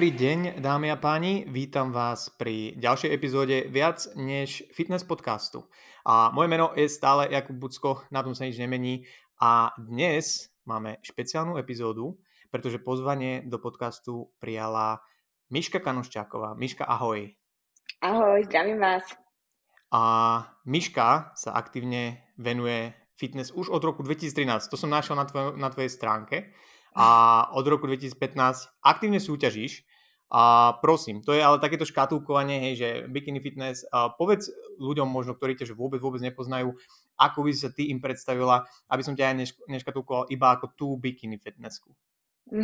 Dobrý 0.00 0.16
deň, 0.16 0.64
dámy 0.64 0.88
a 0.88 0.96
páni. 0.96 1.44
Vítam 1.44 1.92
vás 1.92 2.32
pri 2.32 2.72
ďalšej 2.80 3.12
epizóde 3.12 3.68
Viac 3.68 4.16
než 4.16 4.64
fitness 4.72 5.04
podcastu. 5.04 5.68
A 6.08 6.32
moje 6.32 6.48
meno 6.48 6.72
je 6.72 6.88
stále 6.88 7.28
Jakub 7.28 7.60
Bucko, 7.60 8.08
na 8.08 8.24
tom 8.24 8.32
sa 8.32 8.48
nič 8.48 8.56
nemení. 8.56 9.04
A 9.44 9.76
dnes 9.76 10.48
máme 10.64 10.96
špeciálnu 11.04 11.60
epizódu, 11.60 12.16
pretože 12.48 12.80
pozvanie 12.80 13.44
do 13.44 13.60
podcastu 13.60 14.32
prijala 14.40 15.04
Miška 15.52 15.84
Kanuščáková. 15.84 16.56
Miška, 16.56 16.88
ahoj. 16.88 17.36
Ahoj, 18.00 18.40
zdravím 18.48 18.80
vás. 18.80 19.04
A 19.92 20.00
Miška 20.64 21.36
sa 21.36 21.52
aktívne 21.52 22.32
venuje 22.40 22.96
fitness 23.20 23.52
už 23.52 23.68
od 23.68 23.84
roku 23.84 24.00
2013. 24.00 24.64
To 24.72 24.80
som 24.80 24.88
našiel 24.88 25.20
na, 25.20 25.28
tvoj, 25.28 25.60
na 25.60 25.68
tvojej 25.68 25.92
stránke 25.92 26.56
a 26.96 27.08
od 27.52 27.68
roku 27.68 27.84
2015 27.84 28.80
aktívne 28.80 29.20
súťažíš. 29.20 29.89
A 30.30 30.78
prosím, 30.78 31.26
to 31.26 31.34
je 31.34 31.42
ale 31.42 31.58
takéto 31.58 31.82
škatulkovanie, 31.82 32.70
hej, 32.70 32.74
že 32.78 32.88
bikini 33.10 33.42
fitness, 33.42 33.82
a 33.90 34.14
povedz 34.14 34.46
ľuďom 34.78 35.10
možno, 35.10 35.34
ktorí 35.34 35.58
ťa 35.58 35.74
vôbec, 35.74 35.98
vôbec 35.98 36.22
nepoznajú, 36.22 36.78
ako 37.18 37.38
by 37.42 37.50
si 37.50 37.66
sa 37.66 37.74
ty 37.74 37.90
im 37.90 37.98
predstavila, 37.98 38.62
aby 38.86 39.02
som 39.02 39.18
ťa 39.18 39.26
aj 39.26 39.36
neškatulkoval 39.66 40.30
iba 40.30 40.54
ako 40.54 40.66
tú 40.78 40.88
bikini 40.94 41.34
fitnessku. 41.42 41.90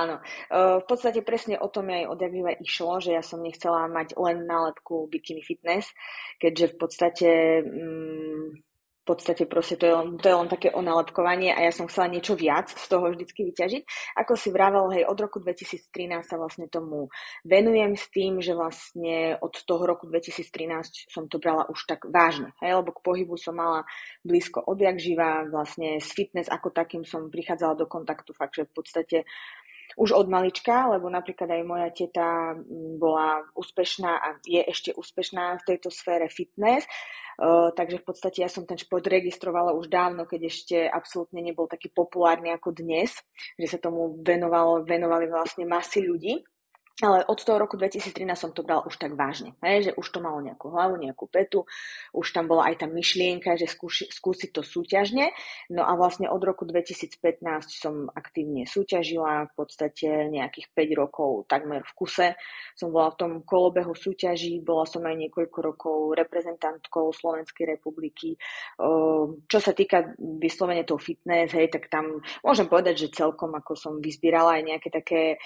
Áno, 0.00 0.20
v 0.52 0.84
podstate 0.84 1.24
presne 1.24 1.56
o 1.60 1.68
tom 1.68 1.88
aj 1.88 2.16
odjak 2.16 2.32
išlo, 2.60 3.00
že 3.00 3.16
ja 3.16 3.22
som 3.24 3.40
nechcela 3.40 3.88
mať 3.88 4.16
len 4.16 4.44
nálepku 4.44 5.08
bikini 5.08 5.40
fitness, 5.40 5.92
keďže 6.40 6.66
v 6.72 6.76
podstate 6.76 7.30
mm, 7.64 8.46
podstate 9.06 9.46
proste 9.46 9.78
to 9.78 9.86
je, 9.86 9.94
len, 9.94 10.18
to 10.18 10.26
je 10.26 10.34
len 10.34 10.50
také 10.50 10.74
onalepkovanie 10.74 11.54
a 11.54 11.62
ja 11.62 11.70
som 11.70 11.86
chcela 11.86 12.10
niečo 12.10 12.34
viac 12.34 12.66
z 12.74 12.86
toho 12.90 13.14
vždycky 13.14 13.46
vyťažiť. 13.46 13.82
Ako 14.18 14.34
si 14.34 14.50
vravel, 14.50 14.90
hej, 14.90 15.06
od 15.06 15.14
roku 15.14 15.38
2013 15.38 16.26
sa 16.26 16.34
vlastne 16.34 16.66
tomu 16.66 17.06
venujem 17.46 17.94
s 17.94 18.10
tým, 18.10 18.42
že 18.42 18.58
vlastne 18.58 19.38
od 19.38 19.54
toho 19.62 19.86
roku 19.86 20.10
2013 20.10 21.06
som 21.06 21.30
to 21.30 21.38
brala 21.38 21.70
už 21.70 21.86
tak 21.86 22.02
vážne, 22.10 22.50
hej, 22.58 22.82
lebo 22.82 22.90
k 22.90 23.00
pohybu 23.06 23.38
som 23.38 23.54
mala 23.54 23.86
blízko 24.26 24.66
odjak 24.66 24.98
živa, 24.98 25.46
vlastne 25.46 26.02
s 26.02 26.10
fitness 26.10 26.50
ako 26.50 26.74
takým 26.74 27.06
som 27.06 27.30
prichádzala 27.30 27.78
do 27.78 27.86
kontaktu 27.86 28.34
fakt, 28.34 28.58
že 28.58 28.66
v 28.66 28.74
podstate 28.74 29.18
už 29.96 30.12
od 30.12 30.28
malička, 30.28 30.92
lebo 30.92 31.08
napríklad 31.08 31.48
aj 31.48 31.62
moja 31.64 31.88
teta 31.88 32.52
mm, 32.52 33.00
bola 33.00 33.40
úspešná 33.56 34.12
a 34.20 34.28
je 34.44 34.60
ešte 34.60 34.92
úspešná 34.92 35.56
v 35.64 35.66
tejto 35.72 35.88
sfére 35.88 36.28
fitness. 36.28 36.84
Uh, 37.36 37.68
takže 37.76 38.00
v 38.00 38.06
podstate 38.08 38.40
ja 38.40 38.48
som 38.48 38.64
ten 38.64 38.80
šport 38.80 39.04
registrovala 39.04 39.76
už 39.76 39.92
dávno, 39.92 40.24
keď 40.24 40.40
ešte 40.48 40.76
absolútne 40.88 41.44
nebol 41.44 41.68
taký 41.68 41.92
populárny 41.92 42.48
ako 42.48 42.72
dnes, 42.72 43.12
že 43.60 43.66
sa 43.68 43.76
tomu 43.76 44.20
venovalo, 44.24 44.88
venovali 44.88 45.28
vlastne 45.28 45.68
masy 45.68 46.00
ľudí. 46.00 46.40
Ale 47.04 47.28
od 47.28 47.36
toho 47.36 47.60
roku 47.60 47.76
2013 47.76 48.24
som 48.32 48.56
to 48.56 48.64
bral 48.64 48.80
už 48.88 48.96
tak 48.96 49.12
vážne, 49.20 49.52
hej, 49.60 49.92
že 49.92 49.92
už 50.00 50.16
to 50.16 50.24
malo 50.24 50.40
nejakú 50.40 50.72
hlavu, 50.72 50.96
nejakú 50.96 51.28
petu, 51.28 51.68
už 52.16 52.32
tam 52.32 52.48
bola 52.48 52.72
aj 52.72 52.80
tá 52.80 52.86
myšlienka, 52.88 53.52
že 53.60 53.68
skúši, 53.68 54.08
skúsiť 54.08 54.48
to 54.56 54.64
súťažne. 54.64 55.28
No 55.68 55.84
a 55.84 55.92
vlastne 55.92 56.32
od 56.32 56.40
roku 56.40 56.64
2015 56.64 57.20
som 57.68 58.08
aktívne 58.16 58.64
súťažila, 58.64 59.44
v 59.44 59.52
podstate 59.52 60.08
nejakých 60.32 60.72
5 60.72 60.96
rokov 60.96 61.44
takmer 61.52 61.84
v 61.84 61.92
kuse. 61.92 62.32
Som 62.72 62.96
bola 62.96 63.12
v 63.12 63.20
tom 63.20 63.32
kolobehu 63.44 63.92
súťaží, 63.92 64.64
bola 64.64 64.88
som 64.88 65.04
aj 65.04 65.20
niekoľko 65.20 65.58
rokov 65.60 66.16
reprezentantkou 66.16 67.12
Slovenskej 67.12 67.76
republiky. 67.76 68.40
Čo 69.44 69.58
sa 69.60 69.76
týka 69.76 70.16
vyslovene 70.16 70.88
toho 70.88 70.96
fitness, 70.96 71.52
hej, 71.52 71.68
tak 71.68 71.92
tam 71.92 72.24
môžem 72.40 72.72
povedať, 72.72 73.04
že 73.04 73.20
celkom 73.20 73.52
ako 73.52 73.76
som 73.76 74.00
vyzbierala 74.00 74.56
aj 74.56 74.62
nejaké 74.64 74.88
také 74.88 75.36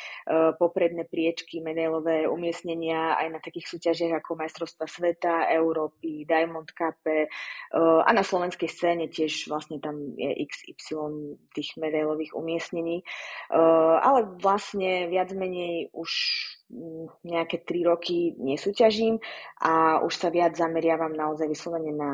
popredné 0.55 1.11
prieč 1.11 1.40
priečky, 1.41 1.65
medailové 1.65 2.29
umiestnenia 2.29 3.17
aj 3.17 3.27
na 3.33 3.41
takých 3.41 3.73
súťažiach 3.73 4.21
ako 4.21 4.37
Majstrovstva 4.37 4.85
sveta, 4.85 5.49
Európy, 5.57 6.29
Diamond 6.29 6.69
Cup 6.77 7.01
eh, 7.09 7.25
a 7.81 8.11
na 8.13 8.21
slovenskej 8.21 8.69
scéne 8.69 9.09
tiež 9.09 9.49
vlastne 9.49 9.81
tam 9.81 10.13
je 10.21 10.29
XY 10.45 11.41
tých 11.57 11.81
medailových 11.81 12.37
umiestnení. 12.37 13.01
Eh, 13.01 13.97
ale 14.05 14.29
vlastne 14.37 15.09
viac 15.09 15.33
menej 15.33 15.89
už 15.97 16.11
mm, 16.69 17.25
nejaké 17.25 17.65
tri 17.65 17.81
roky 17.89 18.37
nesúťažím 18.37 19.17
a 19.65 20.05
už 20.05 20.13
sa 20.13 20.29
viac 20.29 20.53
zameriavam 20.53 21.17
naozaj 21.17 21.49
vyslovene 21.49 21.97
na 21.97 22.13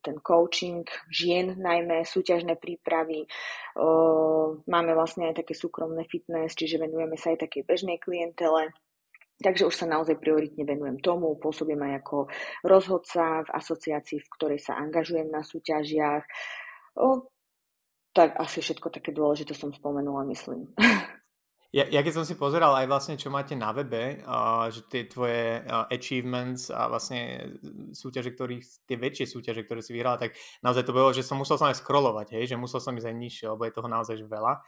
ten 0.00 0.16
coaching 0.22 0.86
žien, 1.10 1.58
najmä 1.58 2.06
súťažné 2.06 2.56
prípravy. 2.58 3.26
Máme 4.66 4.92
vlastne 4.94 5.30
aj 5.30 5.44
také 5.44 5.54
súkromné 5.58 6.06
fitness, 6.06 6.54
čiže 6.54 6.78
venujeme 6.78 7.18
sa 7.18 7.34
aj 7.34 7.48
takej 7.48 7.62
bežnej 7.66 7.98
klientele. 7.98 8.70
Takže 9.34 9.66
už 9.66 9.74
sa 9.74 9.90
naozaj 9.90 10.22
prioritne 10.22 10.62
venujem 10.62 11.02
tomu, 11.02 11.34
pôsobím 11.34 11.82
aj 11.90 12.06
ako 12.06 12.16
rozhodca 12.62 13.42
v 13.42 13.50
asociácii, 13.50 14.22
v 14.22 14.32
ktorej 14.38 14.62
sa 14.62 14.78
angažujem 14.78 15.26
na 15.26 15.42
súťažiach. 15.42 16.22
O, 17.02 17.26
tak 18.14 18.38
asi 18.38 18.62
všetko 18.62 18.94
také 18.94 19.10
dôležité 19.10 19.50
som 19.58 19.74
spomenula, 19.74 20.22
myslím. 20.30 20.70
Ja, 21.74 21.82
ja 21.90 22.06
keď 22.06 22.22
som 22.22 22.22
si 22.22 22.38
pozeral 22.38 22.70
aj 22.78 22.86
vlastne, 22.86 23.18
čo 23.18 23.34
máte 23.34 23.58
na 23.58 23.74
webe, 23.74 24.22
uh, 24.22 24.70
že 24.70 24.86
tie 24.86 25.10
tvoje 25.10 25.58
uh, 25.58 25.90
achievements 25.90 26.70
a 26.70 26.86
vlastne 26.86 27.50
súťaže, 27.90 28.30
ktorých, 28.30 28.86
tie 28.86 28.94
väčšie 28.94 29.26
súťaže, 29.26 29.66
ktoré 29.66 29.82
si 29.82 29.90
vyhrala, 29.90 30.22
tak 30.22 30.38
naozaj 30.62 30.86
to 30.86 30.94
bolo, 30.94 31.10
že 31.10 31.26
som 31.26 31.34
musel 31.34 31.58
sa 31.58 31.74
aj 31.74 31.82
scrollovať, 31.82 32.38
hej, 32.38 32.54
že 32.54 32.60
musel 32.62 32.78
som 32.78 32.94
ísť 32.94 33.10
aj 33.10 33.16
nižšie, 33.18 33.46
lebo 33.50 33.66
je 33.66 33.74
toho 33.74 33.90
naozaj 33.90 34.22
veľa. 34.22 34.62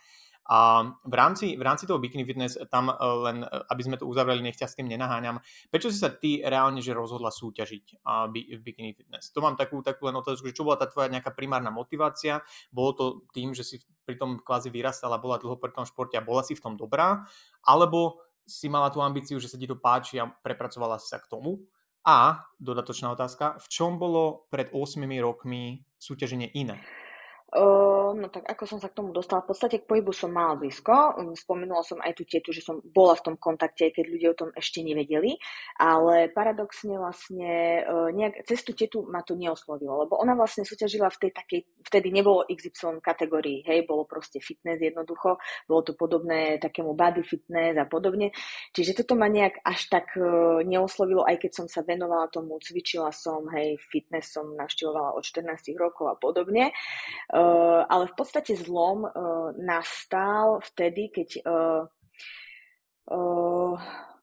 A 0.46 0.86
v 1.02 1.14
rámci, 1.14 1.58
v 1.58 1.62
rámci 1.62 1.90
toho 1.90 1.98
Bikini 1.98 2.22
Fitness, 2.22 2.54
tam 2.70 2.90
e, 2.90 2.94
len, 3.26 3.42
e, 3.42 3.48
aby 3.66 3.82
sme 3.82 3.96
to 3.98 4.06
uzavreli, 4.06 4.42
nech 4.42 4.54
ťa 4.54 4.70
s 4.70 4.78
tým 4.78 4.86
nenaháňam, 4.86 5.42
prečo 5.68 5.90
si 5.90 5.98
sa 5.98 6.10
ty 6.10 6.38
reálne 6.42 6.78
že 6.78 6.94
rozhodla 6.94 7.34
súťažiť 7.34 8.02
v 8.30 8.60
Bikini 8.62 8.94
Fitness? 8.94 9.34
To 9.34 9.42
mám 9.42 9.58
takú, 9.58 9.82
takú 9.82 10.06
len 10.06 10.14
otázku, 10.14 10.46
že 10.46 10.54
čo 10.54 10.62
bola 10.62 10.78
tá 10.78 10.86
tvoja 10.86 11.10
nejaká 11.10 11.34
primárna 11.34 11.74
motivácia? 11.74 12.46
Bolo 12.70 12.90
to 12.94 13.04
tým, 13.34 13.52
že 13.52 13.66
si 13.66 13.82
pri 14.06 14.14
tom 14.14 14.38
kvázi 14.38 14.70
vyrastala, 14.70 15.18
bola 15.18 15.42
dlho 15.42 15.58
pri 15.58 15.74
tom 15.74 15.82
športe 15.82 16.14
a 16.14 16.22
bola 16.22 16.46
si 16.46 16.54
v 16.54 16.62
tom 16.62 16.78
dobrá? 16.78 17.26
Alebo 17.66 18.22
si 18.46 18.70
mala 18.70 18.94
tú 18.94 19.02
ambíciu, 19.02 19.42
že 19.42 19.50
sa 19.50 19.58
ti 19.58 19.66
to 19.66 19.74
páči 19.74 20.22
a 20.22 20.30
prepracovala 20.30 21.02
si 21.02 21.10
sa 21.10 21.18
k 21.18 21.26
tomu? 21.26 21.66
A 22.06 22.46
dodatočná 22.62 23.10
otázka, 23.10 23.58
v 23.58 23.66
čom 23.66 23.98
bolo 23.98 24.46
pred 24.46 24.70
8 24.70 25.02
rokmi 25.18 25.82
súťaženie 25.98 26.54
iné? 26.54 26.78
No 28.12 28.28
tak 28.28 28.44
ako 28.44 28.64
som 28.68 28.78
sa 28.82 28.92
k 28.92 28.98
tomu 29.00 29.16
dostala, 29.16 29.40
v 29.40 29.56
podstate 29.56 29.80
k 29.80 29.88
pohybu 29.88 30.12
som 30.12 30.28
mala 30.28 30.60
blízko. 30.60 31.16
Spomenula 31.32 31.80
som 31.80 31.96
aj 32.04 32.12
tú 32.20 32.28
tietu, 32.28 32.52
že 32.52 32.60
som 32.60 32.84
bola 32.84 33.16
v 33.16 33.32
tom 33.32 33.36
kontakte, 33.40 33.88
keď 33.88 34.04
ľudia 34.04 34.28
o 34.36 34.38
tom 34.38 34.50
ešte 34.52 34.84
nevedeli, 34.84 35.40
ale 35.80 36.28
paradoxne 36.28 37.00
vlastne 37.00 37.80
uh, 37.80 38.12
nejak, 38.12 38.44
cez 38.44 38.60
tú 38.60 38.76
tietu 38.76 39.08
ma 39.08 39.24
to 39.24 39.32
neoslovilo, 39.32 40.04
lebo 40.04 40.20
ona 40.20 40.36
vlastne 40.36 40.68
súťažila 40.68 41.08
v 41.08 41.28
tej 41.28 41.30
takej, 41.32 41.60
vtedy 41.88 42.12
nebolo 42.12 42.44
XY 42.44 43.00
kategórii, 43.00 43.64
hej, 43.64 43.88
bolo 43.88 44.04
proste 44.04 44.36
fitness 44.44 44.76
jednoducho, 44.84 45.40
bolo 45.64 45.80
to 45.80 45.96
podobné 45.96 46.60
takému 46.60 46.92
body 46.92 47.24
fitness 47.24 47.80
a 47.80 47.88
podobne, 47.88 48.36
čiže 48.76 49.00
toto 49.00 49.16
ma 49.16 49.32
nejak 49.32 49.64
až 49.64 49.80
tak 49.88 50.12
uh, 50.20 50.60
neoslovilo, 50.60 51.24
aj 51.24 51.40
keď 51.40 51.64
som 51.64 51.66
sa 51.72 51.80
venovala 51.80 52.28
tomu, 52.28 52.60
cvičila 52.60 53.08
som, 53.16 53.48
hej, 53.56 53.80
fitness 53.88 54.36
som 54.36 54.52
navštevovala 54.52 55.16
od 55.16 55.24
14 55.24 55.72
rokov 55.80 56.12
a 56.12 56.16
podobne. 56.20 56.74
Uh, 57.32 57.45
ale 57.86 58.04
v 58.10 58.14
podstate 58.14 58.56
zlom 58.56 59.06
uh, 59.06 59.50
nastal 59.58 60.60
vtedy, 60.62 61.10
keď 61.12 61.28
uh, 61.44 61.82
uh, 63.10 63.74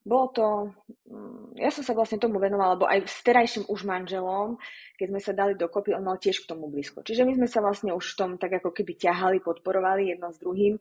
bolo 0.03 0.25
to, 0.35 0.47
um, 1.07 1.55
ja 1.55 1.71
som 1.71 1.79
sa 1.79 1.95
vlastne 1.95 2.19
tomu 2.19 2.35
venovala, 2.35 2.75
lebo 2.75 2.85
aj 2.91 3.07
s 3.07 3.23
terajším 3.23 3.71
už 3.71 3.87
manželom, 3.87 4.59
keď 4.99 5.07
sme 5.07 5.21
sa 5.23 5.31
dali 5.31 5.55
dokopy, 5.55 5.95
on 5.95 6.03
mal 6.03 6.19
tiež 6.19 6.43
k 6.43 6.49
tomu 6.51 6.67
blízko. 6.67 7.07
Čiže 7.07 7.23
my 7.23 7.39
sme 7.39 7.47
sa 7.47 7.63
vlastne 7.63 7.95
už 7.95 8.03
v 8.03 8.17
tom 8.19 8.31
tak 8.35 8.59
ako 8.59 8.75
keby 8.75 8.99
ťahali, 8.99 9.39
podporovali 9.39 10.11
jedno 10.11 10.35
s 10.35 10.37
druhým 10.43 10.75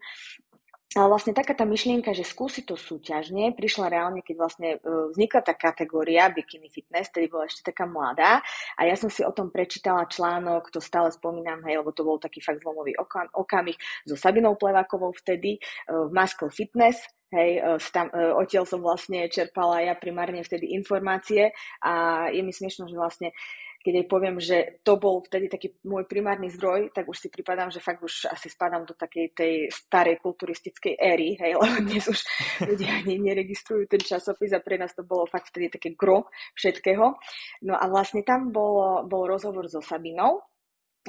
ale 0.92 1.08
vlastne 1.08 1.32
taká 1.32 1.56
tá 1.56 1.64
myšlienka, 1.64 2.12
že 2.12 2.26
skúsi 2.26 2.66
to 2.66 2.76
súťažne, 2.76 3.56
prišla 3.56 3.88
reálne, 3.88 4.20
keď 4.20 4.34
vlastne 4.36 4.68
e, 4.76 4.78
vznikla 5.14 5.40
tá 5.40 5.54
kategória 5.56 6.28
Bikini 6.28 6.68
Fitness, 6.68 7.08
tedy 7.08 7.32
bola 7.32 7.48
ešte 7.48 7.72
taká 7.72 7.88
mladá. 7.88 8.44
A 8.76 8.84
ja 8.84 8.92
som 8.98 9.08
si 9.08 9.24
o 9.24 9.32
tom 9.32 9.48
prečítala 9.48 10.04
článok, 10.04 10.68
to 10.68 10.84
stále 10.84 11.08
spomínam, 11.08 11.64
hej, 11.64 11.80
lebo 11.80 11.96
to 11.96 12.04
bol 12.04 12.20
taký 12.20 12.44
fakt 12.44 12.60
zlomový 12.60 12.92
okam, 13.00 13.24
okamih 13.32 13.78
so 14.04 14.18
Sabinou 14.18 14.58
Plevakovou 14.60 15.16
vtedy 15.16 15.56
e, 15.56 15.60
v 15.88 16.10
Muscle 16.12 16.52
Fitness, 16.52 17.00
Hej, 17.32 17.64
e, 17.64 17.80
tam, 17.96 18.12
odtiaľ 18.12 18.68
som 18.68 18.84
vlastne 18.84 19.24
čerpala 19.32 19.80
ja 19.80 19.96
primárne 19.96 20.44
vtedy 20.44 20.76
informácie. 20.76 21.56
A 21.80 22.28
je 22.28 22.44
mi 22.44 22.52
smiešno, 22.52 22.92
že 22.92 23.00
vlastne 23.00 23.32
keď 23.82 23.92
jej 23.98 24.06
poviem, 24.06 24.36
že 24.38 24.78
to 24.86 24.94
bol 24.96 25.20
vtedy 25.26 25.50
taký 25.50 25.74
môj 25.82 26.06
primárny 26.06 26.48
zdroj, 26.48 26.94
tak 26.94 27.10
už 27.10 27.18
si 27.18 27.28
pripadám, 27.28 27.74
že 27.74 27.82
fakt 27.82 28.00
už 28.00 28.30
asi 28.30 28.46
spadám 28.46 28.86
do 28.86 28.94
takej 28.94 29.34
tej 29.34 29.54
starej 29.74 30.22
kulturistickej 30.22 30.94
éry, 30.96 31.34
hej, 31.36 31.54
lebo 31.60 31.82
dnes 31.82 32.06
už 32.06 32.22
ľudia 32.62 33.02
ani 33.02 33.18
neregistrujú 33.18 33.90
ten 33.90 34.00
časopis 34.00 34.54
a 34.54 34.62
pre 34.62 34.78
nás 34.78 34.94
to 34.94 35.02
bolo 35.02 35.26
fakt 35.26 35.50
vtedy 35.50 35.68
také 35.68 35.98
gro 35.98 36.30
všetkého. 36.54 37.18
No 37.66 37.74
a 37.74 37.84
vlastne 37.90 38.22
tam 38.22 38.54
bol, 38.54 39.02
bol 39.10 39.26
rozhovor 39.26 39.66
so 39.66 39.82
Sabinou, 39.82 40.51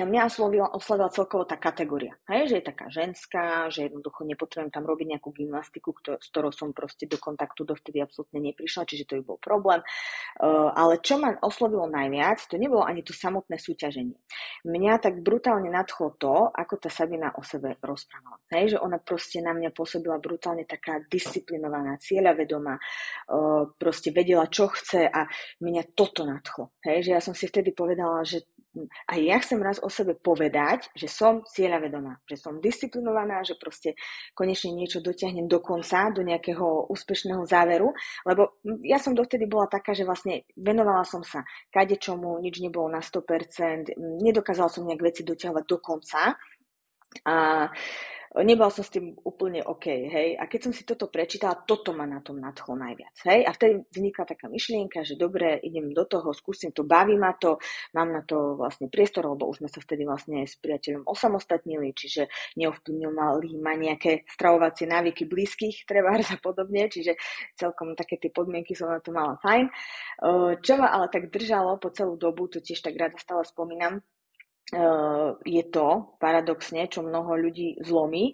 mňa 0.02 0.26
oslovila, 0.26 0.68
oslovila 0.74 1.14
celkovo 1.14 1.46
tá 1.46 1.54
kategória, 1.54 2.18
hej, 2.26 2.50
že 2.50 2.56
je 2.58 2.66
taká 2.66 2.90
ženská, 2.90 3.70
že 3.70 3.86
jednoducho 3.86 4.26
nepotrebujem 4.26 4.74
tam 4.74 4.90
robiť 4.90 5.08
nejakú 5.14 5.30
gymnastiku, 5.30 5.94
kto, 5.94 6.18
s 6.18 6.34
ktorou 6.34 6.50
som 6.50 6.74
proste 6.74 7.06
do 7.06 7.22
kontaktu 7.22 7.62
dovtedy 7.62 8.02
absolútne 8.02 8.42
neprišla, 8.42 8.90
čiže 8.90 9.06
to 9.06 9.14
by 9.22 9.38
bol 9.38 9.38
problém. 9.38 9.86
Uh, 10.42 10.74
ale 10.74 10.98
čo 10.98 11.22
ma 11.22 11.38
oslovilo 11.46 11.86
najviac, 11.86 12.42
to 12.50 12.58
nebolo 12.58 12.82
ani 12.82 13.06
to 13.06 13.14
samotné 13.14 13.62
súťaženie. 13.62 14.18
Mňa 14.66 14.98
tak 14.98 15.22
brutálne 15.22 15.70
nadchlo 15.70 16.18
to, 16.18 16.50
ako 16.50 16.74
tá 16.82 16.90
Sabina 16.90 17.30
o 17.38 17.46
sebe 17.46 17.78
rozprávala. 17.78 18.42
Hej, 18.50 18.74
že 18.74 18.78
ona 18.82 18.98
proste 18.98 19.46
na 19.46 19.54
mňa 19.54 19.70
pôsobila 19.78 20.18
brutálne 20.18 20.66
taká 20.66 21.06
disciplinovaná, 21.06 22.02
cieľavedomá, 22.02 22.82
uh, 22.82 23.70
proste 23.78 24.10
vedela, 24.10 24.50
čo 24.50 24.74
chce 24.74 25.06
a 25.06 25.30
mňa 25.62 25.94
toto 25.94 26.26
nadchlo. 26.26 26.74
Hej, 26.82 27.06
že 27.06 27.12
ja 27.14 27.22
som 27.22 27.38
si 27.38 27.46
vtedy 27.46 27.78
povedala, 27.78 28.26
že 28.26 28.42
a 29.06 29.14
ja 29.22 29.38
chcem 29.38 29.62
raz 29.62 29.78
o 29.78 29.90
sebe 29.90 30.18
povedať, 30.18 30.90
že 30.98 31.06
som 31.06 31.46
cieľavedomá, 31.46 32.26
že 32.26 32.42
som 32.42 32.58
disciplinovaná, 32.58 33.46
že 33.46 33.54
proste 33.54 33.94
konečne 34.34 34.74
niečo 34.74 34.98
dotiahnem 34.98 35.46
do 35.46 35.62
konca, 35.62 36.10
do 36.10 36.26
nejakého 36.26 36.90
úspešného 36.90 37.46
záveru, 37.46 37.94
lebo 38.26 38.58
ja 38.82 38.98
som 38.98 39.14
dovtedy 39.14 39.46
bola 39.46 39.70
taká, 39.70 39.94
že 39.94 40.08
vlastne 40.08 40.50
venovala 40.58 41.06
som 41.06 41.22
sa 41.22 41.46
kade 41.70 42.02
čomu, 42.02 42.42
nič 42.42 42.66
nebolo 42.66 42.90
na 42.90 43.02
100%, 43.02 43.94
nedokázala 44.26 44.70
som 44.74 44.90
nejak 44.90 45.06
veci 45.06 45.22
dotiahovať 45.22 45.64
do 45.70 45.78
konca 45.78 46.34
a 47.26 47.70
nebola 48.42 48.74
som 48.74 48.82
s 48.82 48.90
tým 48.90 49.14
úplne 49.22 49.62
OK, 49.62 49.86
hej. 49.86 50.34
A 50.34 50.50
keď 50.50 50.60
som 50.66 50.74
si 50.74 50.82
toto 50.82 51.06
prečítala, 51.14 51.62
toto 51.62 51.94
ma 51.94 52.10
na 52.10 52.18
tom 52.26 52.42
nadchlo 52.42 52.74
najviac, 52.74 53.14
hej. 53.30 53.46
A 53.46 53.54
vtedy 53.54 53.86
vznikla 53.94 54.26
taká 54.26 54.50
myšlienka, 54.50 55.06
že 55.06 55.14
dobre, 55.14 55.62
idem 55.62 55.94
do 55.94 56.02
toho, 56.10 56.34
skúsim 56.34 56.74
to, 56.74 56.82
baví 56.82 57.14
ma 57.14 57.38
to, 57.38 57.62
mám 57.94 58.10
na 58.10 58.26
to 58.26 58.58
vlastne 58.58 58.90
priestor, 58.90 59.30
lebo 59.30 59.46
už 59.46 59.62
sme 59.62 59.70
sa 59.70 59.78
vtedy 59.86 60.10
vlastne 60.10 60.50
s 60.50 60.58
priateľom 60.58 61.06
osamostatnili, 61.06 61.94
čiže 61.94 62.26
neovplyvňovali 62.58 63.50
ma 63.62 63.78
nejaké 63.78 64.26
stravovacie 64.26 64.90
návyky 64.90 65.30
blízkych, 65.30 65.86
treba 65.86 66.18
a 66.18 66.38
podobne, 66.42 66.90
čiže 66.90 67.14
celkom 67.54 67.94
také 67.94 68.18
tie 68.18 68.34
podmienky 68.34 68.74
som 68.74 68.90
na 68.90 68.98
to 68.98 69.14
mala 69.14 69.38
fajn. 69.46 69.70
Čo 70.58 70.74
ma 70.82 70.90
ale 70.90 71.06
tak 71.14 71.30
držalo 71.30 71.78
po 71.78 71.94
celú 71.94 72.18
dobu, 72.18 72.50
to 72.50 72.58
tiež 72.58 72.82
tak 72.82 72.98
rada 72.98 73.20
stále 73.22 73.46
spomínam, 73.46 74.02
je 75.46 75.64
to 75.70 76.18
paradoxne, 76.18 76.90
čo 76.90 77.06
mnoho 77.06 77.38
ľudí 77.38 77.78
zlomí, 77.86 78.34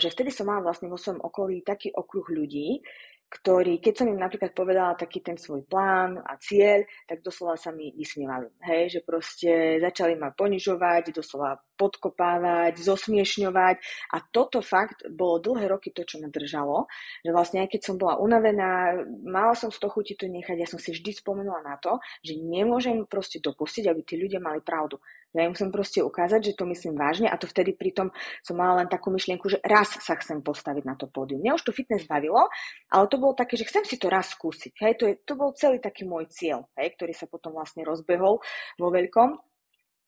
že 0.00 0.08
vtedy 0.10 0.32
som 0.32 0.48
mala 0.48 0.64
vlastne 0.64 0.88
vo 0.88 0.98
svojom 0.98 1.20
okolí 1.20 1.62
taký 1.62 1.92
okruh 1.92 2.26
ľudí, 2.32 2.80
ktorí, 3.24 3.82
keď 3.82 3.94
som 3.98 4.06
im 4.06 4.20
napríklad 4.20 4.54
povedala 4.54 4.94
taký 4.94 5.18
ten 5.18 5.34
svoj 5.34 5.66
plán 5.66 6.22
a 6.22 6.38
cieľ, 6.38 6.86
tak 7.02 7.18
doslova 7.18 7.58
sa 7.58 7.74
mi 7.74 7.90
vysmievali. 7.90 8.46
Hej, 8.62 8.94
že 8.94 9.00
proste 9.02 9.82
začali 9.82 10.14
ma 10.14 10.30
ponižovať, 10.30 11.10
doslova 11.10 11.58
podkopávať, 11.74 12.78
zosmiešňovať 12.78 13.76
a 14.14 14.22
toto 14.30 14.62
fakt 14.62 15.02
bolo 15.10 15.42
dlhé 15.42 15.66
roky 15.66 15.90
to, 15.90 16.06
čo 16.06 16.22
ma 16.22 16.30
držalo, 16.30 16.86
že 17.26 17.34
vlastne 17.34 17.66
aj 17.66 17.74
keď 17.74 17.80
som 17.82 17.98
bola 17.98 18.22
unavená, 18.22 19.02
mala 19.26 19.58
som 19.58 19.74
z 19.74 19.82
toho 19.82 19.90
chuti 19.90 20.14
to 20.14 20.30
nechať, 20.30 20.54
ja 20.54 20.70
som 20.70 20.78
si 20.78 20.94
vždy 20.94 21.18
spomenula 21.18 21.58
na 21.66 21.74
to, 21.82 21.98
že 22.22 22.38
nemôžem 22.38 23.02
proste 23.10 23.42
dopustiť, 23.42 23.90
aby 23.90 24.06
tí 24.06 24.14
ľudia 24.14 24.38
mali 24.38 24.62
pravdu. 24.62 25.02
Ja 25.34 25.50
musím 25.50 25.74
proste 25.74 25.98
ukázať, 25.98 26.54
že 26.54 26.56
to 26.56 26.64
myslím 26.70 26.94
vážne 26.94 27.26
a 27.26 27.34
to 27.34 27.50
vtedy 27.50 27.74
pritom 27.74 28.14
som 28.46 28.54
mala 28.54 28.82
len 28.82 28.88
takú 28.88 29.10
myšlienku, 29.10 29.50
že 29.50 29.58
raz 29.66 29.98
sa 29.98 30.14
chcem 30.14 30.38
postaviť 30.38 30.86
na 30.86 30.94
to 30.94 31.10
pódium. 31.10 31.42
Mňa 31.42 31.58
už 31.58 31.66
to 31.66 31.74
fitness 31.74 32.06
bavilo, 32.06 32.46
ale 32.94 33.04
to 33.10 33.18
bolo 33.18 33.34
také, 33.34 33.58
že 33.58 33.66
chcem 33.66 33.82
si 33.82 33.98
to 33.98 34.06
raz 34.06 34.30
skúsiť. 34.30 34.72
Hej, 34.78 34.94
to, 34.94 35.04
je, 35.10 35.14
to 35.26 35.34
bol 35.34 35.50
celý 35.58 35.82
taký 35.82 36.06
môj 36.06 36.30
cieľ, 36.30 36.70
hej, 36.78 36.94
ktorý 36.94 37.10
sa 37.10 37.26
potom 37.26 37.58
vlastne 37.58 37.82
rozbehol 37.82 38.38
vo 38.78 38.88
veľkom. 38.94 39.42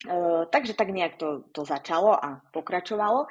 Uh, 0.06 0.44
takže 0.52 0.76
tak 0.76 0.93
nejak 0.93 1.17
to, 1.17 1.49
to 1.50 1.64
začalo 1.64 2.12
a 2.14 2.38
pokračovalo. 2.52 3.26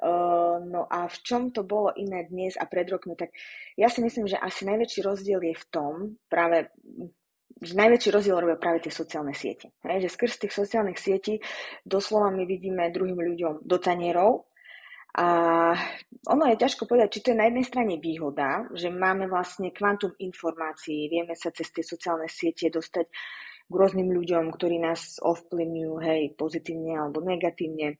Uh, 0.00 0.58
no 0.64 0.88
a 0.88 1.06
v 1.06 1.16
čom 1.22 1.52
to 1.52 1.60
bolo 1.62 1.92
iné 1.92 2.24
dnes 2.26 2.56
a 2.56 2.64
pred 2.64 2.88
rokmi, 2.88 3.14
tak 3.14 3.30
ja 3.76 3.92
si 3.92 4.00
myslím, 4.00 4.26
že 4.26 4.40
asi 4.40 4.64
najväčší 4.64 5.04
rozdiel 5.04 5.40
je 5.44 5.54
v 5.54 5.66
tom, 5.68 5.92
práve 6.26 6.72
že 7.58 7.74
najväčší 7.74 8.08
rozdiel 8.14 8.38
robia 8.38 8.56
práve 8.56 8.86
tie 8.86 8.92
sociálne 8.94 9.34
siete. 9.34 9.74
Hej, 9.82 10.06
že 10.06 10.14
skrz 10.14 10.46
tých 10.46 10.54
sociálnych 10.54 10.96
sietí 10.96 11.42
doslova 11.82 12.30
my 12.30 12.46
vidíme 12.46 12.94
druhým 12.94 13.18
ľuďom 13.18 13.66
do 13.66 13.76
tanierov 13.76 14.50
a 15.10 15.26
ono 16.30 16.44
je 16.46 16.62
ťažko 16.62 16.86
povedať, 16.86 17.18
či 17.18 17.22
to 17.26 17.30
je 17.34 17.40
na 17.42 17.50
jednej 17.50 17.66
strane 17.66 17.94
výhoda, 17.98 18.70
že 18.78 18.94
máme 18.94 19.26
vlastne 19.26 19.74
kvantum 19.74 20.14
informácií, 20.22 21.10
vieme 21.10 21.34
sa 21.34 21.50
cez 21.50 21.74
tie 21.74 21.82
sociálne 21.82 22.30
siete 22.30 22.70
dostať 22.70 23.06
k 23.70 23.72
rôznym 23.74 24.10
ľuďom, 24.14 24.54
ktorí 24.54 24.78
nás 24.78 25.18
ovplyvňujú, 25.18 25.94
hej, 26.06 26.22
pozitívne 26.38 26.94
alebo 26.94 27.22
negatívne 27.26 27.98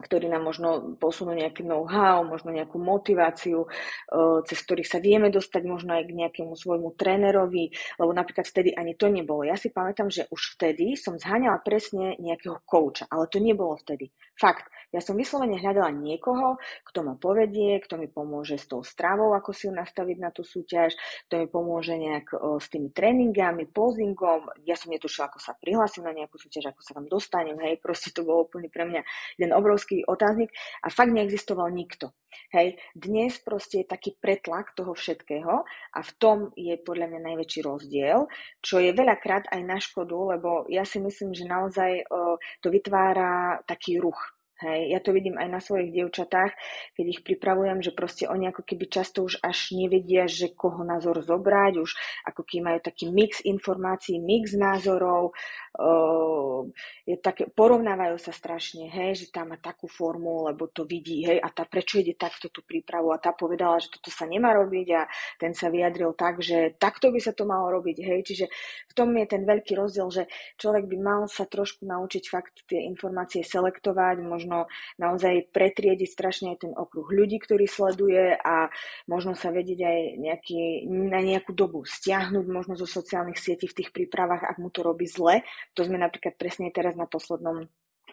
ktorí 0.00 0.32
nám 0.32 0.40
možno 0.48 0.96
posunú 0.96 1.36
nejaký 1.36 1.68
know-how, 1.68 2.24
možno 2.24 2.48
nejakú 2.48 2.80
motiváciu, 2.80 3.68
eh, 3.68 4.38
cez 4.48 4.58
ktorých 4.64 4.88
sa 4.88 4.98
vieme 5.04 5.28
dostať 5.28 5.62
možno 5.68 6.00
aj 6.00 6.08
k 6.08 6.16
nejakému 6.16 6.56
svojmu 6.56 6.96
trénerovi, 6.96 7.68
lebo 8.00 8.10
napríklad 8.16 8.48
vtedy 8.48 8.72
ani 8.72 8.96
to 8.96 9.12
nebolo. 9.12 9.44
Ja 9.44 9.60
si 9.60 9.68
pamätám, 9.68 10.08
že 10.08 10.24
už 10.32 10.56
vtedy 10.56 10.96
som 10.96 11.20
zháňala 11.20 11.60
presne 11.60 12.16
nejakého 12.16 12.64
kouča, 12.64 13.04
ale 13.12 13.28
to 13.28 13.36
nebolo 13.36 13.76
vtedy. 13.76 14.08
Fakt, 14.32 14.64
ja 14.92 15.00
som 15.00 15.16
vyslovene 15.16 15.56
hľadala 15.56 15.88
niekoho, 15.92 16.60
kto 16.84 17.00
ma 17.00 17.16
povedie, 17.16 17.80
kto 17.80 17.96
mi 17.96 18.12
pomôže 18.12 18.60
s 18.60 18.68
tou 18.68 18.84
stravou, 18.84 19.32
ako 19.32 19.56
si 19.56 19.68
ju 19.68 19.72
nastaviť 19.72 20.16
na 20.20 20.28
tú 20.28 20.44
súťaž, 20.44 20.92
kto 21.28 21.40
mi 21.40 21.46
pomôže 21.48 21.96
nejak 21.96 22.36
o, 22.36 22.60
s 22.60 22.68
tými 22.68 22.92
tréningami, 22.92 23.68
posingom. 23.72 24.52
Ja 24.68 24.76
som 24.76 24.92
netušila, 24.92 25.32
ako 25.32 25.40
sa 25.40 25.56
prihlásim 25.56 26.04
na 26.04 26.12
nejakú 26.12 26.36
súťaž, 26.36 26.72
ako 26.72 26.80
sa 26.84 26.92
tam 26.96 27.08
dostanem, 27.08 27.56
hej, 27.64 27.80
proste 27.80 28.12
to 28.12 28.24
bolo 28.24 28.44
úplne 28.44 28.68
pre 28.68 28.84
mňa 28.84 29.00
jeden 29.40 29.52
obrovský 29.56 29.81
otáznik 30.06 30.50
a 30.82 30.88
fakt 30.90 31.12
neexistoval 31.12 31.70
nikto. 31.70 32.12
Hej, 32.52 32.80
dnes 32.96 33.36
proste 33.40 33.84
je 33.84 33.92
taký 33.92 34.16
pretlak 34.16 34.72
toho 34.76 34.92
všetkého 34.92 35.64
a 35.68 36.00
v 36.00 36.10
tom 36.16 36.38
je 36.56 36.76
podľa 36.80 37.12
mňa 37.12 37.20
najväčší 37.32 37.60
rozdiel, 37.64 38.28
čo 38.60 38.80
je 38.80 38.92
veľakrát 38.92 39.48
aj 39.52 39.60
na 39.64 39.76
škodu, 39.80 40.36
lebo 40.36 40.64
ja 40.68 40.84
si 40.84 41.00
myslím, 41.00 41.32
že 41.32 41.48
naozaj 41.48 42.08
o, 42.08 42.36
to 42.60 42.68
vytvára 42.72 43.60
taký 43.68 44.00
ruch 44.00 44.20
Hej, 44.62 44.94
ja 44.94 45.00
to 45.02 45.10
vidím 45.10 45.34
aj 45.42 45.48
na 45.50 45.58
svojich 45.58 45.90
dievčatách, 45.90 46.54
keď 46.94 47.06
ich 47.10 47.20
pripravujem, 47.26 47.82
že 47.82 47.90
proste 47.90 48.30
oni 48.30 48.46
ako 48.46 48.62
keby 48.62 48.86
často 48.86 49.26
už 49.26 49.42
až 49.42 49.74
nevedia, 49.74 50.30
že 50.30 50.54
koho 50.54 50.86
názor 50.86 51.18
zobrať, 51.18 51.82
už 51.82 51.90
ako 52.30 52.46
keby 52.46 52.60
majú 52.70 52.78
taký 52.78 53.10
mix 53.10 53.42
informácií, 53.42 54.22
mix 54.22 54.54
názorov, 54.54 55.34
uh, 55.82 56.62
je 57.02 57.18
také, 57.18 57.50
porovnávajú 57.50 58.22
sa 58.22 58.30
strašne, 58.30 58.86
hej, 58.86 59.26
že 59.26 59.26
tá 59.34 59.42
má 59.42 59.58
takú 59.58 59.90
formu, 59.90 60.46
lebo 60.46 60.70
to 60.70 60.86
vidí, 60.86 61.26
hej, 61.26 61.42
a 61.42 61.50
tá 61.50 61.66
prečo 61.66 61.98
ide 61.98 62.14
takto 62.14 62.46
tú 62.46 62.62
prípravu? 62.62 63.10
A 63.10 63.18
tá 63.18 63.34
povedala, 63.34 63.82
že 63.82 63.90
toto 63.90 64.14
sa 64.14 64.30
nemá 64.30 64.54
robiť 64.54 64.88
a 64.94 65.10
ten 65.42 65.58
sa 65.58 65.74
vyjadril 65.74 66.14
tak, 66.14 66.38
že 66.38 66.78
takto 66.78 67.10
by 67.10 67.18
sa 67.18 67.34
to 67.34 67.50
malo 67.50 67.66
robiť, 67.82 67.98
hej, 67.98 68.20
čiže 68.22 68.46
v 68.86 68.92
tom 68.94 69.10
je 69.18 69.26
ten 69.26 69.42
veľký 69.42 69.74
rozdiel, 69.74 70.06
že 70.14 70.30
človek 70.54 70.86
by 70.86 70.96
mal 71.02 71.20
sa 71.26 71.50
trošku 71.50 71.82
naučiť 71.82 72.24
fakt 72.30 72.62
tie 72.70 72.86
informácie 72.86 73.42
selektovať, 73.42 74.22
možno 74.22 74.51
možno 74.52 74.68
naozaj 75.00 75.48
pretriediť 75.50 76.08
strašne 76.08 76.46
aj 76.54 76.68
ten 76.68 76.72
okruh 76.76 77.08
ľudí, 77.08 77.40
ktorý 77.40 77.64
sleduje 77.64 78.36
a 78.36 78.68
možno 79.08 79.32
sa 79.32 79.48
vedieť 79.48 79.80
aj 79.80 79.98
nejaký, 80.20 80.60
na 80.88 81.20
nejakú 81.24 81.56
dobu 81.56 81.88
stiahnuť 81.88 82.44
možno 82.46 82.74
zo 82.76 82.84
sociálnych 82.84 83.40
sietí 83.40 83.64
v 83.66 83.76
tých 83.82 83.90
prípravách, 83.90 84.44
ak 84.44 84.56
mu 84.60 84.68
to 84.68 84.84
robí 84.84 85.08
zle. 85.08 85.40
To 85.74 85.80
sme 85.82 85.96
napríklad 85.96 86.36
presne 86.36 86.68
teraz 86.68 86.94
na 86.94 87.08
poslednom 87.08 87.66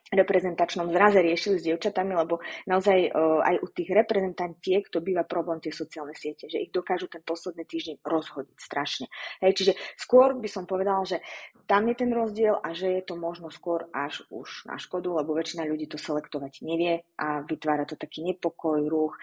reprezentačnom 0.09 0.89
zraze 0.89 1.21
riešili 1.21 1.61
s 1.61 1.65
dievčatami, 1.69 2.13
lebo 2.17 2.41
naozaj 2.65 3.13
uh, 3.13 3.41
aj 3.45 3.55
u 3.61 3.67
tých 3.69 3.89
reprezentantiek 3.93 4.89
to 4.89 5.05
býva 5.05 5.21
problém 5.25 5.61
tie 5.61 5.69
sociálne 5.69 6.17
siete, 6.17 6.49
že 6.49 6.61
ich 6.61 6.73
dokážu 6.73 7.05
ten 7.05 7.21
posledný 7.21 7.65
týždeň 7.65 8.01
rozhodiť 8.01 8.57
strašne. 8.57 9.05
Hej, 9.41 9.53
čiže 9.55 9.73
skôr 9.97 10.33
by 10.33 10.49
som 10.49 10.65
povedala, 10.65 11.05
že 11.05 11.21
tam 11.69 11.85
je 11.87 11.95
ten 12.01 12.09
rozdiel 12.09 12.57
a 12.57 12.73
že 12.73 12.89
je 12.99 13.03
to 13.05 13.15
možno 13.15 13.53
skôr 13.53 13.85
až 13.93 14.25
už 14.33 14.65
na 14.65 14.81
škodu, 14.81 15.13
lebo 15.13 15.37
väčšina 15.37 15.69
ľudí 15.69 15.85
to 15.85 16.01
selektovať 16.01 16.65
nevie 16.65 17.05
a 17.21 17.45
vytvára 17.45 17.85
to 17.85 17.93
taký 17.93 18.25
nepokoj, 18.25 18.81
ruch, 18.89 19.13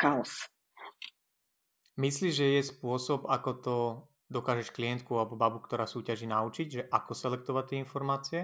chaos. 0.00 0.48
Myslíš, 1.94 2.32
že 2.34 2.46
je 2.58 2.62
spôsob, 2.74 3.30
ako 3.30 3.50
to 3.62 3.76
dokážeš 4.34 4.74
klientku 4.74 5.14
alebo 5.14 5.38
babu, 5.38 5.62
ktorá 5.62 5.86
súťaží, 5.86 6.26
naučiť, 6.26 6.66
že 6.66 6.82
ako 6.90 7.14
selektovať 7.14 7.64
tie 7.70 7.78
informácie? 7.78 8.40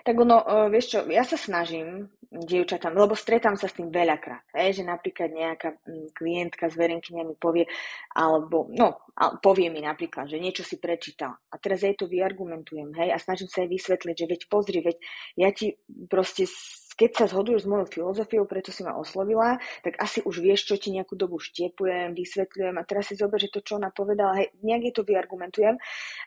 Tak 0.00 0.16
ono, 0.16 0.40
uh, 0.40 0.66
vieš 0.72 0.96
čo, 0.96 0.98
ja 1.12 1.22
sa 1.28 1.36
snažím 1.36 2.08
dievčatám, 2.26 2.92
lebo 2.92 3.14
stretám 3.14 3.54
sa 3.54 3.70
s 3.70 3.76
tým 3.76 3.88
veľakrát, 3.88 4.44
hej, 4.58 4.82
že 4.82 4.84
napríklad 4.84 5.30
nejaká 5.30 5.78
klientka 6.12 6.66
s 6.66 6.74
verenkyňami 6.74 7.38
povie, 7.38 7.64
alebo, 8.12 8.66
no, 8.74 9.06
povie 9.38 9.70
mi 9.70 9.80
napríklad, 9.80 10.26
že 10.26 10.42
niečo 10.42 10.66
si 10.66 10.82
prečítal 10.82 11.38
a 11.38 11.54
teraz 11.56 11.86
jej 11.86 11.94
to 11.94 12.10
vyargumentujem, 12.10 12.92
hej, 12.98 13.14
a 13.14 13.18
snažím 13.22 13.46
sa 13.46 13.62
jej 13.62 13.70
vysvetliť, 13.70 14.16
že 14.18 14.26
veď 14.26 14.40
pozri, 14.50 14.78
veď 14.82 14.96
ja 15.38 15.48
ti 15.54 15.78
proste 16.10 16.50
keď 16.96 17.10
sa 17.12 17.24
zhoduješ 17.28 17.68
s 17.68 17.70
mojou 17.70 17.86
filozofiou, 17.86 18.48
prečo 18.48 18.72
si 18.72 18.80
ma 18.80 18.96
oslovila, 18.96 19.60
tak 19.84 20.00
asi 20.00 20.24
už 20.24 20.40
vieš, 20.40 20.64
čo 20.64 20.80
ti 20.80 20.88
nejakú 20.96 21.12
dobu 21.12 21.36
štiepujem, 21.36 22.16
vysvetľujem 22.16 22.74
a 22.80 22.82
teraz 22.88 23.12
si 23.12 23.20
zober, 23.20 23.36
že 23.36 23.52
to, 23.52 23.60
čo 23.60 23.76
ona 23.76 23.92
povedala, 23.92 24.40
hej, 24.40 24.48
nejak 24.64 24.90
je 24.90 24.94
to 24.96 25.02
vyargumentujem, 25.04 25.76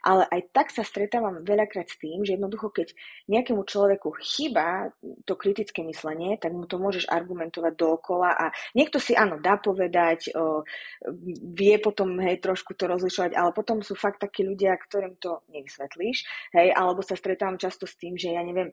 ale 0.06 0.24
aj 0.30 0.42
tak 0.54 0.68
sa 0.70 0.86
stretávam 0.86 1.42
veľakrát 1.42 1.90
s 1.90 1.98
tým, 1.98 2.22
že 2.22 2.38
jednoducho, 2.38 2.70
keď 2.70 2.94
nejakému 3.26 3.66
človeku 3.66 4.14
chýba 4.22 4.94
to 5.26 5.34
kritické 5.34 5.82
myslenie, 5.82 6.38
tak 6.38 6.54
mu 6.54 6.70
to 6.70 6.78
môžeš 6.78 7.10
argumentovať 7.10 7.74
dookola 7.74 8.38
a 8.38 8.46
niekto 8.78 9.02
si 9.02 9.18
áno, 9.18 9.42
dá 9.42 9.58
povedať, 9.58 10.30
o, 10.38 10.62
vie 11.58 11.82
potom 11.82 12.22
hej, 12.22 12.38
trošku 12.38 12.78
to 12.78 12.86
rozlišovať, 12.86 13.34
ale 13.34 13.50
potom 13.58 13.82
sú 13.82 13.98
fakt 13.98 14.22
takí 14.22 14.46
ľudia, 14.46 14.78
ktorým 14.78 15.18
to 15.18 15.42
nevysvetlíš, 15.50 16.30
hej, 16.54 16.70
alebo 16.78 17.02
sa 17.02 17.18
stretávam 17.18 17.58
často 17.58 17.90
s 17.90 17.98
tým, 17.98 18.14
že 18.14 18.38
ja 18.38 18.46
neviem, 18.46 18.70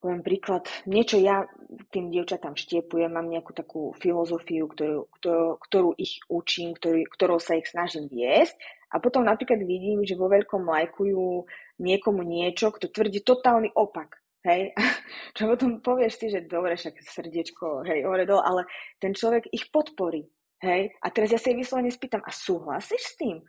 poviem 0.00 0.24
príklad, 0.24 0.64
niečo 0.88 1.20
ja 1.20 1.44
tým 1.92 2.08
dievčatám 2.08 2.56
štiepujem, 2.56 3.12
mám 3.12 3.28
nejakú 3.28 3.52
takú 3.52 3.92
filozofiu, 4.00 4.66
ktorú, 4.66 5.06
ktorú, 5.20 5.46
ktorú 5.60 5.90
ich 6.00 6.24
učím, 6.26 6.74
ktorú, 6.74 7.04
ktorou 7.12 7.38
sa 7.38 7.60
ich 7.60 7.68
snažím 7.68 8.08
viesť 8.08 8.56
a 8.90 8.98
potom 8.98 9.22
napríklad 9.22 9.62
vidím, 9.62 10.02
že 10.02 10.18
vo 10.18 10.26
veľkom 10.26 10.66
lajkujú 10.66 11.46
niekomu 11.78 12.26
niečo, 12.26 12.74
kto 12.74 12.90
tvrdí 12.90 13.22
totálny 13.22 13.70
opak. 13.76 14.18
Hej, 14.40 14.72
čo 15.36 15.52
potom 15.52 15.84
povieš 15.84 16.14
si, 16.16 16.26
že 16.32 16.48
dobre, 16.48 16.72
však 16.72 16.96
srdiečko, 16.96 17.84
hej, 17.84 18.08
hore 18.08 18.24
dole, 18.24 18.40
ale 18.40 18.62
ten 18.96 19.12
človek 19.12 19.52
ich 19.52 19.68
podporí. 19.68 20.24
Hej, 20.60 20.96
a 21.00 21.06
teraz 21.12 21.32
ja 21.32 21.40
sa 21.40 21.52
jej 21.52 21.60
vyslovene 21.60 21.92
spýtam, 21.92 22.24
a 22.24 22.32
súhlasíš 22.32 23.00
s 23.00 23.14
tým? 23.16 23.40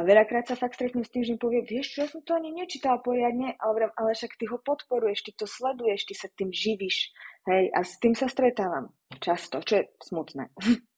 A 0.00 0.08
veľakrát 0.08 0.48
sa 0.48 0.56
fakt 0.56 0.80
stretnem 0.80 1.04
s 1.04 1.12
tým, 1.12 1.28
že 1.28 1.36
mi 1.36 1.40
povie, 1.44 1.60
vieš 1.60 1.92
čo, 1.92 1.98
ja 2.00 2.08
som 2.08 2.24
to 2.24 2.32
ani 2.32 2.56
nečítala 2.56 3.04
poriadne, 3.04 3.52
ale, 3.60 3.92
ale 4.00 4.16
však 4.16 4.32
ty 4.40 4.48
ho 4.48 4.56
podporuješ, 4.56 5.28
ty 5.28 5.36
to 5.36 5.44
sleduješ, 5.44 6.08
ty 6.08 6.16
sa 6.16 6.32
tým 6.32 6.48
živíš. 6.48 7.12
Hej, 7.44 7.68
a 7.76 7.84
s 7.84 8.00
tým 8.00 8.16
sa 8.16 8.24
stretávam 8.24 8.96
často, 9.20 9.60
čo 9.60 9.84
je 9.84 9.92
smutné. 10.00 10.48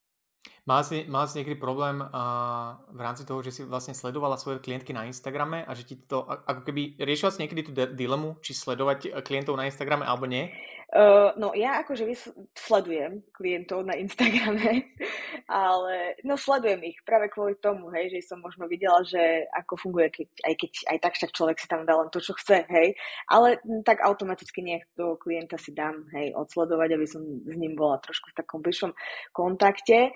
Má 0.63 0.79
si, 0.87 1.03
má 1.11 1.27
si 1.27 1.43
niekedy 1.43 1.59
problém 1.59 1.99
uh, 1.99 2.79
v 2.95 3.01
rámci 3.03 3.27
toho, 3.27 3.43
že 3.43 3.51
si 3.51 3.63
vlastne 3.67 3.99
sledovala 3.99 4.39
svoje 4.39 4.63
klientky 4.63 4.95
na 4.95 5.11
Instagrame 5.11 5.67
a 5.67 5.75
že 5.75 5.83
ti 5.83 5.99
to, 5.99 6.23
ako 6.23 6.63
keby 6.63 7.03
riešila 7.03 7.35
si 7.35 7.43
niekedy 7.43 7.63
tú 7.67 7.73
dilemu, 7.75 8.39
či 8.39 8.55
sledovať 8.55 9.23
klientov 9.27 9.59
na 9.59 9.67
Instagrame 9.67 10.07
alebo 10.07 10.31
nie? 10.31 10.55
Uh, 10.93 11.33
no 11.41 11.57
ja 11.57 11.81
akože 11.81 12.05
vys- 12.05 12.37
sledujem 12.53 13.25
klientov 13.33 13.81
na 13.81 13.97
Instagrame, 13.97 14.93
ale 15.49 16.21
no 16.21 16.37
sledujem 16.37 16.85
ich 16.85 17.01
práve 17.01 17.33
kvôli 17.33 17.57
tomu, 17.57 17.89
hej, 17.97 18.13
že 18.13 18.29
som 18.29 18.45
možno 18.45 18.69
videla, 18.69 19.01
že 19.01 19.49
ako 19.57 19.89
funguje, 19.89 20.13
keď, 20.13 20.29
aj 20.45 20.55
keď 20.61 20.73
aj 20.93 20.99
tak 21.01 21.13
však 21.17 21.33
človek 21.33 21.57
si 21.57 21.69
tam 21.73 21.89
dá 21.89 21.97
len 21.97 22.13
to, 22.13 22.21
čo 22.21 22.37
chce, 22.37 22.69
hej, 22.69 22.93
ale 23.25 23.57
tak 23.89 24.05
automaticky 24.05 24.61
nech 24.61 24.85
toho 24.93 25.17
klienta 25.17 25.57
si 25.57 25.73
dám, 25.73 26.05
hej, 26.13 26.37
odsledovať, 26.37 26.89
aby 26.93 27.07
som 27.09 27.25
s 27.25 27.57
ním 27.57 27.73
bola 27.73 27.97
trošku 27.97 28.29
v 28.29 28.39
takom 28.45 28.61
bližšom 28.61 28.93
kontakte 29.33 30.13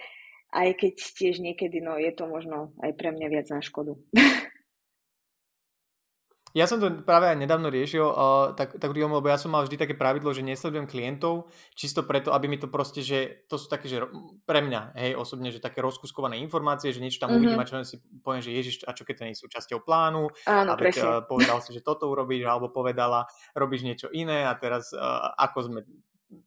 aj 0.56 0.78
keď 0.78 0.94
tiež 0.94 1.36
niekedy 1.42 1.82
no, 1.82 1.98
je 1.98 2.12
to 2.14 2.24
možno 2.24 2.72
aj 2.80 2.94
pre 2.96 3.12
mňa 3.12 3.28
viac 3.28 3.46
na 3.50 3.60
škodu. 3.60 3.98
Ja 6.56 6.64
som 6.64 6.80
to 6.80 6.88
práve 7.04 7.28
aj 7.28 7.36
nedávno 7.36 7.68
riešil, 7.68 8.00
uh, 8.00 8.56
tak, 8.56 8.80
tak 8.80 8.88
lebo 8.96 9.20
ja 9.28 9.36
som 9.36 9.52
mal 9.52 9.68
vždy 9.68 9.76
také 9.76 9.92
pravidlo, 9.92 10.32
že 10.32 10.40
nesledujem 10.40 10.88
klientov, 10.88 11.52
čisto 11.76 12.00
preto, 12.00 12.32
aby 12.32 12.48
mi 12.48 12.56
to 12.56 12.64
proste, 12.64 13.04
že 13.04 13.44
to 13.44 13.60
sú 13.60 13.68
také, 13.68 13.92
že 13.92 14.00
pre 14.48 14.64
mňa, 14.64 14.96
hej, 14.96 15.12
osobne, 15.20 15.52
že 15.52 15.60
také 15.60 15.84
rozkuskované 15.84 16.40
informácie, 16.40 16.96
že 16.96 17.04
niečo 17.04 17.20
tam 17.20 17.36
mm-hmm. 17.36 17.44
uvidím 17.44 17.60
a 17.60 17.68
čo 17.68 17.84
si 17.84 18.00
poviem, 18.24 18.40
že 18.40 18.56
ježiš, 18.56 18.88
a 18.88 18.96
čo 18.96 19.04
keď 19.04 19.14
to 19.20 19.26
nie 19.28 19.36
sú 19.36 19.52
časťou 19.52 19.84
plánu, 19.84 20.32
Áno, 20.48 20.70
a 20.72 20.80
veď, 20.80 20.96
uh, 21.04 21.20
povedal 21.28 21.60
si, 21.60 21.76
že 21.76 21.84
toto 21.84 22.08
urobíš, 22.08 22.48
alebo 22.48 22.72
povedala, 22.72 23.28
robíš 23.52 23.84
niečo 23.84 24.08
iné 24.08 24.48
a 24.48 24.56
teraz 24.56 24.96
uh, 24.96 25.36
ako 25.36 25.58
sme 25.60 25.80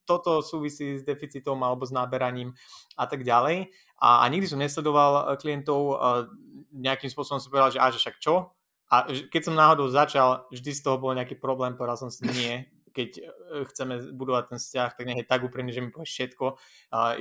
toto 0.03 0.43
súvisí 0.43 0.99
s 0.99 1.05
deficitom 1.07 1.55
alebo 1.63 1.87
s 1.87 1.95
náberaním 1.95 2.51
a 2.99 3.07
tak 3.07 3.23
ďalej. 3.23 3.71
A, 3.99 4.23
a 4.23 4.25
nikdy 4.27 4.47
som 4.47 4.59
nesledoval 4.59 5.11
eh, 5.31 5.37
klientov, 5.39 5.79
a 5.95 6.27
nejakým 6.75 7.07
spôsobom 7.07 7.39
som 7.39 7.51
povedal, 7.51 7.71
že 7.71 7.79
a 7.79 7.87
že 7.91 7.99
však 8.01 8.17
čo? 8.19 8.51
A 8.89 9.05
keď 9.29 9.41
som 9.45 9.53
náhodou 9.53 9.85
začal, 9.85 10.49
vždy 10.49 10.71
z 10.73 10.81
toho 10.81 10.97
bol 10.97 11.13
nejaký 11.13 11.37
problém, 11.37 11.77
povedal 11.77 11.97
som 11.97 12.09
si 12.09 12.25
nie, 12.25 12.65
keď 12.89 13.21
chceme 13.69 14.13
budovať 14.13 14.43
ten 14.53 14.59
vzťah, 14.61 14.89
tak 14.93 15.03
nech 15.09 15.19
je 15.21 15.27
tak 15.27 15.41
úprimný, 15.41 15.73
že 15.73 15.81
mi 15.81 15.89
povie 15.89 16.05
všetko. 16.05 16.45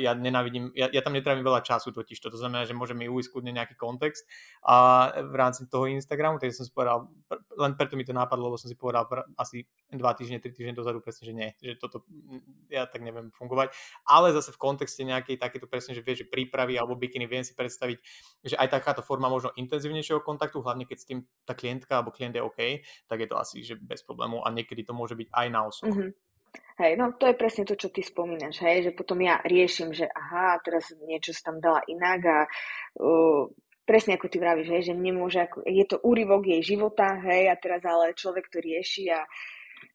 Ja 0.01 0.13
nenávidím, 0.13 0.75
ja, 0.77 0.93
ja 0.93 1.01
tam 1.01 1.17
netrávim 1.17 1.47
veľa 1.47 1.65
času 1.65 1.95
totiž, 1.95 2.21
to, 2.21 2.35
znamená, 2.35 2.69
že 2.69 2.77
môže 2.77 2.93
mi 2.93 3.09
ujsť 3.09 3.33
nejaký 3.39 3.75
kontext 3.79 4.29
a 4.67 5.09
v 5.23 5.35
rámci 5.39 5.65
toho 5.71 5.89
Instagramu, 5.89 6.37
takže 6.37 6.61
som 6.61 6.65
si 6.67 6.73
povedal, 6.75 7.09
len 7.57 7.73
preto 7.79 7.97
mi 7.97 8.05
to 8.05 8.13
nápadlo, 8.13 8.53
lebo 8.53 8.59
som 8.61 8.69
si 8.69 8.77
povedal 8.77 9.07
asi 9.39 9.65
dva 9.89 10.13
týždne, 10.13 10.43
tri 10.43 10.53
týždne 10.53 10.77
dozadu 10.77 11.01
presne, 11.01 11.25
že 11.31 11.33
nie, 11.33 11.49
že 11.63 11.79
toto 11.79 12.05
ja 12.69 12.85
tak 12.85 13.01
neviem 13.01 13.31
fungovať, 13.33 13.73
ale 14.05 14.35
zase 14.35 14.51
v 14.53 14.59
kontexte 14.61 15.07
nejakej 15.07 15.39
takéto 15.39 15.71
presne, 15.71 15.95
že 15.95 16.03
vieš, 16.03 16.25
že 16.25 16.27
prípravy 16.29 16.77
alebo 16.77 16.99
bikiny, 16.99 17.25
viem 17.31 17.47
si 17.47 17.55
predstaviť, 17.55 17.99
že 18.45 18.57
aj 18.59 18.69
takáto 18.69 19.01
forma 19.01 19.31
možno 19.31 19.55
intenzívnejšieho 19.55 20.21
kontaktu, 20.21 20.61
hlavne 20.61 20.85
keď 20.85 20.97
s 20.99 21.07
tým 21.07 21.19
tá 21.47 21.55
klientka 21.55 22.03
alebo 22.03 22.11
klient 22.11 22.35
je 22.35 22.43
OK, 22.43 22.61
tak 23.07 23.19
je 23.23 23.29
to 23.31 23.37
asi 23.39 23.63
že 23.63 23.79
bez 23.79 24.03
problémov 24.03 24.43
a 24.45 24.51
niekedy 24.51 24.83
to 24.83 24.97
môže 24.97 25.15
byť 25.15 25.29
aj 25.31 25.47
na 25.49 25.61
osoch. 25.65 25.89
Mm-hmm. 25.89 26.11
Hej, 26.79 26.95
no 26.95 27.11
to 27.19 27.27
je 27.27 27.35
presne 27.35 27.67
to, 27.67 27.75
čo 27.75 27.91
ty 27.91 28.07
spomínaš, 28.07 28.63
hej, 28.63 28.87
že 28.87 28.93
potom 28.95 29.19
ja 29.19 29.43
riešim, 29.43 29.91
že 29.91 30.07
aha, 30.07 30.63
teraz 30.63 30.95
niečo 31.03 31.35
si 31.35 31.43
tam 31.43 31.59
dala 31.59 31.83
inak 31.91 32.21
a 32.23 32.39
uh, 33.03 33.51
presne 33.83 34.15
ako 34.15 34.31
ty 34.31 34.39
vravíš, 34.39 34.69
hej, 34.71 34.83
že 34.87 34.95
nemôže, 34.95 35.43
ako, 35.43 35.67
je 35.67 35.85
to 35.91 35.99
úryvok 36.07 36.47
jej 36.47 36.63
života, 36.63 37.19
hej, 37.27 37.51
a 37.51 37.59
teraz 37.59 37.83
ale 37.83 38.15
človek 38.15 38.47
to 38.47 38.63
rieši 38.63 39.11
a 39.11 39.27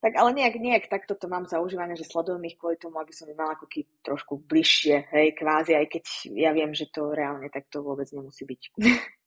tak 0.03 0.19
ale 0.19 0.35
nejak, 0.35 0.59
nejak 0.59 0.91
takto 0.91 1.15
to 1.15 1.31
mám 1.31 1.47
zaužívané, 1.47 1.95
že 1.95 2.03
sledujem 2.03 2.43
ich 2.51 2.59
kvôli 2.59 2.75
tomu, 2.75 2.99
aby 2.99 3.15
som 3.15 3.31
ich 3.31 3.39
mala 3.39 3.55
ako 3.55 3.71
trošku 4.03 4.43
bližšie, 4.43 5.07
hej, 5.07 5.31
kvázi, 5.39 5.79
aj 5.79 5.87
keď 5.87 6.03
ja 6.35 6.51
viem, 6.51 6.75
že 6.75 6.91
to 6.91 7.15
reálne 7.15 7.47
takto 7.47 7.79
vôbec 7.79 8.11
nemusí 8.11 8.43
byť. 8.43 8.61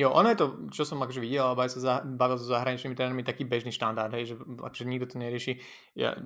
Jo, 0.00 0.16
ono 0.16 0.32
je 0.32 0.40
to, 0.40 0.46
čo 0.72 0.88
som 0.88 0.96
akože 1.04 1.20
videl, 1.20 1.44
alebo 1.44 1.60
aj 1.60 1.76
sa 1.76 2.00
bavil 2.00 2.40
so 2.40 2.48
zahraničnými 2.48 2.96
trénermi, 2.96 3.20
taký 3.20 3.44
bežný 3.44 3.68
štandard, 3.68 4.08
hej, 4.16 4.32
že 4.32 4.34
akože 4.40 4.88
nikto 4.88 5.12
to 5.12 5.20
nerieši. 5.20 5.60
Ja 5.92 6.16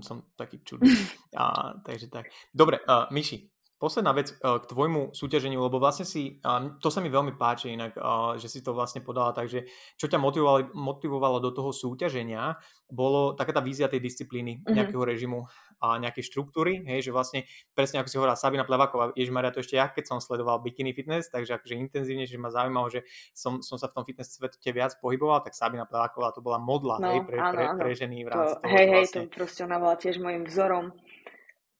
som 0.00 0.24
taký 0.32 0.64
čudný. 0.64 0.88
A, 1.36 1.76
takže 1.84 2.08
tak. 2.08 2.32
Dobre, 2.56 2.80
uh, 2.88 3.04
Myši, 3.12 3.52
Posledná 3.78 4.10
vec 4.10 4.34
uh, 4.42 4.58
k 4.58 4.74
tvojmu 4.74 5.14
súťaženiu, 5.14 5.62
lebo 5.62 5.78
vlastne 5.78 6.02
si, 6.02 6.42
uh, 6.42 6.74
to 6.82 6.90
sa 6.90 6.98
mi 6.98 7.06
veľmi 7.14 7.38
páči 7.38 7.78
inak, 7.78 7.94
uh, 7.94 8.34
že 8.34 8.50
si 8.50 8.58
to 8.58 8.74
vlastne 8.74 9.06
podala, 9.06 9.30
takže 9.30 9.70
čo 9.94 10.10
ťa 10.10 10.18
motivovalo, 10.18 10.74
motivovalo 10.74 11.38
do 11.38 11.54
toho 11.54 11.70
súťaženia, 11.70 12.58
bolo 12.90 13.38
taká 13.38 13.54
tá 13.54 13.62
vízia 13.62 13.86
tej 13.86 14.02
disciplíny, 14.02 14.58
mm-hmm. 14.58 14.74
nejakého 14.74 14.98
režimu 15.06 15.46
a 15.78 15.98
nejakej 15.98 16.26
štruktúry, 16.26 16.82
hej, 16.82 17.06
že 17.06 17.10
vlastne 17.14 17.46
presne 17.74 18.02
ako 18.02 18.08
si 18.10 18.16
hovorila 18.18 18.34
Sabina 18.34 18.66
Plevaková, 18.66 19.14
Maria, 19.14 19.54
to 19.54 19.62
ešte 19.62 19.78
ja, 19.78 19.86
keď 19.90 20.04
som 20.10 20.18
sledoval 20.18 20.58
bikini 20.58 20.90
fitness, 20.90 21.30
takže 21.30 21.58
akože 21.58 21.74
intenzívne, 21.78 22.26
že 22.26 22.34
ma 22.34 22.50
zaujímalo, 22.50 22.90
že 22.90 23.06
som, 23.30 23.62
som 23.62 23.78
sa 23.78 23.86
v 23.86 23.94
tom 23.94 24.04
fitness 24.04 24.34
svete 24.34 24.70
viac 24.74 24.98
pohyboval, 24.98 25.42
tak 25.46 25.54
Sabina 25.54 25.86
Plevaková 25.86 26.34
to 26.34 26.42
bola 26.42 26.58
modla, 26.58 26.98
no, 26.98 27.14
hej, 27.14 27.20
pre, 27.22 27.38
áno, 27.38 27.54
pre, 27.54 27.64
pre 27.78 27.90
ženy 27.94 28.26
v 28.26 28.28
rámci 28.28 28.54
to, 28.54 28.60
toho, 28.60 28.70
Hej, 28.74 28.86
hej, 28.86 29.04
vlastne... 29.06 29.20
to 29.22 29.30
proste 29.30 29.60
ona 29.62 29.76
bola 29.78 29.94
tiež 29.94 30.16
môjim 30.18 30.42
vzorom. 30.44 30.86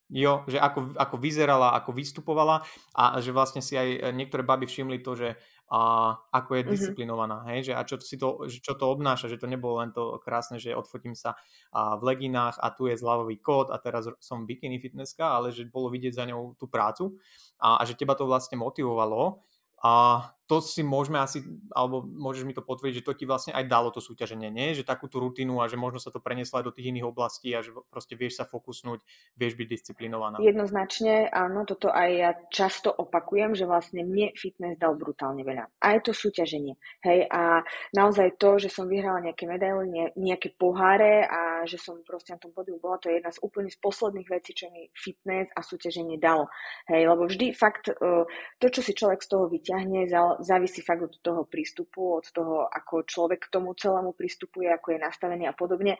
Jo, 0.08 0.48
že 0.48 0.56
ako, 0.56 0.96
ako 0.96 1.16
vyzerala, 1.20 1.76
ako 1.76 1.92
vystupovala 1.92 2.64
a 2.96 3.20
že 3.20 3.28
vlastne 3.28 3.60
si 3.60 3.76
aj 3.76 4.16
niektoré 4.16 4.40
baby 4.40 4.64
všimli 4.64 5.04
to, 5.04 5.12
že 5.12 5.28
a, 5.68 6.16
ako 6.32 6.50
je 6.56 6.62
mhm. 6.64 6.70
disciplinovaná, 6.72 7.44
mm-hmm. 7.44 7.50
hej, 7.52 7.60
že 7.68 7.72
a 7.76 7.80
čo, 7.84 7.96
si 8.00 8.16
to, 8.16 8.48
čo 8.48 8.72
to 8.72 8.84
obnáša, 8.88 9.28
že 9.28 9.36
to 9.36 9.44
nebolo 9.44 9.84
len 9.84 9.92
to 9.92 10.16
krásne, 10.24 10.56
že 10.56 10.72
odfotím 10.72 11.12
sa 11.12 11.36
a, 11.72 12.00
v 12.00 12.02
leginách 12.08 12.56
a 12.56 12.72
tu 12.72 12.88
je 12.88 12.96
zľavový 12.96 13.36
kód 13.44 13.68
a 13.68 13.76
teraz 13.76 14.08
som 14.20 14.48
bikini 14.48 14.80
fitnesska, 14.80 15.28
ale 15.28 15.52
že 15.52 15.68
bolo 15.68 15.92
vidieť 15.92 16.16
za 16.16 16.24
ňou 16.24 16.56
tú 16.56 16.72
prácu 16.72 17.20
a, 17.60 17.80
a 17.80 17.82
že 17.84 17.94
teba 18.00 18.16
to 18.16 18.24
vlastne 18.24 18.56
motivovalo 18.56 19.44
a 19.84 20.24
to 20.48 20.64
si 20.64 20.80
môžeme 20.80 21.20
asi, 21.20 21.44
alebo 21.76 22.00
môžeš 22.00 22.48
mi 22.48 22.56
to 22.56 22.64
potvrdiť, 22.64 23.04
že 23.04 23.06
to 23.06 23.12
ti 23.12 23.28
vlastne 23.28 23.52
aj 23.52 23.68
dalo 23.68 23.92
to 23.92 24.00
súťaženie, 24.00 24.48
nie? 24.48 24.72
Že 24.72 24.88
takúto 24.88 25.20
rutinu 25.20 25.60
a 25.60 25.68
že 25.68 25.76
možno 25.76 26.00
sa 26.00 26.08
to 26.08 26.24
prenieslo 26.24 26.64
aj 26.64 26.72
do 26.72 26.74
tých 26.74 26.88
iných 26.88 27.04
oblastí 27.04 27.52
a 27.52 27.60
že 27.60 27.76
proste 27.92 28.16
vieš 28.16 28.40
sa 28.40 28.48
fokusnúť, 28.48 29.04
vieš 29.36 29.60
byť 29.60 29.68
disciplinovaná. 29.68 30.40
Jednoznačne, 30.40 31.28
áno, 31.28 31.68
toto 31.68 31.92
aj 31.92 32.10
ja 32.16 32.30
často 32.48 32.88
opakujem, 32.88 33.52
že 33.52 33.68
vlastne 33.68 34.08
mne 34.08 34.32
fitness 34.40 34.80
dal 34.80 34.96
brutálne 34.96 35.44
veľa. 35.44 35.68
Aj 35.84 36.00
to 36.00 36.16
súťaženie, 36.16 36.80
hej, 37.04 37.28
a 37.28 37.60
naozaj 37.92 38.40
to, 38.40 38.56
že 38.56 38.72
som 38.72 38.88
vyhrala 38.88 39.20
nejaké 39.20 39.44
medaily, 39.44 40.16
nejaké 40.16 40.56
poháre 40.56 41.28
a 41.28 41.68
že 41.68 41.76
som 41.76 42.00
proste 42.00 42.32
na 42.32 42.40
tom 42.40 42.56
podiu 42.56 42.80
bola, 42.80 42.96
to 42.96 43.12
je 43.12 43.20
jedna 43.20 43.28
z 43.28 43.38
úplne 43.44 43.68
z 43.68 43.76
posledných 43.84 44.32
vecí, 44.32 44.56
čo 44.56 44.72
mi 44.72 44.88
fitness 44.96 45.52
a 45.52 45.60
súťaženie 45.60 46.16
dalo, 46.16 46.48
hej, 46.88 47.04
lebo 47.04 47.28
vždy 47.28 47.52
fakt 47.52 47.92
e, 47.92 48.24
to, 48.56 48.66
čo 48.72 48.80
si 48.80 48.96
človek 48.96 49.20
z 49.20 49.28
toho 49.28 49.44
vyťahne, 49.52 50.08
závisí 50.40 50.80
fakt 50.80 51.02
od 51.02 51.14
toho 51.20 51.44
prístupu, 51.44 52.18
od 52.18 52.26
toho, 52.32 52.66
ako 52.66 53.04
človek 53.04 53.46
k 53.46 53.52
tomu 53.52 53.74
celému 53.74 54.12
prístupuje, 54.12 54.70
ako 54.70 54.96
je 54.96 55.04
nastavený 55.04 55.44
a 55.48 55.54
podobne. 55.54 55.98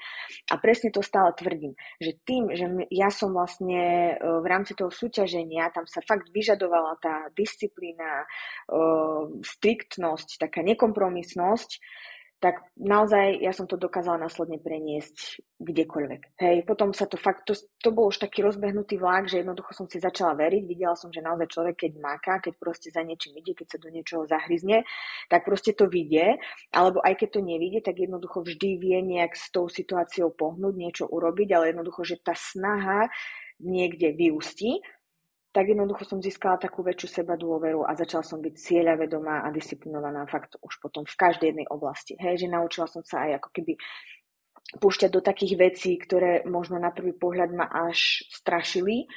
A 0.50 0.54
presne 0.59 0.90
to 0.90 1.04
stále 1.04 1.35
tvrdím, 1.35 1.75
že 1.99 2.18
tým, 2.23 2.50
že 2.54 2.66
ja 2.90 3.11
som 3.12 3.35
vlastne 3.35 4.14
e, 4.14 4.42
v 4.42 4.47
rámci 4.47 4.75
toho 4.75 4.90
súťaženia, 4.90 5.75
tam 5.75 5.87
sa 5.87 6.04
fakt 6.04 6.30
vyžadovala 6.30 6.99
tá 7.02 7.28
disciplína, 7.35 8.25
e, 8.25 8.26
striktnosť, 9.42 10.42
taká 10.42 10.61
nekompromisnosť, 10.64 11.80
tak 12.38 12.62
naozaj 12.78 13.42
ja 13.42 13.50
som 13.50 13.66
to 13.66 13.75
dokázala 13.75 14.23
následne 14.23 14.62
preniesť 14.62 15.42
kdekoľvek. 15.59 16.38
Hej, 16.38 16.57
potom 16.62 16.95
sa 16.95 17.11
to 17.11 17.18
fakt, 17.18 17.50
to, 17.50 17.59
to 17.83 17.90
bol 17.90 18.14
už 18.14 18.23
taký 18.23 18.47
rozbehnutý 18.47 18.95
vlak, 18.95 19.26
že 19.26 19.42
jednoducho 19.42 19.75
som 19.75 19.90
si 19.90 19.99
začala 19.99 20.38
veriť, 20.38 20.62
videla 20.62 20.95
som, 20.95 21.11
že 21.11 21.18
naozaj 21.18 21.50
človek, 21.50 21.76
keď 21.83 21.92
máka, 21.99 22.38
keď 22.38 22.54
proste 22.54 22.95
za 22.95 23.02
niečím 23.02 23.35
ide, 23.42 23.59
keď 23.59 23.75
sa 23.75 23.78
do 23.83 23.90
niečoho 23.90 24.23
zahryzne, 24.30 24.87
tak 25.26 25.42
proste 25.42 25.75
to 25.75 25.90
vidie, 25.90 26.38
alebo 26.71 27.02
aj 27.02 27.18
keď 27.18 27.28
to 27.35 27.40
nevidie, 27.42 27.83
tak 27.83 27.99
jednoducho 27.99 28.47
vždy 28.47 28.78
vie 28.78 28.99
nejak 29.02 29.35
s 29.35 29.50
tou 29.50 29.66
situáciou 29.66 30.30
pohnúť, 30.30 30.75
niečo 30.78 31.04
urobiť, 31.11 31.49
ale 31.59 31.75
jednoducho, 31.75 32.07
že 32.07 32.23
tá 32.23 32.38
snaha 32.38 33.11
niekde 33.59 34.14
vyústi 34.14 34.78
tak 35.59 35.75
jednoducho 35.75 36.07
som 36.07 36.23
získala 36.23 36.55
takú 36.55 36.87
väčšiu 36.87 37.09
seba 37.11 37.35
dôveru 37.35 37.83
a 37.83 37.99
začala 37.99 38.23
som 38.23 38.38
byť 38.38 38.55
cieľavedomá 38.55 39.43
a 39.43 39.50
disciplinovaná 39.50 40.23
fakt 40.31 40.55
už 40.62 40.79
potom 40.79 41.03
v 41.03 41.19
každej 41.19 41.50
jednej 41.50 41.67
oblasti. 41.67 42.15
Hej, 42.15 42.47
že 42.47 42.55
naučila 42.55 42.87
som 42.87 43.03
sa 43.03 43.27
aj 43.27 43.43
ako 43.43 43.49
keby 43.50 43.75
púšťať 44.79 45.11
do 45.11 45.19
takých 45.19 45.59
vecí, 45.59 45.99
ktoré 45.99 46.47
možno 46.47 46.79
na 46.79 46.95
prvý 46.95 47.11
pohľad 47.11 47.50
ma 47.50 47.67
až 47.67 48.23
strašili, 48.31 49.11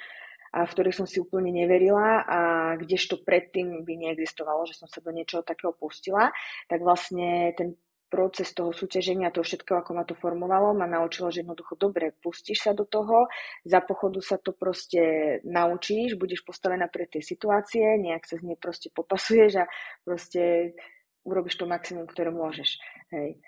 a 0.52 0.66
v 0.66 0.74
ktorých 0.74 0.98
som 0.98 1.08
si 1.08 1.22
úplne 1.22 1.54
neverila 1.54 2.28
a 2.28 2.40
kdežto 2.76 3.24
predtým 3.24 3.88
by 3.88 3.94
neexistovalo, 4.02 4.68
že 4.68 4.76
som 4.76 4.90
sa 4.90 5.00
do 5.00 5.14
niečoho 5.14 5.46
takého 5.46 5.72
pustila, 5.78 6.34
tak 6.68 6.84
vlastne 6.84 7.54
ten 7.54 7.78
proces 8.12 8.52
toho 8.52 8.76
súťaženia, 8.76 9.32
toho 9.32 9.48
všetkého, 9.48 9.80
ako 9.80 9.92
ma 9.96 10.04
to 10.04 10.20
formovalo, 10.20 10.76
ma 10.76 10.84
naučilo, 10.84 11.32
že 11.32 11.48
jednoducho 11.48 11.80
dobre, 11.80 12.12
pustíš 12.20 12.68
sa 12.68 12.76
do 12.76 12.84
toho, 12.84 13.32
za 13.64 13.80
pochodu 13.80 14.20
sa 14.20 14.36
to 14.36 14.52
proste 14.52 15.40
naučíš, 15.48 16.20
budeš 16.20 16.44
postavená 16.44 16.92
pre 16.92 17.08
tie 17.08 17.24
situácie, 17.24 17.96
nejak 17.96 18.28
sa 18.28 18.36
z 18.36 18.52
nej 18.52 18.60
proste 18.60 18.92
popasuješ 18.92 19.64
a 19.64 19.66
proste 20.04 20.76
urobíš 21.24 21.56
to 21.56 21.66
maximum, 21.66 22.04
ktoré 22.12 22.36
môžeš. 22.36 22.76
Hej. 23.16 23.40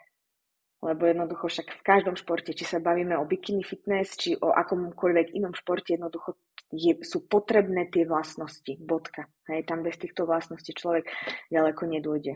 Lebo 0.83 1.07
jednoducho 1.07 1.47
však 1.47 1.67
v 1.79 1.83
každom 1.83 2.15
športe, 2.19 2.51
či 2.51 2.67
sa 2.67 2.83
bavíme 2.83 3.15
o 3.15 3.23
bikini 3.23 3.63
fitness, 3.63 4.19
či 4.19 4.35
o 4.35 4.51
akomkoľvek 4.51 5.31
inom 5.35 5.55
športe, 5.55 5.95
jednoducho 5.95 6.35
je, 6.75 6.99
sú 7.07 7.23
potrebné 7.23 7.87
tie 7.87 8.03
vlastnosti. 8.03 8.75
Bodka. 8.83 9.31
Hej, 9.47 9.63
tam 9.63 9.79
bez 9.79 9.95
týchto 9.95 10.27
vlastností 10.27 10.75
človek 10.75 11.07
ďaleko 11.47 11.87
nedôjde. 11.87 12.33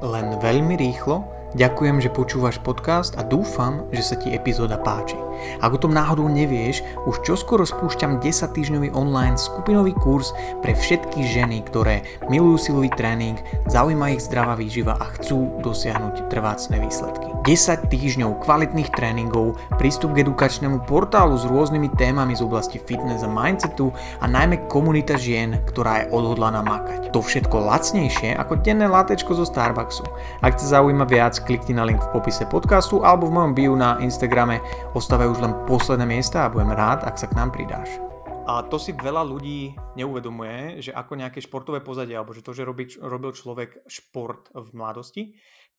Len 0.00 0.40
veľmi 0.40 0.80
rýchlo 0.80 1.39
Ďakujem, 1.50 1.98
že 1.98 2.14
počúvaš 2.14 2.62
podcast 2.62 3.18
a 3.18 3.26
dúfam, 3.26 3.82
že 3.90 4.06
sa 4.06 4.14
ti 4.14 4.30
epizóda 4.30 4.78
páči. 4.78 5.18
Ak 5.58 5.74
o 5.74 5.82
tom 5.82 5.90
náhodou 5.90 6.30
nevieš, 6.30 6.84
už 7.10 7.26
čoskoro 7.26 7.66
spúšťam 7.66 8.22
10 8.22 8.54
týždňový 8.54 8.94
online 8.94 9.34
skupinový 9.34 9.90
kurz 9.98 10.30
pre 10.62 10.78
všetky 10.78 11.26
ženy, 11.26 11.66
ktoré 11.66 12.06
milujú 12.30 12.70
silový 12.70 12.92
tréning, 12.94 13.34
zaujíma 13.66 14.14
ich 14.14 14.22
zdravá 14.22 14.54
výživa 14.54 14.94
a 14.94 15.10
chcú 15.18 15.58
dosiahnuť 15.64 16.30
trvácne 16.30 16.78
výsledky. 16.78 17.26
10 17.42 17.88
týždňov 17.88 18.44
kvalitných 18.44 18.92
tréningov, 18.94 19.58
prístup 19.80 20.14
k 20.14 20.22
edukačnému 20.28 20.84
portálu 20.86 21.34
s 21.40 21.48
rôznymi 21.48 21.88
témami 21.96 22.36
z 22.36 22.44
oblasti 22.44 22.78
fitness 22.78 23.24
a 23.24 23.30
mindsetu 23.32 23.90
a 24.20 24.28
najmä 24.28 24.68
komunita 24.68 25.16
žien, 25.16 25.58
ktorá 25.66 26.04
je 26.04 26.14
odhodlaná 26.14 26.60
makať. 26.60 27.10
To 27.10 27.24
všetko 27.24 27.64
lacnejšie 27.64 28.36
ako 28.36 28.60
denné 28.60 28.86
látečko 28.86 29.34
zo 29.34 29.48
Starbucksu. 29.48 30.04
Ak 30.44 30.60
ťa 30.60 30.78
zaujíma 30.78 31.08
viac, 31.08 31.39
klikni 31.46 31.78
na 31.78 31.86
link 31.86 32.02
v 32.02 32.12
popise 32.12 32.44
podcastu 32.48 33.00
alebo 33.06 33.30
v 33.30 33.36
mojom 33.36 33.52
bio 33.54 33.72
na 33.78 33.96
Instagrame. 34.02 34.58
Ostávajú 34.92 35.38
už 35.38 35.40
len 35.44 35.56
posledné 35.64 36.06
miesta 36.08 36.44
a 36.44 36.50
budem 36.52 36.74
rád, 36.74 37.06
ak 37.06 37.16
sa 37.16 37.30
k 37.30 37.36
nám 37.38 37.54
pridáš. 37.54 38.09
A 38.48 38.64
to 38.66 38.80
si 38.80 38.96
veľa 38.96 39.20
ľudí 39.20 39.76
neuvedomuje, 40.00 40.80
že 40.80 40.96
ako 40.96 41.12
nejaké 41.20 41.44
športové 41.44 41.84
pozadie, 41.84 42.16
alebo 42.16 42.32
že 42.32 42.40
to, 42.40 42.56
že 42.56 42.64
robí, 42.64 42.88
robil 42.96 43.36
človek 43.36 43.84
šport 43.84 44.48
v 44.56 44.68
mladosti, 44.72 45.24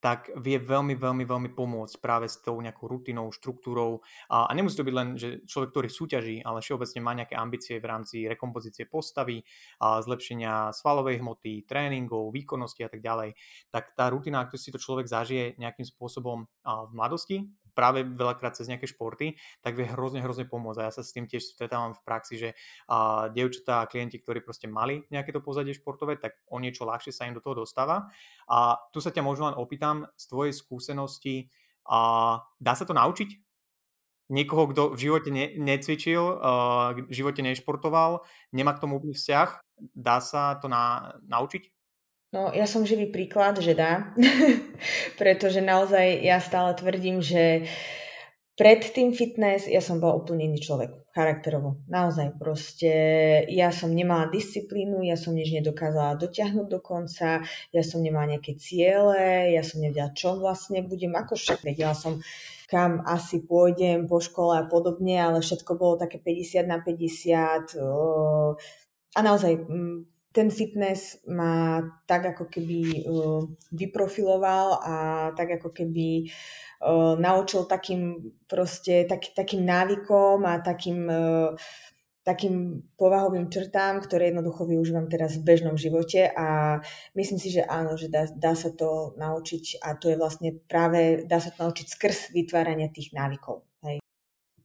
tak 0.01 0.33
vie 0.33 0.57
veľmi, 0.57 0.97
veľmi, 0.97 1.25
veľmi 1.29 1.49
pomôcť 1.53 2.01
práve 2.01 2.25
s 2.25 2.41
tou 2.41 2.57
nejakou 2.57 2.89
rutinou, 2.89 3.29
štruktúrou. 3.29 4.01
A, 4.33 4.49
a 4.49 4.51
nemusí 4.57 4.73
to 4.73 4.87
byť 4.87 4.95
len, 4.97 5.13
že 5.13 5.45
človek, 5.45 5.69
ktorý 5.69 5.89
súťaží, 5.93 6.35
ale 6.41 6.65
všeobecne 6.65 6.99
má 7.05 7.13
nejaké 7.13 7.37
ambície 7.37 7.77
v 7.77 7.85
rámci 7.85 8.25
rekompozície 8.25 8.89
postavy, 8.89 9.45
a 9.77 10.01
zlepšenia 10.01 10.73
svalovej 10.73 11.21
hmoty, 11.21 11.69
tréningov, 11.69 12.33
výkonnosti 12.33 12.81
a 12.81 12.89
tak 12.89 13.05
ďalej. 13.05 13.37
Tak 13.69 13.93
tá 13.93 14.09
rutina, 14.09 14.41
ak 14.41 14.57
si 14.57 14.73
to 14.73 14.81
človek 14.81 15.05
zažije 15.05 15.61
nejakým 15.61 15.85
spôsobom 15.85 16.49
v 16.65 16.91
mladosti, 16.97 17.45
práve 17.71 18.03
veľakrát 18.03 18.53
cez 18.53 18.67
nejaké 18.67 18.85
športy, 18.85 19.39
tak 19.63 19.79
vie 19.79 19.87
hrozne, 19.87 20.21
hrozne 20.21 20.45
pomôcť. 20.45 20.79
A 20.83 20.87
ja 20.87 20.93
sa 20.93 21.01
s 21.01 21.15
tým 21.15 21.25
tiež 21.25 21.55
stretávam 21.55 21.95
v 21.97 22.01
praxi, 22.05 22.35
že 22.37 22.49
a, 22.91 23.27
dievčatá 23.31 23.83
a 23.83 23.89
klienti, 23.89 24.19
ktorí 24.19 24.43
proste 24.43 24.69
mali 24.69 25.07
nejaké 25.09 25.31
to 25.31 25.41
pozadie 25.41 25.73
športové, 25.73 26.19
tak 26.19 26.37
o 26.51 26.59
niečo 26.59 26.83
ľahšie 26.83 27.15
sa 27.15 27.25
im 27.25 27.35
do 27.35 27.43
toho 27.43 27.63
dostáva. 27.63 28.11
A 28.51 28.77
tu 28.93 29.01
sa 29.01 29.09
ťa 29.09 29.23
možno 29.25 29.49
len 29.51 29.57
opýtam 29.57 30.05
z 30.19 30.23
tvojej 30.29 30.53
skúsenosti, 30.53 31.49
a 31.87 31.99
dá 32.61 32.73
sa 32.77 32.85
to 32.85 32.93
naučiť? 32.93 33.29
Niekoho, 34.31 34.71
kto 34.71 34.95
v 34.95 34.99
živote 34.99 35.29
ne, 35.33 35.51
necvičil, 35.59 36.23
uh, 36.23 36.95
v 36.95 37.11
živote 37.11 37.43
nešportoval, 37.43 38.23
nemá 38.55 38.71
k 38.71 38.81
tomu 38.87 38.95
úplný 38.95 39.11
vzťah, 39.11 39.59
dá 39.91 40.23
sa 40.23 40.55
to 40.55 40.71
na, 40.71 41.17
naučiť? 41.27 41.67
No, 42.31 42.47
ja 42.55 42.63
som 42.63 42.87
živý 42.87 43.11
príklad, 43.11 43.59
že 43.59 43.75
dá, 43.75 44.15
pretože 45.19 45.59
naozaj 45.59 46.23
ja 46.23 46.39
stále 46.39 46.71
tvrdím, 46.79 47.19
že 47.19 47.67
pred 48.55 48.79
tým 48.79 49.11
fitness 49.11 49.67
ja 49.67 49.83
som 49.83 49.99
bol 49.99 50.15
úplne 50.15 50.47
iný 50.47 50.63
človek, 50.63 51.11
charakterovo. 51.11 51.83
Naozaj 51.91 52.39
proste, 52.39 52.93
ja 53.51 53.75
som 53.75 53.91
nemala 53.91 54.31
disciplínu, 54.31 55.03
ja 55.03 55.19
som 55.19 55.35
nič 55.35 55.51
nedokázala 55.51 56.15
dotiahnuť 56.15 56.67
do 56.71 56.79
konca, 56.79 57.43
ja 57.75 57.83
som 57.83 57.99
nemala 57.99 58.37
nejaké 58.37 58.55
ciele, 58.55 59.51
ja 59.51 59.59
som 59.59 59.83
nevedela, 59.83 60.15
čo 60.15 60.39
vlastne 60.39 60.87
budem, 60.87 61.11
ako 61.11 61.35
však 61.35 61.67
vedela 61.67 61.91
som, 61.91 62.23
kam 62.71 63.03
asi 63.03 63.43
pôjdem 63.43 64.07
po 64.07 64.23
škole 64.23 64.55
a 64.55 64.63
podobne, 64.71 65.19
ale 65.19 65.43
všetko 65.43 65.75
bolo 65.75 65.99
také 65.99 66.15
50 66.15 66.63
na 66.63 66.79
50 66.79 67.75
a 69.11 69.19
naozaj 69.19 69.67
mm, 69.67 70.10
ten 70.31 70.47
fitness 70.47 71.19
ma 71.27 71.83
tak 72.07 72.35
ako 72.35 72.47
keby 72.47 73.03
uh, 73.03 73.43
vyprofiloval 73.75 74.79
a 74.79 74.95
tak 75.35 75.59
ako 75.59 75.75
keby 75.75 76.31
uh, 76.81 77.19
naučil 77.19 77.67
takým 77.67 78.31
proste 78.47 79.03
tak, 79.03 79.35
takým 79.35 79.67
návykom 79.67 80.43
a 80.47 80.63
takým 80.63 80.99
uh, 81.11 81.51
takým 82.21 82.85
povahovým 83.01 83.49
črtám, 83.49 83.97
ktoré 84.05 84.29
jednoducho 84.29 84.69
využívam 84.69 85.09
teraz 85.09 85.41
v 85.41 85.45
bežnom 85.45 85.73
živote 85.73 86.29
a 86.29 86.77
myslím 87.17 87.39
si, 87.41 87.49
že 87.49 87.65
áno, 87.65 87.97
že 87.97 88.13
dá, 88.13 88.29
dá 88.29 88.53
sa 88.53 88.69
to 88.69 89.17
naučiť 89.17 89.81
a 89.81 89.97
to 89.97 90.13
je 90.13 90.21
vlastne 90.21 90.53
práve, 90.69 91.25
dá 91.25 91.41
sa 91.41 91.49
to 91.49 91.65
naučiť 91.65 91.87
skrz 91.89 92.19
vytvárania 92.37 92.93
tých 92.93 93.09
návykov. 93.17 93.70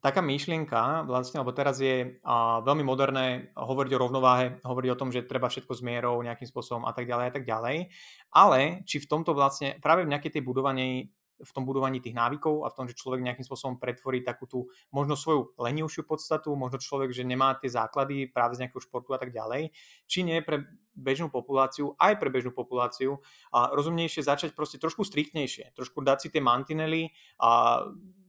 Taká 0.07 0.23
myšlienka, 0.23 1.03
vlastne, 1.03 1.43
lebo 1.43 1.51
teraz 1.51 1.83
je 1.83 2.23
a, 2.23 2.63
veľmi 2.63 2.87
moderné 2.87 3.51
hovoriť 3.59 3.91
o 3.91 4.03
rovnováhe, 4.07 4.63
hovoriť 4.63 4.91
o 4.95 5.01
tom, 5.03 5.11
že 5.11 5.27
treba 5.27 5.51
všetko 5.51 5.75
s 5.75 5.83
mierou 5.83 6.23
nejakým 6.23 6.47
spôsobom 6.47 6.87
a 6.87 6.95
tak 6.95 7.11
ďalej 7.11 7.27
a 7.27 7.33
tak 7.35 7.43
ďalej. 7.43 7.91
Ale 8.31 8.87
či 8.87 9.03
v 9.03 9.11
tomto 9.11 9.35
vlastne, 9.35 9.75
práve 9.83 10.07
v 10.07 10.15
nejakej 10.15 10.39
tej 10.39 10.43
budovaní 10.47 11.11
v 11.37 11.53
tom 11.53 11.69
budovaní 11.69 12.01
tých 12.01 12.17
návykov 12.17 12.65
a 12.65 12.73
v 12.73 12.77
tom, 12.81 12.87
že 12.89 12.97
človek 12.97 13.21
nejakým 13.21 13.45
spôsobom 13.45 13.77
pretvorí 13.77 14.25
takú 14.25 14.49
tú 14.49 14.73
možno 14.89 15.21
svoju 15.21 15.53
lenivšiu 15.61 16.09
podstatu, 16.09 16.57
možno 16.57 16.81
človek, 16.81 17.13
že 17.13 17.29
nemá 17.29 17.53
tie 17.61 17.69
základy 17.69 18.33
práve 18.33 18.57
z 18.57 18.65
nejakého 18.65 18.81
športu 18.81 19.13
a 19.13 19.21
tak 19.21 19.37
ďalej, 19.37 19.69
či 20.09 20.25
nie 20.25 20.41
pre 20.41 20.65
bežnú 20.97 21.29
populáciu, 21.29 21.93
aj 22.01 22.17
pre 22.17 22.33
bežnú 22.33 22.57
populáciu 22.57 23.21
a 23.53 23.69
rozumnejšie 23.69 24.25
začať 24.25 24.57
proste 24.57 24.81
trošku 24.81 25.05
striktnejšie, 25.05 25.77
trošku 25.77 26.01
dať 26.01 26.19
si 26.25 26.29
tie 26.33 26.41
mantinely 26.41 27.13
a 27.37 27.85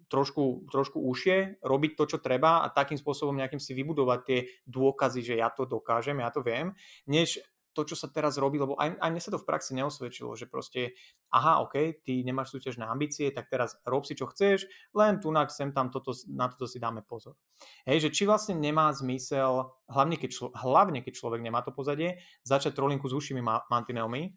trošku, 0.08 0.68
trošku 0.72 1.00
užšie, 1.00 1.64
robiť 1.64 1.92
to, 1.96 2.04
čo 2.16 2.18
treba 2.24 2.64
a 2.64 2.72
takým 2.72 2.96
spôsobom 3.00 3.36
nejakým 3.36 3.60
si 3.60 3.76
vybudovať 3.76 4.20
tie 4.24 4.40
dôkazy, 4.68 5.22
že 5.24 5.36
ja 5.40 5.52
to 5.52 5.68
dokážem, 5.68 6.20
ja 6.24 6.32
to 6.32 6.44
viem, 6.44 6.76
než 7.08 7.40
to, 7.78 7.86
čo 7.86 7.94
sa 7.94 8.10
teraz 8.10 8.42
robí, 8.42 8.58
lebo 8.58 8.74
aj, 8.74 8.98
aj 8.98 9.10
mne 9.14 9.22
sa 9.22 9.30
to 9.30 9.38
v 9.38 9.46
praxi 9.46 9.78
neosvedčilo, 9.78 10.34
že 10.34 10.50
proste, 10.50 10.98
aha, 11.30 11.62
OK, 11.62 12.02
ty 12.02 12.26
nemáš 12.26 12.58
súťažné 12.58 12.90
ambície, 12.90 13.30
tak 13.30 13.54
teraz 13.54 13.78
rob 13.86 14.02
si, 14.02 14.18
čo 14.18 14.26
chceš, 14.26 14.66
len 14.98 15.22
tu 15.22 15.30
sem 15.54 15.70
tam 15.70 15.94
toto, 15.94 16.18
na 16.34 16.50
toto 16.50 16.66
si 16.66 16.82
dáme 16.82 17.06
pozor. 17.06 17.38
Hej, 17.86 18.10
že 18.10 18.14
či 18.18 18.24
vlastne 18.26 18.58
nemá 18.58 18.90
zmysel, 18.98 19.70
hlavne 19.94 20.18
keď, 20.18 20.30
člo, 20.34 20.48
hlavne 20.58 21.06
keď 21.06 21.14
človek 21.22 21.46
nemá 21.46 21.62
to 21.62 21.70
pozadie, 21.70 22.18
začať 22.42 22.74
trolinku 22.74 23.06
s 23.06 23.14
ušimi 23.14 23.46
mantinelmi, 23.46 24.34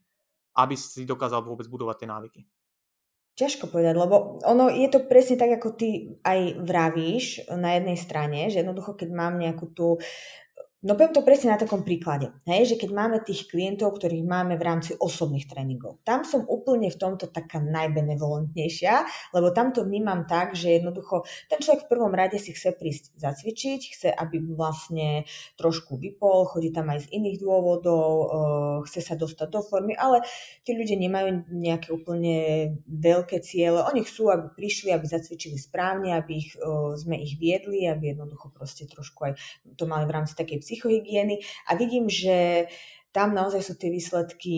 aby 0.60 0.74
si 0.76 1.08
dokázal 1.08 1.40
vôbec 1.40 1.64
budovať 1.64 2.04
tie 2.04 2.08
návyky. 2.12 2.40
Ťažko 3.40 3.72
povedať, 3.72 3.96
lebo 3.96 4.36
ono 4.44 4.68
je 4.68 4.84
to 4.92 5.08
presne 5.08 5.40
tak, 5.40 5.56
ako 5.56 5.72
ty 5.72 6.12
aj 6.20 6.60
vravíš 6.60 7.48
na 7.56 7.80
jednej 7.80 7.96
strane, 7.96 8.52
že 8.52 8.60
jednoducho, 8.60 8.92
keď 8.92 9.08
mám 9.08 9.40
nejakú 9.40 9.72
tú 9.72 9.96
No 10.80 10.96
poviem 10.96 11.12
to 11.12 11.20
presne 11.20 11.52
na 11.52 11.60
takom 11.60 11.84
príklade, 11.84 12.32
hej, 12.48 12.72
že 12.72 12.80
keď 12.80 12.90
máme 12.96 13.20
tých 13.20 13.52
klientov, 13.52 14.00
ktorých 14.00 14.24
máme 14.24 14.56
v 14.56 14.64
rámci 14.64 14.96
osobných 14.96 15.44
tréningov, 15.44 16.00
tam 16.08 16.24
som 16.24 16.40
úplne 16.48 16.88
v 16.88 16.96
tomto 16.96 17.28
taká 17.28 17.60
najbenevolentnejšia, 17.60 19.04
lebo 19.36 19.52
tam 19.52 19.76
to 19.76 19.84
vnímam 19.84 20.24
tak, 20.24 20.56
že 20.56 20.80
jednoducho 20.80 21.28
ten 21.52 21.60
človek 21.60 21.84
v 21.84 21.90
prvom 21.92 22.16
rade 22.16 22.40
si 22.40 22.56
chce 22.56 22.72
prísť 22.72 23.12
zacvičiť, 23.12 23.80
chce, 23.92 24.08
aby 24.08 24.40
vlastne 24.56 25.28
trošku 25.60 26.00
vypol, 26.00 26.48
chodí 26.48 26.72
tam 26.72 26.88
aj 26.88 27.04
z 27.04 27.06
iných 27.12 27.44
dôvodov, 27.44 28.08
chce 28.88 29.04
sa 29.04 29.20
dostať 29.20 29.52
do 29.52 29.60
formy, 29.60 29.92
ale 29.92 30.24
tí 30.64 30.72
ľudia 30.72 30.96
nemajú 30.96 31.44
nejaké 31.60 31.92
úplne 31.92 32.72
veľké 32.88 33.44
ciele, 33.44 33.84
oni 33.84 34.00
chcú, 34.00 34.32
aby 34.32 34.48
prišli, 34.56 34.96
aby 34.96 35.04
zacvičili 35.04 35.60
správne, 35.60 36.16
aby 36.16 36.40
ich, 36.40 36.56
sme 36.96 37.20
ich 37.20 37.36
viedli, 37.36 37.84
aby 37.84 38.16
jednoducho 38.16 38.48
proste 38.48 38.88
trošku 38.88 39.28
aj 39.28 39.36
to 39.76 39.84
mali 39.84 40.08
v 40.08 40.16
rámci 40.16 40.32
takej 40.32 40.69
psychohygieny 40.70 41.42
a 41.66 41.74
vidím, 41.74 42.06
že 42.06 42.70
tam 43.10 43.34
naozaj 43.34 43.66
sú 43.66 43.74
tie 43.74 43.90
výsledky 43.90 44.54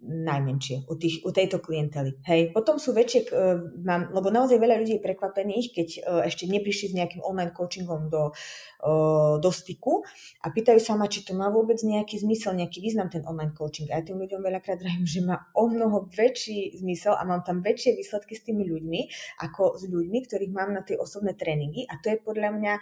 najmenšie 0.00 0.88
u, 0.88 0.96
tých, 0.96 1.20
u 1.28 1.30
tejto 1.30 1.60
klientely. 1.60 2.16
Hej. 2.24 2.56
Potom 2.56 2.80
sú 2.80 2.96
väčšie, 2.96 3.20
uh, 3.28 3.60
mám, 3.84 4.08
lebo 4.16 4.32
naozaj 4.32 4.56
veľa 4.56 4.80
ľudí 4.80 4.96
je 4.96 5.04
prekvapených, 5.04 5.66
keď 5.76 5.88
uh, 6.00 6.00
ešte 6.24 6.48
neprišli 6.48 6.92
s 6.92 6.96
nejakým 6.96 7.20
online 7.20 7.52
coachingom 7.52 8.08
do, 8.08 8.32
uh, 8.32 9.36
do 9.36 9.50
styku 9.52 10.00
a 10.40 10.48
pýtajú 10.48 10.80
sa 10.80 10.96
ma, 10.96 11.04
či 11.04 11.20
to 11.20 11.36
má 11.36 11.52
vôbec 11.52 11.76
nejaký 11.84 12.16
zmysel, 12.16 12.56
nejaký 12.56 12.80
význam 12.80 13.12
ten 13.12 13.28
online 13.28 13.52
coaching. 13.52 13.92
A 13.92 14.00
ja 14.00 14.02
tým 14.04 14.16
ľuďom 14.16 14.40
veľakrát 14.40 14.80
vravím, 14.80 15.04
že 15.04 15.20
má 15.20 15.36
o 15.52 15.68
mnoho 15.68 16.08
väčší 16.08 16.80
zmysel 16.80 17.12
a 17.20 17.22
mám 17.28 17.44
tam 17.44 17.60
väčšie 17.60 18.00
výsledky 18.00 18.32
s 18.40 18.44
tými 18.48 18.64
ľuďmi, 18.64 19.00
ako 19.44 19.76
s 19.76 19.84
ľuďmi, 19.84 20.18
ktorých 20.24 20.52
mám 20.56 20.72
na 20.72 20.80
tie 20.80 20.96
osobné 20.96 21.36
tréningy 21.36 21.84
a 21.84 22.00
to 22.00 22.08
je 22.08 22.16
podľa 22.24 22.56
mňa 22.56 22.74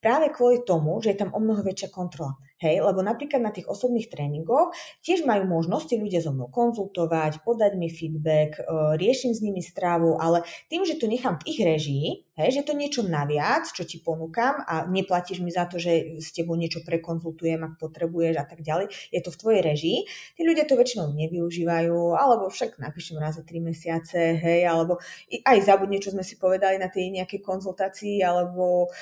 práve 0.00 0.32
kvôli 0.32 0.64
tomu, 0.64 0.98
že 1.04 1.12
je 1.12 1.20
tam 1.20 1.30
o 1.36 1.40
mnoho 1.40 1.60
väčšia 1.60 1.92
kontrola. 1.92 2.40
Hej, 2.60 2.84
lebo 2.84 3.00
napríklad 3.00 3.40
na 3.40 3.56
tých 3.56 3.64
osobných 3.64 4.12
tréningoch 4.12 4.76
tiež 5.00 5.24
majú 5.24 5.48
možnosti 5.48 5.96
ľudia 5.96 6.20
so 6.20 6.28
mnou 6.28 6.52
konzultovať, 6.52 7.40
podať 7.40 7.72
mi 7.80 7.88
feedback, 7.88 8.60
e, 8.60 8.64
riešim 9.00 9.32
s 9.32 9.40
nimi 9.40 9.64
strávu, 9.64 10.20
ale 10.20 10.44
tým, 10.68 10.84
že 10.84 11.00
to 11.00 11.08
nechám 11.08 11.40
v 11.40 11.56
ich 11.56 11.60
režii, 11.64 12.28
hej, 12.36 12.60
že 12.60 12.68
to 12.68 12.76
niečo 12.76 13.00
naviac, 13.00 13.64
čo 13.72 13.88
ti 13.88 14.04
ponúkam 14.04 14.60
a 14.68 14.84
neplatíš 14.84 15.40
mi 15.40 15.48
za 15.48 15.64
to, 15.72 15.80
že 15.80 16.20
s 16.20 16.36
tebou 16.36 16.52
niečo 16.52 16.84
prekonzultujem, 16.84 17.64
ak 17.64 17.80
potrebuješ 17.80 18.36
a 18.36 18.44
tak 18.44 18.60
ďalej, 18.60 18.92
je 19.08 19.20
to 19.24 19.32
v 19.32 19.40
tvojej 19.40 19.62
režii, 19.64 19.98
tí 20.36 20.44
ľudia 20.44 20.68
to 20.68 20.76
väčšinou 20.76 21.16
nevyužívajú, 21.16 22.12
alebo 22.12 22.52
však 22.52 22.76
napíšem 22.76 23.16
raz 23.16 23.40
za 23.40 23.44
tri 23.48 23.64
mesiace, 23.64 24.36
hej, 24.36 24.68
alebo 24.68 25.00
aj 25.32 25.64
zabudne, 25.64 25.96
čo 25.96 26.12
sme 26.12 26.20
si 26.20 26.36
povedali 26.36 26.76
na 26.76 26.92
tej 26.92 27.08
nejakej 27.08 27.40
konzultácii, 27.40 28.20
alebo 28.20 28.92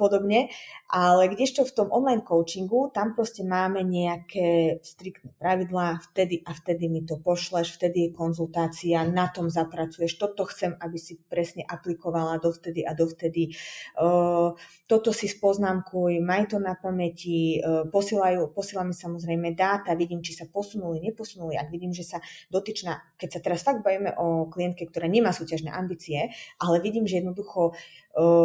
podobne. 0.00 0.48
Ale 0.92 1.32
kdežto 1.32 1.64
v 1.64 1.72
tom 1.72 1.88
online 1.88 2.20
coachingu, 2.20 2.92
tam 2.92 3.16
proste 3.16 3.40
máme 3.48 3.80
nejaké 3.80 4.76
striktné 4.84 5.32
pravidlá, 5.40 6.04
vtedy 6.12 6.44
a 6.44 6.52
vtedy 6.52 6.92
mi 6.92 7.00
to 7.08 7.16
pošleš, 7.16 7.80
vtedy 7.80 8.08
je 8.08 8.10
konzultácia, 8.12 9.00
na 9.08 9.32
tom 9.32 9.48
zapracuješ, 9.48 10.20
toto 10.20 10.44
chcem, 10.44 10.76
aby 10.76 11.00
si 11.00 11.16
presne 11.16 11.64
aplikovala 11.64 12.36
dovtedy 12.36 12.84
a 12.84 12.92
dovtedy. 12.92 13.56
Uh, 13.96 14.52
toto 14.84 15.16
si 15.16 15.32
spoznámkuj, 15.32 16.20
maj 16.20 16.52
to 16.52 16.60
na 16.60 16.76
pamäti, 16.76 17.56
uh, 17.64 17.88
posielajú, 17.88 18.52
posiela 18.52 18.84
mi 18.84 18.92
samozrejme 18.92 19.56
dáta, 19.56 19.96
vidím, 19.96 20.20
či 20.20 20.36
sa 20.36 20.44
posunuli, 20.44 21.00
neposunuli, 21.00 21.56
ak 21.56 21.72
vidím, 21.72 21.96
že 21.96 22.04
sa 22.04 22.20
dotyčná, 22.52 23.16
keď 23.16 23.28
sa 23.32 23.40
teraz 23.40 23.64
fakt 23.64 23.80
bavíme 23.80 24.12
o 24.20 24.44
klientke, 24.52 24.84
ktorá 24.92 25.08
nemá 25.08 25.32
súťažné 25.32 25.72
ambície, 25.72 26.28
ale 26.60 26.84
vidím, 26.84 27.08
že 27.08 27.24
jednoducho 27.24 27.72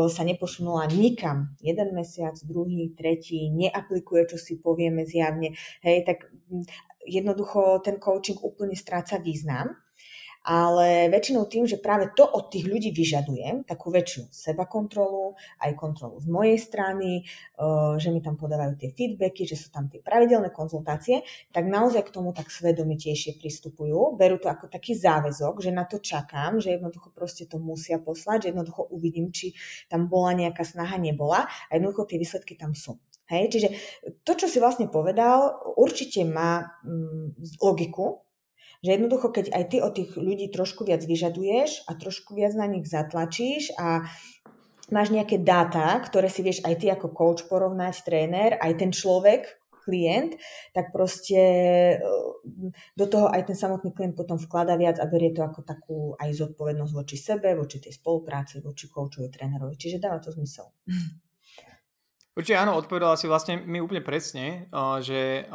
sa 0.07 0.23
neposunula 0.23 0.87
nikam. 0.87 1.51
Jeden 1.59 1.91
mesiac, 1.91 2.35
druhý, 2.47 2.95
tretí, 2.95 3.51
neaplikuje, 3.51 4.23
čo 4.31 4.37
si 4.39 4.55
povieme 4.59 5.03
zjavne. 5.03 5.51
Hej, 5.83 6.07
tak 6.07 6.31
jednoducho 7.03 7.83
ten 7.83 7.99
coaching 7.99 8.39
úplne 8.43 8.75
stráca 8.75 9.19
význam 9.19 9.75
ale 10.47 11.11
väčšinou 11.11 11.43
tým, 11.51 11.67
že 11.67 11.75
práve 11.75 12.07
to 12.15 12.23
od 12.23 12.47
tých 12.47 12.71
ľudí 12.71 12.95
vyžadujem, 12.95 13.67
takú 13.67 13.91
väčšiu 13.91 14.31
seba 14.31 14.63
kontrolu, 14.63 15.35
aj 15.59 15.75
kontrolu 15.75 16.23
z 16.23 16.27
mojej 16.31 16.55
strany, 16.55 17.27
eh, 17.27 17.93
že 17.99 18.15
mi 18.15 18.23
tam 18.23 18.39
podávajú 18.39 18.79
tie 18.79 18.95
feedbacky, 18.95 19.43
že 19.43 19.59
sú 19.59 19.75
tam 19.75 19.91
tie 19.91 19.99
pravidelné 19.99 20.55
konzultácie, 20.55 21.27
tak 21.51 21.67
naozaj 21.67 22.07
k 22.07 22.13
tomu 22.15 22.31
tak 22.31 22.47
svedomitejšie 22.47 23.35
pristupujú. 23.43 24.15
Berú 24.15 24.39
to 24.39 24.47
ako 24.47 24.71
taký 24.71 24.95
záväzok, 24.95 25.59
že 25.59 25.75
na 25.75 25.83
to 25.83 25.99
čakám, 25.99 26.63
že 26.63 26.79
jednoducho 26.79 27.11
proste 27.11 27.43
to 27.43 27.59
musia 27.59 27.99
poslať, 27.99 28.47
že 28.47 28.55
jednoducho 28.55 28.87
uvidím, 28.87 29.35
či 29.35 29.51
tam 29.91 30.07
bola 30.07 30.31
nejaká 30.31 30.63
snaha, 30.63 30.95
nebola 30.95 31.51
a 31.67 31.71
jednoducho 31.75 32.07
tie 32.07 32.23
výsledky 32.23 32.55
tam 32.55 32.71
sú. 32.71 32.95
Hej, 33.27 33.51
čiže 33.51 33.69
to, 34.23 34.39
čo 34.39 34.47
si 34.47 34.63
vlastne 34.63 34.87
povedal, 34.87 35.59
určite 35.75 36.23
má 36.23 36.79
mm, 36.87 37.59
logiku, 37.59 38.23
že 38.85 38.93
jednoducho, 38.93 39.33
keď 39.33 39.53
aj 39.53 39.63
ty 39.73 39.77
od 39.81 39.93
tých 39.93 40.11
ľudí 40.17 40.47
trošku 40.53 40.85
viac 40.85 41.01
vyžaduješ 41.01 41.89
a 41.89 41.97
trošku 41.97 42.37
viac 42.37 42.53
na 42.53 42.69
nich 42.69 42.85
zatlačíš 42.85 43.73
a 43.77 44.05
máš 44.93 45.11
nejaké 45.11 45.41
dáta, 45.41 45.97
ktoré 46.03 46.31
si 46.31 46.45
vieš 46.45 46.63
aj 46.63 46.75
ty 46.79 46.87
ako 46.91 47.11
coach 47.11 47.43
porovnať, 47.49 48.05
tréner, 48.05 48.55
aj 48.61 48.73
ten 48.79 48.91
človek, 48.93 49.47
klient, 49.87 50.35
tak 50.75 50.91
proste 50.91 51.39
e, 51.95 51.97
do 52.99 53.05
toho 53.07 53.31
aj 53.31 53.47
ten 53.47 53.55
samotný 53.55 53.95
klient 53.95 54.19
potom 54.19 54.35
vklada 54.35 54.75
viac 54.75 54.99
a 54.99 55.07
berie 55.07 55.31
to 55.31 55.39
ako 55.39 55.63
takú 55.63 55.97
aj 56.19 56.35
zodpovednosť 56.35 56.91
voči 56.91 57.15
sebe, 57.15 57.55
voči 57.55 57.79
tej 57.79 57.95
spolupráci, 57.95 58.59
voči 58.59 58.91
coachovi, 58.91 59.31
trénerovi. 59.31 59.79
Čiže 59.79 60.03
dáva 60.03 60.19
to 60.19 60.35
zmysel. 60.35 60.67
Určite 62.37 62.53
áno, 62.53 62.77
odpovedala 62.77 63.17
si 63.17 63.25
vlastne 63.25 63.57
mi 63.65 63.81
úplne 63.81 64.05
presne, 64.05 64.69
že 65.01 65.49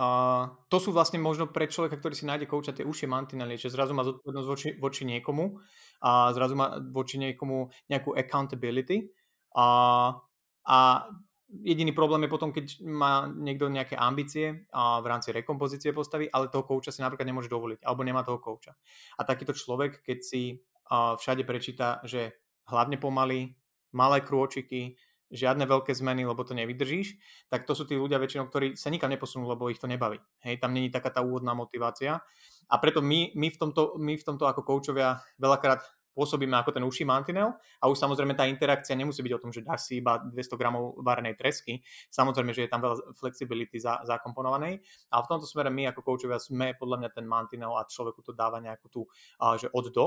to 0.66 0.76
sú 0.82 0.90
vlastne 0.90 1.22
možno 1.22 1.46
pre 1.46 1.70
človeka, 1.70 1.94
ktorý 1.94 2.10
si 2.18 2.26
nájde 2.26 2.50
kouča 2.50 2.74
tie 2.74 2.82
užšie 2.82 3.06
mantinely, 3.06 3.54
že 3.54 3.70
zrazu 3.70 3.94
má 3.94 4.02
zodpovednosť 4.02 4.48
voči, 4.50 4.68
voči 4.82 5.06
niekomu 5.06 5.62
a 6.02 6.34
zrazu 6.34 6.58
má 6.58 6.82
voči 6.82 7.22
niekomu 7.22 7.70
nejakú 7.86 8.18
accountability 8.18 9.14
a, 9.54 9.68
a 10.66 10.78
jediný 11.54 11.94
problém 11.94 12.26
je 12.26 12.34
potom, 12.34 12.50
keď 12.50 12.82
má 12.82 13.30
niekto 13.30 13.70
nejaké 13.70 13.94
ambície 13.94 14.66
a 14.74 14.98
v 14.98 15.06
rámci 15.06 15.30
rekompozície 15.30 15.94
postavy, 15.94 16.26
ale 16.34 16.50
toho 16.50 16.66
kouča 16.66 16.90
si 16.90 16.98
napríklad 16.98 17.30
nemôže 17.30 17.52
dovoliť, 17.52 17.86
alebo 17.86 18.02
nemá 18.02 18.26
toho 18.26 18.42
kouča. 18.42 18.74
A 19.14 19.22
takýto 19.22 19.54
človek, 19.54 20.02
keď 20.02 20.18
si 20.18 20.58
všade 20.90 21.46
prečíta, 21.46 22.02
že 22.02 22.42
hlavne 22.66 22.98
pomaly, 22.98 23.54
malé 23.92 24.18
krôčiky, 24.24 24.96
žiadne 25.32 25.64
veľké 25.64 25.96
zmeny, 25.96 26.28
lebo 26.28 26.44
to 26.44 26.52
nevydržíš, 26.52 27.16
tak 27.48 27.64
to 27.64 27.72
sú 27.72 27.88
tí 27.88 27.96
ľudia 27.96 28.20
väčšinou, 28.20 28.46
ktorí 28.52 28.76
sa 28.76 28.92
nikam 28.92 29.08
neposunú, 29.08 29.48
lebo 29.48 29.72
ich 29.72 29.80
to 29.80 29.88
nebaví. 29.88 30.20
Hej, 30.44 30.60
tam 30.60 30.76
není 30.76 30.92
taká 30.92 31.08
tá 31.08 31.24
úvodná 31.24 31.56
motivácia. 31.56 32.20
A 32.68 32.74
preto 32.78 33.00
my, 33.00 33.32
my, 33.32 33.48
v, 33.48 33.56
tomto, 33.56 33.96
my 33.96 34.14
v 34.14 34.24
tomto 34.24 34.44
ako 34.44 34.62
koučovia 34.62 35.18
veľakrát 35.40 35.82
pôsobíme 36.12 36.52
ako 36.60 36.76
ten 36.76 36.84
uší 36.84 37.08
mantinel 37.08 37.56
a 37.80 37.88
už 37.88 37.96
samozrejme 37.96 38.36
tá 38.36 38.44
interakcia 38.44 38.92
nemusí 38.92 39.24
byť 39.24 39.32
o 39.32 39.42
tom, 39.42 39.50
že 39.50 39.64
dáš 39.64 39.88
si 39.88 40.04
iba 40.04 40.20
200 40.20 40.60
gramov 40.60 41.00
varenej 41.00 41.40
tresky. 41.40 41.80
Samozrejme, 42.12 42.52
že 42.52 42.68
je 42.68 42.70
tam 42.70 42.84
veľa 42.84 43.16
flexibility 43.16 43.80
za, 43.80 44.04
zakomponovanej. 44.04 44.80
A 45.08 45.24
v 45.24 45.28
tomto 45.28 45.48
smere 45.48 45.72
my 45.72 45.88
ako 45.90 46.04
koučovia 46.04 46.36
sme 46.36 46.76
podľa 46.76 47.00
mňa 47.00 47.10
ten 47.16 47.24
mantinel 47.24 47.72
a 47.80 47.88
človeku 47.88 48.20
to 48.20 48.36
dáva 48.36 48.60
nejakú 48.60 48.86
tú, 48.92 49.08
že 49.56 49.72
od 49.72 49.88
do 49.92 50.06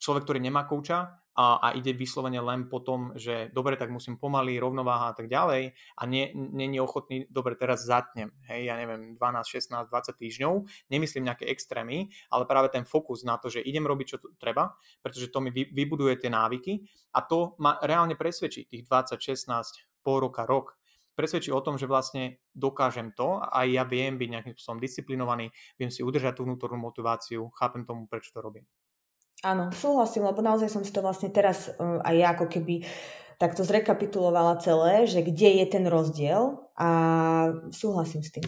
človek, 0.00 0.24
ktorý 0.24 0.40
nemá 0.40 0.64
kouča 0.64 1.20
a, 1.36 1.46
a 1.62 1.68
ide 1.78 1.94
vyslovene 1.94 2.40
len 2.42 2.66
po 2.66 2.82
tom, 2.82 3.14
že 3.14 3.52
dobre, 3.54 3.76
tak 3.78 3.92
musím 3.92 4.18
pomaly, 4.18 4.58
rovnováha 4.58 5.12
a 5.12 5.14
tak 5.14 5.30
ďalej 5.30 5.72
a 5.72 6.02
není 6.34 6.80
ochotný, 6.82 7.28
dobre, 7.30 7.54
teraz 7.54 7.86
zatnem, 7.86 8.34
hej, 8.50 8.66
ja 8.66 8.74
neviem, 8.74 9.14
12, 9.14 9.20
16, 9.46 9.92
20 9.92 10.20
týždňov, 10.20 10.52
nemyslím 10.90 11.30
nejaké 11.30 11.46
extrémy, 11.46 12.10
ale 12.32 12.44
práve 12.50 12.72
ten 12.74 12.82
fokus 12.82 13.22
na 13.22 13.38
to, 13.38 13.52
že 13.52 13.62
idem 13.62 13.86
robiť, 13.86 14.06
čo 14.08 14.16
treba, 14.40 14.74
pretože 15.04 15.30
to 15.30 15.38
mi 15.38 15.54
vybuduje 15.54 16.26
tie 16.26 16.30
návyky 16.32 16.82
a 17.14 17.22
to 17.22 17.54
ma 17.62 17.78
reálne 17.84 18.18
presvedčí 18.18 18.66
tých 18.66 18.88
20, 18.88 19.20
16, 19.20 20.02
pol 20.02 20.18
roka, 20.18 20.48
rok, 20.48 20.80
presvedčí 21.14 21.52
o 21.52 21.60
tom, 21.60 21.76
že 21.76 21.84
vlastne 21.84 22.40
dokážem 22.56 23.12
to 23.12 23.38
a 23.44 23.68
ja 23.68 23.84
viem 23.84 24.16
byť 24.16 24.28
nejakým 24.28 24.52
spôsobom 24.56 24.80
disciplinovaný, 24.80 25.52
viem 25.76 25.92
si 25.92 26.00
udržať 26.00 26.40
tú 26.40 26.48
vnútornú 26.48 26.80
motiváciu, 26.80 27.52
chápem 27.54 27.84
tomu, 27.84 28.08
prečo 28.08 28.32
to 28.32 28.40
robím. 28.40 28.64
Áno, 29.40 29.72
súhlasím, 29.72 30.28
lebo 30.28 30.44
naozaj 30.44 30.68
som 30.68 30.84
si 30.84 30.92
to 30.92 31.00
vlastne 31.00 31.32
teraz 31.32 31.72
uh, 31.80 32.04
aj 32.04 32.14
ja 32.14 32.28
ako 32.36 32.46
keby 32.52 32.84
takto 33.40 33.64
zrekapitulovala 33.64 34.60
celé, 34.60 35.08
že 35.08 35.24
kde 35.24 35.64
je 35.64 35.66
ten 35.66 35.88
rozdiel 35.88 36.60
a 36.76 36.88
súhlasím 37.72 38.20
s 38.20 38.36
tým. 38.36 38.44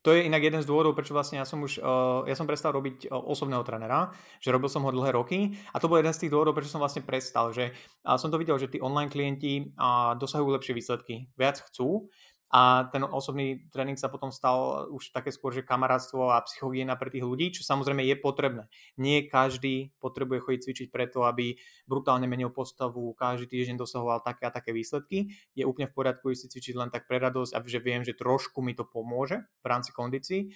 To 0.00 0.14
je 0.14 0.24
inak 0.24 0.38
jeden 0.38 0.62
z 0.62 0.70
dôvodov, 0.70 0.94
prečo 0.96 1.12
vlastne 1.12 1.42
ja 1.42 1.44
som 1.44 1.60
už, 1.60 1.82
uh, 1.84 2.24
ja 2.24 2.32
som 2.32 2.48
prestal 2.48 2.72
robiť 2.72 3.10
uh, 3.10 3.20
osobného 3.20 3.60
trenera, 3.68 4.16
že 4.40 4.48
robil 4.48 4.72
som 4.72 4.80
ho 4.86 4.94
dlhé 4.94 5.12
roky 5.12 5.52
a 5.74 5.82
to 5.82 5.92
bol 5.92 6.00
jeden 6.00 6.14
z 6.16 6.24
tých 6.24 6.32
dôvodov, 6.32 6.56
prečo 6.56 6.72
som 6.72 6.80
vlastne 6.80 7.04
prestal, 7.04 7.52
že 7.52 7.76
som 8.06 8.32
to 8.32 8.40
videl, 8.40 8.56
že 8.56 8.72
tí 8.72 8.80
online 8.80 9.12
klienti 9.12 9.76
dosahujú 10.16 10.56
lepšie 10.56 10.72
výsledky, 10.72 11.28
viac 11.36 11.60
chcú 11.68 12.08
a 12.46 12.86
ten 12.94 13.02
osobný 13.02 13.66
tréning 13.74 13.98
sa 13.98 14.06
potom 14.06 14.30
stal 14.30 14.86
už 14.94 15.10
také 15.10 15.34
skôr, 15.34 15.50
že 15.50 15.66
kamarátstvo 15.66 16.30
a 16.30 16.38
psychohygiena 16.46 16.94
pre 16.94 17.10
tých 17.10 17.26
ľudí, 17.26 17.50
čo 17.50 17.66
samozrejme 17.66 18.06
je 18.06 18.14
potrebné. 18.14 18.70
Nie 18.94 19.26
každý 19.26 19.90
potrebuje 19.98 20.46
chodiť 20.46 20.60
cvičiť 20.62 20.88
preto, 20.94 21.26
aby 21.26 21.58
brutálne 21.90 22.30
menil 22.30 22.54
postavu, 22.54 23.18
každý 23.18 23.50
týždeň 23.50 23.82
dosahoval 23.82 24.22
také 24.22 24.46
a 24.46 24.54
také 24.54 24.70
výsledky. 24.70 25.34
Je 25.58 25.66
úplne 25.66 25.90
v 25.90 25.94
poriadku 25.98 26.30
si 26.38 26.46
cvičiť 26.46 26.74
len 26.78 26.88
tak 26.94 27.10
pre 27.10 27.18
radosť 27.18 27.50
a 27.50 27.58
že 27.66 27.82
viem, 27.82 28.06
že 28.06 28.14
trošku 28.14 28.62
mi 28.62 28.78
to 28.78 28.86
pomôže 28.86 29.42
v 29.42 29.66
rámci 29.66 29.90
kondícií. 29.90 30.54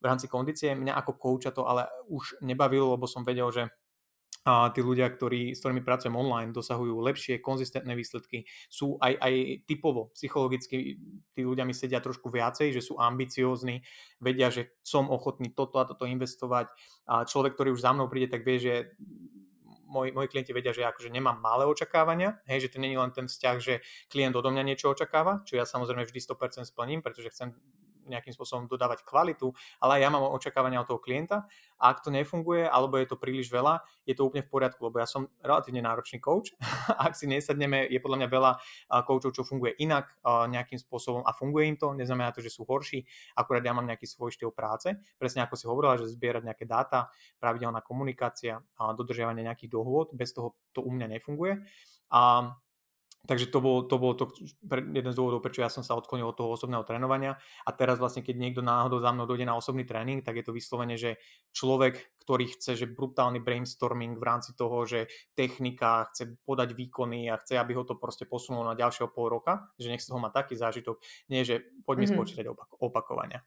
V 0.00 0.04
rámci 0.04 0.28
kondície 0.28 0.72
mňa 0.76 0.96
ako 0.96 1.12
kouča 1.16 1.52
to 1.52 1.64
ale 1.64 1.88
už 2.08 2.40
nebavilo, 2.44 2.96
lebo 2.96 3.04
som 3.08 3.24
vedel, 3.24 3.48
že 3.52 3.68
a 4.40 4.72
tí 4.72 4.80
ľudia, 4.80 5.04
ktorí, 5.12 5.52
s 5.52 5.60
ktorými 5.60 5.84
pracujem 5.84 6.16
online, 6.16 6.56
dosahujú 6.56 6.96
lepšie, 7.04 7.44
konzistentné 7.44 7.92
výsledky. 7.92 8.48
Sú 8.72 8.96
aj, 8.96 9.20
aj 9.20 9.34
typovo, 9.68 10.08
psychologicky, 10.16 10.96
tí 11.36 11.40
ľudia 11.44 11.68
mi 11.68 11.76
sedia 11.76 12.00
trošku 12.00 12.32
viacej, 12.32 12.72
že 12.72 12.80
sú 12.80 12.96
ambiciózni, 12.96 13.84
vedia, 14.16 14.48
že 14.48 14.72
som 14.80 15.12
ochotný 15.12 15.52
toto 15.52 15.76
a 15.76 15.84
toto 15.84 16.08
investovať. 16.08 16.72
A 17.04 17.28
človek, 17.28 17.52
ktorý 17.52 17.76
už 17.76 17.84
za 17.84 17.92
mnou 17.92 18.08
príde, 18.08 18.32
tak 18.32 18.48
vie, 18.48 18.56
že 18.56 18.74
moji, 19.90 20.14
moji 20.14 20.28
klienti 20.30 20.54
vedia, 20.56 20.72
že 20.72 20.86
akože 20.86 21.10
nemám 21.10 21.36
malé 21.42 21.66
očakávania, 21.66 22.38
hej, 22.46 22.64
že 22.64 22.70
to 22.72 22.80
je 22.80 22.96
len 22.96 23.12
ten 23.12 23.26
vzťah, 23.26 23.56
že 23.58 23.84
klient 24.08 24.32
odo 24.38 24.48
mňa 24.54 24.62
niečo 24.62 24.88
očakáva, 24.88 25.42
čo 25.44 25.58
ja 25.58 25.66
samozrejme 25.66 26.06
vždy 26.06 26.20
100% 26.22 26.64
splním, 26.64 27.02
pretože 27.02 27.28
chcem 27.34 27.52
nejakým 28.06 28.32
spôsobom 28.32 28.70
dodávať 28.70 29.04
kvalitu, 29.04 29.52
ale 29.82 30.00
ja 30.00 30.08
mám 30.08 30.24
očakávania 30.30 30.80
od 30.80 30.88
toho 30.88 31.00
klienta 31.02 31.44
a 31.80 31.92
ak 31.92 32.04
to 32.04 32.12
nefunguje 32.12 32.68
alebo 32.68 33.00
je 33.00 33.08
to 33.08 33.16
príliš 33.16 33.48
veľa, 33.48 33.80
je 34.04 34.14
to 34.16 34.28
úplne 34.28 34.44
v 34.44 34.50
poriadku, 34.52 34.80
lebo 34.84 35.00
ja 35.00 35.08
som 35.08 35.28
relatívne 35.40 35.80
náročný 35.84 36.20
coach. 36.20 36.52
ak 37.06 37.16
si 37.16 37.24
nesadneme, 37.28 37.88
je 37.88 37.98
podľa 37.98 38.24
mňa 38.24 38.28
veľa 38.28 38.52
coachov, 39.04 39.32
čo 39.32 39.42
funguje 39.42 39.76
inak 39.80 40.12
nejakým 40.24 40.76
spôsobom 40.76 41.24
a 41.24 41.32
funguje 41.32 41.72
im 41.72 41.76
to, 41.80 41.92
neznamená 41.96 42.30
to, 42.30 42.44
že 42.44 42.52
sú 42.52 42.68
horší, 42.68 43.04
akurát 43.34 43.64
ja 43.64 43.72
mám 43.72 43.88
nejaký 43.88 44.04
svoj 44.04 44.32
štýl 44.32 44.52
práce, 44.52 44.92
presne 45.16 45.44
ako 45.44 45.54
si 45.56 45.64
hovorila, 45.64 45.96
že 45.96 46.12
zbierať 46.12 46.42
nejaké 46.46 46.64
dáta, 46.68 47.08
pravidelná 47.40 47.80
komunikácia, 47.80 48.60
dodržiavanie 48.76 49.44
nejakých 49.44 49.72
dohôd, 49.72 50.12
bez 50.12 50.36
toho 50.36 50.54
to 50.76 50.84
u 50.84 50.90
mňa 50.92 51.18
nefunguje. 51.18 51.64
A 52.10 52.52
Takže 53.20 53.52
to 53.52 53.60
bolo, 53.60 53.84
to 53.84 54.00
bolo 54.00 54.16
to, 54.16 54.32
jeden 54.96 55.12
z 55.12 55.18
dôvodov, 55.20 55.44
prečo 55.44 55.60
ja 55.60 55.68
som 55.68 55.84
sa 55.84 55.92
odklonil 55.92 56.32
od 56.32 56.36
toho 56.40 56.56
osobného 56.56 56.88
trénovania 56.88 57.36
a 57.68 57.70
teraz 57.76 58.00
vlastne, 58.00 58.24
keď 58.24 58.36
niekto 58.40 58.62
náhodou 58.64 58.96
za 59.04 59.12
mnou 59.12 59.28
dojde 59.28 59.44
na 59.44 59.52
osobný 59.52 59.84
tréning, 59.84 60.24
tak 60.24 60.40
je 60.40 60.44
to 60.48 60.56
vyslovene, 60.56 60.96
že 60.96 61.20
človek, 61.52 62.00
ktorý 62.24 62.48
chce, 62.48 62.80
že 62.80 62.88
brutálny 62.88 63.44
brainstorming 63.44 64.16
v 64.16 64.24
rámci 64.24 64.56
toho, 64.56 64.88
že 64.88 65.04
technika, 65.36 66.08
chce 66.08 66.32
podať 66.48 66.72
výkony 66.72 67.28
a 67.28 67.36
chce, 67.36 67.60
aby 67.60 67.76
ho 67.76 67.84
to 67.84 68.00
proste 68.00 68.24
posunulo 68.24 68.64
na 68.64 68.72
ďalšieho 68.72 69.12
pol 69.12 69.28
roka, 69.28 69.68
že 69.76 69.92
nech 69.92 70.00
z 70.00 70.08
toho 70.08 70.18
má 70.18 70.32
taký 70.32 70.56
zážitok, 70.56 70.96
nie 71.28 71.44
že 71.44 71.60
poďme 71.84 72.08
mm-hmm. 72.08 72.16
spočítať 72.16 72.44
opak- 72.48 72.72
opakovania. 72.80 73.44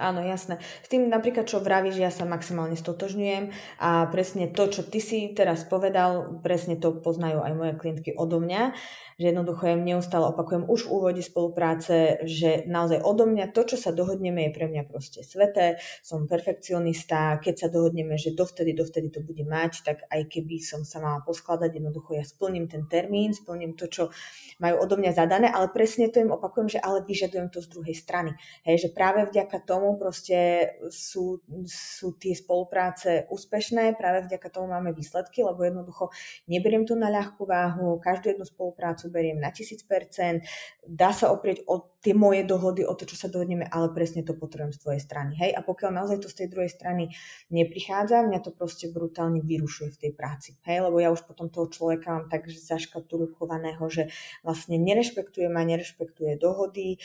Áno, 0.00 0.24
jasné. 0.24 0.56
S 0.80 0.88
tým 0.88 1.12
napríklad, 1.12 1.44
čo 1.44 1.60
vravíš, 1.60 2.00
ja 2.00 2.08
sa 2.08 2.24
maximálne 2.24 2.80
stotožňujem 2.80 3.52
a 3.76 4.08
presne 4.08 4.48
to, 4.48 4.64
čo 4.72 4.88
ty 4.88 5.04
si 5.04 5.28
teraz 5.36 5.68
povedal, 5.68 6.40
presne 6.40 6.80
to 6.80 6.96
poznajú 6.96 7.44
aj 7.44 7.52
moje 7.52 7.72
klientky 7.76 8.16
odo 8.16 8.40
mňa, 8.40 8.72
že 9.20 9.36
jednoducho 9.36 9.68
ja 9.68 9.76
neustále 9.76 10.32
opakujem 10.32 10.64
už 10.64 10.88
v 10.88 10.92
úvode 10.96 11.20
spolupráce, 11.20 12.24
že 12.24 12.64
naozaj 12.64 13.04
odo 13.04 13.28
mňa 13.28 13.52
to, 13.52 13.68
čo 13.68 13.76
sa 13.76 13.92
dohodneme, 13.92 14.48
je 14.48 14.56
pre 14.56 14.64
mňa 14.64 14.88
proste 14.88 15.20
sveté, 15.20 15.76
som 16.00 16.24
perfekcionista, 16.24 17.36
keď 17.44 17.54
sa 17.60 17.68
dohodneme, 17.68 18.16
že 18.16 18.32
dovtedy, 18.32 18.72
dovtedy 18.72 19.12
to 19.12 19.20
bude 19.20 19.44
mať, 19.44 19.84
tak 19.84 20.08
aj 20.08 20.24
keby 20.24 20.56
som 20.64 20.88
sa 20.88 21.04
mala 21.04 21.20
poskladať, 21.20 21.68
jednoducho 21.68 22.16
ja 22.16 22.24
splním 22.24 22.64
ten 22.64 22.88
termín, 22.88 23.36
splním 23.36 23.76
to, 23.76 23.92
čo 23.92 24.08
majú 24.56 24.88
odo 24.88 24.96
mňa 24.96 25.12
zadané, 25.12 25.52
ale 25.52 25.68
presne 25.68 26.08
to 26.08 26.16
im 26.16 26.32
opakujem, 26.32 26.72
že 26.72 26.80
ale 26.80 27.04
vyžadujem 27.04 27.52
to 27.52 27.60
z 27.60 27.68
druhej 27.68 27.92
strany. 27.92 28.32
Hej, 28.64 28.88
že 28.88 28.96
práve 28.96 29.28
vďaka 29.28 29.60
tomu 29.60 29.81
tomu 29.82 29.98
proste 29.98 30.70
sú, 30.94 31.42
sú 31.66 32.14
tie 32.14 32.38
spolupráce 32.38 33.26
úspešné, 33.26 33.98
práve 33.98 34.30
vďaka 34.30 34.46
tomu 34.46 34.70
máme 34.70 34.94
výsledky, 34.94 35.42
lebo 35.42 35.66
jednoducho 35.66 36.14
neberiem 36.46 36.86
to 36.86 36.94
na 36.94 37.10
ľahkú 37.10 37.42
váhu, 37.42 37.98
každú 37.98 38.30
jednu 38.30 38.46
spoluprácu 38.46 39.10
beriem 39.10 39.42
na 39.42 39.50
1000%, 39.50 40.46
dá 40.86 41.10
sa 41.10 41.34
oprieť 41.34 41.66
o 41.66 41.90
tie 42.02 42.14
moje 42.14 42.42
dohody, 42.42 42.82
o 42.82 42.94
to, 42.98 43.06
čo 43.06 43.14
sa 43.14 43.30
dohodneme, 43.30 43.66
ale 43.70 43.94
presne 43.94 44.26
to 44.26 44.34
potrebujem 44.34 44.74
z 44.74 44.82
tvojej 44.82 45.02
strany. 45.02 45.38
Hej? 45.38 45.54
A 45.54 45.62
pokiaľ 45.62 45.90
naozaj 46.02 46.18
to 46.18 46.28
z 46.30 46.44
tej 46.44 46.48
druhej 46.50 46.70
strany 46.70 47.14
neprichádza, 47.50 48.26
mňa 48.26 48.42
to 48.42 48.50
proste 48.50 48.90
brutálne 48.90 49.38
vyrušuje 49.38 49.88
v 49.94 50.00
tej 50.06 50.12
práci. 50.14 50.58
Hej? 50.66 50.82
Lebo 50.82 50.98
ja 50.98 51.14
už 51.14 51.22
potom 51.22 51.46
toho 51.46 51.70
človeka 51.70 52.10
mám 52.10 52.26
tak 52.26 52.50
zaškatulkovaného, 52.50 53.82
že 53.86 54.10
vlastne 54.42 54.82
nerešpektuje 54.82 55.46
ma, 55.46 55.62
nerešpektuje 55.62 56.42
dohody, 56.42 56.98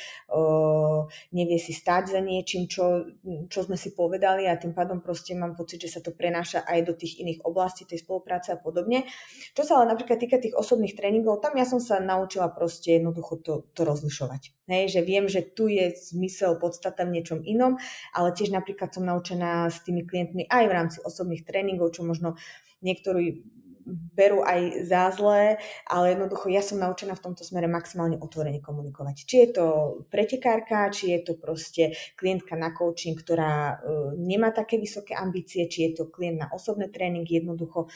nevie 1.29 1.59
si 1.61 1.73
stáť 1.77 2.17
za 2.17 2.21
niečím, 2.21 2.65
čo, 2.67 3.07
čo 3.47 3.59
sme 3.65 3.79
si 3.79 3.95
povedali 3.95 4.45
a 4.45 4.59
tým 4.59 4.75
pádom 4.75 4.99
proste 4.99 5.33
mám 5.33 5.55
pocit, 5.55 5.81
že 5.81 5.97
sa 5.97 5.99
to 6.03 6.13
prenáša 6.13 6.61
aj 6.67 6.79
do 6.85 6.93
tých 6.93 7.23
iných 7.23 7.47
oblastí 7.47 7.87
tej 7.87 8.03
spolupráce 8.03 8.53
a 8.53 8.61
podobne. 8.61 9.07
Čo 9.55 9.63
sa 9.65 9.81
ale 9.81 9.95
napríklad 9.95 10.19
týka 10.19 10.37
tých 10.37 10.53
osobných 10.53 10.93
tréningov, 10.93 11.39
tam 11.39 11.55
ja 11.55 11.65
som 11.65 11.79
sa 11.79 11.97
naučila 11.97 12.51
proste 12.51 12.99
jednoducho 12.99 13.39
to, 13.41 13.53
to 13.71 13.81
rozlišovať. 13.87 14.53
Hej, 14.67 14.99
že 14.99 15.01
viem, 15.01 15.25
že 15.31 15.41
tu 15.47 15.71
je 15.71 15.95
zmysel, 15.95 16.59
podstata 16.59 17.07
v 17.07 17.19
niečom 17.19 17.39
inom, 17.41 17.79
ale 18.11 18.35
tiež 18.35 18.51
napríklad 18.51 18.91
som 18.91 19.07
naučená 19.07 19.71
s 19.71 19.81
tými 19.87 20.03
klientmi 20.03 20.43
aj 20.51 20.63
v 20.67 20.75
rámci 20.75 20.97
osobných 20.99 21.47
tréningov, 21.47 21.95
čo 21.95 22.03
možno 22.03 22.35
niektorí 22.83 23.47
berú 23.87 24.43
aj 24.43 24.83
za 24.83 25.07
zlé, 25.15 25.57
ale 25.87 26.13
jednoducho 26.13 26.51
ja 26.51 26.59
som 26.59 26.77
naučená 26.77 27.15
v 27.15 27.23
tomto 27.23 27.47
smere 27.47 27.71
maximálne 27.71 28.19
otvorene 28.19 28.59
komunikovať. 28.59 29.23
Či 29.23 29.35
je 29.39 29.49
to 29.55 29.65
pretekárka, 30.11 30.91
či 30.91 31.15
je 31.15 31.19
to 31.23 31.33
proste 31.39 31.95
klientka 32.19 32.59
na 32.59 32.75
coaching, 32.75 33.15
ktorá 33.15 33.79
uh, 33.79 34.11
nemá 34.19 34.51
také 34.51 34.75
vysoké 34.75 35.15
ambície, 35.15 35.71
či 35.71 35.87
je 35.87 36.03
to 36.03 36.11
klient 36.11 36.43
na 36.43 36.47
osobné 36.51 36.91
tréningy, 36.91 37.39
jednoducho 37.39 37.87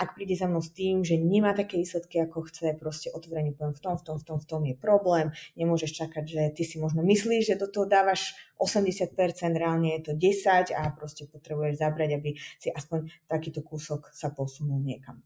ak 0.00 0.16
príde 0.16 0.32
za 0.32 0.48
mnou 0.48 0.64
s 0.64 0.72
tým, 0.72 1.04
že 1.04 1.20
nemá 1.20 1.52
také 1.52 1.76
výsledky, 1.76 2.24
ako 2.24 2.48
chce, 2.48 2.72
proste 2.80 3.12
otvorene 3.12 3.52
poviem, 3.52 3.76
v 3.76 3.82
tom, 3.84 3.94
v 4.00 4.02
tom, 4.02 4.16
v 4.16 4.24
tom, 4.24 4.38
v 4.40 4.46
tom 4.48 4.62
je 4.64 4.74
problém. 4.80 5.28
Nemôžeš 5.60 5.92
čakať, 5.92 6.24
že 6.24 6.42
ty 6.56 6.64
si 6.64 6.80
možno 6.80 7.04
myslíš, 7.04 7.52
že 7.52 7.60
do 7.60 7.68
toho 7.68 7.84
dávaš 7.84 8.32
80%, 8.56 9.12
reálne 9.60 10.00
je 10.00 10.08
to 10.08 10.12
10 10.16 10.72
a 10.72 10.82
proste 10.96 11.28
potrebuješ 11.28 11.84
zabrať, 11.84 12.10
aby 12.16 12.30
si 12.56 12.72
aspoň 12.72 13.12
takýto 13.28 13.60
kúsok 13.60 14.08
sa 14.16 14.32
posunul 14.32 14.80
niekam. 14.80 15.20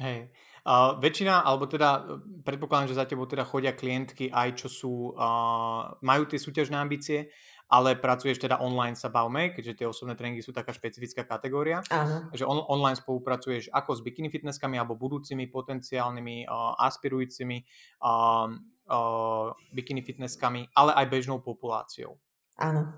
Hej. 0.00 0.32
Uh, 0.64 0.96
väčšina, 0.96 1.44
alebo 1.44 1.68
teda 1.68 2.08
predpokladám, 2.40 2.88
že 2.88 2.96
za 2.96 3.04
tebou 3.04 3.28
teda 3.28 3.44
chodia 3.44 3.76
klientky 3.76 4.32
aj 4.32 4.64
čo 4.64 4.68
sú, 4.72 5.12
uh, 5.12 5.92
majú 6.00 6.24
tie 6.24 6.40
súťažné 6.40 6.72
ambície, 6.72 7.28
ale 7.68 7.96
pracuješ 7.96 8.38
teda 8.38 8.60
online 8.60 8.94
sa 8.94 9.08
bavme, 9.08 9.56
keďže 9.56 9.82
tie 9.82 9.86
osobné 9.88 10.14
tréningy 10.14 10.44
sú 10.44 10.52
taká 10.52 10.70
špecifická 10.76 11.24
kategória. 11.24 11.80
Áno. 11.88 12.28
Že 12.36 12.44
on, 12.44 12.58
online 12.68 12.98
spolupracuješ 13.00 13.72
ako 13.72 13.90
s 13.96 14.00
bikini 14.04 14.28
fitnesskami 14.28 14.76
alebo 14.76 14.94
budúcimi 14.98 15.48
potenciálnymi 15.48 16.44
uh, 16.44 16.76
aspirujúcimi 16.78 17.64
uh, 18.04 18.46
uh, 18.52 19.48
bikini 19.72 20.04
fitnesskami, 20.04 20.68
ale 20.76 20.92
aj 20.92 21.06
bežnou 21.08 21.40
populáciou. 21.40 22.20
Áno. 22.60 22.92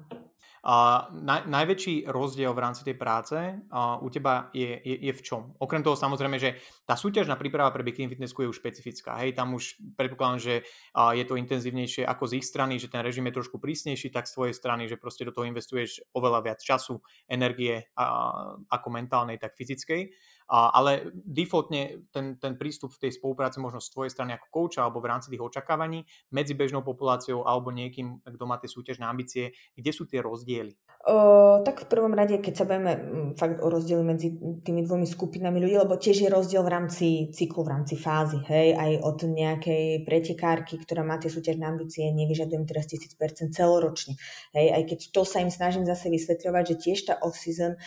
A 0.67 1.07
naj, 1.15 1.47
najväčší 1.47 2.11
rozdiel 2.11 2.51
v 2.51 2.59
rámci 2.59 2.83
tej 2.83 2.99
práce 2.99 3.39
uh, 3.39 4.03
u 4.03 4.11
teba 4.11 4.51
je, 4.51 4.75
je, 4.83 4.99
je 4.99 5.13
v 5.15 5.23
čom? 5.23 5.55
Okrem 5.63 5.87
toho 5.87 5.95
samozrejme, 5.95 6.43
že 6.43 6.59
tá 6.83 6.99
súťažná 6.99 7.39
príprava 7.39 7.71
pre 7.71 7.87
bikini 7.87 8.11
fitnessku 8.11 8.43
je 8.43 8.51
už 8.51 8.59
špecifická. 8.59 9.15
Hej, 9.23 9.39
tam 9.39 9.55
už 9.55 9.79
predpokladám, 9.95 10.43
že 10.43 10.55
uh, 10.67 11.15
je 11.15 11.23
to 11.23 11.39
intenzívnejšie 11.39 12.03
ako 12.03 12.27
z 12.27 12.43
ich 12.43 12.47
strany, 12.51 12.83
že 12.83 12.91
ten 12.91 12.99
režim 12.99 13.23
je 13.31 13.39
trošku 13.39 13.63
prísnejší, 13.63 14.11
tak 14.11 14.27
z 14.27 14.35
tvojej 14.35 14.55
strany, 14.59 14.91
že 14.91 14.99
proste 14.99 15.23
do 15.23 15.31
toho 15.31 15.47
investuješ 15.47 16.03
oveľa 16.11 16.43
viac 16.43 16.59
času, 16.59 16.99
energie 17.31 17.87
uh, 17.95 18.59
ako 18.67 18.89
mentálnej, 18.91 19.39
tak 19.39 19.55
fyzickej. 19.55 20.11
Ale 20.47 21.11
defaultne 21.13 22.07
ten, 22.15 22.39
ten 22.39 22.55
prístup 22.55 22.95
v 22.95 23.07
tej 23.07 23.19
spolupráci 23.19 23.59
možno 23.59 23.83
z 23.83 23.91
tvojej 23.91 24.15
strany 24.15 24.39
ako 24.39 24.47
kouča 24.51 24.87
alebo 24.87 25.03
v 25.03 25.11
rámci 25.11 25.29
tých 25.35 25.43
očakávaní 25.43 26.07
medzi 26.31 26.55
bežnou 26.55 26.87
populáciou 26.87 27.43
alebo 27.43 27.75
niekým, 27.75 28.23
kto 28.23 28.45
má 28.47 28.55
tie 28.63 28.71
súťažné 28.71 29.03
ambície, 29.03 29.51
kde 29.75 29.91
sú 29.91 30.07
tie 30.07 30.23
rozdiely? 30.23 30.79
O, 31.07 31.63
tak 31.63 31.87
v 31.87 31.91
prvom 31.91 32.15
rade, 32.19 32.43
keď 32.43 32.55
sa 32.59 32.67
bavíme 32.67 32.95
fakt 33.39 33.63
o 33.63 33.71
rozdieli 33.71 34.03
medzi 34.03 34.35
tými 34.67 34.83
dvomi 34.83 35.07
skupinami 35.07 35.63
ľudí, 35.63 35.79
lebo 35.79 35.95
tiež 35.95 36.27
je 36.27 36.31
rozdiel 36.31 36.67
v 36.67 36.73
rámci 36.75 37.07
cyklu, 37.31 37.63
v 37.63 37.73
rámci 37.79 37.95
fázy, 37.95 38.43
hej, 38.51 38.75
aj 38.75 39.07
od 39.07 39.19
nejakej 39.23 40.03
pretekárky, 40.03 40.83
ktorá 40.83 41.07
má 41.07 41.23
tie 41.23 41.31
súťažné 41.31 41.63
ambície, 41.63 42.11
nevyžadujem 42.11 42.67
teraz 42.67 42.91
1000% 42.91 43.55
celoročne, 43.55 44.19
hej, 44.51 44.67
aj 44.75 44.83
keď 44.83 44.99
to 45.15 45.23
sa 45.23 45.39
im 45.47 45.51
snažím 45.55 45.87
zase 45.87 46.11
vysvetľovať, 46.11 46.65
že 46.75 46.75
tiež 46.75 46.99
tá 47.07 47.15
off-season 47.23 47.79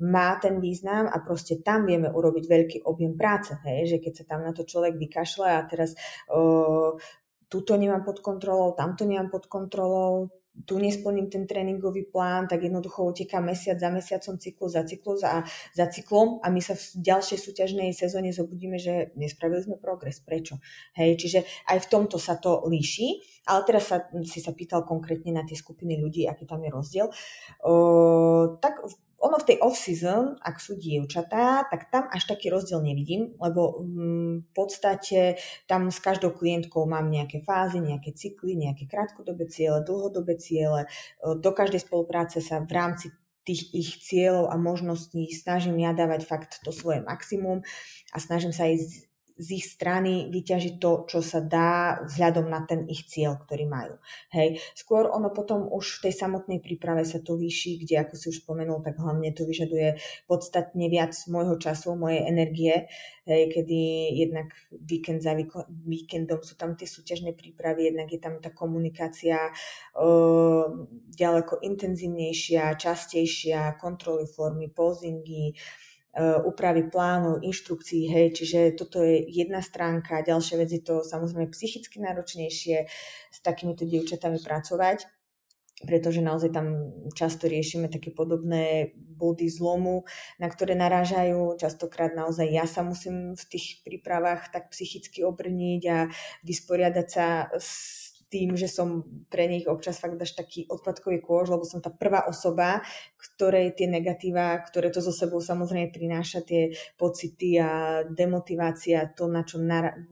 má 0.00 0.40
ten 0.40 0.58
význam 0.58 1.06
a 1.06 1.20
proste 1.20 1.60
tam 1.60 1.84
vieme 1.84 2.08
urobiť 2.08 2.44
veľký 2.48 2.78
objem 2.88 3.14
práce. 3.14 3.52
Hej? 3.64 3.96
Že 3.96 3.98
keď 4.00 4.12
sa 4.16 4.24
tam 4.24 4.40
na 4.44 4.52
to 4.56 4.64
človek 4.64 4.96
vykašle 4.96 5.46
a 5.46 5.60
teraz 5.68 5.94
uh, 6.32 6.96
tuto 7.50 7.72
nemám 7.76 8.02
pod 8.02 8.24
kontrolou, 8.24 8.72
tamto 8.72 9.04
nemám 9.04 9.28
pod 9.28 9.46
kontrolou, 9.46 10.32
tu 10.66 10.78
nesplním 10.78 11.30
ten 11.30 11.46
tréningový 11.46 12.10
plán, 12.10 12.48
tak 12.48 12.62
jednoducho 12.62 13.04
uteká 13.04 13.40
mesiac 13.40 13.78
za 13.78 13.88
mesiacom, 13.90 14.36
cyklus 14.36 14.72
za 14.72 14.82
cyklus 14.84 15.22
a 15.24 15.46
za 15.72 15.86
cyklom 15.86 16.42
a 16.42 16.50
my 16.50 16.60
sa 16.60 16.74
v 16.74 16.84
ďalšej 17.00 17.38
súťažnej 17.38 17.90
sezóne 17.94 18.34
zobudíme, 18.34 18.76
že 18.76 19.14
nespravili 19.16 19.62
sme 19.62 19.76
progres. 19.78 20.20
Prečo? 20.20 20.58
Hej, 20.98 21.16
čiže 21.16 21.40
aj 21.70 21.78
v 21.86 21.90
tomto 21.90 22.18
sa 22.18 22.36
to 22.36 22.66
líši, 22.66 23.22
ale 23.46 23.60
teraz 23.64 23.88
sa, 23.88 24.04
si 24.26 24.42
sa 24.42 24.52
pýtal 24.52 24.84
konkrétne 24.84 25.32
na 25.32 25.46
tie 25.46 25.56
skupiny 25.56 25.96
ľudí, 25.96 26.26
aký 26.26 26.44
tam 26.44 26.60
je 26.66 26.70
rozdiel. 26.70 27.06
O, 27.64 28.58
tak 28.60 28.84
ono 29.20 29.36
v 29.36 29.46
tej 29.52 29.56
off-season, 29.60 30.40
ak 30.40 30.56
sú 30.56 30.80
dievčatá, 30.80 31.68
tak 31.68 31.92
tam 31.92 32.08
až 32.08 32.24
taký 32.24 32.48
rozdiel 32.48 32.80
nevidím, 32.80 33.36
lebo 33.36 33.84
mm, 33.84 34.48
v 34.48 34.50
podstate 34.56 35.36
tam 35.68 35.92
s 35.92 36.00
každou 36.00 36.32
klientkou 36.32 36.88
mám 36.88 37.12
nejaké 37.12 37.44
fázy, 37.44 37.84
nejaké 37.84 38.16
cykly, 38.16 38.56
nejaké 38.56 38.88
krátkodobé 38.88 39.44
ciele, 39.52 39.84
dlhodobé 39.84 40.40
ciele. 40.40 40.88
Do 41.20 41.52
každej 41.52 41.84
spolupráce 41.84 42.40
sa 42.40 42.64
v 42.64 42.72
rámci 42.72 43.06
tých 43.44 43.62
ich 43.76 43.90
cieľov 44.04 44.52
a 44.52 44.56
možností 44.56 45.28
snažím 45.32 45.80
ja 45.80 45.92
dávať 45.92 46.24
fakt 46.28 46.52
to 46.64 46.72
svoje 46.72 47.04
maximum 47.04 47.64
a 48.12 48.16
snažím 48.20 48.52
sa 48.52 48.68
aj 48.68 49.08
z 49.40 49.48
ich 49.56 49.64
strany 49.64 50.28
vyťažiť 50.28 50.76
to, 50.76 51.08
čo 51.08 51.24
sa 51.24 51.40
dá 51.40 52.04
vzhľadom 52.04 52.52
na 52.52 52.60
ten 52.68 52.84
ich 52.84 53.08
cieľ, 53.08 53.40
ktorý 53.40 53.64
majú. 53.64 53.96
Hej. 54.36 54.60
Skôr 54.76 55.08
ono 55.08 55.32
potom 55.32 55.64
už 55.72 56.00
v 56.00 56.12
tej 56.12 56.14
samotnej 56.20 56.60
príprave 56.60 57.08
sa 57.08 57.24
to 57.24 57.40
líši, 57.40 57.80
kde, 57.80 58.04
ako 58.04 58.14
si 58.20 58.28
už 58.28 58.44
spomenul, 58.44 58.84
tak 58.84 59.00
hlavne 59.00 59.32
to 59.32 59.48
vyžaduje 59.48 59.96
podstatne 60.28 60.86
viac 60.92 61.16
môjho 61.32 61.56
času, 61.56 61.96
mojej 61.96 62.28
energie, 62.28 62.84
hej, 63.24 63.42
kedy 63.48 63.80
jednak 64.20 64.52
víkend 64.76 65.24
za 65.24 65.32
víkendom 65.88 66.44
sú 66.44 66.60
tam 66.60 66.76
tie 66.76 66.84
súťažné 66.84 67.32
prípravy, 67.32 67.88
jednak 67.88 68.12
je 68.12 68.20
tam 68.20 68.44
tá 68.44 68.52
komunikácia 68.52 69.48
o, 69.96 70.68
ďaleko 71.16 71.64
intenzívnejšia, 71.64 72.76
častejšia, 72.76 73.80
kontroly 73.80 74.28
formy, 74.28 74.68
pozingy, 74.68 75.56
úpravy 76.18 76.90
plánu, 76.90 77.38
inštrukcií, 77.38 78.10
hej, 78.10 78.34
čiže 78.34 78.74
toto 78.74 78.98
je 78.98 79.22
jedna 79.30 79.62
stránka. 79.62 80.26
Ďalšia 80.26 80.56
vec 80.58 80.70
je 80.74 80.82
to 80.82 81.06
samozrejme 81.06 81.54
psychicky 81.54 82.02
náročnejšie 82.02 82.90
s 83.30 83.38
takýmito 83.46 83.86
dievčatami 83.86 84.42
pracovať, 84.42 85.06
pretože 85.86 86.20
naozaj 86.20 86.50
tam 86.50 86.66
často 87.14 87.46
riešime 87.46 87.86
také 87.86 88.10
podobné 88.10 88.92
body 88.98 89.46
zlomu, 89.46 90.02
na 90.42 90.50
ktoré 90.50 90.74
narážajú. 90.74 91.54
Častokrát 91.56 92.12
naozaj 92.12 92.50
ja 92.50 92.66
sa 92.66 92.82
musím 92.82 93.38
v 93.38 93.44
tých 93.46 93.80
prípravách 93.86 94.50
tak 94.50 94.74
psychicky 94.74 95.22
obrniť 95.22 95.82
a 95.88 95.98
vysporiadať 96.42 97.06
sa 97.06 97.48
s 97.54 98.09
tým, 98.30 98.54
že 98.54 98.70
som 98.70 99.02
pre 99.26 99.50
nich 99.50 99.66
občas 99.66 99.98
fakt 99.98 100.14
až 100.14 100.38
taký 100.38 100.70
odpadkový 100.70 101.18
kôž, 101.18 101.50
lebo 101.50 101.66
som 101.66 101.82
tá 101.82 101.90
prvá 101.90 102.30
osoba, 102.30 102.78
ktorej 103.18 103.74
tie 103.74 103.90
negatíva, 103.90 104.54
ktoré 104.62 104.94
to 104.94 105.02
so 105.02 105.10
sebou 105.10 105.42
samozrejme 105.42 105.90
prináša, 105.90 106.46
tie 106.46 106.70
pocity 106.94 107.58
a 107.58 108.00
demotivácia, 108.06 109.10
to, 109.10 109.26
na 109.26 109.42
čo 109.42 109.58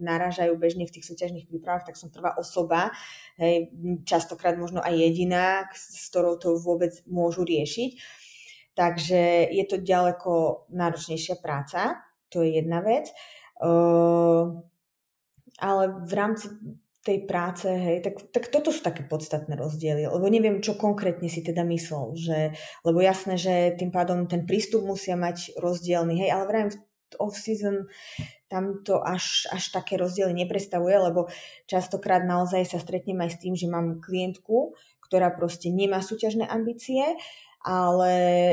naražajú 0.03 0.59
bežne 0.59 0.91
v 0.91 0.99
tých 0.99 1.07
súťažných 1.07 1.47
prípravách, 1.47 1.95
tak 1.95 1.97
som 1.97 2.11
prvá 2.11 2.35
osoba, 2.35 2.91
hej, 3.39 3.71
častokrát 4.03 4.59
možno 4.59 4.83
aj 4.83 4.99
jediná, 4.99 5.71
s 5.71 6.11
ktorou 6.11 6.43
to 6.43 6.59
vôbec 6.59 6.99
môžu 7.07 7.47
riešiť. 7.47 7.91
Takže 8.75 9.47
je 9.51 9.65
to 9.67 9.79
ďaleko 9.79 10.67
náročnejšia 10.75 11.39
práca, 11.39 12.03
to 12.35 12.43
je 12.43 12.59
jedna 12.59 12.83
vec. 12.83 13.11
Uh, 13.59 14.63
ale 15.59 16.07
v 16.07 16.13
rámci 16.15 16.47
tej 17.09 17.25
práce, 17.25 17.65
hej, 17.65 18.05
tak, 18.05 18.21
tak 18.29 18.53
toto 18.53 18.69
sú 18.69 18.85
také 18.85 19.01
podstatné 19.01 19.57
rozdiely, 19.57 20.05
lebo 20.05 20.29
neviem, 20.29 20.61
čo 20.61 20.77
konkrétne 20.77 21.33
si 21.33 21.41
teda 21.41 21.65
myslel, 21.65 22.13
že, 22.13 22.39
lebo 22.85 23.01
jasné, 23.01 23.41
že 23.41 23.73
tým 23.81 23.89
pádom 23.89 24.29
ten 24.29 24.45
prístup 24.45 24.85
musia 24.85 25.17
mať 25.17 25.57
rozdielny, 25.57 26.21
hej, 26.21 26.31
ale 26.37 26.45
vrajím 26.45 26.71
off-season 27.17 27.89
tam 28.53 28.85
to 28.85 29.01
až, 29.01 29.49
až 29.49 29.73
také 29.73 29.97
rozdiely 29.97 30.37
neprestavuje, 30.45 30.97
lebo 31.01 31.33
častokrát 31.65 32.25
naozaj 32.25 32.69
sa 32.69 32.77
stretnem 32.77 33.17
aj 33.25 33.31
s 33.37 33.41
tým, 33.41 33.57
že 33.57 33.69
mám 33.69 34.05
klientku, 34.05 34.77
ktorá 35.09 35.33
proste 35.33 35.73
nemá 35.73 36.05
súťažné 36.05 36.45
ambície 36.45 37.17
ale 37.63 38.13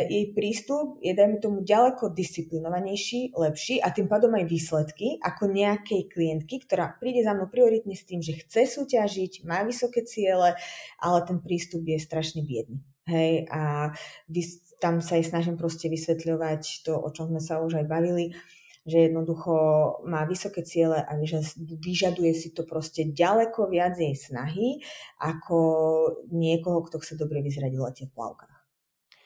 jej 0.09 0.33
prístup 0.33 0.97
je, 0.97 1.13
dajme 1.13 1.37
tomu, 1.37 1.61
ďaleko 1.61 2.09
disciplinovanejší, 2.09 3.37
lepší 3.37 3.77
a 3.77 3.93
tým 3.93 4.09
pádom 4.09 4.33
aj 4.33 4.45
výsledky 4.49 5.21
ako 5.21 5.53
nejakej 5.53 6.09
klientky, 6.09 6.65
ktorá 6.65 6.97
príde 6.97 7.21
za 7.21 7.37
mnou 7.37 7.45
prioritne 7.45 7.93
s 7.93 8.03
tým, 8.03 8.25
že 8.25 8.41
chce 8.41 8.65
súťažiť, 8.65 9.45
má 9.45 9.61
vysoké 9.61 10.01
ciele, 10.03 10.57
ale 10.97 11.19
ten 11.23 11.37
prístup 11.37 11.85
je 11.85 12.01
strašne 12.01 12.41
biedný. 12.41 12.81
Hej, 13.05 13.45
a 13.53 13.93
tam 14.81 14.97
sa 14.97 15.21
aj 15.21 15.29
snažím 15.29 15.61
proste 15.61 15.85
vysvetľovať 15.93 16.81
to, 16.81 16.97
o 16.97 17.09
čom 17.13 17.29
sme 17.29 17.37
sa 17.37 17.61
už 17.61 17.77
aj 17.77 17.85
bavili, 17.85 18.33
že 18.85 19.09
jednoducho 19.09 19.53
má 20.05 20.25
vysoké 20.25 20.61
ciele 20.61 21.01
a 21.01 21.11
vyžaduje 21.81 22.33
si 22.33 22.53
to 22.53 22.65
proste 22.65 23.13
ďaleko 23.13 23.69
viac 23.69 23.97
jej 23.97 24.13
snahy 24.13 24.81
ako 25.21 25.57
niekoho, 26.33 26.85
kto 26.85 27.01
chce 27.01 27.13
dobre 27.17 27.41
vyzerať 27.41 27.73
v 27.73 27.81
v 27.81 28.13
plavkách. 28.13 28.54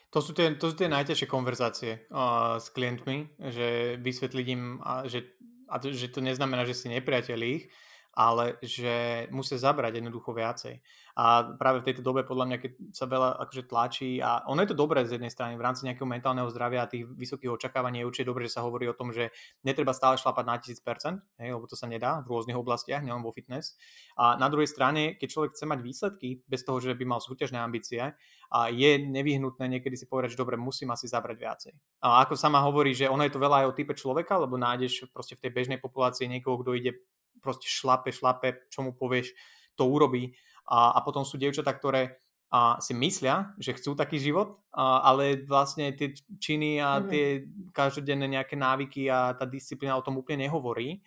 To 0.10 0.20
sú 0.26 0.34
tie, 0.34 0.50
to 0.58 0.74
sú 0.74 0.76
tie 0.76 0.90
najťažšie 0.90 1.28
konverzácie 1.30 1.92
uh, 2.10 2.58
s 2.58 2.74
klientmi, 2.74 3.30
že 3.54 3.98
vysvetliť 4.02 4.46
im, 4.58 4.82
a, 4.82 5.06
že, 5.06 5.38
a 5.70 5.78
to, 5.78 5.94
že 5.94 6.10
to 6.10 6.26
neznamená, 6.26 6.66
že 6.66 6.74
si 6.74 6.90
nepriateľ 6.90 7.40
ich, 7.46 7.70
ale 8.14 8.60
že 8.66 9.28
musia 9.32 9.56
zabrať 9.56 10.02
jednoducho 10.02 10.34
viacej. 10.34 10.82
A 11.20 11.56
práve 11.60 11.84
v 11.84 11.88
tejto 11.92 12.00
dobe 12.00 12.24
podľa 12.24 12.46
mňa, 12.48 12.58
keď 12.64 12.72
sa 12.96 13.04
veľa 13.04 13.44
akože 13.44 13.64
tlačí 13.68 14.24
a 14.24 14.48
ono 14.48 14.64
je 14.64 14.72
to 14.72 14.78
dobré 14.78 15.04
z 15.04 15.20
jednej 15.20 15.28
strany 15.28 15.60
v 15.60 15.66
rámci 15.68 15.84
nejakého 15.84 16.08
mentálneho 16.08 16.48
zdravia 16.48 16.88
a 16.88 16.92
tých 16.92 17.04
vysokých 17.06 17.52
očakávaní 17.52 18.00
je 18.00 18.08
určite 18.08 18.32
dobré, 18.32 18.48
že 18.48 18.56
sa 18.56 18.64
hovorí 18.64 18.88
o 18.88 18.96
tom, 18.96 19.12
že 19.12 19.36
netreba 19.68 19.92
stále 19.92 20.16
šlapať 20.16 20.46
na 20.48 20.56
1000%, 20.56 21.44
hej, 21.44 21.50
lebo 21.52 21.68
to 21.68 21.76
sa 21.76 21.92
nedá 21.92 22.24
v 22.24 22.32
rôznych 22.32 22.56
oblastiach, 22.56 23.04
nielen 23.04 23.20
vo 23.20 23.36
fitness. 23.36 23.76
A 24.16 24.40
na 24.40 24.48
druhej 24.48 24.72
strane, 24.72 25.20
keď 25.20 25.28
človek 25.28 25.52
chce 25.60 25.66
mať 25.68 25.80
výsledky 25.84 26.30
bez 26.48 26.64
toho, 26.64 26.80
že 26.80 26.96
by 26.96 27.04
mal 27.04 27.20
súťažné 27.20 27.60
ambície, 27.60 28.16
a 28.50 28.74
je 28.74 28.98
nevyhnutné 28.98 29.78
niekedy 29.78 29.94
si 29.94 30.10
povedať, 30.10 30.34
že 30.34 30.42
dobre, 30.42 30.58
musím 30.58 30.90
asi 30.90 31.06
zabrať 31.06 31.38
viacej. 31.38 31.74
A 32.02 32.26
ako 32.26 32.34
sama 32.34 32.66
hovorí, 32.66 32.98
že 32.98 33.06
ono 33.06 33.22
je 33.22 33.34
to 33.34 33.38
veľa 33.38 33.62
aj 33.62 33.66
o 33.70 33.78
type 33.78 33.94
človeka, 33.94 34.42
lebo 34.42 34.58
nájdeš 34.58 35.06
proste 35.14 35.38
v 35.38 35.46
tej 35.46 35.52
bežnej 35.54 35.78
populácii 35.78 36.26
niekoho, 36.26 36.58
kto 36.66 36.74
ide 36.74 36.98
proste 37.40 37.66
šlape, 37.66 38.12
šlape, 38.12 38.70
čo 38.70 38.84
mu 38.86 38.92
povieš, 38.94 39.34
to 39.74 39.88
urobí. 39.88 40.36
A, 40.70 40.94
a 40.96 41.00
potom 41.02 41.26
sú 41.26 41.40
dievčatá, 41.40 41.74
ktoré 41.74 42.20
a 42.50 42.82
si 42.82 42.98
myslia, 42.98 43.54
že 43.62 43.78
chcú 43.78 43.94
taký 43.94 44.18
život, 44.18 44.58
a, 44.74 45.06
ale 45.06 45.46
vlastne 45.46 45.94
tie 45.94 46.18
činy 46.18 46.82
a 46.82 47.06
tie 47.06 47.46
každodenné 47.70 48.26
nejaké 48.26 48.58
návyky 48.58 49.06
a 49.06 49.38
tá 49.38 49.46
disciplína 49.46 49.94
o 49.94 50.02
tom 50.02 50.18
úplne 50.18 50.50
nehovorí. 50.50 50.98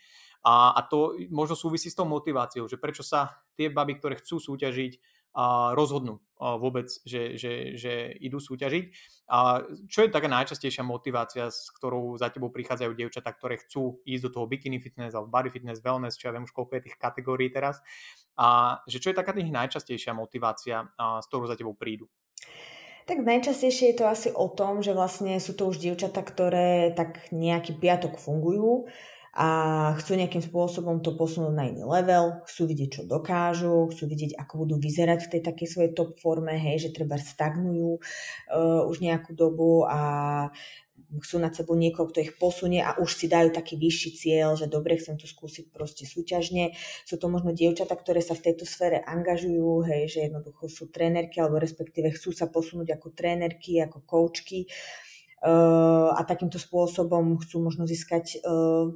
A, 0.47 0.75
a 0.79 0.81
to 0.87 1.19
možno 1.35 1.59
súvisí 1.59 1.91
s 1.91 1.99
tou 1.99 2.07
motiváciou, 2.07 2.71
že 2.71 2.79
prečo 2.79 3.03
sa 3.03 3.43
tie 3.59 3.75
baby, 3.75 3.99
ktoré 3.99 4.23
chcú 4.23 4.39
súťažiť, 4.39 4.93
a 5.33 5.73
rozhodnú 5.73 6.21
a 6.43 6.59
vôbec, 6.59 6.91
že, 7.07 7.39
že, 7.39 7.79
že 7.79 8.19
idú 8.19 8.43
súťažiť. 8.43 8.85
A 9.31 9.63
čo 9.87 10.03
je 10.03 10.11
taká 10.11 10.27
najčastejšia 10.27 10.83
motivácia, 10.83 11.47
s 11.47 11.71
ktorou 11.71 12.19
za 12.19 12.35
tebou 12.35 12.51
prichádzajú 12.51 12.99
dievčatá, 12.99 13.31
ktoré 13.31 13.63
chcú 13.63 14.03
ísť 14.03 14.23
do 14.27 14.31
toho 14.35 14.51
bikini 14.51 14.83
fitness 14.83 15.15
alebo 15.15 15.31
body 15.31 15.55
fitness, 15.55 15.79
wellness, 15.79 16.19
čo 16.19 16.29
ja 16.29 16.35
viem 16.35 16.43
už 16.43 16.51
koľko 16.51 16.83
je 16.83 16.85
tých 16.91 16.99
kategórií 16.99 17.55
teraz. 17.55 17.79
A 18.35 18.81
že 18.91 18.99
čo 18.99 19.15
je 19.15 19.17
taká 19.23 19.31
tých 19.31 19.55
najčastejšia 19.55 20.19
motivácia, 20.19 20.91
a, 20.99 21.23
s 21.23 21.31
ktorou 21.31 21.47
za 21.47 21.55
tebou 21.55 21.79
prídu? 21.79 22.11
Tak 23.07 23.23
najčastejšie 23.23 23.95
je 23.95 23.99
to 23.99 24.07
asi 24.07 24.29
o 24.31 24.47
tom, 24.51 24.83
že 24.83 24.95
vlastne 24.95 25.39
sú 25.39 25.55
to 25.55 25.71
už 25.71 25.79
dievčatá, 25.79 26.23
ktoré 26.23 26.95
tak 26.95 27.31
nejaký 27.35 27.75
piatok 27.79 28.19
fungujú, 28.19 28.91
a 29.33 29.49
chcú 29.97 30.21
nejakým 30.21 30.45
spôsobom 30.45 31.01
to 31.01 31.17
posunúť 31.17 31.57
na 31.57 31.65
iný 31.65 31.89
level, 31.89 32.45
chcú 32.45 32.69
vidieť, 32.69 32.89
čo 33.01 33.03
dokážu, 33.09 33.89
chcú 33.89 34.05
vidieť, 34.05 34.37
ako 34.37 34.69
budú 34.69 34.77
vyzerať 34.77 35.25
v 35.25 35.31
tej 35.33 35.43
takej 35.49 35.69
svojej 35.73 35.93
top 35.97 36.21
forme, 36.21 36.53
hej, 36.53 36.85
že 36.85 36.93
treba 36.93 37.17
stagnujú 37.17 37.97
uh, 37.97 38.85
už 38.85 39.01
nejakú 39.01 39.33
dobu 39.33 39.89
a 39.89 40.53
chcú 41.21 41.37
nad 41.41 41.53
sebou 41.53 41.77
niekoho, 41.77 42.09
kto 42.09 42.25
ich 42.25 42.37
posunie 42.37 42.81
a 42.81 42.97
už 42.97 43.17
si 43.17 43.27
dajú 43.29 43.53
taký 43.53 43.77
vyšší 43.77 44.11
cieľ, 44.17 44.57
že 44.57 44.69
dobre, 44.69 44.97
chcem 44.97 45.21
to 45.21 45.29
skúsiť 45.29 45.69
proste 45.69 46.09
súťažne. 46.09 46.73
Sú 47.05 47.21
to 47.21 47.29
možno 47.29 47.53
dievčata, 47.53 47.93
ktoré 47.93 48.25
sa 48.25 48.33
v 48.33 48.53
tejto 48.53 48.65
sfére 48.65 49.01
angažujú, 49.05 49.85
hej, 49.89 50.09
že 50.09 50.19
jednoducho 50.29 50.73
sú 50.73 50.89
trénerky 50.89 51.41
alebo 51.41 51.61
respektíve 51.61 52.13
chcú 52.17 52.33
sa 52.33 52.49
posunúť 52.49 52.97
ako 52.97 53.13
trénerky, 53.13 53.81
ako 53.81 54.05
koučky 54.05 54.69
uh, 55.45 56.17
a 56.17 56.21
takýmto 56.25 56.57
spôsobom 56.57 57.37
chcú 57.45 57.61
možno 57.61 57.85
získať 57.85 58.41
uh, 58.41 58.93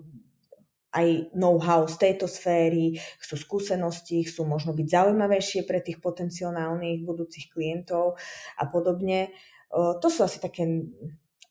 aj 0.96 1.36
know-how 1.36 1.84
z 1.84 1.96
tejto 2.00 2.24
sféry, 2.24 2.96
chcú 3.20 3.36
skúsenosti, 3.36 4.24
chcú 4.24 4.48
možno 4.48 4.72
byť 4.72 4.86
zaujímavejšie 4.88 5.68
pre 5.68 5.84
tých 5.84 6.00
potenciálnych 6.00 7.04
budúcich 7.04 7.52
klientov 7.52 8.16
a 8.56 8.64
podobne. 8.64 9.36
To 9.76 10.06
sú 10.08 10.24
asi 10.24 10.40
také, 10.40 10.64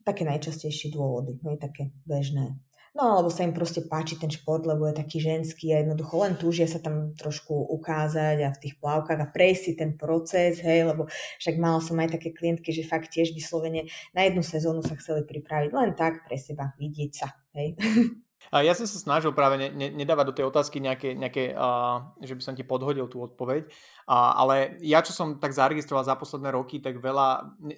také 0.02 0.26
najčastejšie 0.26 0.90
dôvody, 0.90 1.38
no 1.46 1.54
také 1.62 1.94
bežné. 2.10 2.58
no 2.98 3.20
alebo 3.20 3.30
sa 3.30 3.46
im 3.46 3.54
proste 3.54 3.86
páči 3.86 4.18
ten 4.18 4.32
šport, 4.32 4.66
lebo 4.66 4.88
je 4.88 4.98
taký 4.98 5.22
ženský 5.22 5.76
a 5.76 5.84
jednoducho 5.84 6.16
len 6.26 6.34
túžia 6.40 6.66
sa 6.66 6.80
tam 6.82 7.14
trošku 7.14 7.54
ukázať 7.54 8.38
a 8.42 8.50
v 8.56 8.62
tých 8.66 8.80
plavkách 8.82 9.20
a 9.20 9.30
prejsť 9.30 9.62
si 9.62 9.72
ten 9.78 10.00
proces, 10.00 10.64
hej, 10.64 10.90
lebo 10.90 11.06
však 11.38 11.60
mala 11.62 11.84
som 11.84 12.00
aj 12.02 12.18
také 12.18 12.34
klientky, 12.34 12.72
že 12.72 12.88
fakt 12.88 13.14
tiež 13.14 13.36
vyslovene 13.36 13.92
na 14.16 14.26
jednu 14.26 14.42
sezónu 14.42 14.82
sa 14.82 14.96
chceli 14.98 15.28
pripraviť 15.28 15.70
len 15.76 15.92
tak 15.94 16.24
pre 16.24 16.40
seba, 16.40 16.72
vidieť 16.80 17.12
sa, 17.14 17.36
hej. 17.54 17.78
A 18.54 18.62
ja 18.62 18.78
som 18.78 18.86
sa 18.86 19.02
snažil 19.02 19.34
práve 19.34 19.58
ne, 19.58 19.70
ne, 19.74 19.88
nedávať 19.90 20.26
do 20.30 20.36
tej 20.38 20.46
otázky 20.50 20.78
nejaké, 20.84 21.18
nejaké 21.18 21.54
uh, 21.56 22.14
že 22.22 22.38
by 22.38 22.42
som 22.44 22.54
ti 22.58 22.62
podhodil 22.62 23.10
tú 23.10 23.24
odpoveď, 23.26 23.70
uh, 24.06 24.38
ale 24.38 24.78
ja, 24.86 25.02
čo 25.02 25.14
som 25.14 25.42
tak 25.42 25.56
zaregistroval 25.56 26.06
za 26.06 26.20
posledné 26.20 26.54
roky, 26.54 26.78
tak 26.84 27.02
veľa, 27.02 27.28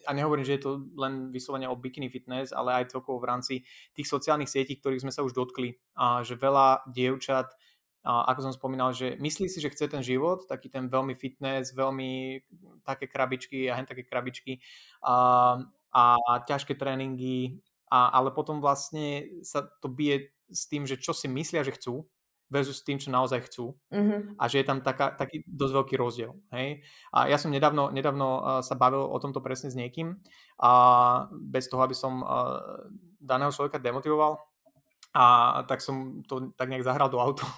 a 0.03 0.11
nehovorím, 0.11 0.43
že 0.43 0.59
je 0.59 0.63
to 0.63 0.71
len 0.99 1.31
vyslovene 1.31 1.69
o 1.71 1.79
bikini 1.79 2.11
fitness, 2.11 2.51
ale 2.51 2.83
aj 2.83 2.95
celkovo 2.95 3.21
v 3.23 3.29
rámci 3.29 3.55
tých 3.95 4.07
sociálnych 4.07 4.51
sietí, 4.51 4.75
ktorých 4.79 5.07
sme 5.07 5.13
sa 5.13 5.23
už 5.23 5.35
dotkli, 5.37 5.77
uh, 5.95 6.25
že 6.25 6.35
veľa 6.35 6.87
dievčat, 6.91 7.47
uh, 8.03 8.27
ako 8.27 8.51
som 8.51 8.53
spomínal, 8.55 8.91
že 8.91 9.15
myslí 9.19 9.47
si, 9.47 9.63
že 9.63 9.71
chce 9.71 9.87
ten 9.87 10.03
život, 10.03 10.45
taký 10.47 10.67
ten 10.67 10.91
veľmi 10.91 11.15
fitness, 11.15 11.71
veľmi 11.71 12.43
také 12.83 13.07
krabičky 13.07 13.71
a 13.71 13.79
hen 13.79 13.87
také 13.87 14.03
krabičky 14.03 14.59
uh, 15.03 15.63
a 15.97 16.03
ťažké 16.45 16.77
tréningy, 16.77 17.57
a, 17.87 18.11
ale 18.19 18.35
potom 18.35 18.59
vlastne 18.59 19.39
sa 19.41 19.63
to 19.63 19.87
bije 19.87 20.35
s 20.51 20.67
tým, 20.67 20.87
že 20.87 20.99
čo 20.99 21.11
si 21.11 21.27
myslia, 21.27 21.63
že 21.63 21.75
chcú, 21.75 22.07
versus 22.47 22.83
tým, 22.83 22.97
čo 22.97 23.11
naozaj 23.11 23.51
chcú. 23.51 23.75
Mm-hmm. 23.91 24.39
A 24.39 24.43
že 24.47 24.63
je 24.63 24.65
tam 24.65 24.79
taká, 24.79 25.11
taký 25.13 25.43
dosť 25.43 25.73
veľký 25.83 25.95
rozdiel. 25.99 26.31
Hej? 26.55 26.83
A 27.11 27.27
ja 27.27 27.35
som 27.35 27.51
nedávno, 27.51 27.91
nedávno 27.91 28.27
uh, 28.39 28.39
sa 28.63 28.79
bavil 28.79 29.03
o 29.03 29.17
tomto 29.19 29.43
presne 29.43 29.67
s 29.67 29.75
niekým 29.75 30.15
a 30.59 30.71
bez 31.31 31.67
toho, 31.67 31.83
aby 31.83 31.95
som 31.95 32.23
uh, 32.23 32.87
daného 33.19 33.51
človeka 33.51 33.83
demotivoval 33.83 34.39
a 35.11 35.25
tak 35.65 35.83
som 35.83 36.23
to 36.23 36.53
tak 36.55 36.71
nejak 36.71 36.87
zahral 36.87 37.11
do 37.11 37.19
auta. 37.19 37.45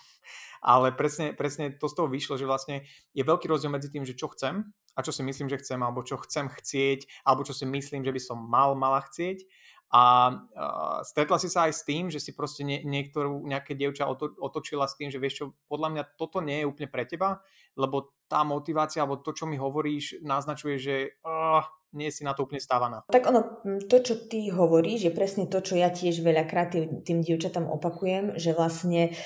Ale 0.60 0.92
presne, 0.92 1.32
presne 1.32 1.72
to 1.72 1.88
z 1.88 1.96
toho 1.96 2.12
vyšlo, 2.12 2.36
že 2.36 2.44
vlastne 2.44 2.84
je 3.16 3.24
veľký 3.24 3.48
rozdiel 3.48 3.72
medzi 3.72 3.88
tým, 3.88 4.04
že 4.04 4.18
čo 4.18 4.28
chcem 4.36 4.68
a 4.92 5.00
čo 5.00 5.16
si 5.16 5.24
myslím, 5.24 5.48
že 5.48 5.62
chcem, 5.64 5.80
alebo 5.80 6.04
čo 6.04 6.20
chcem 6.20 6.52
chcieť, 6.52 7.24
alebo 7.24 7.48
čo 7.48 7.56
si 7.56 7.64
myslím, 7.64 8.04
že 8.04 8.12
by 8.12 8.20
som 8.20 8.36
mal, 8.44 8.76
mala 8.76 9.00
chcieť 9.08 9.48
a 9.90 10.04
uh, 10.30 11.02
stretla 11.02 11.42
si 11.42 11.50
sa 11.50 11.66
aj 11.66 11.74
s 11.74 11.82
tým, 11.82 12.14
že 12.14 12.22
si 12.22 12.38
proste 12.38 12.62
nie, 12.62 12.86
niektorú, 12.86 13.42
nejaké 13.50 13.74
dievča 13.74 14.06
oto, 14.06 14.38
otočila 14.38 14.86
s 14.86 14.94
tým, 14.94 15.10
že 15.10 15.18
vieš 15.18 15.36
čo, 15.42 15.46
podľa 15.66 15.90
mňa 15.90 16.04
toto 16.14 16.46
nie 16.46 16.62
je 16.62 16.70
úplne 16.70 16.90
pre 16.94 17.10
teba, 17.10 17.42
lebo 17.74 18.14
tá 18.30 18.46
motivácia, 18.46 19.02
alebo 19.02 19.18
to, 19.18 19.34
čo 19.34 19.50
mi 19.50 19.58
hovoríš, 19.58 20.22
naznačuje, 20.22 20.76
že 20.78 20.96
uh, 21.26 21.66
nie 21.98 22.14
si 22.14 22.22
na 22.22 22.38
to 22.38 22.46
úplne 22.46 22.62
stávaná. 22.62 23.02
Tak 23.10 23.26
ono, 23.34 23.66
to, 23.90 23.98
čo 24.06 24.30
ty 24.30 24.54
hovoríš, 24.54 25.10
je 25.10 25.14
presne 25.14 25.50
to, 25.50 25.58
čo 25.66 25.74
ja 25.74 25.90
tiež 25.90 26.22
veľakrát 26.22 26.78
tým, 26.78 27.02
tým 27.02 27.20
dievčatám 27.26 27.66
opakujem, 27.66 28.38
že 28.38 28.54
vlastne 28.54 29.18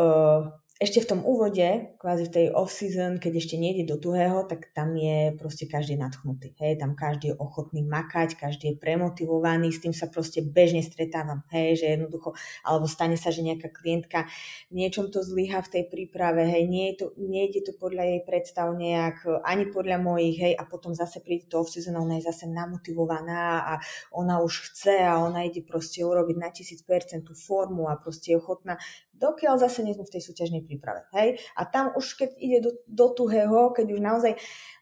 uh, 0.00 0.48
ešte 0.76 1.00
v 1.00 1.08
tom 1.08 1.20
úvode, 1.24 1.96
kvázi 1.96 2.28
v 2.28 2.34
tej 2.36 2.46
off-season, 2.52 3.16
keď 3.16 3.40
ešte 3.40 3.56
nejde 3.56 3.88
do 3.88 3.96
tuhého, 3.96 4.44
tak 4.44 4.76
tam 4.76 4.92
je 4.92 5.32
proste 5.40 5.64
každý 5.64 5.96
nadchnutý. 5.96 6.52
Hej, 6.60 6.76
tam 6.76 6.92
každý 6.92 7.32
je 7.32 7.36
ochotný 7.40 7.80
makať, 7.80 8.36
každý 8.36 8.64
je 8.72 8.76
premotivovaný, 8.76 9.72
s 9.72 9.80
tým 9.80 9.96
sa 9.96 10.04
proste 10.12 10.44
bežne 10.44 10.84
stretávam. 10.84 11.48
Hej, 11.48 11.80
že 11.80 11.86
jednoducho, 11.96 12.36
alebo 12.60 12.84
stane 12.84 13.16
sa, 13.16 13.32
že 13.32 13.40
nejaká 13.40 13.72
klientka 13.72 14.28
niečom 14.68 15.08
to 15.08 15.24
zlyha 15.24 15.64
v 15.64 15.80
tej 15.80 15.84
príprave, 15.88 16.44
hej, 16.44 16.68
nie 16.68 16.92
je 16.92 16.94
to, 17.00 17.06
nejde 17.16 17.64
to 17.64 17.72
podľa 17.80 18.04
jej 18.12 18.20
predstav 18.28 18.68
nejak, 18.76 19.24
ani 19.48 19.72
podľa 19.72 19.96
mojich, 19.96 20.36
hej, 20.36 20.54
a 20.60 20.68
potom 20.68 20.92
zase 20.92 21.24
príde 21.24 21.48
to 21.48 21.64
off-season, 21.64 21.96
ona 21.96 22.20
je 22.20 22.28
zase 22.28 22.52
namotivovaná 22.52 23.64
a 23.64 23.74
ona 24.12 24.44
už 24.44 24.68
chce 24.68 25.00
a 25.00 25.24
ona 25.24 25.48
ide 25.48 25.64
proste 25.64 26.04
urobiť 26.04 26.36
na 26.36 26.52
tisíc 26.52 26.84
percent 26.84 27.24
tú 27.24 27.32
formu 27.32 27.88
a 27.88 27.96
proste 27.96 28.36
je 28.36 28.44
ochotná 28.44 28.76
dokiaľ 29.16 29.58
zase 29.60 29.82
nie 29.82 29.96
sme 29.96 30.04
v 30.04 30.14
tej 30.14 30.22
súťažnej 30.22 30.62
príprave. 30.64 31.08
Hej? 31.16 31.40
A 31.56 31.64
tam 31.64 31.92
už 31.96 32.16
keď 32.16 32.30
ide 32.36 32.58
do, 32.62 32.70
do 32.86 33.06
tuhého, 33.12 33.72
keď 33.72 33.86
už 33.96 34.00
naozaj, 34.00 34.32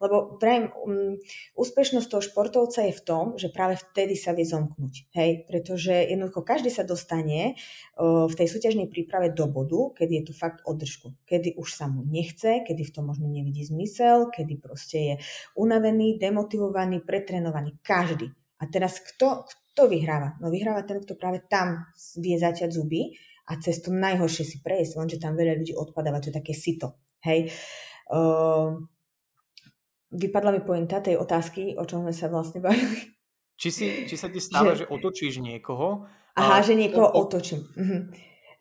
lebo 0.03 0.37
prajem, 0.37 0.71
um, 0.83 1.17
úspešnosť 1.55 2.09
toho 2.11 2.23
športovca 2.23 2.85
je 2.87 2.95
v 2.95 3.03
tom, 3.03 3.25
že 3.39 3.49
práve 3.55 3.79
vtedy 3.79 4.19
sa 4.19 4.35
vie 4.35 4.45
zomknúť. 4.45 5.11
Hej? 5.15 5.47
Pretože 5.47 5.95
jednoducho 6.11 6.43
každý 6.43 6.69
sa 6.69 6.83
dostane 6.83 7.55
uh, 7.97 8.27
v 8.27 8.35
tej 8.35 8.49
súťažnej 8.51 8.91
príprave 8.91 9.31
do 9.31 9.47
bodu, 9.47 9.95
kedy 9.97 10.23
je 10.23 10.25
tu 10.29 10.33
fakt 10.35 10.61
održku. 10.67 11.15
Kedy 11.25 11.57
už 11.57 11.69
sa 11.71 11.87
mu 11.87 12.03
nechce, 12.05 12.67
kedy 12.67 12.83
v 12.83 12.93
tom 12.93 13.09
možno 13.09 13.31
nevidí 13.31 13.63
zmysel, 13.65 14.29
kedy 14.35 14.59
proste 14.59 14.99
je 14.99 15.15
unavený, 15.55 16.19
demotivovaný, 16.19 17.01
pretrenovaný. 17.07 17.79
Každý. 17.81 18.31
A 18.63 18.71
teraz 18.71 19.03
kto, 19.03 19.45
kto 19.75 19.91
vyhráva? 19.91 20.39
No 20.39 20.49
vyhráva 20.49 20.87
ten, 20.87 21.03
kto 21.03 21.19
práve 21.19 21.43
tam 21.51 21.85
vie 22.17 22.39
zaťať 22.39 22.71
zuby 22.71 23.13
a 23.45 23.53
cez 23.61 23.85
to 23.85 23.93
najhoršie 23.93 24.45
si 24.45 24.57
prejsť, 24.65 24.97
lenže 24.97 25.21
tam 25.21 25.37
veľa 25.37 25.61
ľudí 25.61 25.77
odpadáva, 25.77 26.21
to 26.21 26.33
je 26.33 26.39
také 26.41 26.57
sito. 26.57 26.97
Hej. 27.25 27.53
Uh, 28.09 28.81
vypadla 30.13 30.51
mi 30.57 30.61
pointa 30.65 31.05
tej 31.05 31.21
otázky, 31.21 31.77
o 31.77 31.85
čom 31.85 32.05
sme 32.05 32.15
sa 32.17 32.33
vlastne 32.33 32.65
bavili. 32.65 33.13
Či, 33.55 33.69
si, 33.71 33.87
či 34.09 34.17
sa 34.17 34.33
ti 34.33 34.41
stáva, 34.45 34.73
že, 34.73 34.89
že 34.89 34.93
otočíš 34.93 35.45
niekoho? 35.45 36.09
Aha, 36.35 36.61
a... 36.61 36.65
že 36.65 36.75
niekoho 36.77 37.09
o... 37.09 37.27
otočím. 37.27 37.65
Mhm. 37.77 37.99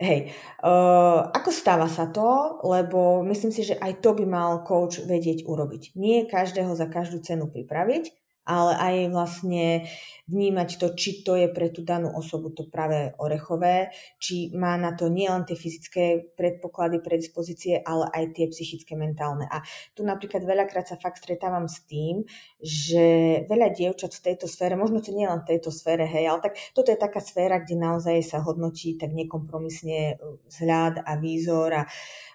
Hej, 0.04 0.36
uh, 0.66 1.32
ako 1.32 1.54
stáva 1.54 1.88
sa 1.88 2.10
to, 2.12 2.60
lebo 2.66 3.24
myslím 3.24 3.56
si, 3.56 3.64
že 3.64 3.80
aj 3.80 4.04
to 4.04 4.12
by 4.18 4.26
mal 4.28 4.66
coach 4.68 5.00
vedieť 5.00 5.48
urobiť. 5.48 5.96
Nie 5.96 6.28
každého 6.28 6.76
za 6.76 6.92
každú 6.92 7.24
cenu 7.24 7.48
pripraviť, 7.48 8.12
ale 8.44 8.74
aj 8.76 8.96
vlastne 9.12 9.88
vnímať 10.28 10.70
to, 10.80 10.88
či 10.96 11.24
to 11.24 11.36
je 11.36 11.48
pre 11.52 11.72
tú 11.72 11.84
danú 11.84 12.12
osobu 12.12 12.52
to 12.52 12.68
práve 12.68 13.12
orechové, 13.20 13.92
či 14.20 14.52
má 14.56 14.80
na 14.80 14.96
to 14.96 15.12
nielen 15.12 15.44
tie 15.44 15.56
fyzické 15.56 16.36
predpoklady, 16.36 17.04
predispozície, 17.04 17.80
ale 17.84 18.08
aj 18.12 18.24
tie 18.36 18.46
psychické, 18.52 18.96
mentálne. 18.96 19.48
A 19.52 19.64
tu 19.96 20.08
napríklad 20.08 20.44
veľakrát 20.48 20.88
sa 20.88 21.00
fakt 21.00 21.20
stretávam 21.24 21.68
s 21.68 21.84
tým, 21.88 22.24
že 22.60 23.04
veľa 23.48 23.76
dievčat 23.76 24.16
v 24.16 24.24
tejto 24.32 24.48
sfére, 24.48 24.80
možno 24.80 25.04
to 25.04 25.12
nie 25.12 25.28
len 25.28 25.44
v 25.44 25.56
tejto 25.56 25.72
sfére, 25.72 26.08
hej, 26.08 26.32
ale 26.32 26.40
tak 26.40 26.54
toto 26.72 26.92
je 26.92 27.00
taká 27.00 27.20
sféra, 27.20 27.60
kde 27.60 27.80
naozaj 27.80 28.24
sa 28.24 28.40
hodnotí 28.44 28.96
tak 28.96 29.12
nekompromisne 29.12 30.20
vzhľad 30.48 31.04
a 31.04 31.12
výzor 31.20 31.72
a 31.72 31.84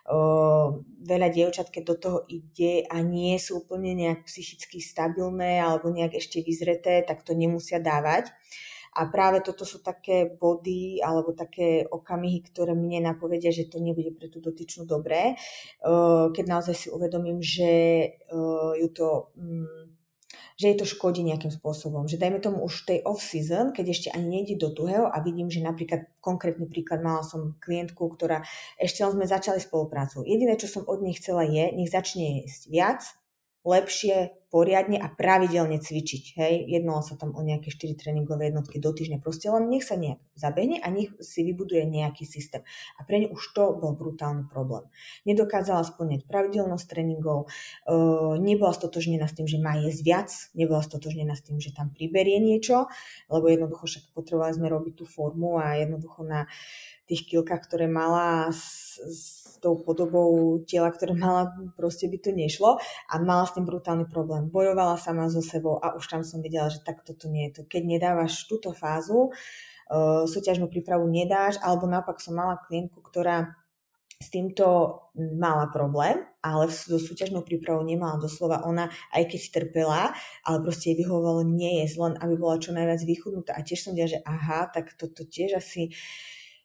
o, 0.09 0.19
veľa 1.05 1.29
dievčat, 1.33 1.69
keď 1.73 1.83
do 1.85 1.97
toho 1.97 2.19
ide 2.29 2.85
a 2.89 3.01
nie 3.05 3.37
sú 3.37 3.65
úplne 3.65 3.93
nejak 3.97 4.25
psychicky 4.25 4.81
stabilné 4.81 5.61
alebo 5.61 5.93
nejak 5.99 6.15
ešte 6.15 6.39
vyzreté, 6.41 7.03
tak 7.03 7.27
to 7.27 7.35
nemusia 7.35 7.83
dávať. 7.83 8.31
A 8.99 9.07
práve 9.07 9.45
toto 9.45 9.63
sú 9.63 9.79
také 9.85 10.27
body 10.27 10.99
alebo 11.05 11.37
také 11.37 11.87
okamihy, 11.87 12.43
ktoré 12.51 12.73
mne 12.75 13.13
napovedia, 13.13 13.53
že 13.53 13.71
to 13.71 13.79
nebude 13.79 14.17
pre 14.17 14.27
tú 14.33 14.43
dotyčnú 14.43 14.89
dobré. 14.89 15.39
Keď 16.35 16.45
naozaj 16.49 16.75
si 16.75 16.89
uvedomím, 16.91 17.39
že 17.39 17.71
ju 18.81 18.89
to 18.91 19.31
mm, 19.39 19.99
že 20.59 20.75
jej 20.75 20.77
to 20.77 20.91
škodí 20.91 21.23
nejakým 21.23 21.55
spôsobom. 21.55 22.11
Že 22.11 22.19
dajme 22.19 22.43
tomu 22.43 22.67
už 22.67 22.83
tej 22.91 23.07
off-season, 23.07 23.71
keď 23.71 23.87
ešte 23.95 24.09
ani 24.11 24.27
nejde 24.27 24.59
do 24.59 24.75
tuhého 24.75 25.07
a 25.07 25.23
vidím, 25.23 25.47
že 25.47 25.63
napríklad 25.63 26.11
konkrétny 26.19 26.67
príklad, 26.67 26.99
mala 26.99 27.23
som 27.23 27.55
klientku, 27.63 28.03
ktorá 28.19 28.43
ešte 28.75 29.07
len 29.07 29.15
sme 29.15 29.31
začali 29.31 29.63
spoluprácu. 29.63 30.27
Jediné, 30.27 30.59
čo 30.59 30.67
som 30.67 30.83
od 30.91 30.99
nej 30.99 31.15
chcela 31.15 31.47
je, 31.47 31.71
nech 31.71 31.95
začne 31.95 32.43
jesť 32.43 32.75
viac, 32.75 33.01
lepšie, 33.63 34.35
poriadne 34.49 34.97
a 34.97 35.13
pravidelne 35.13 35.77
cvičiť. 35.77 36.41
Hej, 36.41 36.55
jednalo 36.73 37.05
sa 37.05 37.21
tam 37.21 37.37
o 37.37 37.41
nejaké 37.45 37.69
4 37.69 38.01
tréningové 38.01 38.49
jednotky 38.49 38.81
do 38.81 38.97
týždňa. 38.97 39.21
Proste 39.21 39.53
len 39.53 39.69
nech 39.69 39.85
sa 39.85 40.01
nejak 40.01 40.25
zabehne 40.33 40.81
a 40.81 40.89
nech 40.89 41.13
si 41.21 41.45
vybuduje 41.45 41.85
nejaký 41.85 42.25
systém. 42.25 42.65
A 42.97 43.05
pre 43.05 43.21
ňu 43.21 43.37
už 43.37 43.45
to 43.53 43.77
bol 43.77 43.93
brutálny 43.93 44.49
problém. 44.49 44.89
Nedokázala 45.29 45.85
splňať 45.85 46.25
pravidelnosť 46.25 46.85
tréningov, 46.89 47.49
uh, 47.49 48.41
nebola 48.41 48.73
stotožnená 48.73 49.29
s 49.29 49.37
tým, 49.37 49.45
že 49.45 49.61
má 49.61 49.77
jesť 49.77 50.01
viac, 50.01 50.29
nebola 50.57 50.81
stotožnená 50.81 51.37
s 51.37 51.45
tým, 51.45 51.61
že 51.61 51.77
tam 51.77 51.93
priberie 51.93 52.41
niečo, 52.41 52.89
lebo 53.29 53.53
jednoducho 53.53 53.85
však 53.85 54.05
potrebovali 54.17 54.57
sme 54.57 54.73
robiť 54.73 54.95
tú 54.97 55.05
formu 55.05 55.61
a 55.61 55.77
jednoducho 55.77 56.25
na 56.25 56.49
tých 57.09 57.25
kilkách, 57.25 57.65
ktoré 57.65 57.89
mala 57.89 58.53
s, 58.53 59.01
s 59.01 59.23
tou 59.59 59.75
podobou 59.81 60.61
tela, 60.63 60.93
ktoré 60.93 61.17
mala, 61.17 61.51
proste 61.75 62.07
by 62.07 62.19
to 62.21 62.31
nešlo 62.31 62.79
a 63.11 63.15
mala 63.19 63.49
s 63.49 63.57
tým 63.57 63.67
brutálny 63.67 64.07
problém. 64.07 64.38
Bojovala 64.47 64.95
sama 64.95 65.27
so 65.27 65.43
sebou 65.43 65.83
a 65.83 65.99
už 65.99 66.07
tam 66.07 66.23
som 66.23 66.39
videla, 66.39 66.71
že 66.71 66.81
tak 66.87 67.03
toto 67.03 67.27
nie 67.27 67.51
je 67.51 67.61
to. 67.61 67.63
Keď 67.67 67.83
nedávaš 67.83 68.47
túto 68.47 68.71
fázu, 68.71 69.35
uh, 69.35 70.25
súťažnú 70.29 70.71
prípravu 70.71 71.11
nedáš, 71.11 71.59
alebo 71.65 71.91
naopak 71.91 72.23
som 72.23 72.39
mala 72.39 72.63
klientku, 72.63 73.03
ktorá 73.03 73.59
s 74.19 74.35
týmto 74.35 74.99
mala 75.15 75.71
problém, 75.71 76.19
ale 76.43 76.67
so 76.75 76.99
súťažnou 76.99 77.47
prípravou 77.47 77.87
nemala 77.87 78.19
doslova 78.19 78.67
ona, 78.67 78.91
aj 79.15 79.31
keď 79.31 79.41
trpela, 79.55 80.11
ale 80.43 80.59
proste 80.59 80.91
jej 80.91 80.99
vyhovovalo 80.99 81.47
nie 81.47 81.87
je 81.87 81.95
len, 81.95 82.19
aby 82.19 82.35
bola 82.35 82.59
čo 82.59 82.75
najviac 82.75 82.99
vychudnutá. 83.07 83.55
A 83.55 83.63
tiež 83.63 83.87
som 83.87 83.95
vedela, 83.95 84.19
že 84.19 84.21
aha, 84.27 84.67
tak 84.75 84.99
toto 84.99 85.23
tiež 85.23 85.63
asi 85.63 85.95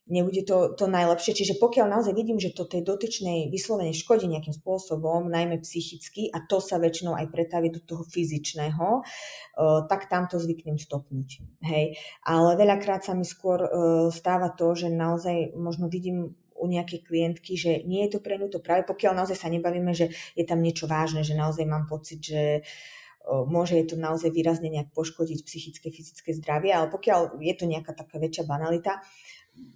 nebude 0.08 0.44
to, 0.44 0.76
to 0.76 0.86
najlepšie. 0.92 1.32
Čiže 1.32 1.60
pokiaľ 1.64 1.88
naozaj 1.88 2.14
vidím, 2.16 2.36
že 2.36 2.52
to 2.52 2.68
tej 2.68 2.84
dotyčnej 2.84 3.48
vyslovene 3.48 3.96
škodí 3.96 4.28
nejakým 4.28 4.52
spôsobom, 4.52 5.32
najmä 5.32 5.64
psychicky, 5.64 6.28
a 6.28 6.44
to 6.44 6.60
sa 6.60 6.76
väčšinou 6.80 7.16
aj 7.16 7.32
pretaví 7.32 7.72
do 7.72 7.80
toho 7.80 8.04
fyzičného, 8.04 8.88
uh, 9.00 9.80
tak 9.88 10.12
tam 10.12 10.28
to 10.28 10.40
zvyknem 10.40 10.76
stopnúť. 10.76 11.40
Hej. 11.64 11.96
Ale 12.28 12.60
veľakrát 12.60 13.08
sa 13.08 13.16
mi 13.16 13.24
skôr 13.24 13.64
uh, 13.64 13.70
stáva 14.12 14.52
to, 14.52 14.76
že 14.76 14.92
naozaj 14.92 15.56
možno 15.56 15.88
vidím 15.88 16.36
u 16.54 16.66
nejakej 16.68 17.04
klientky, 17.04 17.60
že 17.60 17.84
nie 17.84 18.08
je 18.08 18.16
to 18.16 18.20
pre 18.24 18.40
ňu 18.40 18.48
to 18.48 18.64
práve, 18.64 18.88
pokiaľ 18.88 19.20
naozaj 19.24 19.36
sa 19.36 19.52
nebavíme, 19.52 19.92
že 19.92 20.12
je 20.36 20.46
tam 20.48 20.64
niečo 20.64 20.88
vážne, 20.88 21.20
že 21.26 21.36
naozaj 21.36 21.68
mám 21.68 21.92
pocit, 21.92 22.24
že 22.24 22.64
môže 23.28 23.80
je 23.80 23.88
to 23.88 23.96
naozaj 23.96 24.32
výrazne 24.32 24.68
nejak 24.68 24.92
poškodiť 24.92 25.40
psychické, 25.48 25.88
fyzické 25.92 26.36
zdravie, 26.36 26.76
ale 26.76 26.92
pokiaľ 26.92 27.40
je 27.40 27.54
to 27.56 27.66
nejaká 27.68 27.96
taká 27.96 28.20
väčšia 28.20 28.44
banalita, 28.44 29.00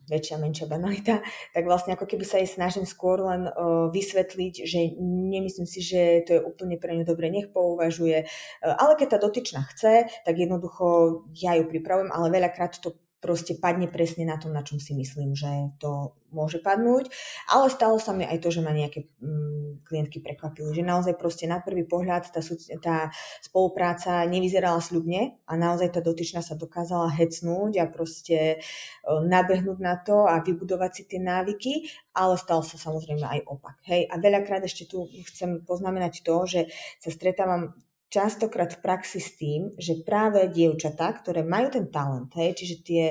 väčšia, 0.07 0.39
menšia 0.39 0.65
banalita, 0.71 1.19
tak 1.51 1.63
vlastne 1.67 1.93
ako 1.93 2.07
keby 2.07 2.23
sa 2.23 2.39
jej 2.39 2.47
snažím 2.47 2.87
skôr 2.87 3.19
len 3.19 3.51
uh, 3.51 3.91
vysvetliť, 3.91 4.53
že 4.63 4.79
nemyslím 5.03 5.67
si, 5.67 5.83
že 5.83 6.23
to 6.23 6.31
je 6.39 6.41
úplne 6.41 6.79
pre 6.79 6.95
ňu 6.95 7.03
dobre, 7.03 7.27
nech 7.27 7.51
pouvažuje, 7.51 8.23
uh, 8.25 8.75
ale 8.79 8.95
keď 8.95 9.07
tá 9.15 9.17
dotyčná 9.19 9.61
chce, 9.75 10.07
tak 10.23 10.35
jednoducho 10.39 11.21
ja 11.35 11.59
ju 11.59 11.67
pripravujem, 11.67 12.09
ale 12.09 12.31
veľakrát 12.31 12.79
to 12.79 12.95
proste 13.17 13.57
padne 13.57 13.89
presne 13.89 14.29
na 14.29 14.37
tom, 14.37 14.53
na 14.53 14.61
čom 14.61 14.77
si 14.77 14.93
myslím, 14.93 15.33
že 15.33 15.73
to 15.81 16.13
môže 16.29 16.59
padnúť. 16.61 17.09
Ale 17.49 17.71
stalo 17.71 17.97
sa 17.97 18.11
mi 18.13 18.27
aj 18.27 18.37
to, 18.43 18.51
že 18.51 18.61
ma 18.61 18.75
nejaké 18.75 19.09
mm, 19.17 19.87
klientky 19.87 20.19
prekvapili, 20.19 20.75
že 20.75 20.83
naozaj 20.85 21.15
proste 21.15 21.47
na 21.47 21.63
prvý 21.63 21.87
pohľad 21.87 22.29
tá, 22.29 22.41
tá 22.83 22.97
spolupráca 23.41 24.27
nevyzerala 24.27 24.83
sľubne 24.83 25.39
a 25.47 25.53
naozaj 25.55 25.97
tá 25.97 25.99
dotyčná 26.03 26.43
sa 26.43 26.59
dokázala 26.59 27.09
hecnúť 27.15 27.81
a 27.81 27.85
proste 27.89 28.59
uh, 28.59 29.23
nabehnúť 29.23 29.79
na 29.79 29.95
to 29.97 30.27
a 30.27 30.43
vybudovať 30.43 30.91
si 30.93 31.03
tie 31.09 31.19
návyky, 31.23 31.73
ale 32.13 32.35
stal 32.37 32.61
sa 32.61 32.75
samozrejme 32.77 33.23
aj 33.23 33.41
opak. 33.47 33.81
Hej? 33.87 34.11
A 34.11 34.19
veľakrát 34.21 34.61
ešte 34.61 34.85
tu 34.85 35.07
chcem 35.31 35.63
poznamenať 35.63 36.21
to, 36.21 36.35
že 36.45 36.61
sa 37.01 37.09
stretávam 37.09 37.73
častokrát 38.07 38.75
v 38.75 38.83
praxi 38.83 39.19
s 39.19 39.35
tým, 39.35 39.75
že 39.75 40.03
práve 40.07 40.47
dievčatá, 40.47 41.11
ktoré 41.11 41.43
majú 41.43 41.73
ten 41.73 41.91
talent, 41.91 42.31
hej, 42.35 42.55
čiže 42.55 42.75
tie 42.83 43.03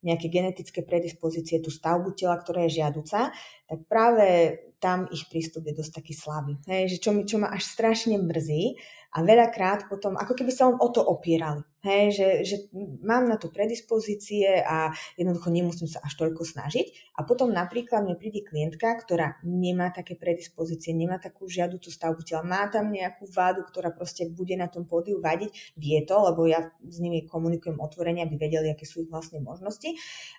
nejaké 0.00 0.32
genetické 0.32 0.80
predispozície, 0.80 1.60
tú 1.60 1.68
stavbu 1.68 2.16
tela, 2.16 2.40
ktorá 2.40 2.64
je 2.64 2.80
žiaduca, 2.80 3.36
tak 3.68 3.78
práve 3.84 4.56
tam 4.80 5.06
ich 5.12 5.28
prístup 5.28 5.68
je 5.68 5.76
dosť 5.76 6.00
taký 6.00 6.16
slabý. 6.16 6.56
Hej, 6.66 6.96
že 6.96 7.04
čo, 7.04 7.10
mi, 7.12 7.28
čo 7.28 7.36
ma 7.36 7.52
až 7.52 7.68
strašne 7.68 8.16
mrzí, 8.16 8.80
a 9.10 9.26
veľakrát 9.26 9.90
potom, 9.90 10.14
ako 10.14 10.38
keby 10.38 10.54
sa 10.54 10.70
len 10.70 10.78
o 10.78 10.86
to 10.86 11.02
opierali. 11.02 11.66
Hej, 11.82 12.04
že, 12.12 12.28
že 12.44 12.56
mám 13.00 13.24
na 13.24 13.40
to 13.40 13.48
predispozície 13.48 14.60
a 14.62 14.92
jednoducho 15.16 15.48
nemusím 15.48 15.88
sa 15.88 15.98
až 16.04 16.14
toľko 16.20 16.44
snažiť. 16.44 17.16
A 17.18 17.24
potom 17.26 17.50
napríklad 17.50 18.04
mi 18.04 18.14
príde 18.14 18.44
klientka, 18.46 19.00
ktorá 19.00 19.40
nemá 19.42 19.90
také 19.90 20.14
predispozície, 20.14 20.94
nemá 20.94 21.18
takú 21.18 21.50
žiaducú 21.50 21.88
stavbu 21.90 22.22
tela, 22.22 22.46
má 22.46 22.68
tam 22.70 22.92
nejakú 22.92 23.26
vádu, 23.32 23.64
ktorá 23.66 23.90
proste 23.90 24.28
bude 24.30 24.54
na 24.54 24.70
tom 24.70 24.86
pódiu 24.86 25.18
vadiť. 25.18 25.74
Vie 25.74 26.04
to, 26.06 26.20
lebo 26.30 26.46
ja 26.46 26.70
s 26.84 27.00
nimi 27.02 27.26
komunikujem 27.26 27.80
otvorene, 27.80 28.22
aby 28.28 28.36
vedeli, 28.38 28.70
aké 28.70 28.84
sú 28.86 29.02
ich 29.02 29.10
vlastné 29.10 29.42
možnosti, 29.42 29.90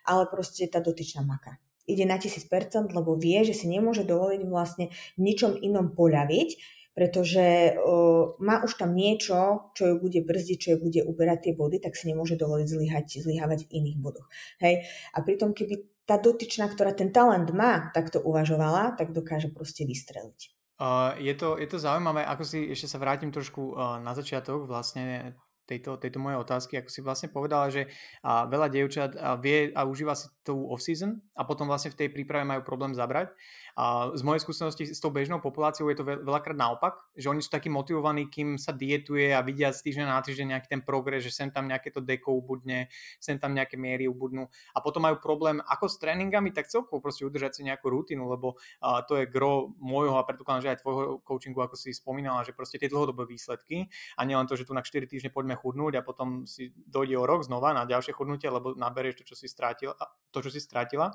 ale 0.08 0.30
proste 0.32 0.70
tá 0.70 0.80
dotyčná 0.80 1.26
maka 1.26 1.58
ide 1.88 2.06
na 2.06 2.18
1000%, 2.18 2.92
lebo 2.94 3.18
vie, 3.18 3.42
že 3.46 3.58
si 3.58 3.66
nemôže 3.70 4.06
dovoliť 4.06 4.42
vlastne 4.48 4.94
ničom 5.18 5.58
inom 5.62 5.94
poľaviť, 5.96 6.50
pretože 6.92 7.76
uh, 7.80 8.36
má 8.44 8.62
už 8.68 8.76
tam 8.76 8.92
niečo, 8.92 9.72
čo 9.72 9.84
ju 9.88 9.96
bude 10.04 10.20
brzdiť, 10.28 10.58
čo 10.60 10.70
ju 10.76 10.78
bude 10.84 11.02
uberať 11.08 11.50
tie 11.50 11.54
body, 11.56 11.80
tak 11.80 11.96
si 11.96 12.12
nemôže 12.12 12.36
dovoliť 12.36 12.68
zlyhať, 12.68 13.08
zlyhávať 13.24 13.68
v 13.68 13.74
iných 13.80 13.98
bodoch. 14.04 14.28
Hej? 14.60 14.84
A 15.16 15.24
pritom, 15.24 15.56
keby 15.56 16.04
tá 16.04 16.20
dotyčná, 16.20 16.68
ktorá 16.68 16.92
ten 16.92 17.16
talent 17.16 17.48
má, 17.56 17.90
takto 17.96 18.20
uvažovala, 18.20 19.00
tak 19.00 19.16
dokáže 19.16 19.48
proste 19.56 19.88
vystreliť. 19.88 20.52
Uh, 20.82 21.16
je, 21.22 21.32
to, 21.38 21.56
je 21.62 21.68
to 21.70 21.78
zaujímavé, 21.78 22.26
ako 22.26 22.44
si 22.44 22.68
ešte 22.74 22.90
sa 22.90 22.98
vrátim 22.98 23.32
trošku 23.32 23.78
uh, 23.78 24.02
na 24.02 24.12
začiatok 24.18 24.66
vlastne 24.66 25.38
tejto, 25.72 25.96
tejto 25.96 26.20
mojej 26.20 26.42
otázky, 26.42 26.76
ako 26.76 26.90
si 26.92 27.00
vlastne 27.00 27.30
povedala, 27.32 27.72
že 27.72 27.88
a 28.26 28.44
veľa 28.50 28.68
dievčat 28.68 29.12
a 29.16 29.40
vie 29.40 29.72
a 29.72 29.88
užíva 29.88 30.18
si 30.18 30.28
tú 30.42 30.68
off-season 30.74 31.22
a 31.38 31.46
potom 31.46 31.70
vlastne 31.70 31.94
v 31.94 32.06
tej 32.06 32.10
príprave 32.10 32.42
majú 32.42 32.66
problém 32.66 32.98
zabrať. 32.98 33.30
A 33.78 34.12
z 34.12 34.22
mojej 34.26 34.42
skúsenosti 34.44 34.84
s 34.90 35.00
tou 35.00 35.14
bežnou 35.14 35.40
populáciou 35.40 35.88
je 35.88 36.02
to 36.02 36.04
veľakrát 36.04 36.58
naopak, 36.58 36.98
že 37.16 37.32
oni 37.32 37.40
sú 37.40 37.54
takí 37.54 37.72
motivovaní, 37.72 38.28
kým 38.28 38.60
sa 38.60 38.76
dietuje 38.76 39.32
a 39.32 39.40
vidia 39.46 39.72
z 39.72 39.80
týždňa 39.86 40.12
na 40.12 40.20
týždeň 40.20 40.48
nejaký 40.58 40.68
ten 40.68 40.82
progres, 40.84 41.24
že 41.24 41.32
sem 41.32 41.54
tam 41.54 41.70
nejaké 41.72 41.94
to 41.94 42.04
deko 42.04 42.36
ubudne, 42.36 42.92
sem 43.22 43.40
tam 43.40 43.56
nejaké 43.56 43.80
miery 43.80 44.10
ubudnú 44.12 44.50
a 44.76 44.84
potom 44.84 45.08
majú 45.08 45.22
problém 45.24 45.64
ako 45.64 45.88
s 45.88 45.96
tréningami, 46.02 46.52
tak 46.52 46.68
celkovo 46.68 47.00
proste 47.00 47.24
udržať 47.24 47.58
si 47.58 47.62
nejakú 47.64 47.88
rutinu, 47.88 48.28
lebo 48.28 48.60
to 49.08 49.22
je 49.22 49.30
gro 49.30 49.72
môjho 49.80 50.20
a 50.20 50.28
predpokladám, 50.28 50.62
že 50.68 50.72
aj 50.76 50.80
tvojho 50.84 51.04
coachingu, 51.24 51.62
ako 51.64 51.80
si 51.80 51.96
spomínala, 51.96 52.44
že 52.44 52.52
proste 52.52 52.82
tie 52.82 52.92
dlhodobé 52.92 53.24
výsledky 53.24 53.88
a 54.18 54.26
nielen 54.28 54.50
to, 54.50 54.60
že 54.60 54.68
tu 54.68 54.76
na 54.76 54.84
4 54.84 55.06
týždne 55.08 55.32
poďme 55.32 55.56
chudnúť 55.56 56.02
a 56.02 56.06
potom 56.06 56.44
si 56.44 56.76
dojde 56.76 57.16
o 57.16 57.24
rok 57.24 57.48
znova 57.48 57.72
na 57.72 57.88
ďalšie 57.88 58.12
chudnutie, 58.12 58.52
lebo 58.52 58.76
naberieš 58.76 59.24
to, 59.24 59.32
čo 59.32 59.36
si 59.40 59.48
stratila, 59.48 59.96
to, 60.32 60.40
čo 60.42 60.50
si 60.50 60.64
stratila. 60.64 61.12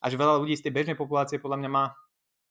A 0.00 0.04
že 0.08 0.16
veľa 0.16 0.40
ľudí 0.40 0.54
z 0.56 0.70
tej 0.70 0.72
bežnej 0.72 0.96
populácie 0.96 1.42
podľa 1.42 1.60
mňa 1.60 1.70
má 1.70 1.84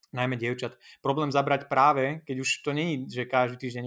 najmä 0.10 0.42
dievčat, 0.42 0.74
problém 1.06 1.30
zabrať 1.30 1.70
práve, 1.70 2.26
keď 2.26 2.42
už 2.42 2.50
to 2.66 2.74
nie 2.74 3.06
je, 3.06 3.22
že 3.22 3.30
každý 3.30 3.62
týždeň 3.62 3.86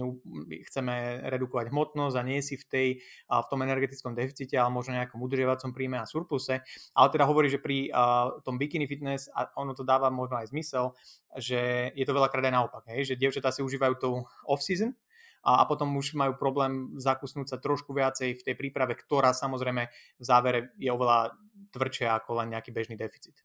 chceme 0.71 1.19
redukovať 1.27 1.67
hmotnosť 1.67 2.15
a 2.15 2.23
nie 2.23 2.39
si 2.39 2.55
v, 2.55 2.65
tej, 2.67 2.87
v 3.27 3.47
tom 3.51 3.59
energetickom 3.59 4.15
deficite, 4.15 4.55
ale 4.55 4.71
možno 4.71 4.95
nejakom 4.95 5.19
udržiavacom 5.19 5.75
príjme 5.75 5.99
a 5.99 6.07
surpluse. 6.07 6.63
Ale 6.95 7.07
teda 7.11 7.27
hovorí, 7.27 7.51
že 7.51 7.59
pri 7.59 7.91
tom 8.47 8.55
bikini 8.55 8.87
fitness, 8.87 9.27
a 9.35 9.51
ono 9.59 9.75
to 9.75 9.83
dáva 9.83 10.07
možno 10.07 10.39
aj 10.39 10.55
zmysel, 10.55 10.95
že 11.35 11.91
je 11.91 12.05
to 12.07 12.15
veľakrát 12.15 12.47
aj 12.47 12.55
naopak, 12.55 12.83
hej? 12.95 13.13
že 13.13 13.19
dievčatá 13.19 13.51
si 13.51 13.59
užívajú 13.59 13.93
tou 13.99 14.23
off-season, 14.47 14.95
a, 15.43 15.59
a 15.59 15.63
potom 15.67 15.91
už 15.99 16.15
majú 16.15 16.39
problém 16.39 16.95
zakusnúť 16.95 17.51
sa 17.51 17.57
trošku 17.59 17.91
viacej 17.91 18.39
v 18.39 18.45
tej 18.47 18.55
príprave, 18.55 18.95
ktorá 18.95 19.35
samozrejme 19.35 19.91
v 19.91 20.23
závere 20.23 20.71
je 20.79 20.87
oveľa 20.87 21.35
tvrdšia 21.71 22.17
ako 22.19 22.43
len 22.43 22.51
nejaký 22.51 22.73
bežný 22.75 22.99
deficit. 22.99 23.37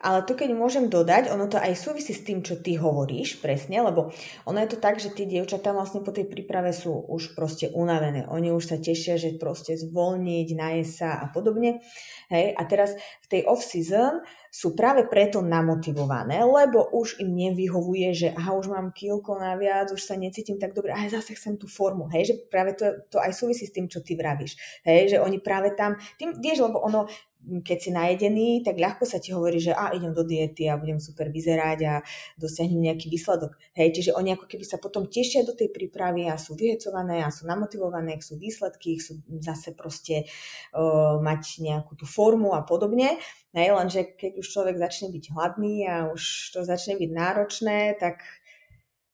Ale 0.00 0.26
tu 0.26 0.34
keď 0.34 0.50
môžem 0.56 0.90
dodať, 0.90 1.30
ono 1.30 1.46
to 1.46 1.60
aj 1.60 1.76
súvisí 1.76 2.16
s 2.16 2.26
tým, 2.26 2.42
čo 2.42 2.58
ty 2.58 2.74
hovoríš 2.80 3.38
presne, 3.38 3.84
lebo 3.84 4.10
ono 4.48 4.58
je 4.64 4.70
to 4.74 4.78
tak, 4.80 4.98
že 4.98 5.14
tie 5.14 5.28
dievčatá 5.28 5.70
vlastne 5.70 6.02
po 6.02 6.10
tej 6.10 6.26
príprave 6.26 6.74
sú 6.74 6.90
už 7.06 7.38
proste 7.38 7.70
unavené. 7.70 8.26
Oni 8.26 8.50
už 8.50 8.74
sa 8.74 8.76
tešia, 8.80 9.20
že 9.20 9.38
proste 9.38 9.76
zvolniť, 9.76 10.48
najesť 10.56 10.92
sa 10.92 11.10
a 11.22 11.26
podobne. 11.30 11.84
Hej, 12.32 12.54
a 12.56 12.62
teraz 12.66 12.94
v 13.22 13.26
tej 13.26 13.42
off-season 13.46 14.22
sú 14.50 14.74
práve 14.74 15.06
preto 15.06 15.38
namotivované, 15.46 16.42
lebo 16.42 16.90
už 16.90 17.22
im 17.22 17.30
nevyhovuje, 17.38 18.08
že 18.10 18.28
aha, 18.34 18.58
už 18.58 18.66
mám 18.66 18.90
kilko 18.90 19.38
naviac, 19.38 19.94
už 19.94 20.02
sa 20.02 20.18
necítim 20.18 20.58
tak 20.58 20.74
dobre, 20.74 20.90
aj 20.90 21.22
zase 21.22 21.38
chcem 21.38 21.54
tú 21.54 21.70
formu, 21.70 22.10
hej, 22.10 22.34
že 22.34 22.34
práve 22.50 22.74
to, 22.74 23.06
to 23.14 23.22
aj 23.22 23.30
súvisí 23.30 23.70
s 23.70 23.74
tým, 23.74 23.86
čo 23.86 24.02
ty 24.02 24.18
vravíš, 24.18 24.82
hej, 24.82 25.14
že 25.14 25.18
oni 25.22 25.38
práve 25.38 25.78
tam, 25.78 25.94
tým, 26.18 26.34
vieš, 26.42 26.66
lebo 26.66 26.82
ono, 26.82 27.06
keď 27.40 27.78
si 27.80 27.90
najedený, 27.90 28.48
tak 28.60 28.76
ľahko 28.76 29.08
sa 29.08 29.16
ti 29.16 29.32
hovorí, 29.32 29.56
že 29.58 29.72
a 29.72 29.96
idem 29.96 30.12
do 30.12 30.22
diety 30.22 30.68
a 30.68 30.76
budem 30.76 31.00
super 31.00 31.32
vyzerať 31.32 31.78
a 31.88 31.94
dosiahnem 32.36 32.92
nejaký 32.92 33.08
výsledok. 33.08 33.56
Hej, 33.72 33.96
čiže 33.96 34.10
oni 34.12 34.36
ako 34.36 34.44
keby 34.44 34.64
sa 34.68 34.76
potom 34.76 35.08
tešia 35.08 35.42
do 35.42 35.56
tej 35.56 35.72
prípravy 35.72 36.28
a 36.28 36.36
sú 36.36 36.54
vyhecované 36.54 37.24
a 37.24 37.32
sú 37.32 37.48
namotivované, 37.48 38.20
sú 38.20 38.36
výsledky, 38.36 39.00
chcú 39.00 39.24
zase 39.40 39.72
proste 39.72 40.28
uh, 40.76 41.16
mať 41.18 41.64
nejakú 41.64 41.96
tú 41.96 42.04
formu 42.04 42.52
a 42.52 42.60
podobne. 42.60 43.16
Hej, 43.56 43.68
lenže 43.74 44.00
keď 44.14 44.32
už 44.38 44.46
človek 44.46 44.76
začne 44.78 45.08
byť 45.10 45.24
hladný 45.32 45.88
a 45.88 45.94
už 46.12 46.54
to 46.54 46.60
začne 46.62 47.00
byť 47.00 47.10
náročné, 47.10 47.78
tak 47.98 48.22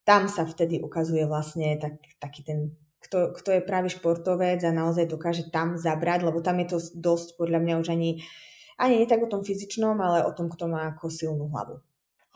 tam 0.06 0.30
sa 0.30 0.46
vtedy 0.46 0.78
ukazuje 0.78 1.26
vlastne 1.26 1.78
tak, 1.82 1.98
taký 2.22 2.46
ten 2.46 2.58
kto, 3.06 3.38
kto 3.38 3.48
je 3.54 3.62
práve 3.62 3.86
športovec 3.86 4.58
a 4.66 4.74
naozaj 4.74 5.06
dokáže 5.06 5.46
tam 5.54 5.78
zabrať, 5.78 6.26
lebo 6.26 6.42
tam 6.42 6.58
je 6.58 6.74
to 6.74 6.78
dosť 6.98 7.38
podľa 7.38 7.62
mňa 7.62 7.74
už 7.78 7.88
ani, 7.94 8.26
ani 8.82 8.94
nie 8.98 9.06
tak 9.06 9.22
o 9.22 9.30
tom 9.30 9.46
fyzičnom, 9.46 9.94
ale 10.02 10.26
o 10.26 10.34
tom, 10.34 10.50
kto 10.50 10.66
má 10.66 10.90
ako 10.90 11.06
silnú 11.06 11.46
hlavu. 11.54 11.85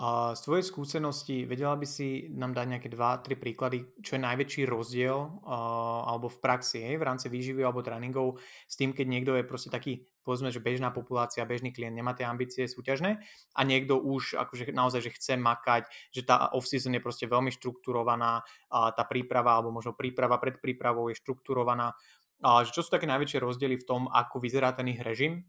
A 0.01 0.33
z 0.33 0.41
tvojej 0.49 0.65
skúsenosti 0.65 1.45
vedela 1.45 1.77
by 1.77 1.85
si 1.85 2.33
nám 2.33 2.57
dať 2.57 2.67
nejaké 2.73 2.89
dva, 2.89 3.21
tri 3.21 3.37
príklady, 3.37 4.01
čo 4.01 4.17
je 4.17 4.25
najväčší 4.25 4.65
rozdiel 4.65 5.13
uh, 5.13 6.09
alebo 6.09 6.33
v 6.33 6.41
praxi, 6.41 6.81
hej, 6.81 6.97
v 6.97 7.05
rámci 7.05 7.29
výživy 7.29 7.61
alebo 7.61 7.85
tréningov 7.85 8.41
s 8.65 8.81
tým, 8.81 8.97
keď 8.97 9.05
niekto 9.05 9.37
je 9.37 9.45
proste 9.45 9.69
taký, 9.69 10.09
povedzme, 10.25 10.49
že 10.49 10.65
bežná 10.65 10.89
populácia, 10.89 11.45
bežný 11.45 11.69
klient 11.69 11.93
nemá 11.93 12.17
tie 12.17 12.25
ambície 12.25 12.65
súťažné 12.65 13.21
a 13.53 13.61
niekto 13.61 14.01
už 14.01 14.41
akože 14.41 14.73
naozaj, 14.73 15.05
že 15.05 15.15
chce 15.21 15.37
makať, 15.37 15.85
že 16.17 16.25
tá 16.25 16.49
off-season 16.57 16.97
je 16.97 17.05
proste 17.05 17.29
veľmi 17.29 17.53
štrukturovaná, 17.53 18.41
a 18.73 18.97
tá 18.97 19.05
príprava 19.05 19.61
alebo 19.61 19.69
možno 19.69 19.93
príprava 19.93 20.41
pred 20.41 20.65
prípravou 20.65 21.13
je 21.13 21.21
štrukturovaná 21.21 21.93
a 22.41 22.65
čo 22.65 22.81
sú 22.81 22.89
také 22.89 23.05
najväčšie 23.05 23.45
rozdiely 23.45 23.77
v 23.81 23.89
tom, 23.89 24.09
ako 24.09 24.41
vyzerá 24.41 24.73
ten 24.73 24.89
ich 24.89 25.01
režim? 25.05 25.45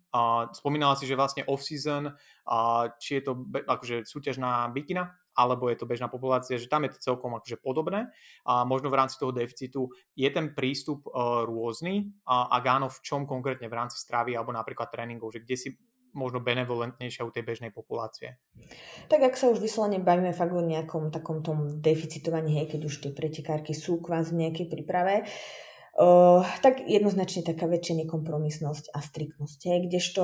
Spomínala 0.52 1.00
si, 1.00 1.08
že 1.08 1.16
vlastne 1.16 1.48
off-season, 1.48 2.12
či 3.00 3.20
je 3.20 3.24
to 3.24 3.48
akože 3.48 4.04
súťažná 4.04 4.68
bikina, 4.76 5.16
alebo 5.32 5.72
je 5.72 5.80
to 5.80 5.88
bežná 5.88 6.12
populácia, 6.12 6.60
že 6.60 6.68
tam 6.68 6.84
je 6.84 6.92
to 6.92 7.00
celkom 7.00 7.32
akože 7.40 7.64
podobné. 7.64 8.12
A 8.44 8.68
možno 8.68 8.92
v 8.92 9.00
rámci 9.00 9.16
toho 9.16 9.32
deficitu 9.32 9.88
je 10.12 10.28
ten 10.28 10.52
prístup 10.52 11.08
uh, 11.08 11.48
rôzny 11.48 12.12
a, 12.28 12.52
a 12.52 12.60
áno, 12.60 12.92
v 12.92 13.00
čom 13.00 13.24
konkrétne 13.24 13.72
v 13.72 13.78
rámci 13.80 13.96
stravy 13.96 14.36
alebo 14.36 14.52
napríklad 14.52 14.92
tréningov, 14.92 15.32
že 15.32 15.40
kde 15.40 15.56
si 15.56 15.70
možno 16.12 16.44
benevolentnejšia 16.44 17.24
u 17.24 17.32
tej 17.32 17.48
bežnej 17.48 17.72
populácie. 17.72 18.36
Tak 19.08 19.32
ak 19.32 19.40
sa 19.40 19.48
už 19.48 19.64
vyslovene 19.64 20.04
bavíme 20.04 20.36
fakt 20.36 20.52
o 20.52 20.60
nejakom 20.60 21.08
takom 21.08 21.40
tom 21.40 21.80
deficitovaní, 21.80 22.60
hej, 22.60 22.76
keď 22.76 22.82
už 22.84 22.96
tie 23.00 23.12
pretekárky 23.16 23.72
sú 23.72 24.04
kvázi 24.04 24.36
v 24.36 24.42
nejakej 24.48 24.68
príprave, 24.68 25.24
Uh, 25.24 25.71
tak 26.64 26.88
jednoznačne 26.88 27.44
taká 27.44 27.68
väčšia 27.68 28.08
nekompromisnosť 28.08 28.96
a 28.96 29.04
striktnosť, 29.04 29.60
hej, 29.68 29.80
kdežto 29.92 30.24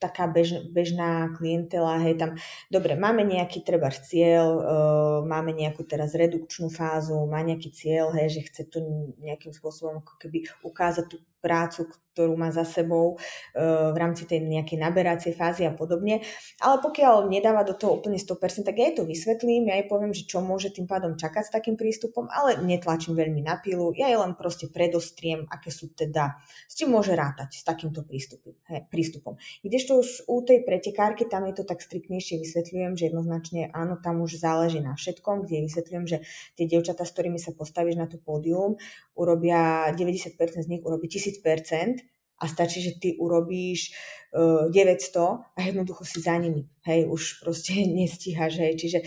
taká 0.00 0.24
bež, 0.24 0.72
bežná 0.72 1.36
klientela, 1.36 2.00
hej, 2.00 2.16
tam, 2.16 2.30
dobre, 2.72 2.96
máme 2.96 3.20
nejaký 3.20 3.60
treba 3.60 3.92
cieľ, 3.92 4.46
uh, 4.56 5.18
máme 5.28 5.52
nejakú 5.52 5.84
teraz 5.84 6.16
redukčnú 6.16 6.72
fázu, 6.72 7.28
má 7.28 7.44
nejaký 7.44 7.76
cieľ, 7.76 8.16
hej, 8.16 8.40
že 8.40 8.46
chce 8.48 8.62
to 8.72 8.78
nejakým 9.20 9.52
spôsobom 9.52 10.00
ako 10.00 10.16
keby 10.16 10.48
ukázať 10.64 11.04
tú 11.12 11.16
prácu, 11.46 11.86
ktorú 12.16 12.32
má 12.32 12.48
za 12.48 12.64
sebou 12.64 13.20
e, 13.52 13.60
v 13.92 13.96
rámci 14.00 14.24
tej 14.24 14.40
nejakej 14.40 14.80
naberacej 14.80 15.36
fázy 15.36 15.68
a 15.68 15.76
podobne. 15.76 16.24
Ale 16.64 16.80
pokiaľ 16.80 17.28
nedáva 17.28 17.60
do 17.60 17.76
toho 17.76 18.00
úplne 18.00 18.16
100%, 18.16 18.64
tak 18.64 18.80
ja 18.80 18.88
jej 18.88 18.96
to 18.96 19.04
vysvetlím, 19.04 19.68
ja 19.68 19.76
jej 19.76 19.84
poviem, 19.84 20.16
že 20.16 20.24
čo 20.24 20.40
môže 20.40 20.72
tým 20.72 20.88
pádom 20.88 21.20
čakať 21.20 21.44
s 21.44 21.52
takým 21.52 21.76
prístupom, 21.76 22.24
ale 22.32 22.56
netlačím 22.64 23.12
veľmi 23.12 23.44
na 23.44 23.60
pilu, 23.60 23.92
ja 23.92 24.08
jej 24.08 24.16
len 24.16 24.32
proste 24.32 24.72
predostriem, 24.72 25.44
aké 25.52 25.68
sú 25.68 25.92
teda, 25.92 26.40
s 26.64 26.72
čím 26.80 26.96
môže 26.96 27.12
rátať 27.12 27.60
s 27.60 27.62
takýmto 27.68 28.00
prístupom. 28.08 28.56
He, 28.72 28.88
prístupom. 28.88 29.36
Kdežto 29.60 30.00
už 30.00 30.24
u 30.32 30.40
tej 30.40 30.64
pretekárky, 30.64 31.28
tam 31.28 31.44
je 31.52 31.60
to 31.60 31.68
tak 31.68 31.84
striktnejšie 31.84 32.40
vysvetľujem, 32.40 32.96
že 32.96 33.12
jednoznačne 33.12 33.68
áno, 33.76 34.00
tam 34.00 34.24
už 34.24 34.40
záleží 34.40 34.80
na 34.80 34.96
všetkom, 34.96 35.44
kde 35.44 35.68
vysvetľujem, 35.68 36.04
že 36.08 36.24
tie 36.56 36.64
dievčatá, 36.64 37.04
s 37.04 37.12
ktorými 37.12 37.36
sa 37.36 37.52
postavíš 37.52 38.00
na 38.00 38.08
tú 38.08 38.16
pódium, 38.16 38.80
urobia 39.16 39.90
90% 39.96 40.36
z 40.62 40.68
nich 40.68 40.84
urobí 40.84 41.08
1000% 41.08 42.04
a 42.36 42.44
stačí, 42.48 42.84
že 42.84 43.00
ty 43.00 43.16
urobíš 43.16 43.96
uh, 44.36 44.68
e, 44.68 44.84
900 44.84 45.56
a 45.56 45.58
jednoducho 45.64 46.04
si 46.04 46.20
za 46.20 46.36
nimi. 46.36 46.68
Hej, 46.84 47.08
už 47.08 47.40
proste 47.40 47.72
nestíhaš, 47.96 48.60
hej. 48.60 48.76
Čiže 48.76 48.98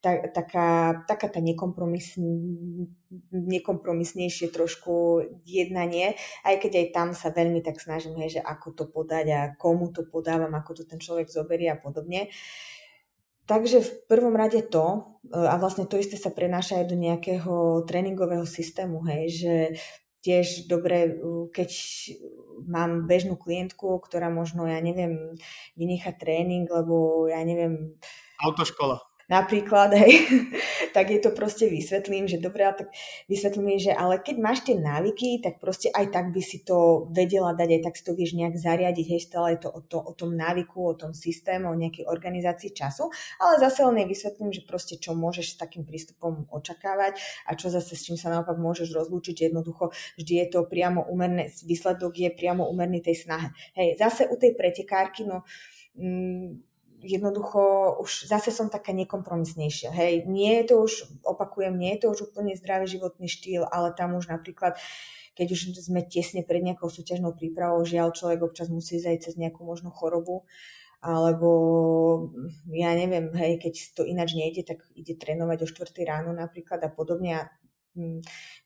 ta, 0.00 0.16
taká, 0.32 1.04
taká 1.04 1.28
tá 1.28 1.40
nekompromis, 1.44 2.16
nekompromisnejšie 3.32 4.48
trošku 4.48 5.20
jednanie, 5.44 6.16
aj 6.48 6.64
keď 6.64 6.72
aj 6.80 6.86
tam 6.96 7.08
sa 7.12 7.28
veľmi 7.28 7.60
tak 7.60 7.76
snažím, 7.76 8.16
hej, 8.24 8.40
že 8.40 8.42
ako 8.42 8.72
to 8.72 8.84
podať 8.88 9.26
a 9.36 9.40
komu 9.60 9.92
to 9.92 10.08
podávam, 10.08 10.56
ako 10.56 10.80
to 10.80 10.82
ten 10.88 10.96
človek 10.96 11.28
zoberie 11.28 11.68
a 11.68 11.76
podobne. 11.76 12.32
Takže 13.48 13.80
v 13.80 13.90
prvom 14.04 14.36
rade 14.36 14.60
to, 14.68 15.16
e, 15.32 15.40
a 15.40 15.56
vlastne 15.56 15.88
to 15.88 15.96
isté 15.96 16.20
sa 16.20 16.28
prenáša 16.28 16.84
aj 16.84 16.86
do 16.92 16.96
nejakého 17.00 17.82
tréningového 17.88 18.44
systému, 18.44 19.00
hej, 19.08 19.24
že 19.32 19.54
tiež 20.20 20.68
dobre, 20.68 21.16
keď 21.56 21.70
mám 22.68 23.08
bežnú 23.08 23.40
klientku, 23.40 24.04
ktorá 24.04 24.28
možno, 24.28 24.68
ja 24.68 24.76
neviem, 24.84 25.40
vynechať 25.80 26.14
tréning, 26.20 26.68
lebo 26.68 27.24
ja 27.30 27.40
neviem... 27.40 27.96
Autoškola. 28.44 29.00
napríklad, 29.32 29.96
hej, 29.96 30.28
tak 30.92 31.10
je 31.10 31.20
to 31.20 31.30
proste 31.30 31.68
vysvetlím, 31.68 32.28
že 32.28 32.40
dobre, 32.40 32.64
tak 32.76 32.90
vysvetlím 33.28 33.76
jej, 33.76 33.90
že 33.90 33.92
ale 33.92 34.20
keď 34.20 34.36
máš 34.38 34.64
tie 34.64 34.76
návyky, 34.76 35.40
tak 35.40 35.60
proste 35.60 35.88
aj 35.92 36.12
tak 36.12 36.34
by 36.34 36.42
si 36.42 36.64
to 36.64 37.08
vedela 37.10 37.54
dať, 37.54 37.68
aj 37.78 37.82
tak 37.84 37.94
si 37.96 38.02
to 38.04 38.12
vieš 38.12 38.34
nejak 38.36 38.56
zariadiť, 38.56 39.06
hej, 39.08 39.20
stále 39.24 39.56
je 39.56 39.66
to 39.66 39.70
o, 39.72 39.80
to 39.84 39.98
o 39.98 40.12
tom 40.14 40.36
návyku, 40.36 40.78
o 40.78 40.94
tom 40.94 41.12
systému, 41.16 41.72
o 41.72 41.78
nejakej 41.78 42.06
organizácii 42.06 42.70
času, 42.76 43.10
ale 43.40 43.58
zase 43.58 43.84
len 43.86 44.04
vysvetlím, 44.04 44.52
že 44.52 44.62
proste 44.64 45.00
čo 45.00 45.16
môžeš 45.16 45.54
s 45.54 45.60
takým 45.60 45.88
prístupom 45.88 46.46
očakávať 46.52 47.18
a 47.48 47.56
čo 47.56 47.72
zase 47.72 47.96
s 47.96 48.04
čím 48.04 48.20
sa 48.20 48.28
naopak 48.30 48.56
môžeš 48.60 48.92
rozlúčiť, 48.94 49.48
jednoducho 49.48 49.90
vždy 50.20 50.32
je 50.44 50.46
to 50.52 50.68
priamo 50.68 51.04
umerné, 51.08 51.50
výsledok 51.64 52.14
je 52.18 52.30
priamo 52.30 52.66
umerný 52.68 53.00
tej 53.00 53.28
snahe. 53.28 53.48
Hej, 53.74 53.98
zase 53.98 54.28
u 54.28 54.36
tej 54.36 54.54
pretekárky, 54.54 55.24
no 55.24 55.42
mm, 55.98 56.67
jednoducho 57.02 57.94
už 58.02 58.26
zase 58.26 58.50
som 58.50 58.66
taká 58.68 58.90
nekompromisnejšia. 58.92 59.90
Hej, 59.94 60.26
nie 60.26 60.62
je 60.62 60.64
to 60.70 60.74
už, 60.82 60.92
opakujem, 61.22 61.78
nie 61.78 61.94
je 61.96 62.00
to 62.02 62.06
už 62.14 62.18
úplne 62.32 62.54
zdravý 62.58 62.86
životný 62.90 63.26
štýl, 63.30 63.66
ale 63.70 63.94
tam 63.94 64.18
už 64.18 64.28
napríklad 64.28 64.78
keď 65.38 65.54
už 65.54 65.60
sme 65.86 66.02
tesne 66.02 66.42
pred 66.42 66.66
nejakou 66.66 66.90
súťažnou 66.90 67.30
prípravou, 67.30 67.86
žiaľ 67.86 68.10
človek 68.10 68.42
občas 68.42 68.66
musí 68.74 68.98
zajť 68.98 69.18
cez 69.22 69.34
nejakú 69.38 69.62
možnú 69.62 69.94
chorobu, 69.94 70.42
alebo 70.98 71.50
ja 72.74 72.90
neviem, 72.98 73.30
hej, 73.38 73.62
keď 73.62 73.74
to 73.94 74.02
ináč 74.02 74.34
nejde, 74.34 74.66
tak 74.66 74.82
ide 74.98 75.14
trénovať 75.14 75.62
o 75.62 75.66
4 75.70 75.94
ráno 76.02 76.34
napríklad 76.34 76.82
a 76.82 76.90
podobne 76.90 77.38
a 77.38 77.42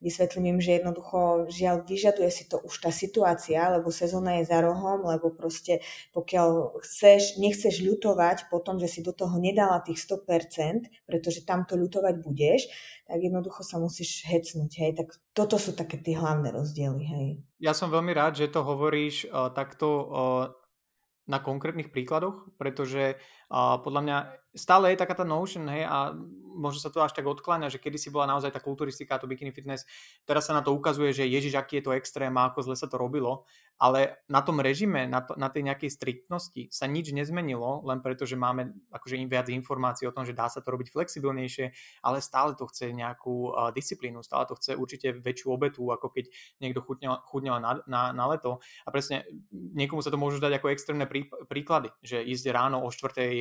Vysvetlím 0.03 0.57
im, 0.57 0.59
že 0.59 0.83
jednoducho 0.83 1.47
žiaľ 1.49 1.87
vyžaduje 1.87 2.30
si 2.30 2.45
to 2.51 2.59
už 2.61 2.74
tá 2.83 2.91
situácia, 2.91 3.70
lebo 3.70 3.89
sezóna 3.95 4.43
je 4.43 4.51
za 4.51 4.59
rohom, 4.61 5.07
lebo 5.07 5.30
proste 5.30 5.80
pokiaľ 6.12 6.83
chceš, 6.83 7.39
nechceš 7.39 7.80
ľutovať 7.80 8.53
po 8.53 8.59
tom, 8.59 8.83
že 8.83 8.91
si 8.91 9.01
do 9.01 9.14
toho 9.14 9.39
nedala 9.39 9.80
tých 9.80 10.03
100%, 10.03 11.07
pretože 11.07 11.47
tam 11.47 11.64
to 11.64 11.78
ľutovať 11.78 12.14
budeš, 12.20 12.68
tak 13.07 13.18
jednoducho 13.22 13.62
sa 13.62 13.76
musíš 13.78 14.24
hecnúť, 14.26 14.72
hej, 14.78 14.91
tak 14.97 15.09
toto 15.37 15.57
sú 15.61 15.72
také 15.76 16.01
tie 16.01 16.16
hlavné 16.16 16.53
rozdiely, 16.53 17.03
hej. 17.05 17.28
Ja 17.62 17.76
som 17.76 17.93
veľmi 17.93 18.11
rád, 18.16 18.41
že 18.41 18.51
to 18.51 18.66
hovoríš 18.66 19.30
uh, 19.30 19.53
takto 19.55 19.87
uh, 19.87 20.07
na 21.26 21.39
konkrétnych 21.39 21.95
príkladoch, 21.95 22.51
pretože 22.59 23.14
podľa 23.53 24.00
mňa 24.00 24.16
stále 24.57 24.92
je 24.92 25.00
taká 25.00 25.16
tá 25.16 25.24
notion, 25.24 25.64
hej, 25.68 25.84
a 25.84 26.12
možno 26.53 26.84
sa 26.84 26.92
to 26.92 27.00
až 27.00 27.16
tak 27.16 27.24
odkláňa, 27.24 27.72
že 27.72 27.80
kedy 27.80 27.96
si 27.96 28.12
bola 28.12 28.28
naozaj 28.28 28.53
tá 28.53 28.61
kulturistika, 28.61 29.16
to 29.16 29.24
bikini 29.24 29.53
fitness, 29.53 29.88
teraz 30.28 30.48
sa 30.48 30.53
na 30.53 30.61
to 30.61 30.76
ukazuje, 30.76 31.16
že 31.16 31.24
ježiš, 31.24 31.57
aký 31.57 31.80
je 31.80 31.84
to 31.88 31.96
extrém 31.96 32.32
a 32.36 32.53
ako 32.53 32.68
zle 32.68 32.76
sa 32.76 32.84
to 32.84 33.00
robilo, 33.00 33.48
ale 33.80 34.22
na 34.28 34.44
tom 34.44 34.61
režime, 34.61 35.09
na, 35.09 35.24
to, 35.24 35.34
na 35.34 35.48
tej 35.48 35.66
nejakej 35.66 35.90
striktnosti 35.90 36.68
sa 36.70 36.86
nič 36.86 37.11
nezmenilo, 37.11 37.82
len 37.82 38.05
preto, 38.05 38.28
že 38.28 38.38
máme 38.38 38.76
akože 38.92 39.18
viac 39.26 39.48
informácií 39.48 40.07
o 40.07 40.14
tom, 40.14 40.22
že 40.28 40.36
dá 40.36 40.46
sa 40.46 40.61
to 40.61 40.70
robiť 40.70 40.92
flexibilnejšie, 40.92 41.72
ale 42.05 42.22
stále 42.22 42.55
to 42.55 42.68
chce 42.68 42.92
nejakú 42.92 43.50
uh, 43.50 43.72
disciplínu, 43.74 44.22
stále 44.22 44.46
to 44.46 44.55
chce 44.61 44.78
určite 44.78 45.18
väčšiu 45.18 45.48
obetu, 45.50 45.88
ako 45.90 46.12
keď 46.14 46.30
niekto 46.62 46.84
chudnel, 46.84 47.18
chudnel 47.26 47.59
na, 47.59 47.82
na, 47.88 48.14
na 48.14 48.24
leto. 48.30 48.62
A 48.86 48.94
presne 48.94 49.26
niekomu 49.50 50.05
sa 50.05 50.14
to 50.14 50.20
môžu 50.20 50.38
dať 50.38 50.62
ako 50.62 50.70
extrémne 50.70 51.09
prí, 51.11 51.26
príklady, 51.50 51.90
že 52.05 52.22
ísť 52.22 52.55
ráno 52.55 52.84
o 52.84 52.88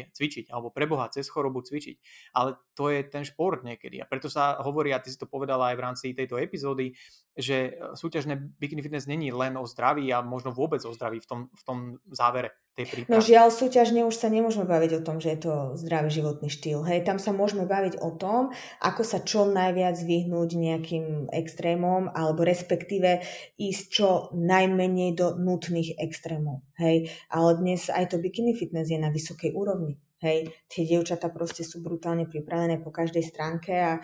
cvičiť, 0.09 0.49
alebo 0.49 0.71
preboha 0.71 1.01
pomáhať 1.01 1.17
cez 1.17 1.25
chorobu 1.33 1.65
cvičiť. 1.65 1.97
Ale 2.37 2.61
to 2.77 2.93
je 2.93 3.01
ten 3.09 3.25
šport 3.25 3.65
niekedy. 3.65 3.97
A 3.97 4.05
preto 4.05 4.29
sa 4.29 4.61
hovorí, 4.61 4.93
a 4.93 5.01
ty 5.01 5.09
si 5.09 5.17
to 5.17 5.25
povedala 5.25 5.73
aj 5.73 5.75
v 5.75 5.83
rámci 5.83 6.05
tejto 6.13 6.37
epizódy, 6.37 6.93
že 7.33 7.73
e, 7.73 7.97
súťažné 7.97 8.37
bikini 8.61 8.85
fitness 8.85 9.09
není 9.09 9.33
len 9.33 9.57
o 9.57 9.65
zdraví 9.65 10.05
a 10.13 10.21
možno 10.21 10.53
vôbec 10.53 10.85
o 10.85 10.93
zdraví 10.93 11.19
v 11.19 11.27
tom, 11.27 11.39
v 11.49 11.63
tom 11.65 11.77
závere 12.13 12.53
tej 12.75 12.85
prípravy. 12.87 13.11
No 13.11 13.17
žiaľ, 13.19 13.51
súťažne 13.51 14.07
už 14.07 14.15
sa 14.15 14.31
nemôžeme 14.31 14.63
baviť 14.63 15.01
o 15.01 15.05
tom, 15.05 15.19
že 15.19 15.35
je 15.35 15.39
to 15.43 15.53
zdravý 15.75 16.09
životný 16.09 16.47
štýl. 16.47 16.87
Hej, 16.87 17.03
tam 17.03 17.19
sa 17.19 17.35
môžeme 17.35 17.67
baviť 17.67 17.99
o 17.99 18.15
tom, 18.15 18.55
ako 18.79 19.01
sa 19.03 19.19
čo 19.21 19.43
najviac 19.47 19.99
vyhnúť 19.99 20.49
nejakým 20.55 21.05
extrémom, 21.35 22.09
alebo 22.11 22.47
respektíve 22.47 23.21
ísť 23.59 23.83
čo 23.91 24.07
najmenej 24.31 25.19
do 25.19 25.35
nutných 25.35 25.99
extrémov. 25.99 26.63
Hej, 26.79 27.11
ale 27.27 27.49
dnes 27.59 27.91
aj 27.91 28.15
to 28.15 28.23
bikini 28.23 28.55
fitness 28.55 28.87
je 28.87 28.99
na 28.99 29.11
vysokej 29.11 29.51
úrovni. 29.51 29.99
Hej, 30.21 30.53
tie 30.69 30.85
dievčatá 30.85 31.33
proste 31.33 31.65
sú 31.65 31.81
brutálne 31.81 32.29
pripravené 32.29 32.77
po 32.77 32.93
každej 32.93 33.25
stránke 33.25 33.73
a 33.73 33.97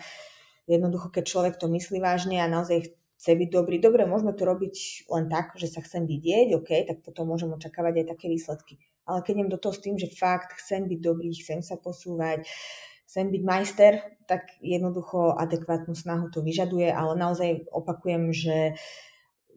jednoducho, 0.66 1.14
keď 1.14 1.24
človek 1.24 1.54
to 1.56 1.70
myslí 1.70 2.02
vážne 2.02 2.42
a 2.42 2.50
naozaj 2.50 2.90
chce 3.18 3.34
byť 3.34 3.48
dobrý, 3.50 3.82
dobre, 3.82 4.06
môžeme 4.06 4.30
to 4.30 4.46
robiť 4.46 5.10
len 5.10 5.26
tak, 5.26 5.58
že 5.58 5.66
sa 5.66 5.82
chcem 5.82 6.06
vidieť, 6.06 6.54
OK, 6.54 6.70
tak 6.86 7.02
potom 7.02 7.26
môžem 7.26 7.50
očakávať 7.50 8.06
aj 8.06 8.06
také 8.14 8.30
výsledky. 8.30 8.78
Ale 9.10 9.26
keď 9.26 9.42
idem 9.42 9.50
do 9.50 9.58
toho 9.58 9.74
s 9.74 9.82
tým, 9.82 9.98
že 9.98 10.06
fakt 10.06 10.54
chcem 10.62 10.86
byť 10.86 11.00
dobrý, 11.02 11.34
chcem 11.34 11.58
sa 11.58 11.74
posúvať, 11.74 12.46
chcem 13.10 13.26
byť 13.34 13.42
majster, 13.42 13.92
tak 14.30 14.54
jednoducho 14.62 15.34
adekvátnu 15.34 15.98
snahu 15.98 16.30
to 16.30 16.46
vyžaduje, 16.46 16.94
ale 16.94 17.18
naozaj 17.18 17.66
opakujem, 17.74 18.30
že 18.30 18.78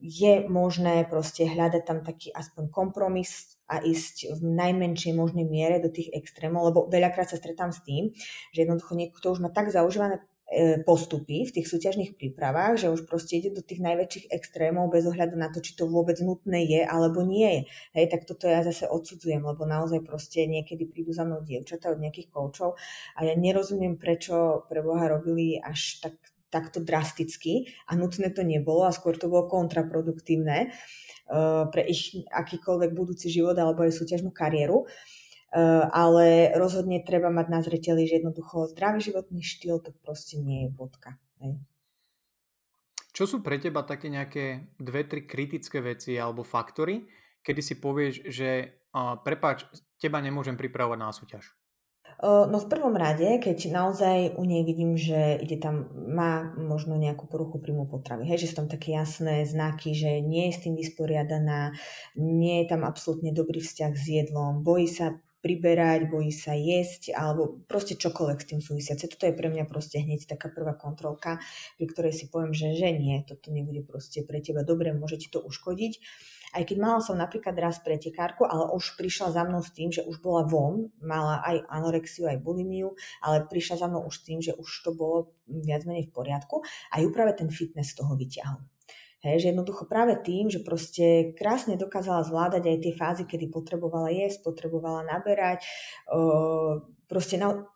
je 0.01 0.49
možné 0.49 1.05
proste 1.05 1.45
hľadať 1.45 1.83
tam 1.85 2.01
taký 2.01 2.33
aspoň 2.33 2.73
kompromis 2.73 3.61
a 3.69 3.85
ísť 3.85 4.33
v 4.33 4.41
najmenšej 4.41 5.13
možnej 5.13 5.45
miere 5.45 5.77
do 5.77 5.93
tých 5.93 6.09
extrémov, 6.09 6.73
lebo 6.73 6.89
veľakrát 6.89 7.29
sa 7.29 7.37
stretám 7.37 7.69
s 7.69 7.85
tým, 7.85 8.09
že 8.49 8.65
jednoducho 8.65 8.97
niekto 8.97 9.29
už 9.29 9.45
má 9.45 9.53
tak 9.53 9.69
zaužívané 9.69 10.25
postupy 10.83 11.47
v 11.47 11.53
tých 11.55 11.67
súťažných 11.71 12.19
prípravách, 12.19 12.83
že 12.83 12.91
už 12.91 13.07
proste 13.07 13.39
ide 13.39 13.55
do 13.55 13.63
tých 13.63 13.79
najväčších 13.79 14.35
extrémov 14.35 14.91
bez 14.91 15.07
ohľadu 15.07 15.39
na 15.39 15.47
to, 15.47 15.63
či 15.63 15.79
to 15.79 15.87
vôbec 15.87 16.19
nutné 16.19 16.67
je 16.67 16.81
alebo 16.83 17.23
nie 17.23 17.47
je. 17.47 17.61
Hej, 17.95 18.05
tak 18.11 18.27
toto 18.27 18.51
ja 18.51 18.59
zase 18.59 18.83
odsudzujem, 18.91 19.39
lebo 19.39 19.63
naozaj 19.63 20.03
proste 20.03 20.43
niekedy 20.51 20.91
prídu 20.91 21.15
za 21.15 21.23
mnou 21.23 21.39
dievčatá 21.39 21.87
od 21.95 22.03
nejakých 22.03 22.27
koučov 22.35 22.75
a 23.15 23.19
ja 23.23 23.33
nerozumiem, 23.39 23.95
prečo 23.95 24.67
pre 24.67 24.83
Boha 24.83 25.07
robili 25.07 25.55
až 25.55 26.03
tak 26.03 26.19
takto 26.51 26.83
drasticky 26.83 27.71
a 27.87 27.95
nutné 27.95 28.27
to 28.35 28.43
nebolo 28.43 28.83
a 28.83 28.91
skôr 28.91 29.15
to 29.15 29.31
bolo 29.31 29.47
kontraproduktívne. 29.47 30.75
Eh, 31.31 31.63
pre 31.71 31.87
ich 31.87 32.11
akýkoľvek 32.27 32.91
budúci 32.91 33.31
život 33.31 33.55
alebo 33.55 33.87
aj 33.87 33.95
súťažnú 33.95 34.35
kariéru. 34.35 34.83
Eh, 34.83 35.20
ale 35.91 36.55
rozhodne 36.55 37.03
treba 37.03 37.27
mať 37.27 37.47
na 37.51 37.59
zreteli, 37.59 38.07
že 38.07 38.23
jednoducho 38.23 38.71
zdravý 38.71 39.03
životný 39.03 39.43
štýl 39.43 39.83
to 39.83 39.91
proste 39.99 40.39
nie 40.39 40.65
je 40.65 40.69
bodka. 40.71 41.19
Hej. 41.43 41.59
Čo 43.11 43.27
sú 43.27 43.37
pre 43.43 43.59
teba 43.59 43.83
také 43.83 44.07
nejaké 44.07 44.71
dve, 44.79 45.03
tri 45.03 45.27
kritické 45.27 45.83
veci 45.83 46.15
alebo 46.15 46.47
faktory, 46.47 47.03
kedy 47.43 47.59
si 47.59 47.75
povieš, 47.75 48.31
že 48.31 48.49
uh, 48.95 49.19
prepáč, 49.19 49.67
teba 49.99 50.23
nemôžem 50.23 50.55
pripravovať 50.55 50.99
na 50.99 51.11
súťaž? 51.11 51.51
No 52.21 52.61
v 52.61 52.69
prvom 52.69 52.93
rade, 52.93 53.25
keď 53.41 53.73
naozaj 53.73 54.37
u 54.37 54.45
nej 54.45 54.61
vidím, 54.61 54.93
že 54.93 55.41
ide 55.41 55.57
tam, 55.57 55.89
má 55.95 56.53
možno 56.53 56.93
nejakú 56.93 57.25
poruchu 57.25 57.57
príjmu 57.57 57.89
potravy, 57.89 58.29
hej, 58.29 58.45
že 58.45 58.53
sú 58.53 58.61
tam 58.61 58.69
také 58.69 58.93
jasné 58.93 59.41
znaky, 59.41 59.97
že 59.97 60.21
nie 60.21 60.51
je 60.51 60.53
s 60.53 60.61
tým 60.61 60.77
vysporiadaná, 60.77 61.73
nie 62.13 62.61
je 62.61 62.65
tam 62.69 62.85
absolútne 62.85 63.33
dobrý 63.33 63.57
vzťah 63.57 63.91
s 63.97 64.05
jedlom, 64.05 64.61
bojí 64.61 64.85
sa 64.85 65.17
priberať, 65.41 66.07
bojí 66.07 66.29
sa 66.29 66.53
jesť, 66.53 67.17
alebo 67.17 67.65
proste 67.65 67.97
čokoľvek 67.97 68.39
s 68.39 68.49
tým 68.49 68.61
súvisiace. 68.61 69.09
Toto 69.09 69.25
je 69.25 69.35
pre 69.35 69.49
mňa 69.49 69.65
proste 69.65 69.97
hneď 69.99 70.29
taká 70.29 70.53
prvá 70.53 70.77
kontrolka, 70.77 71.41
pri 71.75 71.85
ktorej 71.89 72.13
si 72.13 72.29
poviem, 72.29 72.53
že, 72.53 72.77
že 72.77 72.93
nie, 72.93 73.25
toto 73.25 73.49
nebude 73.49 73.81
proste 73.81 74.21
pre 74.21 74.39
teba 74.39 74.61
dobre, 74.61 74.93
môže 74.93 75.17
ti 75.17 75.27
to 75.27 75.41
uškodiť. 75.41 75.97
Aj 76.51 76.67
keď 76.67 76.77
mala 76.83 76.99
som 76.99 77.15
napríklad 77.15 77.55
raz 77.55 77.79
pretekárku, 77.79 78.43
ale 78.43 78.75
už 78.75 78.99
prišla 78.99 79.31
za 79.31 79.47
mnou 79.47 79.63
s 79.63 79.71
tým, 79.71 79.87
že 79.87 80.03
už 80.03 80.19
bola 80.19 80.43
von, 80.43 80.91
mala 80.99 81.39
aj 81.47 81.63
anorexiu, 81.71 82.27
aj 82.27 82.43
bulimiu, 82.43 82.91
ale 83.23 83.47
prišla 83.47 83.79
za 83.79 83.87
mnou 83.87 84.03
už 84.03 84.15
s 84.19 84.25
tým, 84.27 84.39
že 84.43 84.51
už 84.59 84.67
to 84.83 84.91
bolo 84.91 85.31
viac 85.47 85.87
menej 85.87 86.11
v 86.11 86.15
poriadku 86.15 86.59
a 86.91 86.99
ju 86.99 87.07
práve 87.15 87.39
ten 87.39 87.47
fitness 87.47 87.95
z 87.95 88.03
toho 88.03 88.19
vyťahol. 88.19 88.59
Hej, 89.21 89.45
že 89.45 89.49
jednoducho 89.53 89.85
práve 89.85 90.17
tým, 90.17 90.49
že 90.49 90.65
proste 90.65 91.37
krásne 91.37 91.77
dokázala 91.77 92.25
zvládať 92.25 92.63
aj 92.65 92.77
tie 92.81 92.93
fázy, 92.97 93.23
kedy 93.29 93.53
potrebovala 93.53 94.09
jesť, 94.09 94.41
potrebovala 94.41 95.05
naberať, 95.05 95.61
proste 97.05 97.37
na, 97.37 97.69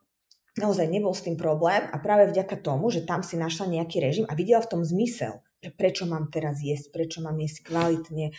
naozaj 0.58 0.90
nebol 0.90 1.14
s 1.14 1.22
tým 1.22 1.38
problém 1.38 1.86
a 1.86 2.02
práve 2.02 2.34
vďaka 2.34 2.58
tomu, 2.66 2.90
že 2.90 3.06
tam 3.06 3.22
si 3.22 3.38
našla 3.38 3.70
nejaký 3.70 4.02
režim 4.02 4.26
a 4.26 4.34
videla 4.34 4.66
v 4.66 4.72
tom 4.74 4.82
zmysel, 4.82 5.46
prečo 5.78 6.10
mám 6.10 6.34
teraz 6.34 6.66
jesť, 6.66 6.90
prečo 6.90 7.22
mám 7.22 7.38
jesť 7.38 7.62
kvalitne, 7.62 8.34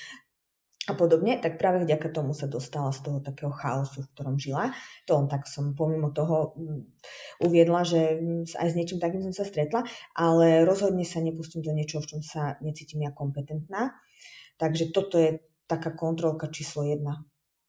a 0.87 0.95
podobne, 0.95 1.43
tak 1.43 1.59
práve 1.59 1.83
vďaka 1.83 2.15
tomu 2.15 2.31
sa 2.31 2.47
dostala 2.47 2.95
z 2.95 3.03
toho 3.03 3.19
takého 3.19 3.51
chaosu, 3.51 4.07
v 4.07 4.11
ktorom 4.15 4.39
žila. 4.39 4.71
To 5.11 5.19
on 5.19 5.27
tak 5.27 5.51
som 5.51 5.75
pomimo 5.75 6.15
toho 6.15 6.55
mm, 6.55 6.83
uviedla, 7.43 7.83
že 7.83 8.23
mm, 8.23 8.55
aj 8.55 8.69
s 8.71 8.77
niečím 8.79 9.03
takým 9.03 9.27
som 9.27 9.35
sa 9.35 9.43
stretla, 9.43 9.83
ale 10.15 10.63
rozhodne 10.63 11.03
sa 11.03 11.19
nepustím 11.19 11.67
do 11.67 11.75
niečoho, 11.75 12.07
v 12.07 12.11
čom 12.15 12.21
sa 12.23 12.55
necítim 12.63 13.03
ja 13.03 13.11
kompetentná. 13.11 13.99
Takže 14.63 14.95
toto 14.95 15.19
je 15.19 15.43
taká 15.67 15.91
kontrolka 15.91 16.47
číslo 16.55 16.87
jedna. 16.87 17.27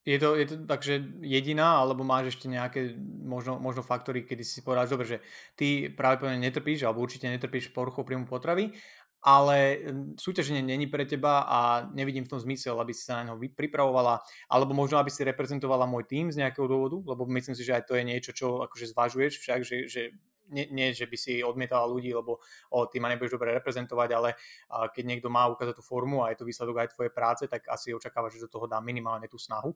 Je 0.07 0.15
to, 0.15 0.39
je 0.39 0.47
to 0.47 0.55
takže 0.63 1.19
jediná, 1.19 1.83
alebo 1.83 2.07
máš 2.07 2.31
ešte 2.31 2.47
nejaké 2.47 2.95
možno, 3.27 3.59
možno 3.59 3.83
faktory, 3.83 4.23
kedy 4.23 4.39
si 4.39 4.63
povedal, 4.63 4.87
dobre, 4.87 5.03
že 5.03 5.17
ty 5.59 5.91
práve 5.91 6.31
netrpíš, 6.31 6.87
alebo 6.87 7.03
určite 7.03 7.27
netrpíš 7.27 7.75
poruchou 7.75 8.07
príjmu 8.07 8.23
potravy, 8.23 8.71
ale 9.27 9.83
súťaženie 10.15 10.63
není 10.63 10.87
pre 10.87 11.03
teba 11.03 11.43
a 11.43 11.59
nevidím 11.91 12.23
v 12.23 12.31
tom 12.31 12.39
zmysel, 12.39 12.79
aby 12.79 12.95
si 12.95 13.03
sa 13.03 13.19
na 13.19 13.27
neho 13.27 13.37
pripravovala, 13.51 14.23
alebo 14.47 14.71
možno, 14.71 15.03
aby 15.03 15.11
si 15.11 15.27
reprezentovala 15.27 15.83
môj 15.83 16.07
tým 16.07 16.31
z 16.31 16.39
nejakého 16.39 16.63
dôvodu, 16.63 16.95
lebo 17.03 17.27
myslím 17.35 17.51
si, 17.51 17.67
že 17.67 17.75
aj 17.75 17.91
to 17.91 17.99
je 17.99 18.07
niečo, 18.07 18.31
čo 18.31 18.63
akože 18.63 18.95
zvažuješ 18.95 19.33
však, 19.43 19.59
že, 19.67 19.77
že 19.91 20.01
nie, 20.49 20.65
nie, 20.71 20.87
že 20.95 21.07
by 21.07 21.17
si 21.19 21.43
odmietala 21.43 21.87
ľudí, 21.87 22.11
lebo 22.11 22.39
o, 22.71 22.77
ty 22.87 22.99
ma 22.99 23.11
nebudeš 23.11 23.35
dobre 23.35 23.51
reprezentovať, 23.55 24.09
ale 24.15 24.29
a, 24.71 24.87
keď 24.87 25.03
niekto 25.03 25.27
má 25.27 25.47
ukázať 25.51 25.79
tú 25.79 25.83
formu 25.83 26.23
a 26.23 26.31
je 26.31 26.39
to 26.39 26.47
výsledok 26.47 26.83
aj 26.83 26.93
tvojej 26.95 27.11
práce, 27.13 27.43
tak 27.47 27.67
asi 27.67 27.91
očakávaš, 27.91 28.39
že 28.39 28.45
do 28.47 28.53
toho 28.59 28.65
dá 28.67 28.79
minimálne 28.79 29.27
tú 29.27 29.35
snahu. 29.35 29.75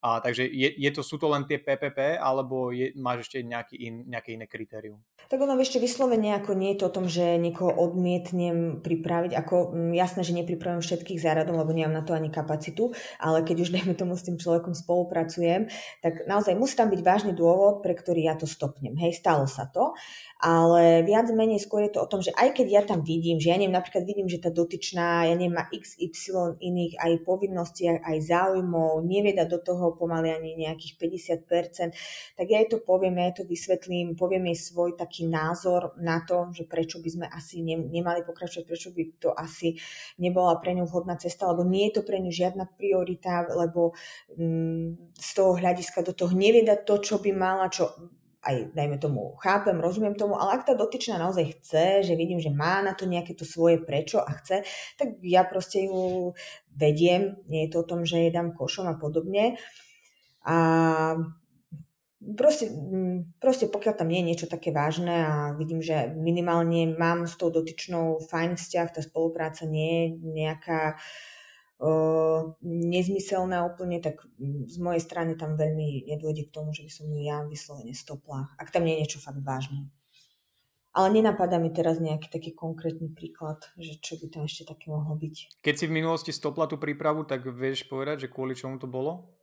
A, 0.00 0.20
takže 0.20 0.48
je, 0.48 0.68
je 0.76 0.90
to, 0.92 1.04
sú 1.04 1.20
to 1.20 1.28
len 1.28 1.44
tie 1.44 1.60
PPP, 1.60 2.16
alebo 2.16 2.72
je, 2.72 2.92
máš 2.96 3.28
ešte 3.28 3.44
nejaký 3.44 3.76
in, 3.76 3.94
nejaké 4.08 4.36
iné 4.36 4.48
kritérium? 4.48 5.00
Tak 5.30 5.38
ono 5.38 5.54
ešte 5.60 5.78
vyslovene 5.78 6.34
ako 6.40 6.56
nie 6.58 6.74
je 6.74 6.78
to 6.82 6.88
o 6.90 6.94
tom, 6.94 7.06
že 7.06 7.38
niekoho 7.38 7.70
odmietnem 7.70 8.82
pripraviť, 8.82 9.32
ako 9.36 9.76
m, 9.76 9.92
mm, 9.92 9.92
jasné, 9.94 10.20
že 10.26 10.34
nepripravím 10.34 10.82
všetkých 10.82 11.22
záradom, 11.22 11.54
lebo 11.54 11.70
nemám 11.70 12.00
na 12.00 12.04
to 12.04 12.16
ani 12.16 12.32
kapacitu, 12.32 12.90
ale 13.20 13.44
keď 13.44 13.56
už 13.62 13.70
dajme 13.76 13.94
tomu 13.94 14.16
s 14.16 14.26
tým 14.26 14.40
človekom 14.40 14.72
spolupracujem, 14.72 15.68
tak 16.00 16.24
naozaj 16.24 16.56
musí 16.56 16.74
tam 16.74 16.88
byť 16.88 17.00
vážny 17.04 17.32
dôvod, 17.36 17.84
pre 17.84 17.92
ktorý 17.92 18.26
ja 18.26 18.34
to 18.34 18.48
stopnem. 18.48 18.96
Hej, 18.96 19.20
stalo 19.20 19.44
sa 19.44 19.68
to 19.68 19.92
ale 20.40 21.04
viac 21.04 21.28
menej 21.28 21.60
skôr 21.60 21.84
je 21.84 21.92
to 21.92 22.00
o 22.00 22.08
tom, 22.08 22.24
že 22.24 22.32
aj 22.32 22.56
keď 22.56 22.66
ja 22.72 22.82
tam 22.82 23.04
vidím, 23.04 23.36
že 23.36 23.52
ja 23.52 23.60
neviem, 23.60 23.76
napríklad 23.76 24.08
vidím, 24.08 24.24
že 24.24 24.40
tá 24.40 24.48
dotyčná, 24.48 25.28
ja 25.28 25.36
neviem, 25.36 25.52
má 25.52 25.68
XY 25.68 26.56
iných 26.56 26.96
aj 26.96 27.12
povinností, 27.28 27.92
aj 27.92 28.18
záujmov, 28.24 29.04
nevie 29.04 29.36
do 29.36 29.60
toho 29.60 29.92
pomaly 30.00 30.32
ani 30.32 30.56
nejakých 30.56 30.96
50%, 31.44 31.92
tak 32.40 32.46
ja 32.48 32.64
jej 32.64 32.68
to 32.72 32.80
poviem, 32.80 33.20
ja 33.20 33.28
jej 33.28 33.44
to 33.44 33.44
vysvetlím, 33.44 34.16
poviem 34.16 34.48
jej 34.48 34.72
svoj 34.72 34.96
taký 34.96 35.28
názor 35.28 35.92
na 36.00 36.24
to, 36.24 36.48
že 36.56 36.64
prečo 36.64 37.04
by 37.04 37.10
sme 37.12 37.26
asi 37.28 37.60
nemali 37.60 38.24
pokračovať, 38.24 38.64
prečo 38.64 38.88
by 38.96 39.02
to 39.20 39.36
asi 39.36 39.76
nebola 40.16 40.56
pre 40.56 40.72
ňu 40.72 40.88
vhodná 40.88 41.20
cesta, 41.20 41.52
lebo 41.52 41.68
nie 41.68 41.92
je 41.92 42.00
to 42.00 42.02
pre 42.08 42.16
ňu 42.16 42.32
žiadna 42.32 42.64
priorita, 42.64 43.44
lebo 43.52 43.92
mm, 44.40 45.12
z 45.20 45.30
toho 45.36 45.52
hľadiska 45.60 46.00
do 46.00 46.16
toho 46.16 46.32
nevie 46.32 46.64
to, 46.64 46.94
čo 47.00 47.20
by 47.20 47.30
mala, 47.34 47.68
čo 47.68 47.92
aj, 48.40 48.72
dajme 48.72 48.96
tomu, 48.96 49.36
chápem, 49.44 49.76
rozumiem 49.76 50.16
tomu, 50.16 50.40
ale 50.40 50.56
ak 50.56 50.64
tá 50.64 50.72
dotyčná 50.72 51.20
naozaj 51.20 51.60
chce, 51.60 52.08
že 52.08 52.14
vidím, 52.16 52.40
že 52.40 52.48
má 52.48 52.80
na 52.80 52.96
to 52.96 53.04
nejaké 53.04 53.36
to 53.36 53.44
svoje 53.44 53.76
prečo 53.76 54.16
a 54.20 54.32
chce, 54.40 54.64
tak 54.96 55.20
ja 55.20 55.44
proste 55.44 55.84
ju 55.84 56.32
vediem, 56.72 57.36
nie 57.52 57.68
je 57.68 57.76
to 57.76 57.84
o 57.84 57.88
tom, 57.88 58.08
že 58.08 58.16
jej 58.16 58.32
dám 58.32 58.56
košom 58.56 58.88
a 58.88 58.96
podobne. 58.96 59.60
A 60.48 60.56
proste, 62.24 62.72
mm, 62.72 63.36
proste 63.36 63.68
pokiaľ 63.68 63.94
tam 64.00 64.08
nie 64.08 64.24
je 64.24 64.28
niečo 64.32 64.46
také 64.48 64.72
vážne 64.72 65.16
a 65.20 65.34
vidím, 65.52 65.84
že 65.84 66.08
minimálne 66.16 66.96
mám 66.96 67.28
s 67.28 67.36
tou 67.36 67.52
dotyčnou 67.52 68.24
fajn 68.24 68.56
vzťah, 68.56 68.88
tá 68.88 69.00
spolupráca 69.04 69.68
nie 69.68 69.92
je 69.92 70.06
nejaká 70.32 70.96
uh, 70.96 71.39
nezmyselná 72.60 73.64
úplne, 73.64 74.04
tak 74.04 74.20
z 74.68 74.76
mojej 74.76 75.00
strany 75.00 75.32
tam 75.36 75.56
veľmi 75.56 76.04
nedôjde 76.12 76.48
k 76.48 76.54
tomu, 76.54 76.76
že 76.76 76.84
by 76.84 76.90
som 76.92 77.04
ju 77.08 77.20
ja 77.24 77.40
vyslovene 77.48 77.96
stopla, 77.96 78.52
ak 78.60 78.68
tam 78.68 78.84
nie 78.84 79.00
je 79.00 79.00
niečo 79.08 79.20
fakt 79.24 79.40
vážne. 79.40 79.88
Ale 80.90 81.14
nenapadá 81.14 81.62
mi 81.62 81.70
teraz 81.70 82.02
nejaký 82.02 82.28
taký 82.28 82.50
konkrétny 82.50 83.14
príklad, 83.14 83.62
že 83.78 84.02
čo 84.02 84.18
by 84.18 84.26
tam 84.26 84.42
ešte 84.44 84.66
také 84.66 84.90
mohlo 84.90 85.14
byť. 85.14 85.62
Keď 85.62 85.74
si 85.78 85.84
v 85.86 85.94
minulosti 85.94 86.34
stopla 86.34 86.66
tú 86.66 86.82
prípravu, 86.82 87.22
tak 87.22 87.46
vieš 87.46 87.86
povedať, 87.86 88.26
že 88.26 88.32
kvôli 88.32 88.58
čomu 88.58 88.76
to 88.82 88.90
bolo? 88.90 89.39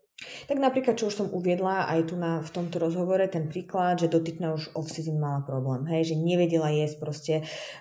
Tak 0.49 0.57
napríklad, 0.57 0.97
čo 0.97 1.13
už 1.13 1.15
som 1.15 1.27
uviedla 1.29 1.85
aj 1.93 2.09
tu 2.09 2.17
na, 2.17 2.41
v 2.41 2.49
tomto 2.49 2.81
rozhovore, 2.81 3.21
ten 3.29 3.45
príklad, 3.45 4.01
že 4.01 4.09
dotyčná 4.09 4.49
už 4.49 4.73
off-season 4.73 5.21
mala 5.21 5.45
problém, 5.45 5.85
hej, 5.93 6.09
že 6.09 6.15
nevedela 6.17 6.73
jesť 6.73 6.95
proste. 6.97 7.35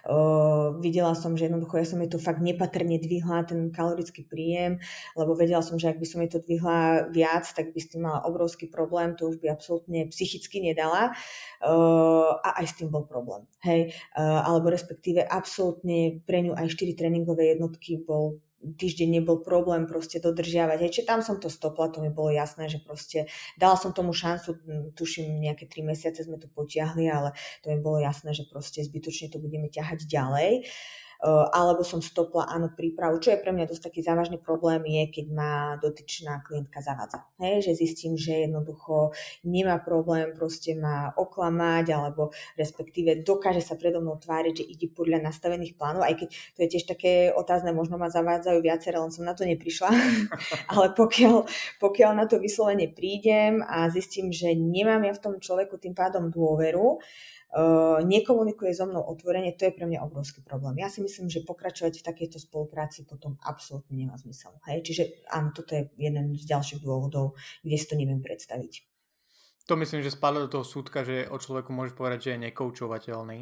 Uh, 0.04 0.76
videla 0.84 1.16
som, 1.16 1.32
že 1.32 1.48
jednoducho 1.48 1.80
ja 1.80 1.88
som 1.88 1.96
jej 2.04 2.12
to 2.12 2.20
fakt 2.20 2.44
nepatrne 2.44 3.00
dvihla, 3.00 3.48
ten 3.48 3.72
kalorický 3.72 4.28
príjem, 4.28 4.84
lebo 5.16 5.32
vedela 5.32 5.64
som, 5.64 5.80
že 5.80 5.88
ak 5.88 5.96
by 5.96 6.04
som 6.04 6.20
jej 6.20 6.30
to 6.36 6.44
dvihla 6.44 7.08
viac, 7.08 7.48
tak 7.56 7.72
by 7.72 7.80
s 7.80 7.88
tým 7.88 8.04
mala 8.04 8.20
obrovský 8.28 8.68
problém, 8.68 9.16
to 9.16 9.32
už 9.32 9.40
by 9.40 9.48
absolútne 9.48 10.04
psychicky 10.12 10.60
nedala 10.60 11.16
uh, 11.64 12.36
a 12.44 12.60
aj 12.60 12.66
s 12.68 12.74
tým 12.76 12.92
bol 12.92 13.08
problém, 13.08 13.48
hej. 13.64 13.96
Uh, 14.12 14.44
alebo 14.44 14.68
respektíve 14.68 15.24
absolútne 15.24 16.20
pre 16.28 16.44
ňu 16.44 16.52
aj 16.52 16.68
4 16.68 17.00
tréningové 17.00 17.56
jednotky 17.56 17.96
bol 17.96 18.44
týždeň 18.74 19.22
nebol 19.22 19.38
problém 19.46 19.86
proste 19.86 20.18
dodržiavať. 20.18 20.90
Čiže 20.90 21.06
tam 21.06 21.22
som 21.22 21.38
to 21.38 21.46
stopla, 21.46 21.94
to 21.94 22.02
mi 22.02 22.10
bolo 22.10 22.34
jasné, 22.34 22.66
že 22.66 22.82
proste 22.82 23.30
dala 23.54 23.78
som 23.78 23.94
tomu 23.94 24.10
šancu, 24.10 24.58
tuším 24.98 25.38
nejaké 25.38 25.70
tri 25.70 25.86
mesiace 25.86 26.26
sme 26.26 26.42
to 26.42 26.50
potiahli, 26.50 27.06
ale 27.06 27.30
to 27.62 27.70
mi 27.70 27.78
bolo 27.78 28.02
jasné, 28.02 28.34
že 28.34 28.48
proste 28.50 28.82
zbytočne 28.82 29.30
to 29.30 29.38
budeme 29.38 29.70
ťahať 29.70 30.10
ďalej. 30.10 30.66
Uh, 30.66 31.05
alebo 31.24 31.82
som 31.82 32.04
stopla 32.04 32.48
áno 32.48 32.72
prípravu. 32.72 33.18
Čo 33.18 33.34
je 33.34 33.42
pre 33.42 33.52
mňa 33.52 33.70
dosť 33.70 33.82
taký 33.90 34.00
závažný 34.04 34.36
problém 34.40 34.84
je, 34.84 35.02
keď 35.20 35.26
ma 35.32 35.52
dotyčná 35.80 36.44
klientka 36.44 36.84
zavádza. 36.84 37.24
Hej, 37.40 37.70
že 37.70 37.72
zistím, 37.78 38.16
že 38.20 38.48
jednoducho 38.48 39.16
nemá 39.44 39.80
problém 39.80 40.32
proste 40.36 40.76
ma 40.76 41.12
oklamať 41.16 41.86
alebo 41.92 42.30
respektíve 42.60 43.24
dokáže 43.24 43.64
sa 43.64 43.74
predo 43.78 44.04
mnou 44.04 44.20
tváriť, 44.20 44.62
že 44.62 44.68
ide 44.68 44.86
podľa 44.92 45.24
nastavených 45.24 45.76
plánov, 45.76 46.04
aj 46.04 46.14
keď 46.24 46.28
to 46.56 46.58
je 46.64 46.68
tiež 46.68 46.84
také 46.86 47.12
otázne, 47.32 47.72
možno 47.72 47.96
ma 47.96 48.12
zavádzajú 48.12 48.58
viaceré, 48.60 48.96
len 49.00 49.12
som 49.12 49.24
na 49.24 49.32
to 49.32 49.48
neprišla. 49.48 49.90
Ale 50.72 50.92
pokiaľ, 50.92 51.46
pokiaľ 51.80 52.10
na 52.16 52.24
to 52.28 52.40
vyslovene 52.40 52.90
prídem 52.92 53.64
a 53.64 53.88
zistím, 53.92 54.30
že 54.30 54.52
nemám 54.54 55.04
ja 55.04 55.12
v 55.16 55.22
tom 55.22 55.34
človeku 55.40 55.80
tým 55.80 55.96
pádom 55.96 56.28
dôveru, 56.28 57.00
nekomunikuje 58.02 58.74
so 58.74 58.84
mnou 58.84 59.06
otvorene, 59.06 59.54
to 59.54 59.70
je 59.70 59.76
pre 59.76 59.86
mňa 59.86 60.02
obrovský 60.04 60.42
problém. 60.42 60.82
Ja 60.82 60.90
si 60.90 61.00
myslím, 61.00 61.30
že 61.30 61.46
pokračovať 61.46 62.02
v 62.02 62.06
takejto 62.06 62.38
spolupráci 62.42 63.06
potom 63.06 63.38
absolútne 63.40 63.94
nemá 63.96 64.18
zmysel. 64.18 64.56
Hej? 64.66 64.82
Čiže 64.82 65.02
áno, 65.30 65.54
toto 65.54 65.72
je 65.78 65.88
jeden 65.96 66.34
z 66.34 66.44
ďalších 66.44 66.82
dôvodov, 66.82 67.38
kde 67.62 67.76
si 67.78 67.86
to 67.86 67.94
neviem 67.94 68.20
predstaviť. 68.20 68.95
To 69.66 69.74
myslím, 69.74 69.98
že 69.98 70.14
spadlo 70.14 70.46
do 70.46 70.52
toho 70.58 70.64
súdka, 70.64 71.02
že 71.02 71.26
o 71.26 71.42
človeku 71.42 71.74
môžeš 71.74 71.98
povedať, 71.98 72.18
že 72.22 72.30
je 72.34 72.44
nekoučovateľný. 72.46 73.40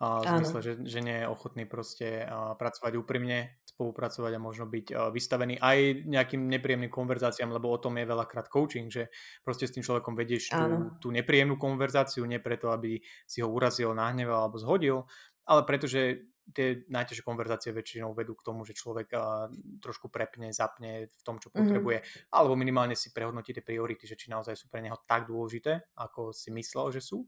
A 0.00 0.24
v 0.24 0.28
zmysle, 0.40 0.58
že, 0.64 0.72
že 0.88 1.04
nie 1.04 1.20
je 1.20 1.28
ochotný 1.28 1.68
proste 1.68 2.24
pracovať 2.32 2.96
úprimne, 2.96 3.60
spolupracovať 3.64 4.32
a 4.32 4.40
možno 4.40 4.64
byť 4.72 4.96
vystavený 5.12 5.60
aj 5.60 6.08
nejakým 6.08 6.48
nepríjemným 6.48 6.88
konverzáciám, 6.88 7.52
lebo 7.52 7.68
o 7.68 7.76
tom 7.76 8.00
je 8.00 8.08
veľakrát 8.08 8.48
coaching, 8.48 8.88
že 8.88 9.12
proste 9.44 9.68
s 9.68 9.76
tým 9.76 9.84
človekom 9.84 10.16
vedieš 10.16 10.48
tú, 10.48 10.64
tú 10.96 11.08
nepríjemnú 11.12 11.60
konverzáciu, 11.60 12.24
nie 12.24 12.40
preto, 12.40 12.72
aby 12.72 12.96
si 13.28 13.44
ho 13.44 13.48
urazil, 13.52 13.92
nahneval 13.92 14.48
alebo 14.48 14.56
zhodil, 14.56 15.04
ale 15.44 15.68
pretože 15.68 16.24
tie 16.54 16.86
najťažšie 16.86 17.26
konverzácie 17.26 17.70
väčšinou 17.74 18.14
vedú 18.14 18.38
k 18.38 18.46
tomu, 18.46 18.62
že 18.62 18.78
človek 18.78 19.08
uh, 19.14 19.50
trošku 19.82 20.06
prepne, 20.06 20.54
zapne 20.54 21.10
v 21.10 21.20
tom, 21.26 21.42
čo 21.42 21.50
mhm. 21.50 21.56
potrebuje, 21.58 21.98
mm-hmm. 22.02 22.34
alebo 22.34 22.54
minimálne 22.54 22.94
si 22.94 23.10
prehodnotí 23.10 23.50
tie 23.50 23.64
priority, 23.64 24.06
že 24.06 24.18
či 24.18 24.30
naozaj 24.30 24.54
sú 24.54 24.66
pre 24.70 24.84
neho 24.84 24.98
tak 25.08 25.26
dôležité, 25.26 25.90
ako 25.98 26.30
si 26.30 26.54
myslel, 26.54 26.94
že 26.94 27.02
sú. 27.02 27.26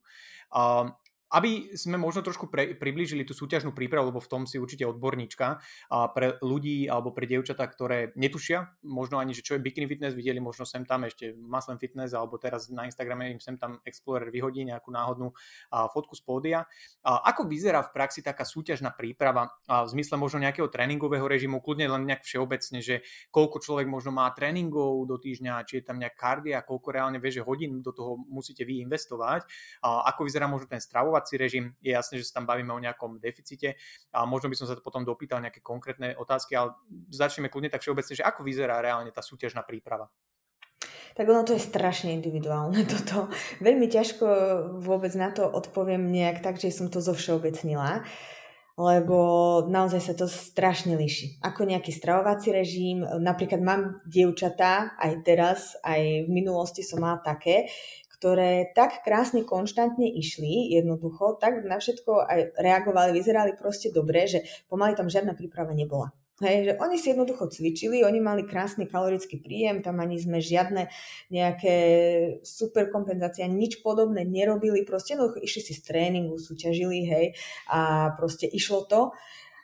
Uh, 0.54 0.92
aby 1.28 1.76
sme 1.76 2.00
možno 2.00 2.24
trošku 2.24 2.48
pre, 2.48 2.72
priblížili 2.72 3.24
tú 3.28 3.36
súťažnú 3.36 3.76
prípravu, 3.76 4.08
lebo 4.08 4.20
v 4.20 4.30
tom 4.30 4.42
si 4.48 4.56
určite 4.56 4.88
odborníčka 4.88 5.60
a 5.92 6.08
pre 6.08 6.40
ľudí 6.40 6.88
alebo 6.88 7.12
pre 7.12 7.28
dievčatá, 7.28 7.68
ktoré 7.68 8.16
netušia, 8.16 8.72
možno 8.84 9.20
ani, 9.20 9.36
že 9.36 9.44
čo 9.44 9.56
je 9.56 9.64
bikini 9.64 9.84
fitness, 9.84 10.16
videli 10.16 10.40
možno 10.40 10.64
sem 10.64 10.88
tam 10.88 11.04
ešte 11.04 11.36
Muslim 11.36 11.76
fitness 11.76 12.16
alebo 12.16 12.40
teraz 12.40 12.72
na 12.72 12.88
Instagrame 12.88 13.28
im 13.28 13.40
sem 13.40 13.60
tam 13.60 13.80
Explorer 13.84 14.32
vyhodí 14.32 14.64
nejakú 14.64 14.88
náhodnú 14.88 15.36
a, 15.68 15.88
fotku 15.92 16.16
z 16.16 16.22
pódia. 16.24 16.58
A, 17.04 17.28
ako 17.28 17.44
vyzerá 17.44 17.84
v 17.84 17.92
praxi 17.92 18.24
taká 18.24 18.48
súťažná 18.48 18.96
príprava 18.96 19.52
a, 19.68 19.84
v 19.84 19.88
zmysle 19.92 20.16
možno 20.16 20.40
nejakého 20.40 20.72
tréningového 20.72 21.28
režimu, 21.28 21.60
kľudne 21.60 21.92
len 21.92 22.08
nejak 22.08 22.24
všeobecne, 22.24 22.80
že 22.80 23.04
koľko 23.28 23.60
človek 23.60 23.84
možno 23.84 24.16
má 24.16 24.32
tréningov 24.32 25.04
do 25.04 25.20
týždňa, 25.20 25.68
či 25.68 25.80
je 25.80 25.84
tam 25.84 26.00
nejak 26.00 26.16
kardia, 26.16 26.64
koľko 26.64 26.88
reálne 26.88 27.20
vie, 27.20 27.30
že 27.36 27.44
hodín 27.44 27.84
do 27.84 27.92
toho 27.92 28.16
musíte 28.16 28.64
vy 28.64 28.80
investovať, 28.80 29.44
a, 29.84 30.08
ako 30.08 30.24
vyzerá 30.24 30.48
možno 30.48 30.72
ten 30.72 30.80
stravovať 30.80 31.17
stravovací 31.18 31.36
režim. 31.36 31.74
Je 31.82 31.92
jasné, 31.92 32.18
že 32.18 32.30
sa 32.30 32.38
tam 32.38 32.46
bavíme 32.46 32.70
o 32.70 32.78
nejakom 32.78 33.18
deficite 33.18 33.74
a 34.14 34.22
možno 34.24 34.48
by 34.48 34.56
som 34.56 34.66
sa 34.70 34.78
potom 34.78 35.02
dopýtal 35.02 35.42
nejaké 35.42 35.58
konkrétne 35.60 36.14
otázky, 36.14 36.54
ale 36.54 36.78
začneme 37.10 37.50
kľudne 37.50 37.70
tak 37.70 37.82
všeobecne, 37.82 38.14
že 38.14 38.24
ako 38.24 38.46
vyzerá 38.46 38.78
reálne 38.78 39.10
tá 39.10 39.20
súťažná 39.20 39.66
príprava. 39.66 40.06
Tak 41.18 41.26
ono 41.26 41.42
to 41.42 41.58
je 41.58 41.62
strašne 41.66 42.14
individuálne 42.14 42.86
toto. 42.92 43.26
Veľmi 43.58 43.90
ťažko 43.90 44.26
vôbec 44.78 45.10
na 45.18 45.34
to 45.34 45.42
odpoviem 45.42 46.14
nejak 46.14 46.46
tak, 46.46 46.62
že 46.62 46.70
som 46.70 46.86
to 46.86 47.02
zovšeobecnila 47.02 48.06
lebo 48.78 49.18
naozaj 49.66 49.98
sa 49.98 50.14
to 50.14 50.30
strašne 50.30 50.94
líši. 50.94 51.42
Ako 51.42 51.66
nejaký 51.66 51.90
stravovací 51.90 52.54
režim, 52.54 53.02
napríklad 53.02 53.58
mám 53.58 53.98
dievčatá, 54.06 54.94
aj 55.02 55.12
teraz, 55.26 55.74
aj 55.82 55.98
v 55.98 56.30
minulosti 56.30 56.86
som 56.86 57.02
mala 57.02 57.18
také, 57.18 57.66
ktoré 58.18 58.74
tak 58.74 59.06
krásne 59.06 59.46
konštantne 59.46 60.10
išli, 60.10 60.74
jednoducho, 60.74 61.38
tak 61.38 61.62
na 61.62 61.78
všetko 61.78 62.26
aj 62.26 62.58
reagovali, 62.58 63.14
vyzerali 63.14 63.54
proste 63.54 63.94
dobre, 63.94 64.26
že 64.26 64.42
pomaly 64.66 64.98
tam 64.98 65.06
žiadna 65.06 65.38
príprava 65.38 65.70
nebola. 65.70 66.10
Hej, 66.38 66.70
že 66.70 66.72
oni 66.78 66.96
si 67.02 67.10
jednoducho 67.10 67.50
cvičili, 67.50 68.06
oni 68.06 68.22
mali 68.22 68.46
krásny 68.46 68.86
kalorický 68.86 69.42
príjem, 69.42 69.82
tam 69.82 69.98
ani 69.98 70.22
sme 70.22 70.38
žiadne 70.38 70.86
nejaké 71.34 71.76
super 72.46 72.94
kompenzácie, 72.94 73.42
nič 73.50 73.82
podobné 73.82 74.22
nerobili, 74.22 74.86
proste 74.86 75.18
jednoducho 75.18 75.42
išli 75.42 75.62
si 75.66 75.72
z 75.74 75.82
tréningu, 75.82 76.38
súťažili, 76.38 77.10
hej, 77.10 77.26
a 77.66 78.14
proste 78.14 78.46
išlo 78.46 78.86
to. 78.86 79.00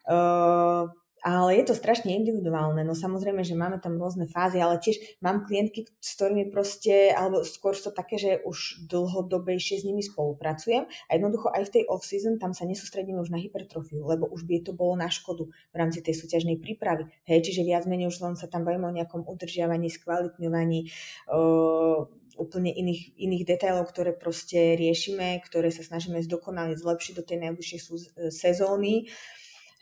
Uh, 0.05 0.91
ale 1.25 1.57
je 1.57 1.73
to 1.73 1.75
strašne 1.75 2.13
individuálne. 2.13 2.85
No 2.85 2.93
samozrejme, 2.93 3.41
že 3.41 3.57
máme 3.57 3.81
tam 3.81 3.97
rôzne 3.97 4.29
fázy, 4.29 4.61
ale 4.61 4.77
tiež 4.77 5.01
mám 5.25 5.49
klientky, 5.49 5.89
s 5.97 6.21
ktorými 6.21 6.53
proste, 6.53 7.17
alebo 7.17 7.41
skôr 7.49 7.73
sú 7.73 7.89
také, 7.97 8.21
že 8.21 8.45
už 8.45 8.85
dlhodobejšie 8.93 9.81
s 9.81 9.89
nimi 9.89 10.05
spolupracujem 10.05 10.85
a 10.85 11.11
jednoducho 11.17 11.49
aj 11.49 11.73
v 11.73 11.73
tej 11.81 11.85
off-season 11.89 12.37
tam 12.37 12.53
sa 12.53 12.69
nesústredíme 12.69 13.17
už 13.25 13.33
na 13.33 13.41
hypertrofiu, 13.41 14.05
lebo 14.05 14.29
už 14.29 14.45
by 14.45 14.69
to 14.69 14.77
bolo 14.77 15.01
na 15.01 15.09
škodu 15.09 15.49
v 15.49 15.77
rámci 15.81 16.05
tej 16.05 16.13
súťažnej 16.21 16.61
prípravy. 16.61 17.09
Hej, 17.25 17.49
čiže 17.49 17.65
viac 17.65 17.89
menej 17.89 18.13
už 18.13 18.21
len 18.21 18.37
sa 18.37 18.45
tam 18.45 18.69
bavíme 18.69 18.85
o 18.85 18.93
nejakom 18.93 19.25
udržiavaní, 19.25 19.89
skvalitňovaní, 19.89 20.93
uh, 21.33 22.05
úplne 22.37 22.75
iných, 22.75 23.15
iných 23.17 23.45
detailov, 23.47 23.89
ktoré 23.89 24.13
proste 24.13 24.75
riešime, 24.75 25.39
ktoré 25.47 25.71
sa 25.71 25.87
snažíme 25.87 26.19
zdokonaliť, 26.21 26.77
zlepšiť 26.83 27.13
do 27.15 27.23
tej 27.25 27.39
najbližšej 27.49 27.81
sezóny. 28.29 29.09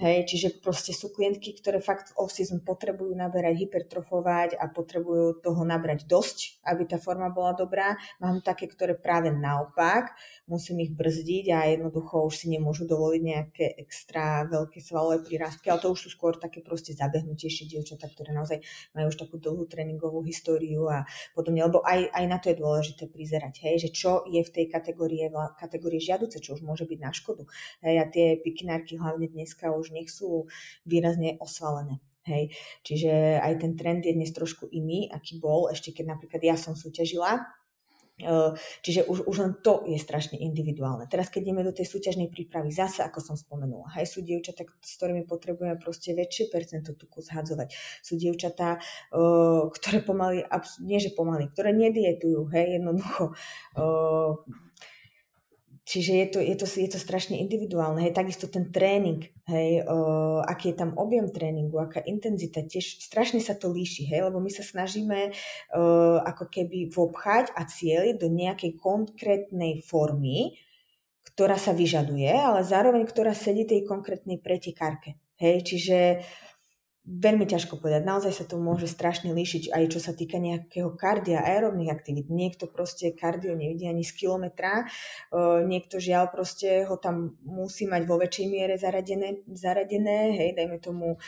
Hej, 0.03 0.35
čiže 0.35 0.59
proste 0.59 0.91
sú 0.91 1.15
klientky, 1.15 1.55
ktoré 1.55 1.79
fakt 1.79 2.11
v 2.11 2.27
off-season 2.27 2.67
potrebujú 2.67 3.15
naberať, 3.15 3.55
hypertrofovať 3.55 4.59
a 4.59 4.67
potrebujú 4.67 5.39
toho 5.39 5.63
nabrať 5.63 6.11
dosť, 6.11 6.59
aby 6.67 6.91
tá 6.91 6.99
forma 6.99 7.31
bola 7.31 7.55
dobrá. 7.55 7.95
Mám 8.19 8.43
také, 8.43 8.67
ktoré 8.67 8.99
práve 8.99 9.31
naopak, 9.31 10.11
musím 10.51 10.83
ich 10.83 10.91
brzdiť 10.91 11.55
a 11.55 11.71
jednoducho 11.71 12.19
už 12.27 12.35
si 12.35 12.51
nemôžu 12.51 12.83
dovoliť 12.91 13.23
nejaké 13.23 13.79
extra 13.79 14.43
veľké 14.51 14.83
svalové 14.83 15.23
prírastky, 15.23 15.71
ale 15.71 15.79
to 15.79 15.95
už 15.95 16.11
sú 16.11 16.19
skôr 16.19 16.35
také 16.35 16.67
proste 16.67 16.99
zabehnutejšie 16.99 17.71
dievčatá, 17.71 18.11
ktoré 18.11 18.35
naozaj 18.35 18.59
majú 18.99 19.07
už 19.07 19.23
takú 19.23 19.39
dlhú 19.39 19.71
tréningovú 19.71 20.27
históriu 20.27 20.91
a 20.91 21.07
podobne, 21.31 21.63
lebo 21.63 21.79
aj, 21.87 22.11
aj 22.11 22.25
na 22.27 22.43
to 22.43 22.51
je 22.51 22.59
dôležité 22.59 23.07
prizerať, 23.07 23.71
hej, 23.71 23.87
že 23.87 23.95
čo 23.95 24.27
je 24.27 24.43
v 24.43 24.51
tej 24.51 24.67
kategórii, 24.67 25.31
kategórii 25.55 26.03
žiaduce, 26.03 26.43
čo 26.43 26.59
už 26.59 26.67
môže 26.67 26.91
byť 26.91 26.99
na 26.99 27.15
škodu. 27.15 27.47
Hej, 27.87 27.95
a 28.03 28.05
tie 28.11 28.27
pikinárky 28.43 28.99
hlavne 28.99 29.31
dneska 29.31 29.71
už 29.71 29.92
nech 29.93 30.09
sú 30.09 30.49
výrazne 30.89 31.37
osvalené. 31.39 32.01
Hej. 32.25 32.55
Čiže 32.87 33.43
aj 33.43 33.53
ten 33.61 33.73
trend 33.75 34.07
je 34.07 34.15
dnes 34.15 34.31
trošku 34.31 34.71
iný, 34.71 35.11
aký 35.11 35.43
bol, 35.43 35.69
ešte 35.69 35.93
keď 35.93 36.17
napríklad 36.17 36.43
ja 36.43 36.57
som 36.57 36.73
súťažila, 36.79 37.45
Čiže 38.85 39.09
už, 39.09 39.27
už 39.27 39.37
len 39.41 39.53
to 39.65 39.83
je 39.89 39.99
strašne 39.99 40.39
individuálne. 40.39 41.09
Teraz, 41.11 41.33
keď 41.33 41.43
ideme 41.43 41.67
do 41.67 41.75
tej 41.75 41.89
súťažnej 41.91 42.31
prípravy, 42.31 42.71
zase, 42.71 43.03
ako 43.03 43.19
som 43.19 43.37
spomenula, 43.41 43.89
hej, 43.99 44.07
sú 44.07 44.23
dievčatá, 44.23 44.63
s 44.69 44.93
ktorými 45.01 45.27
potrebujeme 45.27 45.81
proste 45.81 46.15
väčšie 46.15 46.53
percento 46.53 46.95
tuku 46.95 47.25
zhadzovať. 47.25 47.73
Sú 48.05 48.15
dievčatá, 48.21 48.79
ktoré 49.75 49.99
pomaly, 50.05 50.47
nie 50.85 51.03
že 51.03 51.17
pomaly, 51.17 51.51
ktoré 51.51 51.75
nedietujú, 51.75 52.47
hej, 52.53 52.79
jednoducho 52.79 53.35
Čiže 55.83 56.13
je 56.15 56.27
to, 56.31 56.39
je 56.39 56.55
to, 56.55 56.67
je 56.79 56.91
to 56.95 56.99
strašne 57.03 57.35
individuálne. 57.43 58.07
Hej, 58.07 58.15
takisto 58.15 58.47
ten 58.47 58.71
tréning, 58.71 59.27
hej, 59.51 59.83
uh, 59.83 60.39
aký 60.47 60.71
je 60.71 60.79
tam 60.79 60.95
objem 60.95 61.27
tréningu, 61.27 61.75
aká 61.83 61.99
intenzita, 62.07 62.63
tiež 62.63 63.03
strašne 63.03 63.43
sa 63.43 63.59
to 63.59 63.67
líši, 63.67 64.07
hej, 64.07 64.31
lebo 64.31 64.39
my 64.39 64.47
sa 64.47 64.63
snažíme 64.63 65.35
uh, 65.35 66.19
ako 66.23 66.47
keby 66.47 66.87
vobchať 66.87 67.51
a 67.59 67.67
cieliť 67.67 68.15
do 68.15 68.31
nejakej 68.31 68.79
konkrétnej 68.79 69.83
formy, 69.83 70.55
ktorá 71.35 71.59
sa 71.59 71.75
vyžaduje, 71.75 72.31
ale 72.31 72.63
zároveň 72.63 73.03
ktorá 73.03 73.35
sedí 73.35 73.67
tej 73.67 73.83
konkrétnej 73.83 74.39
pretekárke. 74.39 75.19
Hej, 75.43 75.67
čiže 75.67 75.99
uh, 76.23 76.52
Veľmi 77.03 77.51
ťažko 77.51 77.83
povedať. 77.83 78.07
Naozaj 78.07 78.31
sa 78.31 78.45
to 78.47 78.63
môže 78.63 78.87
strašne 78.87 79.35
líšiť 79.35 79.75
aj 79.75 79.85
čo 79.91 79.99
sa 79.99 80.15
týka 80.15 80.39
nejakého 80.39 80.95
kardia, 80.95 81.43
aerobných 81.43 81.91
aktivít. 81.91 82.31
Niekto 82.31 82.71
proste 82.71 83.11
kardio 83.11 83.59
nevidí 83.59 83.91
ani 83.91 84.07
z 84.07 84.15
kilometra, 84.15 84.87
niekto 85.67 85.99
žiaľ 85.99 86.31
proste 86.31 86.87
ho 86.87 86.95
tam 87.03 87.35
musí 87.43 87.91
mať 87.91 88.07
vo 88.07 88.23
väčšej 88.23 88.47
miere 88.47 88.79
zaradené, 88.79 89.43
zaradené 89.51 90.31
hej, 90.31 90.51
dajme 90.55 90.79
tomu 90.79 91.19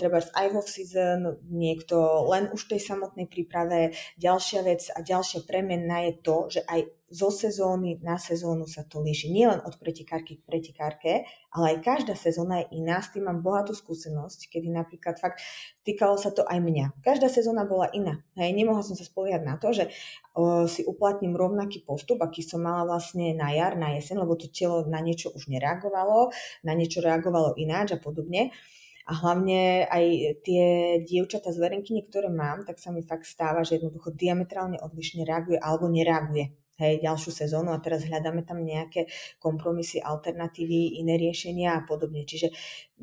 treba 0.00 0.24
aj 0.24 0.46
v 0.48 0.56
off-season, 0.56 1.44
niekto 1.44 2.24
len 2.32 2.48
už 2.56 2.64
tej 2.64 2.80
samotnej 2.80 3.28
príprave. 3.28 3.92
Ďalšia 4.16 4.64
vec 4.64 4.88
a 4.96 5.04
ďalšia 5.04 5.44
premena 5.44 6.08
je 6.08 6.12
to, 6.24 6.48
že 6.48 6.64
aj 6.64 7.05
zo 7.06 7.30
sezóny 7.30 8.02
na 8.02 8.18
sezónu 8.18 8.66
sa 8.66 8.82
to 8.82 8.98
líši. 8.98 9.30
Nielen 9.30 9.62
od 9.62 9.78
pretekárky 9.78 10.42
k 10.42 10.42
pretekárke, 10.42 11.12
ale 11.54 11.78
aj 11.78 11.86
každá 11.86 12.14
sezóna 12.18 12.66
je 12.66 12.82
iná. 12.82 12.98
S 12.98 13.14
tým 13.14 13.30
mám 13.30 13.46
bohatú 13.46 13.78
skúsenosť, 13.78 14.50
kedy 14.50 14.74
napríklad 14.74 15.22
fakt 15.22 15.38
týkalo 15.86 16.18
sa 16.18 16.34
to 16.34 16.42
aj 16.42 16.58
mňa. 16.58 16.98
Každá 17.06 17.30
sezóna 17.30 17.62
bola 17.62 17.86
iná. 17.94 18.26
Hej, 18.34 18.58
nemohla 18.58 18.82
som 18.82 18.98
sa 18.98 19.06
spoliehať 19.06 19.42
na 19.46 19.54
to, 19.54 19.70
že 19.70 19.86
o, 20.34 20.66
si 20.66 20.82
uplatním 20.82 21.38
rovnaký 21.38 21.86
postup, 21.86 22.18
aký 22.26 22.42
som 22.42 22.66
mala 22.66 22.82
vlastne 22.82 23.38
na 23.38 23.54
jar, 23.54 23.78
na 23.78 23.94
jeseň, 23.94 24.26
lebo 24.26 24.34
to 24.34 24.50
telo 24.50 24.82
na 24.90 24.98
niečo 24.98 25.30
už 25.30 25.46
nereagovalo, 25.46 26.34
na 26.66 26.72
niečo 26.74 26.98
reagovalo 26.98 27.54
ináč 27.54 27.94
a 27.94 28.02
podobne. 28.02 28.50
A 29.06 29.14
hlavne 29.14 29.86
aj 29.86 30.04
tie 30.42 30.98
dievčata 31.06 31.54
z 31.54 31.62
verenkyne, 31.62 32.02
ktoré 32.02 32.26
mám, 32.26 32.66
tak 32.66 32.82
sa 32.82 32.90
mi 32.90 33.06
fakt 33.06 33.30
stáva, 33.30 33.62
že 33.62 33.78
jednoducho 33.78 34.10
diametrálne 34.10 34.82
odlišne 34.82 35.22
reaguje 35.22 35.62
alebo 35.62 35.86
nereaguje 35.86 36.65
hej, 36.76 37.00
ďalšiu 37.02 37.32
sezónu 37.32 37.72
a 37.72 37.82
teraz 37.82 38.04
hľadáme 38.04 38.44
tam 38.44 38.60
nejaké 38.60 39.08
kompromisy, 39.40 40.00
alternatívy, 40.00 41.00
iné 41.00 41.16
riešenia 41.16 41.76
a 41.76 41.84
podobne. 41.84 42.24
Čiže 42.28 42.52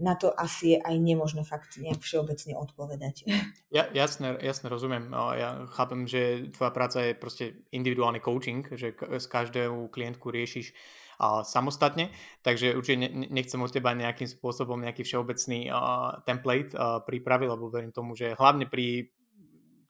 na 0.01 0.17
to 0.17 0.33
asi 0.33 0.73
je 0.73 0.77
aj 0.81 0.95
nemožné 0.97 1.45
fakt 1.45 1.77
nejak 1.77 2.01
všeobecne 2.01 2.57
odpovedať. 2.57 3.29
Ja, 3.73 3.89
jasne, 3.89 4.37
jasne 4.37 4.69
rozumiem. 4.69 5.09
Ja 5.13 5.65
chápem, 5.73 6.05
že 6.05 6.53
tvoja 6.53 6.69
práca 6.69 7.01
je 7.01 7.17
proste 7.17 7.65
individuálny 7.73 8.21
coaching, 8.21 8.69
že 8.77 8.93
z 8.93 9.25
každého 9.25 9.89
klientku 9.89 10.29
riešiš 10.29 10.77
a 11.17 11.45
samostatne, 11.45 12.09
takže 12.41 12.73
určite 12.73 13.09
nechcem 13.29 13.61
od 13.61 13.69
teba 13.69 13.93
nejakým 13.93 14.25
spôsobom 14.25 14.81
nejaký 14.81 15.05
všeobecný 15.05 15.69
uh, 15.69 16.21
template 16.25 16.73
uh, 16.73 17.05
pripraviť, 17.05 17.47
lebo 17.53 17.69
verím 17.69 17.93
tomu, 17.93 18.17
že 18.17 18.33
hlavne 18.33 18.65
pri 18.65 19.13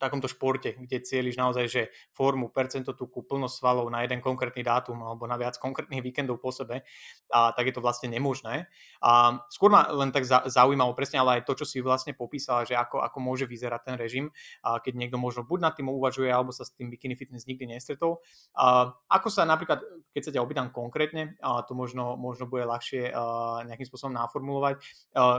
takomto 0.04 0.28
športe, 0.28 0.76
kde 0.76 1.00
cieľiš 1.00 1.40
naozaj, 1.40 1.66
že 1.72 1.82
formu, 2.12 2.52
percento 2.52 2.92
tuku, 2.92 3.24
plnosť 3.24 3.56
svalov 3.64 3.88
na 3.88 4.04
jeden 4.04 4.20
konkrétny 4.20 4.60
dátum 4.60 5.00
alebo 5.00 5.24
na 5.24 5.40
viac 5.40 5.56
konkrétnych 5.56 6.04
víkendov 6.04 6.44
po 6.44 6.52
sebe, 6.52 6.84
a 7.32 7.56
tak 7.56 7.72
je 7.72 7.74
to 7.74 7.80
vlastne 7.80 8.12
nemožné. 8.12 8.68
A 9.00 9.40
skôr 9.48 9.72
ma 9.72 9.88
len 9.96 10.12
tak 10.12 10.28
zaujímalo 10.28 10.92
presne, 10.92 11.24
ale 11.24 11.40
aj 11.40 11.48
to, 11.48 11.64
čo 11.64 11.66
si 11.66 11.80
vlastne 11.80 12.12
popísala, 12.12 12.68
že 12.68 12.76
ako, 12.76 13.00
ako 13.00 13.18
môže 13.24 13.48
vyzerať 13.48 13.82
ten 13.88 13.96
režim, 13.96 14.28
a 14.60 14.84
keď 14.84 15.00
niekto 15.00 15.16
možno 15.16 15.48
buď 15.48 15.60
nad 15.64 15.74
tým 15.80 15.88
uvažuje, 15.88 16.28
alebo 16.28 16.52
sa 16.52 16.68
s 16.68 16.76
tým 16.76 16.92
bikini 16.92 17.16
fitness 17.16 17.48
nikdy 17.48 17.64
nestretol. 17.64 18.20
A 18.60 18.92
ako 19.08 19.32
sa 19.32 19.48
napríklad, 19.48 19.80
keď 20.12 20.22
sa 20.28 20.32
ťa 20.36 20.44
opýtam 20.44 20.68
konkrétne, 20.76 21.40
a 21.40 21.64
to 21.64 21.72
možno, 21.78 22.20
možno 22.20 22.50
bude 22.50 22.68
ľahšie 22.68 23.14
nejakým 23.70 23.88
spôsobom 23.88 24.18
naformulovať, 24.18 24.82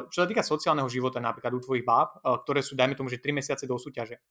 čo 0.09 0.19
sa 0.23 0.27
týka 0.31 0.47
sociálneho 0.47 0.87
života 0.87 1.19
napríklad 1.19 1.53
u 1.53 1.61
tvojich 1.61 1.83
báb, 1.83 2.23
ktoré 2.47 2.63
sú, 2.63 2.79
dajme 2.79 2.95
tomu, 2.95 3.11
že 3.11 3.19
3 3.19 3.35
mesiace 3.35 3.67
do 3.67 3.75
súťaže. 3.75 4.23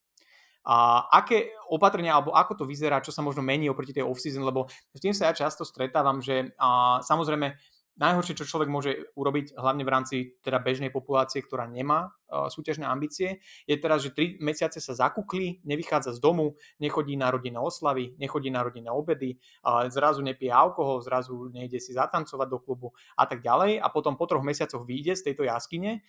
A 0.64 1.08
aké 1.12 1.52
opatrenia, 1.68 2.16
alebo 2.16 2.32
ako 2.32 2.64
to 2.64 2.66
vyzerá, 2.68 3.04
čo 3.04 3.12
sa 3.12 3.20
možno 3.20 3.44
mení 3.44 3.68
oproti 3.68 3.92
tej 3.92 4.08
off-season, 4.08 4.48
lebo 4.48 4.72
s 4.72 5.00
tým 5.04 5.12
sa 5.12 5.28
ja 5.30 5.34
často 5.36 5.68
stretávam, 5.68 6.24
že 6.24 6.56
a, 6.56 7.00
samozrejme 7.04 7.60
najhoršie, 7.98 8.38
čo 8.42 8.50
človek 8.50 8.70
môže 8.70 8.92
urobiť, 9.14 9.54
hlavne 9.54 9.84
v 9.86 9.94
rámci 9.94 10.16
teda 10.42 10.58
bežnej 10.58 10.90
populácie, 10.90 11.46
ktorá 11.46 11.70
nemá 11.70 12.10
uh, 12.10 12.50
súťažné 12.50 12.90
ambície, 12.90 13.38
je 13.70 13.76
teraz, 13.78 14.02
že 14.02 14.14
3 14.14 14.42
mesiace 14.42 14.82
sa 14.82 14.98
zakúkli, 14.98 15.62
nevychádza 15.62 16.18
z 16.18 16.20
domu, 16.20 16.58
nechodí 16.82 17.14
na 17.14 17.30
rodinné 17.30 17.62
oslavy, 17.62 18.18
nechodí 18.18 18.50
na 18.50 18.66
rodinné 18.66 18.90
obedy, 18.90 19.38
uh, 19.62 19.86
zrazu 19.94 20.26
nepije 20.26 20.50
alkohol, 20.50 21.06
zrazu 21.06 21.54
nejde 21.54 21.78
si 21.78 21.94
zatancovať 21.94 22.48
do 22.50 22.60
klubu 22.62 22.90
a 23.14 23.30
tak 23.30 23.46
ďalej. 23.46 23.78
A 23.78 23.88
potom 23.94 24.18
po 24.18 24.26
troch 24.26 24.42
mesiacoch 24.42 24.82
vyjde 24.90 25.14
z 25.14 25.30
tejto 25.30 25.46
jaskyne 25.46 26.02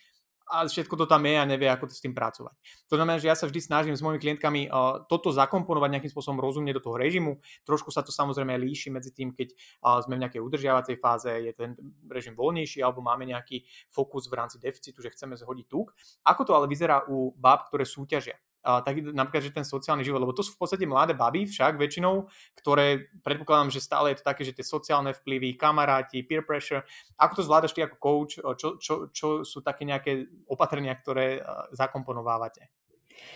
a 0.44 0.68
všetko 0.68 0.94
to 1.00 1.06
tam 1.08 1.24
je 1.24 1.34
a 1.40 1.44
nevie, 1.48 1.66
ako 1.66 1.88
to 1.88 1.94
s 1.96 2.04
tým 2.04 2.12
pracovať. 2.12 2.52
To 2.92 3.00
znamená, 3.00 3.16
že 3.16 3.32
ja 3.32 3.36
sa 3.36 3.48
vždy 3.48 3.60
snažím 3.64 3.96
s 3.96 4.04
mojimi 4.04 4.20
klientkami 4.20 4.68
toto 5.08 5.32
zakomponovať 5.32 5.88
nejakým 5.88 6.12
spôsobom 6.12 6.36
rozumne 6.40 6.72
do 6.76 6.84
toho 6.84 7.00
režimu. 7.00 7.40
Trošku 7.64 7.88
sa 7.88 8.04
to 8.04 8.12
samozrejme 8.12 8.52
líši 8.60 8.92
medzi 8.92 9.10
tým, 9.16 9.32
keď 9.32 9.56
sme 10.04 10.20
v 10.20 10.22
nejakej 10.28 10.44
udržiavacej 10.44 10.96
fáze, 11.00 11.32
je 11.32 11.52
ten 11.56 11.72
režim 12.12 12.36
voľnejší 12.36 12.84
alebo 12.84 13.00
máme 13.00 13.24
nejaký 13.24 13.64
fokus 13.88 14.28
v 14.28 14.36
rámci 14.36 14.60
deficitu, 14.60 15.00
že 15.00 15.12
chceme 15.16 15.32
zhodiť 15.34 15.66
tuk. 15.66 15.96
Ako 16.28 16.44
to 16.44 16.52
ale 16.52 16.68
vyzerá 16.68 17.08
u 17.08 17.32
báb, 17.34 17.66
ktoré 17.72 17.88
súťažia? 17.88 18.36
Uh, 18.64 18.80
tak 18.80 18.98
napríklad, 19.12 19.44
že 19.44 19.52
ten 19.52 19.68
sociálny 19.68 20.02
život, 20.02 20.24
lebo 20.24 20.32
to 20.32 20.40
sú 20.40 20.56
v 20.56 20.64
podstate 20.64 20.88
mladé 20.88 21.12
baby 21.12 21.44
však 21.44 21.76
väčšinou, 21.76 22.24
ktoré 22.56 23.12
predpokladám, 23.20 23.70
že 23.70 23.84
stále 23.84 24.12
je 24.12 24.24
to 24.24 24.28
také, 24.28 24.42
že 24.42 24.56
tie 24.56 24.64
sociálne 24.64 25.12
vplyvy, 25.12 25.54
kamaráti, 25.60 26.24
peer 26.24 26.42
pressure, 26.42 26.82
ako 27.20 27.32
to 27.38 27.46
zvládaš 27.46 27.76
ty 27.76 27.84
ako 27.84 27.96
coach, 28.00 28.40
čo, 28.40 28.80
čo, 28.80 28.94
čo 29.12 29.28
sú 29.44 29.60
také 29.60 29.84
nejaké 29.84 30.26
opatrenia, 30.48 30.96
ktoré 30.96 31.44
zakomponovávate? 31.76 32.83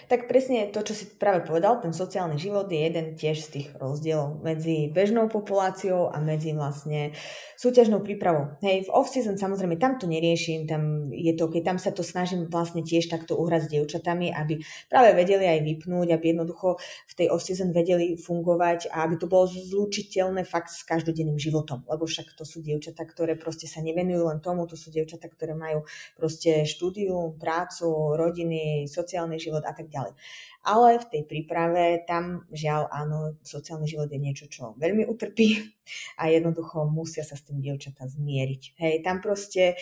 Tak 0.08 0.24
presne 0.24 0.72
to, 0.72 0.80
čo 0.80 0.96
si 0.96 1.04
práve 1.04 1.44
povedal, 1.44 1.84
ten 1.84 1.92
sociálny 1.92 2.40
život 2.40 2.64
je 2.72 2.80
jeden 2.80 3.12
tiež 3.12 3.44
z 3.44 3.48
tých 3.52 3.68
rozdielov 3.76 4.40
medzi 4.40 4.88
bežnou 4.88 5.28
populáciou 5.28 6.08
a 6.08 6.16
medzi 6.16 6.56
vlastne 6.56 7.12
súťažnou 7.60 8.00
prípravou. 8.00 8.56
Hej, 8.64 8.88
v 8.88 8.90
off-season 8.90 9.36
samozrejme 9.36 9.76
tam 9.76 10.00
to 10.00 10.08
neriešim, 10.08 10.64
tam 10.64 11.12
je 11.12 11.36
to, 11.36 11.52
keď 11.52 11.62
tam 11.74 11.78
sa 11.78 11.92
to 11.92 12.00
snažím 12.00 12.48
vlastne 12.48 12.80
tiež 12.80 13.12
takto 13.12 13.36
uhrať 13.36 13.68
s 13.68 13.72
dievčatami, 13.76 14.32
aby 14.32 14.64
práve 14.88 15.12
vedeli 15.12 15.44
aj 15.44 15.60
vypnúť, 15.60 16.08
aby 16.16 16.24
jednoducho 16.32 16.80
v 16.80 17.12
tej 17.12 17.26
off-season 17.28 17.76
vedeli 17.76 18.16
fungovať 18.16 18.88
a 18.88 19.04
aby 19.04 19.20
to 19.20 19.28
bolo 19.28 19.44
zlučiteľné 19.44 20.48
fakt 20.48 20.72
s 20.72 20.88
každodenným 20.88 21.36
životom, 21.36 21.84
lebo 21.84 22.08
však 22.08 22.32
to 22.32 22.48
sú 22.48 22.64
dievčatá, 22.64 23.04
ktoré 23.04 23.36
proste 23.36 23.68
sa 23.68 23.84
nevenujú 23.84 24.24
len 24.24 24.40
tomu, 24.40 24.64
to 24.64 24.80
sú 24.80 24.88
dievčatá, 24.88 25.28
ktoré 25.28 25.52
majú 25.52 25.84
proste 26.16 26.64
štúdium, 26.64 27.36
prácu, 27.36 28.16
rodiny, 28.16 28.88
sociálny 28.88 29.36
život 29.36 29.67
a 29.68 29.72
tak 29.76 29.92
ďalej. 29.92 30.16
Ale 30.64 30.98
v 30.98 31.08
tej 31.12 31.22
príprave 31.28 32.02
tam 32.08 32.48
žiaľ 32.48 32.88
áno, 32.88 33.36
sociálny 33.44 33.84
život 33.84 34.08
je 34.08 34.20
niečo, 34.20 34.48
čo 34.48 34.72
veľmi 34.80 35.04
utrpí 35.04 35.76
a 36.20 36.32
jednoducho 36.32 36.88
musia 36.88 37.22
sa 37.24 37.36
s 37.36 37.44
tým 37.44 37.60
dievčatá 37.60 38.08
zmieriť. 38.08 38.62
Hej, 38.80 38.94
tam 39.04 39.20
proste 39.20 39.76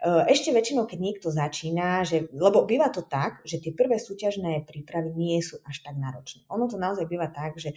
e, 0.00 0.10
ešte 0.28 0.52
väčšinou, 0.52 0.88
keď 0.88 0.98
niekto 0.98 1.28
začína, 1.28 2.04
že, 2.08 2.28
lebo 2.32 2.64
býva 2.64 2.88
to 2.88 3.04
tak, 3.04 3.44
že 3.44 3.60
tie 3.60 3.72
prvé 3.76 4.00
súťažné 4.00 4.64
prípravy 4.64 5.12
nie 5.12 5.40
sú 5.44 5.60
až 5.64 5.84
tak 5.84 5.96
náročné. 5.96 6.44
Ono 6.52 6.64
to 6.68 6.80
naozaj 6.80 7.04
býva 7.08 7.28
tak, 7.28 7.56
že 7.60 7.76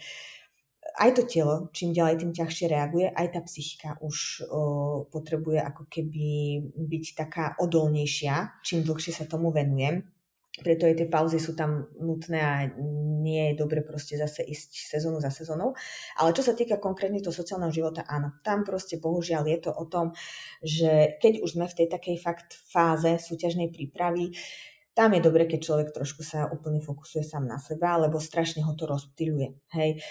aj 0.96 1.10
to 1.16 1.22
telo, 1.28 1.68
čím 1.70 1.94
ďalej, 1.94 2.24
tým 2.24 2.32
ťažšie 2.34 2.66
reaguje, 2.66 3.06
aj 3.12 3.26
tá 3.36 3.40
psychika 3.46 4.00
už 4.02 4.42
o, 4.48 4.60
potrebuje 5.06 5.60
ako 5.62 5.86
keby 5.86 6.28
byť 6.74 7.04
taká 7.14 7.54
odolnejšia, 7.60 8.64
čím 8.64 8.82
dlhšie 8.82 9.12
sa 9.14 9.24
tomu 9.28 9.54
venujem 9.54 10.02
preto 10.58 10.82
aj 10.82 10.98
tie 10.98 11.06
pauzy 11.06 11.38
sú 11.38 11.54
tam 11.54 11.86
nutné 12.02 12.40
a 12.42 12.66
nie 13.22 13.52
je 13.52 13.60
dobre 13.62 13.86
proste 13.86 14.18
zase 14.18 14.42
ísť 14.42 14.98
sezónu 14.98 15.22
za 15.22 15.30
sezónou. 15.30 15.78
Ale 16.18 16.34
čo 16.34 16.42
sa 16.42 16.58
týka 16.58 16.82
konkrétne 16.82 17.22
toho 17.22 17.30
sociálneho 17.30 17.70
života, 17.70 18.02
áno, 18.02 18.34
tam 18.42 18.66
proste 18.66 18.98
bohužiaľ 18.98 19.46
je 19.46 19.58
to 19.62 19.70
o 19.70 19.84
tom, 19.86 20.10
že 20.58 21.16
keď 21.22 21.46
už 21.46 21.54
sme 21.54 21.70
v 21.70 21.76
tej 21.78 21.86
takej 21.86 22.16
fakt 22.18 22.58
fáze 22.66 23.22
súťažnej 23.22 23.70
prípravy, 23.70 24.34
tam 24.90 25.14
je 25.14 25.22
dobre, 25.22 25.46
keď 25.46 25.60
človek 25.62 25.88
trošku 25.94 26.26
sa 26.26 26.50
úplne 26.50 26.82
fokusuje 26.82 27.22
sám 27.22 27.46
na 27.46 27.62
seba, 27.62 27.94
lebo 27.96 28.18
strašne 28.18 28.66
ho 28.66 28.74
to 28.74 28.90
rozptýluje. 28.90 29.54
Hej. 29.72 30.02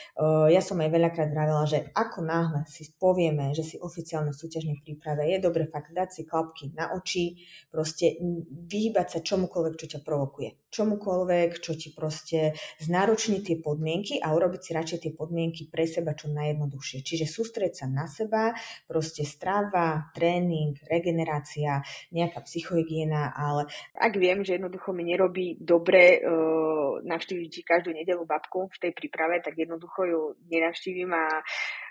Ja 0.49 0.61
som 0.63 0.79
aj 0.79 0.89
veľakrát 0.89 1.29
vravela, 1.29 1.67
že 1.67 1.91
ako 1.93 2.23
náhle 2.23 2.63
si 2.65 2.87
povieme, 2.95 3.51
že 3.51 3.61
si 3.61 3.75
oficiálne 3.75 4.31
súťažnej 4.31 4.79
príprave, 4.79 5.27
je 5.29 5.43
dobre 5.43 5.67
fakt 5.67 5.91
dať 5.91 6.09
si 6.09 6.21
klapky 6.23 6.71
na 6.73 6.95
oči, 6.95 7.43
proste 7.67 8.17
vyhýbať 8.49 9.07
sa 9.13 9.19
čomukoľvek, 9.19 9.75
čo 9.75 9.87
ťa 9.97 9.99
provokuje. 10.01 10.71
Čomukoľvek, 10.71 11.49
čo 11.59 11.73
ti 11.75 11.89
proste 11.91 12.53
znároční 12.79 13.41
tie 13.41 13.57
podmienky 13.59 14.21
a 14.21 14.31
urobiť 14.31 14.61
si 14.63 14.71
radšej 14.77 14.99
tie 15.01 15.11
podmienky 15.17 15.67
pre 15.67 15.89
seba 15.89 16.13
čo 16.13 16.29
najjednoduchšie. 16.29 17.01
Čiže 17.01 17.25
sústrieť 17.25 17.83
sa 17.83 17.85
na 17.89 18.05
seba, 18.05 18.53
proste 18.85 19.25
strava, 19.25 20.13
tréning, 20.13 20.77
regenerácia, 20.85 21.81
nejaká 22.13 22.45
psychohygiena, 22.45 23.33
ale 23.33 23.65
ak 23.97 24.13
viem, 24.15 24.45
že 24.45 24.61
jedno 24.61 24.68
jednoducho 24.69 24.93
mi 24.93 25.03
nerobí 25.09 25.57
dobre 25.57 26.21
uh, 26.21 27.01
navštíviť 27.01 27.65
každú 27.65 27.89
nedelu 27.89 28.21
babku 28.21 28.69
v 28.69 28.77
tej 28.77 28.91
príprave, 28.93 29.41
tak 29.41 29.57
jednoducho 29.57 30.05
ju 30.05 30.21
nenavštívim 30.45 31.09
a 31.09 31.41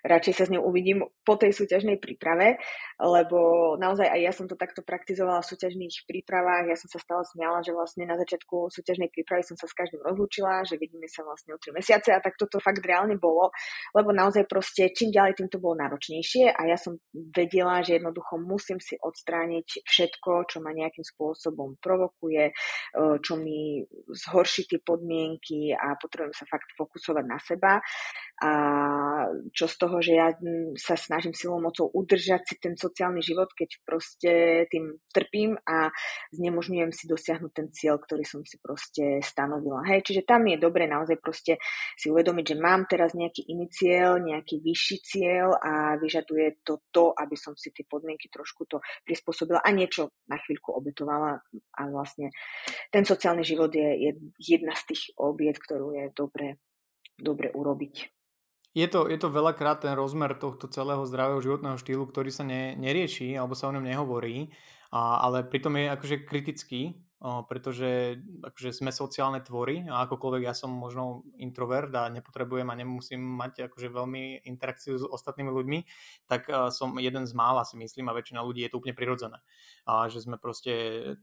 radšej 0.06 0.34
sa 0.34 0.44
s 0.46 0.52
ňou 0.54 0.62
uvidím 0.62 1.02
po 1.26 1.34
tej 1.34 1.50
súťažnej 1.50 1.98
príprave, 1.98 2.62
lebo 3.02 3.74
naozaj 3.82 4.06
aj 4.06 4.20
ja 4.22 4.32
som 4.32 4.46
to 4.46 4.54
takto 4.54 4.86
praktizovala 4.86 5.42
v 5.42 5.50
súťažných 5.50 6.06
prípravách. 6.06 6.70
Ja 6.70 6.76
som 6.78 6.86
sa 6.86 7.02
stále 7.02 7.26
smiala, 7.26 7.66
že 7.66 7.74
vlastne 7.74 8.06
na 8.06 8.14
začiatku 8.14 8.70
súťažnej 8.70 9.10
prípravy 9.10 9.42
som 9.42 9.58
sa 9.58 9.66
s 9.66 9.74
každým 9.74 10.02
rozlúčila, 10.06 10.62
že 10.62 10.78
vidíme 10.78 11.10
sa 11.10 11.26
vlastne 11.26 11.56
o 11.56 11.58
3 11.58 11.74
mesiace 11.74 12.14
a 12.14 12.22
tak 12.22 12.38
toto 12.38 12.62
fakt 12.62 12.78
reálne 12.86 13.18
bolo, 13.18 13.50
lebo 13.90 14.14
naozaj 14.14 14.46
proste 14.46 14.94
čím 14.94 15.10
ďalej, 15.10 15.42
tým 15.42 15.50
to 15.50 15.58
bolo 15.58 15.74
náročnejšie 15.82 16.54
a 16.54 16.60
ja 16.70 16.78
som 16.78 16.94
vedela, 17.34 17.82
že 17.82 17.98
jednoducho 17.98 18.38
musím 18.38 18.78
si 18.78 18.94
odstrániť 19.02 19.82
všetko, 19.82 20.46
čo 20.46 20.62
ma 20.62 20.70
nejakým 20.70 21.02
spôsobom 21.02 21.80
provokuje, 21.82 22.54
čo 23.22 23.34
mi 23.38 23.82
zhorší 24.10 24.68
tie 24.68 24.80
podmienky 24.82 25.72
a 25.74 25.94
potrebujem 25.96 26.34
sa 26.34 26.46
fakt 26.48 26.72
fokusovať 26.74 27.24
na 27.26 27.38
seba. 27.38 27.72
A 28.38 28.50
čo 29.50 29.66
z 29.66 29.76
toho, 29.82 29.98
že 29.98 30.12
ja 30.14 30.30
sa 30.78 30.94
snažím 30.94 31.34
silou 31.34 31.58
mocou 31.58 31.90
udržať 31.90 32.46
si 32.46 32.54
ten 32.62 32.78
sociálny 32.78 33.18
život, 33.18 33.50
keď 33.50 33.82
proste 33.82 34.32
tým 34.70 34.94
trpím 35.10 35.58
a 35.66 35.90
znemožňujem 36.30 36.94
si 36.94 37.10
dosiahnuť 37.10 37.52
ten 37.52 37.68
cieľ, 37.74 37.98
ktorý 37.98 38.22
som 38.22 38.46
si 38.46 38.62
proste 38.62 39.18
stanovila. 39.26 39.82
Hej, 39.90 40.06
čiže 40.06 40.22
tam 40.22 40.46
je 40.46 40.54
dobre 40.54 40.86
naozaj 40.86 41.18
proste 41.18 41.58
si 41.98 42.14
uvedomiť, 42.14 42.54
že 42.54 42.56
mám 42.62 42.86
teraz 42.86 43.18
nejaký 43.18 43.50
iný 43.50 43.66
cieľ, 43.74 44.22
nejaký 44.22 44.62
vyšší 44.62 44.96
cieľ 45.02 45.58
a 45.58 45.98
vyžaduje 45.98 46.62
to 46.62 46.78
to, 46.94 47.10
aby 47.18 47.34
som 47.34 47.58
si 47.58 47.74
tie 47.74 47.82
podmienky 47.82 48.30
trošku 48.30 48.70
to 48.70 48.78
prispôsobila 49.02 49.58
a 49.64 49.70
niečo 49.74 50.14
na 50.30 50.38
chvíľku 50.38 50.70
obetovala 50.78 51.42
a 51.74 51.82
vlastne 51.90 52.30
ten 52.92 53.04
sociálny 53.04 53.42
život 53.44 53.72
je, 53.72 53.88
je 54.08 54.10
jedna 54.38 54.74
z 54.74 54.94
tých 54.94 55.02
obiet, 55.18 55.58
ktorú 55.58 55.96
je 55.96 56.04
dobre, 56.14 56.60
dobre 57.18 57.50
urobiť. 57.52 57.94
Je 58.76 58.86
to, 58.86 59.08
je 59.10 59.18
to 59.18 59.32
veľakrát 59.32 59.82
ten 59.82 59.96
rozmer 59.96 60.36
tohto 60.38 60.68
celého 60.68 61.02
zdravého 61.08 61.40
životného 61.40 61.80
štýlu, 61.80 62.04
ktorý 62.06 62.30
sa 62.30 62.44
ne, 62.44 62.76
nerieši 62.78 63.34
alebo 63.34 63.56
sa 63.56 63.72
o 63.72 63.74
ňom 63.74 63.82
nehovorí, 63.82 64.52
a, 64.92 65.24
ale 65.24 65.42
pritom 65.42 65.74
je 65.74 65.86
akože 65.88 66.16
kritický 66.28 67.07
pretože 67.18 68.22
akože 68.46 68.70
sme 68.70 68.94
sociálne 68.94 69.42
tvory 69.42 69.90
a 69.90 70.06
akokoľvek 70.06 70.42
ja 70.46 70.54
som 70.54 70.70
možno 70.70 71.26
introvert 71.34 71.90
a 71.98 72.06
nepotrebujem 72.06 72.70
a 72.70 72.78
nemusím 72.78 73.18
mať 73.18 73.66
akože 73.66 73.90
veľmi 73.90 74.46
interakciu 74.46 74.94
s 74.94 75.02
ostatnými 75.02 75.50
ľuďmi, 75.50 75.78
tak 76.30 76.46
som 76.70 76.94
jeden 77.02 77.26
z 77.26 77.34
mála 77.34 77.66
si 77.66 77.74
myslím 77.74 78.06
a 78.06 78.14
väčšina 78.14 78.38
ľudí 78.38 78.62
je 78.62 78.70
to 78.70 78.78
úplne 78.78 78.94
prirodzené. 78.94 79.42
A 79.82 80.06
že 80.06 80.22
sme 80.22 80.38
proste 80.38 80.70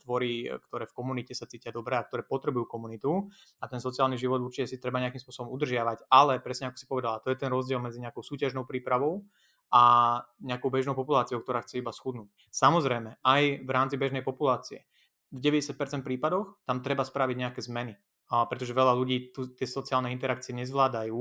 tvory, 0.04 0.52
ktoré 0.68 0.84
v 0.84 0.96
komunite 1.00 1.32
sa 1.32 1.48
cítia 1.48 1.72
dobre 1.72 1.96
a 1.96 2.04
ktoré 2.04 2.28
potrebujú 2.28 2.68
komunitu 2.68 3.32
a 3.64 3.72
ten 3.72 3.80
sociálny 3.80 4.20
život 4.20 4.44
určite 4.44 4.76
si 4.76 4.84
treba 4.84 5.00
nejakým 5.00 5.24
spôsobom 5.24 5.48
udržiavať, 5.56 6.12
ale 6.12 6.44
presne 6.44 6.68
ako 6.68 6.78
si 6.78 6.92
povedala, 6.92 7.24
to 7.24 7.32
je 7.32 7.40
ten 7.40 7.48
rozdiel 7.48 7.80
medzi 7.80 8.04
nejakou 8.04 8.20
súťažnou 8.20 8.68
prípravou 8.68 9.24
a 9.72 10.20
nejakou 10.44 10.68
bežnou 10.68 10.94
populáciou, 10.94 11.40
ktorá 11.40 11.64
chce 11.64 11.80
iba 11.80 11.96
schudnúť. 11.96 12.30
Samozrejme, 12.52 13.24
aj 13.24 13.44
v 13.64 13.70
rámci 13.72 13.96
bežnej 13.96 14.22
populácie 14.22 14.84
v 15.32 15.40
90% 15.42 16.06
prípadoch 16.06 16.62
tam 16.66 16.86
treba 16.86 17.02
spraviť 17.02 17.38
nejaké 17.38 17.62
zmeny. 17.62 17.96
a 18.26 18.50
pretože 18.50 18.74
veľa 18.74 18.94
ľudí 18.98 19.30
tu, 19.30 19.54
tie 19.54 19.70
sociálne 19.70 20.10
interakcie 20.10 20.50
nezvládajú, 20.58 21.20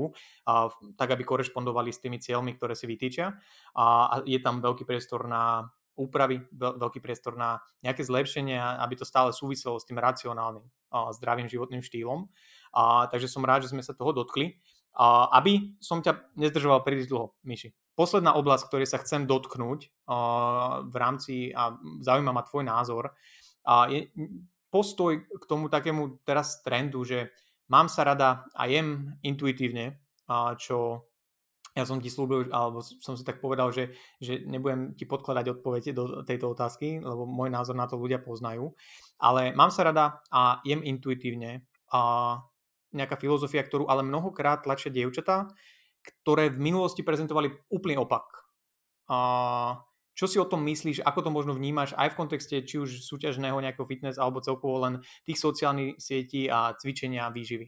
a, 0.49 0.73
tak 0.97 1.13
aby 1.13 1.21
korešpondovali 1.21 1.93
s 1.93 2.01
tými 2.01 2.17
cieľmi, 2.17 2.57
ktoré 2.57 2.73
si 2.73 2.89
vytýčia. 2.89 3.37
A, 3.77 3.85
a 4.09 4.15
je 4.25 4.39
tam 4.41 4.61
veľký 4.61 4.89
priestor 4.89 5.29
na 5.29 5.69
úpravy, 5.95 6.43
veľ, 6.51 6.81
veľký 6.81 6.99
priestor 6.99 7.39
na 7.39 7.61
nejaké 7.85 8.03
zlepšenia, 8.03 8.83
aby 8.83 8.99
to 8.99 9.07
stále 9.07 9.31
súviselo 9.31 9.79
s 9.79 9.87
tým 9.87 10.01
racionálnym, 10.01 10.65
a, 10.91 11.13
zdravým 11.13 11.45
životným 11.45 11.85
štýlom. 11.85 12.25
A, 12.73 13.07
takže 13.07 13.29
som 13.29 13.45
rád, 13.45 13.69
že 13.69 13.71
sme 13.71 13.85
sa 13.85 13.93
toho 13.93 14.11
dotkli. 14.11 14.57
A, 14.97 15.29
aby 15.39 15.77
som 15.83 16.01
ťa 16.01 16.33
nezdržoval 16.35 16.81
príliš 16.81 17.11
dlho, 17.11 17.37
Myši. 17.45 17.69
Posledná 17.95 18.35
oblasť, 18.35 18.67
ktorej 18.67 18.91
sa 18.91 18.99
chcem 18.99 19.23
dotknúť 19.23 19.93
a, 20.09 20.17
v 20.83 20.95
rámci, 20.99 21.53
a 21.55 21.77
zaujíma 22.03 22.35
ma 22.35 22.43
tvoj 22.43 22.65
názor, 22.67 23.15
a 23.65 23.89
je 23.89 24.07
postoj 24.69 25.17
k 25.25 25.43
tomu 25.49 25.67
takému 25.67 26.21
teraz 26.23 26.61
trendu, 26.61 27.01
že 27.03 27.33
mám 27.67 27.89
sa 27.89 28.05
rada 28.05 28.45
a 28.53 28.69
jem 28.69 29.17
intuitívne, 29.25 29.99
a 30.29 30.53
čo 30.57 31.09
ja 31.75 31.83
som 31.83 31.99
ti 31.99 32.07
slúbil, 32.07 32.47
alebo 32.55 32.79
som 32.79 33.19
si 33.19 33.27
tak 33.27 33.43
povedal, 33.43 33.67
že, 33.75 33.91
že 34.23 34.47
nebudem 34.47 34.95
ti 34.95 35.03
podkladať 35.03 35.59
odpovede 35.59 35.91
do 35.91 36.23
tejto 36.23 36.55
otázky, 36.55 37.03
lebo 37.03 37.27
môj 37.27 37.51
názor 37.51 37.75
na 37.75 37.83
to 37.83 37.99
ľudia 37.99 38.23
poznajú. 38.23 38.71
Ale 39.19 39.51
mám 39.51 39.75
sa 39.75 39.83
rada 39.83 40.23
a 40.31 40.63
jem 40.63 40.79
intuitívne 40.87 41.67
a 41.91 42.39
nejaká 42.95 43.19
filozofia, 43.19 43.67
ktorú 43.67 43.91
ale 43.91 44.07
mnohokrát 44.07 44.63
tlačia 44.63 44.87
dievčatá, 44.87 45.51
ktoré 46.23 46.47
v 46.47 46.63
minulosti 46.63 47.03
prezentovali 47.03 47.51
úplný 47.67 47.99
opak. 47.99 48.23
A 49.11 49.19
čo 50.15 50.25
si 50.31 50.39
o 50.39 50.47
tom 50.47 50.63
myslíš, 50.63 51.03
ako 51.03 51.27
to 51.27 51.29
možno 51.29 51.51
vnímaš 51.51 51.91
aj 51.99 52.15
v 52.15 52.19
kontexte 52.23 52.55
či 52.63 52.79
už 52.79 53.03
súťažného 53.03 53.59
nejakého 53.59 53.83
fitness 53.83 54.15
alebo 54.15 54.39
celkovo 54.39 54.81
len 54.87 55.03
tých 55.27 55.37
sociálnych 55.37 55.99
sietí 55.99 56.47
a 56.47 56.71
cvičenia 56.79 57.27
a 57.27 57.33
výživy? 57.35 57.67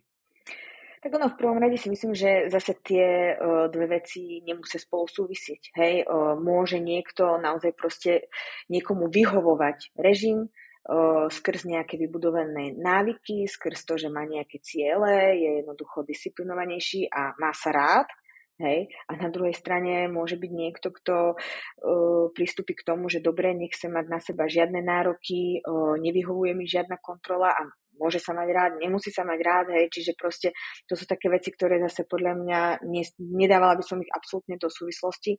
Tak 0.97 1.13
ono 1.13 1.29
v 1.29 1.39
prvom 1.39 1.61
rade 1.61 1.77
si 1.77 1.93
myslím, 1.93 2.17
že 2.17 2.49
zase 2.49 2.73
tie 2.81 3.37
uh, 3.37 3.69
dve 3.69 4.01
veci 4.01 4.41
nemusia 4.41 4.81
spolu 4.81 5.05
súvisieť. 5.05 5.71
Hej, 5.77 6.09
uh, 6.09 6.33
môže 6.33 6.81
niekto 6.81 7.37
naozaj 7.37 7.77
proste 7.77 8.33
niekomu 8.65 9.05
vyhovovať 9.05 9.93
režim, 9.93 10.49
uh, 10.49 11.29
skrz 11.29 11.69
nejaké 11.69 12.01
vybudované 12.01 12.73
návyky, 12.73 13.45
skrz 13.45 13.85
to, 13.85 14.01
že 14.01 14.09
má 14.09 14.25
nejaké 14.25 14.57
ciele, 14.57 15.37
je 15.37 15.49
jednoducho 15.61 16.01
disciplinovanejší 16.01 17.13
a 17.13 17.37
má 17.37 17.53
sa 17.53 17.69
rád, 17.69 18.09
Hej? 18.57 18.89
A 19.05 19.13
na 19.17 19.29
druhej 19.29 19.53
strane 19.53 20.09
môže 20.09 20.33
byť 20.37 20.51
niekto, 20.51 20.89
kto 20.89 21.37
uh, 21.37 22.25
pristúpi 22.33 22.73
k 22.73 22.85
tomu, 22.85 23.05
že 23.05 23.21
dobre, 23.21 23.53
nechce 23.53 23.85
mať 23.85 24.05
na 24.09 24.17
seba 24.17 24.49
žiadne 24.49 24.81
nároky, 24.81 25.61
uh, 25.61 25.93
nevyhovuje 26.01 26.57
mi 26.57 26.65
žiadna 26.65 26.97
kontrola 26.97 27.53
a 27.53 27.61
môže 27.97 28.21
sa 28.21 28.31
mať 28.33 28.49
rád, 28.53 28.71
nemusí 28.77 29.09
sa 29.09 29.25
mať 29.25 29.39
rád, 29.41 29.67
hej, 29.73 29.89
čiže 29.89 30.13
proste 30.13 30.53
to 30.85 30.93
sú 30.93 31.09
také 31.09 31.27
veci, 31.33 31.49
ktoré 31.49 31.81
zase 31.81 32.05
podľa 32.05 32.33
mňa 32.37 32.59
ne, 32.85 33.03
nedávala 33.17 33.73
by 33.75 33.83
som 33.83 33.97
ich 34.01 34.13
absolútne 34.13 34.55
do 34.61 34.69
súvislosti 34.69 35.33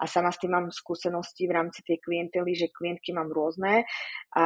a 0.00 0.04
sama 0.04 0.28
s 0.28 0.40
tým 0.40 0.52
mám 0.52 0.68
skúsenosti 0.68 1.48
v 1.48 1.56
rámci 1.56 1.80
tej 1.82 1.98
klientely, 2.04 2.52
že 2.52 2.72
klientky 2.72 3.16
mám 3.16 3.32
rôzne 3.32 3.88
a 4.36 4.44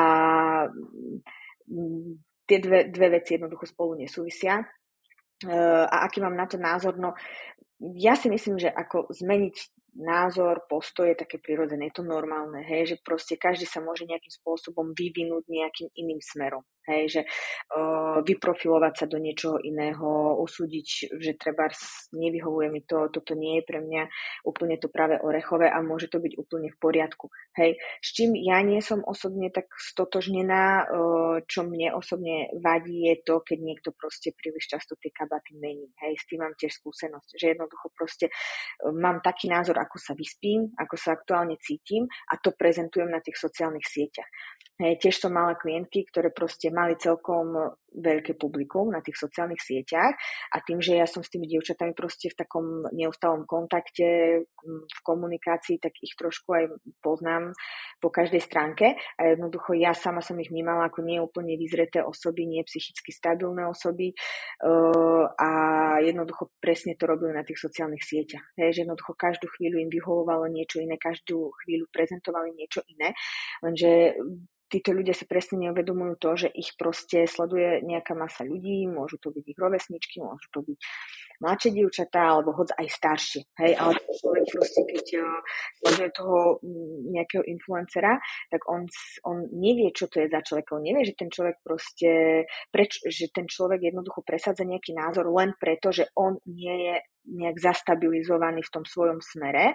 mm, 1.67 2.11
tie 2.47 2.59
dve, 2.63 2.91
dve 2.95 3.19
veci 3.21 3.35
jednoducho 3.35 3.67
spolu 3.67 3.99
nesúvisia. 3.99 4.63
A 5.45 6.09
aký 6.09 6.25
mám 6.25 6.33
na 6.33 6.49
to 6.49 6.57
názor? 6.57 6.97
No, 6.97 7.13
ja 7.81 8.17
si 8.17 8.33
myslím, 8.33 8.57
že 8.57 8.73
ako 8.73 9.13
zmeniť 9.13 9.57
názor, 9.97 10.65
postoj 10.69 11.09
je 11.13 11.21
také 11.25 11.41
prirodzené, 11.41 11.89
je 11.89 12.01
to 12.01 12.05
normálne, 12.05 12.61
hej, 12.65 12.97
že 12.97 12.97
proste 13.01 13.37
každý 13.41 13.65
sa 13.65 13.81
môže 13.81 14.05
nejakým 14.05 14.33
spôsobom 14.33 14.93
vyvinúť 14.93 15.45
nejakým 15.49 15.89
iným 15.97 16.21
smerom. 16.21 16.65
Hej, 16.87 17.03
že 17.11 17.23
uh, 17.27 18.23
vyprofilovať 18.23 18.95
sa 18.95 19.07
do 19.11 19.19
niečoho 19.19 19.59
iného, 19.59 20.39
usúdiť, 20.39 21.19
že 21.19 21.35
treba 21.35 21.67
nevyhovuje 22.15 22.71
mi 22.71 22.87
to, 22.87 23.11
toto 23.11 23.35
nie 23.35 23.59
je 23.59 23.67
pre 23.67 23.83
mňa 23.83 24.07
úplne 24.47 24.79
to 24.79 24.87
práve 24.87 25.19
orechové 25.19 25.67
a 25.67 25.83
môže 25.83 26.07
to 26.07 26.23
byť 26.23 26.39
úplne 26.39 26.71
v 26.71 26.79
poriadku. 26.79 27.27
Hej, 27.59 27.75
s 27.99 28.09
čím 28.15 28.39
ja 28.39 28.63
nie 28.63 28.79
som 28.79 29.03
osobne 29.03 29.51
tak 29.51 29.67
stotožnená, 29.75 30.87
uh, 30.87 31.37
čo 31.51 31.67
mne 31.67 31.91
osobne 31.99 32.55
vadí, 32.63 33.11
je 33.11 33.19
to, 33.27 33.43
keď 33.43 33.59
niekto 33.59 33.91
proste 33.91 34.31
príliš 34.39 34.71
často 34.71 34.95
tie 35.03 35.11
kabaty 35.11 35.59
mení. 35.59 35.91
Hej, 36.07 36.23
s 36.23 36.25
tým 36.31 36.47
mám 36.47 36.55
tiež 36.55 36.71
skúsenosť, 36.79 37.35
že 37.35 37.59
jednoducho 37.59 37.91
proste 37.99 38.31
uh, 38.31 38.95
mám 38.95 39.19
taký 39.27 39.51
názor, 39.51 39.75
ako 39.83 39.99
sa 39.99 40.15
vyspím, 40.15 40.71
ako 40.79 40.95
sa 40.95 41.19
aktuálne 41.19 41.59
cítim 41.59 42.07
a 42.31 42.39
to 42.39 42.55
prezentujem 42.55 43.11
na 43.11 43.19
tých 43.19 43.43
sociálnych 43.43 43.91
sieťach. 43.91 44.31
Hej, 44.77 45.01
tiež 45.01 45.25
som 45.25 45.33
mala 45.33 45.57
klientky, 45.57 46.05
ktoré 46.05 46.29
proste 46.29 46.69
mali 46.77 47.01
celkom 47.01 47.73
veľké 47.97 48.37
publikum 48.37 48.93
na 48.93 49.01
tých 49.01 49.17
sociálnych 49.17 49.63
sieťach 49.65 50.13
a 50.53 50.57
tým, 50.61 50.85
že 50.85 51.01
ja 51.01 51.09
som 51.09 51.25
s 51.25 51.33
tými 51.33 51.49
dievčatami 51.49 51.97
proste 51.97 52.29
v 52.29 52.37
takom 52.37 52.85
neustálom 52.93 53.49
kontakte, 53.49 54.45
v 54.45 55.01
komunikácii, 55.01 55.81
tak 55.81 55.97
ich 56.05 56.13
trošku 56.13 56.53
aj 56.53 56.65
poznám 57.01 57.57
po 57.97 58.13
každej 58.13 58.43
stránke 58.45 59.01
a 59.17 59.21
jednoducho 59.33 59.73
ja 59.81 59.97
sama 59.97 60.21
som 60.21 60.37
ich 60.37 60.53
vnímala 60.53 60.93
ako 60.93 61.01
nie 61.01 61.17
úplne 61.17 61.57
vyzreté 61.57 62.05
osoby, 62.05 62.45
nie 62.45 62.61
psychicky 62.69 63.17
stabilné 63.17 63.65
osoby 63.65 64.13
uh, 64.13 65.25
a 65.33 65.51
jednoducho 66.05 66.53
presne 66.61 66.99
to 67.01 67.09
robili 67.09 67.33
na 67.33 67.47
tých 67.47 67.57
sociálnych 67.57 68.05
sieťach. 68.05 68.45
Hej, 68.61 68.77
že 68.77 68.83
jednoducho 68.85 69.17
každú 69.17 69.49
chvíľu 69.57 69.81
im 69.81 69.91
vyhovovalo 69.91 70.53
niečo 70.53 70.85
iné, 70.85 71.01
každú 71.01 71.49
chvíľu 71.65 71.89
prezentovali 71.89 72.53
niečo 72.53 72.85
iné, 72.93 73.17
lenže 73.65 74.21
títo 74.67 74.91
ľudia 74.91 75.15
si 75.15 75.25
presne 75.31 75.69
neuvedomujú 75.69 76.15
to, 76.19 76.31
že 76.47 76.49
ich 76.51 76.75
proste 76.75 77.27
sleduje 77.31 77.83
nejaká 77.87 78.19
masa 78.19 78.43
ľudí, 78.43 78.87
môžu 78.91 79.19
to 79.23 79.31
byť 79.31 79.45
ich 79.47 79.59
rovesničky, 79.59 80.19
môžu 80.19 80.47
to 80.51 80.61
byť 80.67 80.79
mladšie 81.41 81.71
dievčatá, 81.77 82.21
alebo 82.35 82.57
hoď 82.57 82.75
aj 82.81 82.87
staršie. 82.89 83.43
Hej, 83.61 83.73
ale 83.77 83.93
človek 84.01 84.45
proste, 84.51 84.81
keď 84.89 85.07
uh, 85.21 85.27
sleduje 85.83 86.09
toho 86.17 86.39
mm, 86.65 86.97
nejakého 87.13 87.45
influencera, 87.45 88.19
tak 88.49 88.63
on, 88.67 88.89
on 89.29 89.37
nevie, 89.53 89.93
čo 89.93 90.09
to 90.09 90.25
je 90.25 90.33
za 90.33 90.41
človek. 90.43 90.67
On 90.75 90.83
nevie, 90.83 91.05
že 91.05 91.19
ten 91.19 91.31
človek 91.31 91.61
proste, 91.63 92.45
preč, 92.73 93.05
že 93.07 93.29
ten 93.31 93.47
človek 93.47 93.85
jednoducho 93.85 94.25
presadza 94.25 94.65
nejaký 94.65 94.97
názor 94.97 95.29
len 95.31 95.55
preto, 95.61 95.93
že 95.93 96.09
on 96.17 96.41
nie 96.49 96.91
je 96.91 96.95
nejak 97.27 97.59
zastabilizovaný 97.59 98.63
v 98.63 98.73
tom 98.73 98.85
svojom 98.87 99.19
smere 99.19 99.75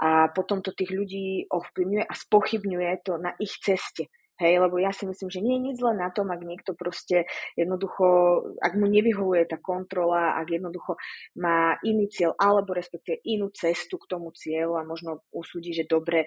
a 0.00 0.32
potom 0.32 0.64
to 0.64 0.72
tých 0.72 0.90
ľudí 0.90 1.44
ovplyvňuje 1.52 2.04
a 2.08 2.14
spochybňuje 2.16 2.92
to 3.04 3.20
na 3.20 3.36
ich 3.36 3.52
ceste. 3.60 4.08
Hej, 4.40 4.56
lebo 4.56 4.80
ja 4.80 4.88
si 4.88 5.04
myslím, 5.04 5.28
že 5.28 5.44
nie 5.44 5.60
je 5.60 5.64
nič 5.68 5.76
zle 5.84 5.92
na 5.92 6.08
tom, 6.08 6.32
ak 6.32 6.40
niekto 6.40 6.72
proste 6.72 7.28
jednoducho, 7.60 8.40
ak 8.56 8.72
mu 8.72 8.88
nevyhovuje 8.88 9.44
tá 9.44 9.60
kontrola, 9.60 10.40
ak 10.40 10.48
jednoducho 10.48 10.96
má 11.36 11.76
iný 11.84 12.08
cieľ, 12.08 12.32
alebo 12.40 12.72
respektíve 12.72 13.20
inú 13.28 13.52
cestu 13.52 14.00
k 14.00 14.08
tomu 14.08 14.32
cieľu 14.32 14.80
a 14.80 14.88
možno 14.88 15.28
usúdi, 15.28 15.76
že 15.76 15.84
dobre, 15.84 16.24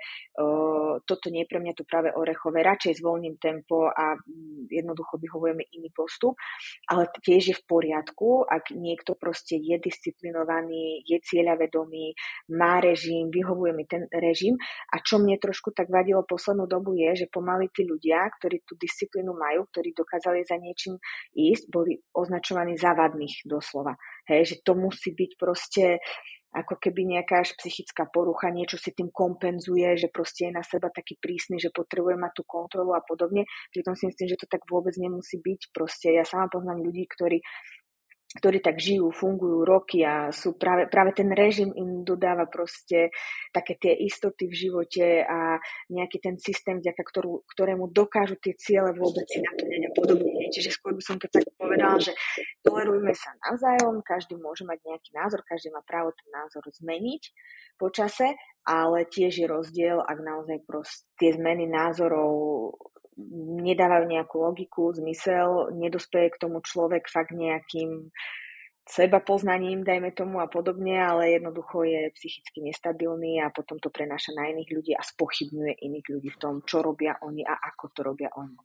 toto 1.10 1.34
nie 1.34 1.42
je 1.42 1.50
pre 1.50 1.58
mňa 1.58 1.74
tu 1.74 1.90
práve 1.90 2.14
orechové, 2.14 2.62
radšej 2.62 3.02
zvolním 3.02 3.42
tempo 3.42 3.90
a 3.90 4.14
jednoducho 4.70 5.18
vyhovujeme 5.18 5.66
iný 5.74 5.90
postup, 5.90 6.38
ale 6.94 7.10
tiež 7.18 7.44
je 7.50 7.56
v 7.58 7.66
poriadku, 7.66 8.46
ak 8.46 8.78
niekto 8.78 9.18
proste 9.18 9.58
je 9.58 9.82
disciplinovaný, 9.82 11.02
je 11.10 11.18
cieľavedomý, 11.18 12.14
má 12.54 12.78
režim, 12.78 13.34
vyhovuje 13.34 13.74
mi 13.74 13.90
ten 13.90 14.06
režim. 14.14 14.54
A 14.94 15.02
čo 15.02 15.18
mne 15.18 15.42
trošku 15.42 15.74
tak 15.74 15.90
vadilo 15.90 16.22
poslednú 16.22 16.70
dobu 16.70 16.94
je, 16.94 17.26
že 17.26 17.32
pomaly 17.34 17.74
tí 17.74 17.82
ľudia 17.82 18.03
ľudia, 18.04 18.28
ktorí 18.36 18.68
tú 18.68 18.76
disciplínu 18.76 19.32
majú, 19.32 19.64
ktorí 19.72 19.96
dokázali 19.96 20.44
za 20.44 20.60
niečím 20.60 21.00
ísť, 21.32 21.72
boli 21.72 22.04
označovaní 22.12 22.76
za 22.76 22.92
vadných 22.92 23.48
doslova. 23.48 23.96
Hej, 24.28 24.52
že 24.52 24.56
to 24.68 24.76
musí 24.76 25.16
byť 25.16 25.32
proste 25.40 26.04
ako 26.54 26.78
keby 26.78 27.18
nejaká 27.18 27.42
až 27.42 27.58
psychická 27.58 28.06
porucha, 28.06 28.54
niečo 28.54 28.78
si 28.78 28.94
tým 28.94 29.10
kompenzuje, 29.10 29.98
že 29.98 30.14
proste 30.14 30.52
je 30.52 30.54
na 30.54 30.62
seba 30.62 30.94
taký 30.94 31.18
prísny, 31.18 31.58
že 31.58 31.74
potrebuje 31.74 32.14
mať 32.14 32.32
tú 32.38 32.44
kontrolu 32.46 32.94
a 32.94 33.02
podobne. 33.02 33.50
Pritom 33.74 33.98
si 33.98 34.06
myslím, 34.06 34.28
že 34.30 34.38
to 34.38 34.46
tak 34.46 34.62
vôbec 34.70 34.94
nemusí 34.94 35.42
byť. 35.42 35.74
Proste 35.74 36.14
ja 36.14 36.22
sama 36.22 36.46
poznám 36.54 36.86
ľudí, 36.86 37.10
ktorí 37.10 37.42
ktorí 38.34 38.66
tak 38.66 38.82
žijú, 38.82 39.14
fungujú 39.14 39.62
roky 39.62 40.02
a 40.02 40.34
sú 40.34 40.58
práve, 40.58 40.90
práve 40.90 41.14
ten 41.14 41.30
režim 41.30 41.70
im 41.78 42.02
dodáva 42.02 42.50
proste 42.50 43.14
také 43.54 43.78
tie 43.78 43.94
istoty 43.94 44.50
v 44.50 44.56
živote 44.58 45.22
a 45.22 45.62
nejaký 45.94 46.18
ten 46.18 46.36
systém, 46.42 46.82
vďaka 46.82 47.04
ktorú, 47.06 47.46
ktorému 47.54 47.94
dokážu 47.94 48.42
tie 48.42 48.58
ciele 48.58 48.90
vôbec 48.98 49.30
si 49.30 49.38
naplňať 49.38 49.82
a 49.86 49.92
podobne. 49.94 50.50
Čiže 50.50 50.74
skôr 50.74 50.98
by 50.98 51.04
som 51.06 51.18
to 51.22 51.30
tak 51.30 51.46
povedala, 51.58 52.02
že 52.02 52.14
tolerujme 52.66 53.14
sa 53.14 53.30
navzájom, 53.46 54.02
každý 54.02 54.34
môže 54.42 54.66
mať 54.66 54.82
nejaký 54.82 55.10
názor, 55.14 55.46
každý 55.46 55.70
má 55.70 55.86
právo 55.86 56.10
ten 56.18 56.30
názor 56.34 56.66
zmeniť 56.66 57.24
po 57.78 57.94
čase, 57.94 58.34
ale 58.66 59.06
tiež 59.06 59.44
je 59.44 59.48
rozdiel, 59.50 60.02
ak 60.02 60.18
naozaj 60.24 60.58
proste 60.66 61.06
tie 61.22 61.36
zmeny 61.38 61.70
názorov 61.70 62.34
nedávajú 63.64 64.06
nejakú 64.10 64.36
logiku, 64.42 64.94
zmysel, 64.94 65.74
nedospeje 65.74 66.34
k 66.34 66.42
tomu 66.42 66.62
človek 66.62 67.10
fakt 67.10 67.32
nejakým 67.34 68.12
seba 68.84 69.24
poznaním, 69.24 69.84
dajme 69.84 70.12
tomu 70.12 70.44
a 70.44 70.48
podobne, 70.52 71.00
ale 71.00 71.40
jednoducho 71.40 71.88
je 71.88 72.12
psychicky 72.20 72.60
nestabilný 72.68 73.40
a 73.40 73.48
potom 73.48 73.80
to 73.80 73.88
prenáša 73.88 74.36
na 74.36 74.52
iných 74.52 74.70
ľudí 74.76 74.92
a 74.92 75.02
spochybňuje 75.04 75.80
iných 75.80 76.08
ľudí 76.12 76.30
v 76.36 76.40
tom, 76.40 76.54
čo 76.68 76.84
robia 76.84 77.16
oni 77.24 77.48
a 77.48 77.56
ako 77.56 77.86
to 77.96 78.00
robia 78.04 78.30
oni. 78.36 78.60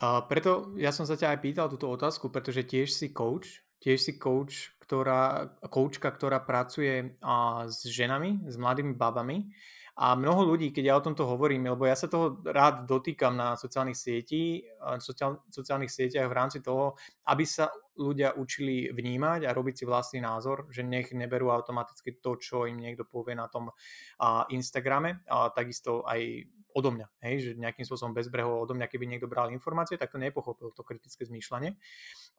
A 0.00 0.24
preto 0.24 0.72
ja 0.78 0.94
som 0.94 1.04
sa 1.04 1.18
ťa 1.18 1.36
aj 1.36 1.38
pýtal 1.42 1.66
túto 1.68 1.90
otázku, 1.90 2.30
pretože 2.30 2.62
tiež 2.64 2.88
si 2.94 3.10
coach, 3.10 3.60
tiež 3.82 3.98
si 4.00 4.12
coach, 4.16 4.72
ktorá, 4.80 5.50
coachka, 5.68 6.08
ktorá 6.08 6.40
pracuje 6.40 7.18
a, 7.20 7.66
s 7.66 7.84
ženami, 7.84 8.48
s 8.48 8.54
mladými 8.56 8.94
babami 8.94 9.50
a 10.00 10.16
mnoho 10.16 10.48
ľudí, 10.48 10.72
keď 10.72 10.84
ja 10.88 10.94
o 10.96 11.04
tomto 11.04 11.28
hovorím, 11.28 11.68
lebo 11.68 11.84
ja 11.84 11.92
sa 11.92 12.08
toho 12.08 12.40
rád 12.40 12.88
dotýkam 12.88 13.36
na 13.36 13.52
sociálnych 13.52 14.00
sietí, 14.00 14.64
sociál, 14.96 15.44
sociálnych 15.52 15.92
sieťach 15.92 16.24
v 16.24 16.36
rámci 16.40 16.64
toho, 16.64 16.96
aby 17.28 17.44
sa 17.44 17.68
ľudia 18.00 18.32
učili 18.32 18.88
vnímať 18.88 19.44
a 19.44 19.52
robiť 19.52 19.74
si 19.76 19.84
vlastný 19.84 20.24
názor, 20.24 20.72
že 20.72 20.80
nech 20.80 21.12
neberú 21.12 21.52
automaticky 21.52 22.16
to, 22.16 22.40
čo 22.40 22.64
im 22.64 22.80
niekto 22.80 23.04
povie 23.04 23.36
na 23.36 23.44
tom 23.52 23.68
Instagrame, 24.48 25.20
a 25.28 25.52
takisto 25.52 26.00
aj 26.08 26.48
odo 26.74 26.90
mňa, 26.94 27.06
hej, 27.26 27.34
že 27.40 27.50
nejakým 27.58 27.84
spôsobom 27.86 28.14
bezbrehovo 28.14 28.62
odo 28.62 28.74
mňa, 28.76 28.86
keby 28.86 29.04
niekto 29.06 29.26
bral 29.26 29.50
informácie, 29.50 29.98
tak 29.98 30.14
to 30.14 30.18
nepochopil, 30.18 30.70
to 30.70 30.82
kritické 30.86 31.26
zmýšľanie. 31.26 31.74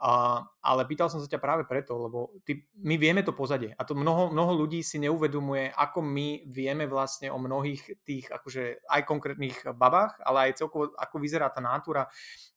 A, 0.01 0.41
ale 0.63 0.81
pýtal 0.89 1.11
som 1.11 1.21
sa 1.21 1.29
ťa 1.29 1.37
práve 1.37 1.63
preto, 1.67 1.97
lebo 1.97 2.33
ty, 2.45 2.65
my 2.81 2.97
vieme 2.97 3.21
to 3.21 3.35
pozadie 3.35 3.73
a 3.77 3.81
to 3.85 3.93
mnoho, 3.93 4.33
mnoho 4.33 4.65
ľudí 4.65 4.81
si 4.81 4.97
neuvedomuje, 4.97 5.73
ako 5.73 6.01
my 6.01 6.47
vieme 6.49 6.85
vlastne 6.89 7.29
o 7.29 7.37
mnohých 7.37 8.01
tých, 8.05 8.29
akože 8.29 8.85
aj 8.87 9.01
konkrétnych 9.05 9.57
babách, 9.77 10.17
ale 10.25 10.51
aj 10.51 10.65
celkovo, 10.65 10.93
ako 10.95 11.15
vyzerá 11.21 11.49
tá 11.53 11.61
nátura 11.61 12.09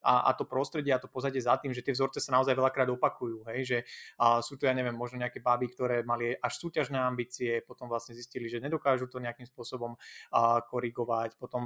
a, 0.05 0.29
a 0.29 0.37
to 0.37 0.45
prostredie 0.45 0.93
a 0.93 1.01
to 1.01 1.09
pozadie 1.09 1.41
za 1.41 1.57
tým, 1.57 1.73
že 1.73 1.85
tie 1.85 1.93
vzorce 1.97 2.21
sa 2.21 2.37
naozaj 2.37 2.57
veľakrát 2.57 2.89
opakujú, 2.93 3.49
hej, 3.53 3.61
že 3.65 3.79
a 4.21 4.41
sú 4.45 4.61
to, 4.61 4.69
ja 4.69 4.75
neviem, 4.77 4.95
možno 4.95 5.21
nejaké 5.21 5.41
baby, 5.41 5.73
ktoré 5.73 5.97
mali 6.05 6.37
až 6.37 6.53
súťažné 6.61 7.01
ambície, 7.01 7.65
potom 7.65 7.89
vlastne 7.89 8.13
zistili, 8.17 8.49
že 8.49 8.61
nedokážu 8.61 9.09
to 9.09 9.21
nejakým 9.21 9.49
spôsobom 9.49 9.97
a, 10.33 10.61
korigovať, 10.65 11.37
potom 11.41 11.64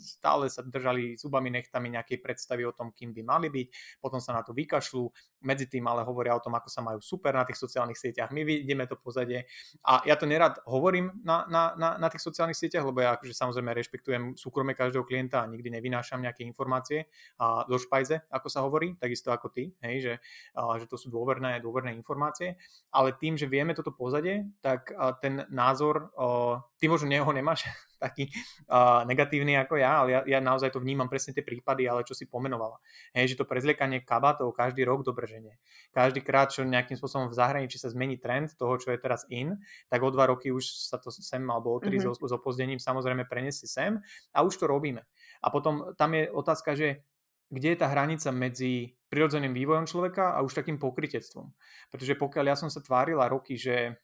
stále 0.00 0.48
sa 0.48 0.64
držali 0.64 1.18
zubami 1.20 1.52
nechtami 1.52 1.92
nejakej 1.92 2.18
predstavy 2.24 2.64
o 2.64 2.72
tom, 2.72 2.94
kým 2.94 3.12
by 3.12 3.22
mali 3.26 3.48
byť, 3.52 3.66
potom 4.00 4.18
sa 4.22 4.32
na 4.32 4.42
to 4.46 4.56
vykašľú, 4.56 5.04
medzi 5.44 5.68
tým 5.68 5.84
ale 5.84 6.02
hovoria 6.02 6.32
o 6.32 6.42
tom, 6.42 6.56
ako 6.56 6.68
sa 6.72 6.80
majú 6.80 6.98
super 7.04 7.36
na 7.36 7.44
tých 7.44 7.60
sociálnych 7.60 8.00
sieťach, 8.00 8.32
my 8.32 8.42
vidíme 8.42 8.88
to 8.88 8.96
pozadie. 8.96 9.44
A 9.84 10.00
ja 10.08 10.16
to 10.16 10.24
nerad 10.24 10.56
hovorím 10.64 11.12
na, 11.20 11.44
na, 11.46 11.76
na, 11.76 11.88
na 12.00 12.08
tých 12.08 12.24
sociálnych 12.24 12.56
sieťach, 12.56 12.84
lebo 12.84 13.04
ja 13.04 13.14
akože 13.14 13.36
samozrejme 13.36 13.70
rešpektujem 13.76 14.22
súkromie 14.40 14.72
každého 14.72 15.04
klienta 15.04 15.44
a 15.44 15.50
nikdy 15.50 15.68
nevynášam 15.68 16.24
nejaké 16.24 16.42
informácie. 16.48 17.06
A 17.36 17.68
do 17.68 17.76
špajze, 17.76 18.24
ako 18.32 18.48
sa 18.48 18.64
hovorí, 18.64 18.96
takisto 18.96 19.30
ako 19.30 19.52
ty, 19.52 19.74
hej, 19.84 19.96
že, 20.00 20.14
a, 20.56 20.80
že 20.80 20.88
to 20.88 20.96
sú 20.96 21.12
dôverné, 21.12 21.60
dôverné 21.60 21.92
informácie, 21.92 22.56
ale 22.90 23.12
tým, 23.16 23.36
že 23.36 23.50
vieme 23.50 23.76
toto 23.76 23.92
pozadie, 23.92 24.48
tak 24.64 24.90
a, 24.96 25.12
ten 25.18 25.44
názor, 25.52 26.10
a, 26.16 26.60
ty 26.80 26.88
možno 26.88 27.12
neho 27.12 27.28
nemáš 27.28 27.68
taký 28.04 28.28
uh, 28.68 29.08
negatívny 29.08 29.56
ako 29.56 29.80
ja, 29.80 30.04
ale 30.04 30.08
ja, 30.12 30.20
ja 30.36 30.38
naozaj 30.44 30.76
to 30.76 30.84
vnímam 30.84 31.08
presne 31.08 31.32
tie 31.32 31.40
prípady, 31.40 31.88
ale 31.88 32.04
čo 32.04 32.12
si 32.12 32.28
pomenovala. 32.28 32.76
Hej, 33.16 33.32
že 33.32 33.40
to 33.40 33.48
prezliekanie 33.48 34.04
kabátov 34.04 34.52
každý 34.52 34.84
rok 34.84 35.00
dobrženie. 35.08 35.56
Každý 35.96 36.20
krát, 36.20 36.52
čo 36.52 36.68
nejakým 36.68 37.00
spôsobom 37.00 37.32
v 37.32 37.36
zahraničí 37.40 37.80
sa 37.80 37.88
zmení 37.88 38.20
trend 38.20 38.52
toho, 38.60 38.76
čo 38.76 38.92
je 38.92 39.00
teraz 39.00 39.24
in, 39.32 39.56
tak 39.88 40.04
o 40.04 40.12
dva 40.12 40.28
roky 40.28 40.52
už 40.52 40.92
sa 40.92 41.00
to 41.00 41.08
sem 41.08 41.40
alebo 41.48 41.72
o 41.72 41.78
tri 41.80 41.96
mm-hmm. 41.96 42.20
s 42.20 42.32
opozdením 42.34 42.76
samozrejme 42.82 43.24
preniesie 43.24 43.64
sem 43.64 43.96
a 44.36 44.44
už 44.44 44.60
to 44.60 44.68
robíme. 44.68 45.00
A 45.40 45.48
potom 45.48 45.96
tam 45.96 46.12
je 46.12 46.28
otázka, 46.28 46.76
že 46.76 47.06
kde 47.52 47.76
je 47.76 47.78
tá 47.78 47.86
hranica 47.92 48.34
medzi 48.34 48.98
prirodzeným 49.12 49.54
vývojom 49.54 49.86
človeka 49.86 50.34
a 50.34 50.42
už 50.42 50.58
takým 50.58 50.80
pokrytectvom. 50.80 51.54
Pretože 51.92 52.18
pokiaľ 52.18 52.44
ja 52.50 52.56
som 52.58 52.66
sa 52.66 52.82
tvárila 52.82 53.30
roky, 53.30 53.54
že 53.54 53.94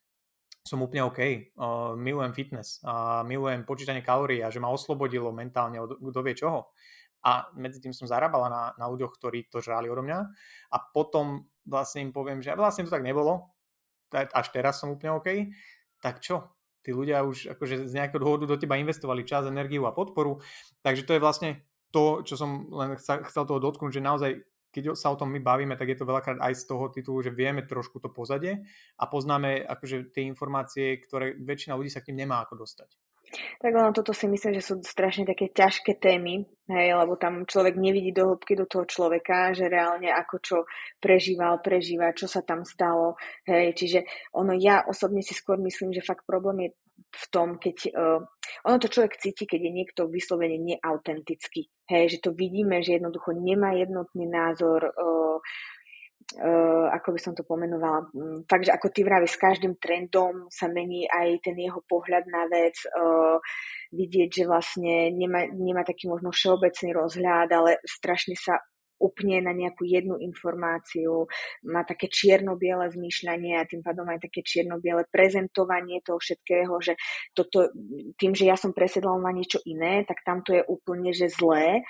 som 0.61 0.81
úplne 0.85 1.09
OK. 1.09 1.21
Uh, 1.57 1.97
milujem 1.97 2.33
fitness, 2.37 2.85
uh, 2.85 3.25
milujem 3.25 3.65
počítanie 3.65 4.05
kalórií 4.05 4.45
a 4.45 4.53
že 4.53 4.61
ma 4.61 4.69
oslobodilo 4.69 5.33
mentálne 5.33 5.81
od 5.81 5.97
kto 5.97 6.21
vie 6.21 6.35
čoho. 6.37 6.71
A 7.21 7.53
medzi 7.57 7.85
tým 7.85 7.93
som 7.93 8.09
zarábala 8.09 8.49
na, 8.49 8.63
na 8.81 8.87
ľuďoch, 8.89 9.13
ktorí 9.17 9.53
to 9.53 9.61
žrali 9.61 9.93
odo 9.93 10.01
mňa. 10.01 10.19
A 10.73 10.77
potom 10.93 11.49
vlastne 11.69 12.01
im 12.09 12.13
poviem, 12.17 12.41
že 12.41 12.57
vlastne 12.57 12.89
to 12.89 12.93
tak 12.93 13.05
nebolo, 13.05 13.53
až 14.13 14.47
teraz 14.51 14.81
som 14.81 14.93
úplne 14.93 15.21
OK. 15.21 15.29
Tak 16.01 16.25
čo? 16.25 16.49
Tí 16.81 16.97
ľudia 16.97 17.21
už 17.21 17.53
akože 17.57 17.85
z 17.85 17.93
nejakého 17.93 18.25
dôvodu 18.25 18.49
do 18.49 18.57
teba 18.57 18.81
investovali 18.81 19.29
čas, 19.29 19.45
energiu 19.45 19.85
a 19.85 19.93
podporu. 19.93 20.41
Takže 20.81 21.05
to 21.05 21.13
je 21.13 21.21
vlastne 21.21 21.51
to, 21.93 22.25
čo 22.25 22.41
som 22.41 22.73
len 22.73 22.97
chcel 22.97 23.45
toho 23.45 23.61
dotknúť, 23.61 24.01
že 24.01 24.03
naozaj 24.03 24.31
keď 24.71 24.95
sa 24.95 25.11
o 25.11 25.19
tom 25.19 25.35
my 25.35 25.43
bavíme, 25.43 25.75
tak 25.75 25.91
je 25.91 25.99
to 25.99 26.09
veľakrát 26.09 26.39
aj 26.39 26.55
z 26.55 26.65
toho 26.67 26.89
titulu, 26.89 27.21
že 27.21 27.35
vieme 27.35 27.67
trošku 27.67 27.99
to 27.99 28.11
pozadie 28.11 28.63
a 28.97 29.05
poznáme 29.11 29.67
akože 29.67 30.15
tie 30.15 30.25
informácie, 30.27 30.99
ktoré 31.03 31.35
väčšina 31.37 31.75
ľudí 31.75 31.91
sa 31.91 32.01
k 32.01 32.15
ním 32.15 32.27
nemá 32.27 32.43
ako 32.47 32.63
dostať. 32.63 32.95
Tak 33.63 33.71
ono, 33.71 33.95
toto 33.95 34.11
si 34.11 34.27
myslím, 34.27 34.59
že 34.59 34.67
sú 34.67 34.83
strašne 34.83 35.23
také 35.23 35.55
ťažké 35.55 36.03
témy, 36.03 36.43
hej, 36.67 36.89
lebo 36.99 37.15
tam 37.15 37.47
človek 37.47 37.79
nevidí 37.79 38.11
do 38.11 38.35
hĺbky 38.35 38.59
do 38.59 38.67
toho 38.67 38.83
človeka, 38.91 39.55
že 39.55 39.71
reálne 39.71 40.11
ako 40.11 40.37
čo 40.43 40.57
prežíval, 40.99 41.63
prežíva, 41.63 42.11
čo 42.11 42.27
sa 42.27 42.43
tam 42.43 42.67
stalo, 42.67 43.15
hej, 43.47 43.71
čiže 43.79 44.03
ono, 44.35 44.51
ja 44.59 44.83
osobne 44.83 45.23
si 45.23 45.31
skôr 45.31 45.63
myslím, 45.63 45.95
že 45.95 46.03
fakt 46.03 46.27
problém 46.27 46.67
je 46.67 46.71
v 47.09 47.25
tom, 47.33 47.57
keď 47.57 47.77
uh, 47.97 48.21
ono 48.69 48.77
to 48.79 48.93
človek 48.93 49.17
cíti, 49.17 49.49
keď 49.49 49.61
je 49.61 49.73
niekto 49.73 50.01
vyslovene 50.11 50.61
neautentický. 50.61 51.67
Hej, 51.89 52.17
že 52.17 52.19
to 52.23 52.31
vidíme, 52.37 52.83
že 52.85 53.01
jednoducho 53.01 53.35
nemá 53.35 53.75
jednotný 53.75 54.29
názor, 54.29 54.91
uh, 54.91 55.39
uh, 56.39 56.87
ako 56.95 57.09
by 57.17 57.21
som 57.21 57.33
to 57.35 57.43
pomenovala. 57.43 58.07
Um, 58.15 58.47
fakt, 58.47 58.69
že 58.69 58.75
ako 58.75 58.93
ty 58.95 59.03
vraví, 59.03 59.27
s 59.27 59.41
každým 59.41 59.81
trendom 59.83 60.47
sa 60.53 60.71
mení 60.71 61.09
aj 61.11 61.43
ten 61.43 61.57
jeho 61.59 61.83
pohľad 61.89 62.29
na 62.31 62.47
vec. 62.47 62.79
Uh, 62.95 63.43
vidieť, 63.91 64.31
že 64.31 64.45
vlastne 64.47 65.11
nemá, 65.11 65.51
nemá 65.51 65.83
taký 65.83 66.07
možno 66.07 66.31
všeobecný 66.31 66.95
rozhľad, 66.95 67.49
ale 67.51 67.83
strašne 67.83 68.39
sa 68.39 68.63
upne 69.01 69.41
na 69.41 69.57
nejakú 69.57 69.89
jednu 69.89 70.21
informáciu, 70.21 71.25
má 71.65 71.83
také 71.89 72.13
čierno-biele 72.13 72.93
zmýšľanie 72.93 73.57
a 73.57 73.65
tým 73.65 73.81
pádom 73.81 74.05
aj 74.13 74.29
také 74.29 74.45
čierno-biele 74.45 75.09
prezentovanie 75.09 76.05
toho 76.05 76.21
všetkého, 76.21 76.73
že 76.85 76.95
toto, 77.33 77.73
tým, 78.21 78.37
že 78.37 78.45
ja 78.45 78.61
som 78.61 78.77
presedlal 78.77 79.19
na 79.19 79.33
niečo 79.33 79.59
iné, 79.65 80.05
tak 80.05 80.21
tamto 80.21 80.53
je 80.53 80.63
úplne, 80.69 81.11
že 81.17 81.33
zlé, 81.33 81.81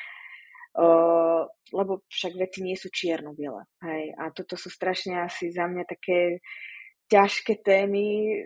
Uh, 0.70 1.50
lebo 1.74 2.06
však 2.06 2.38
veci 2.38 2.62
nie 2.62 2.78
sú 2.78 2.94
čierno-biele. 2.94 3.66
Hej. 3.82 4.14
A 4.14 4.30
toto 4.30 4.54
sú 4.54 4.70
strašne 4.70 5.18
asi 5.18 5.50
za 5.50 5.66
mňa 5.66 5.82
také 5.82 6.38
ťažké 7.10 7.58
témy, 7.66 8.38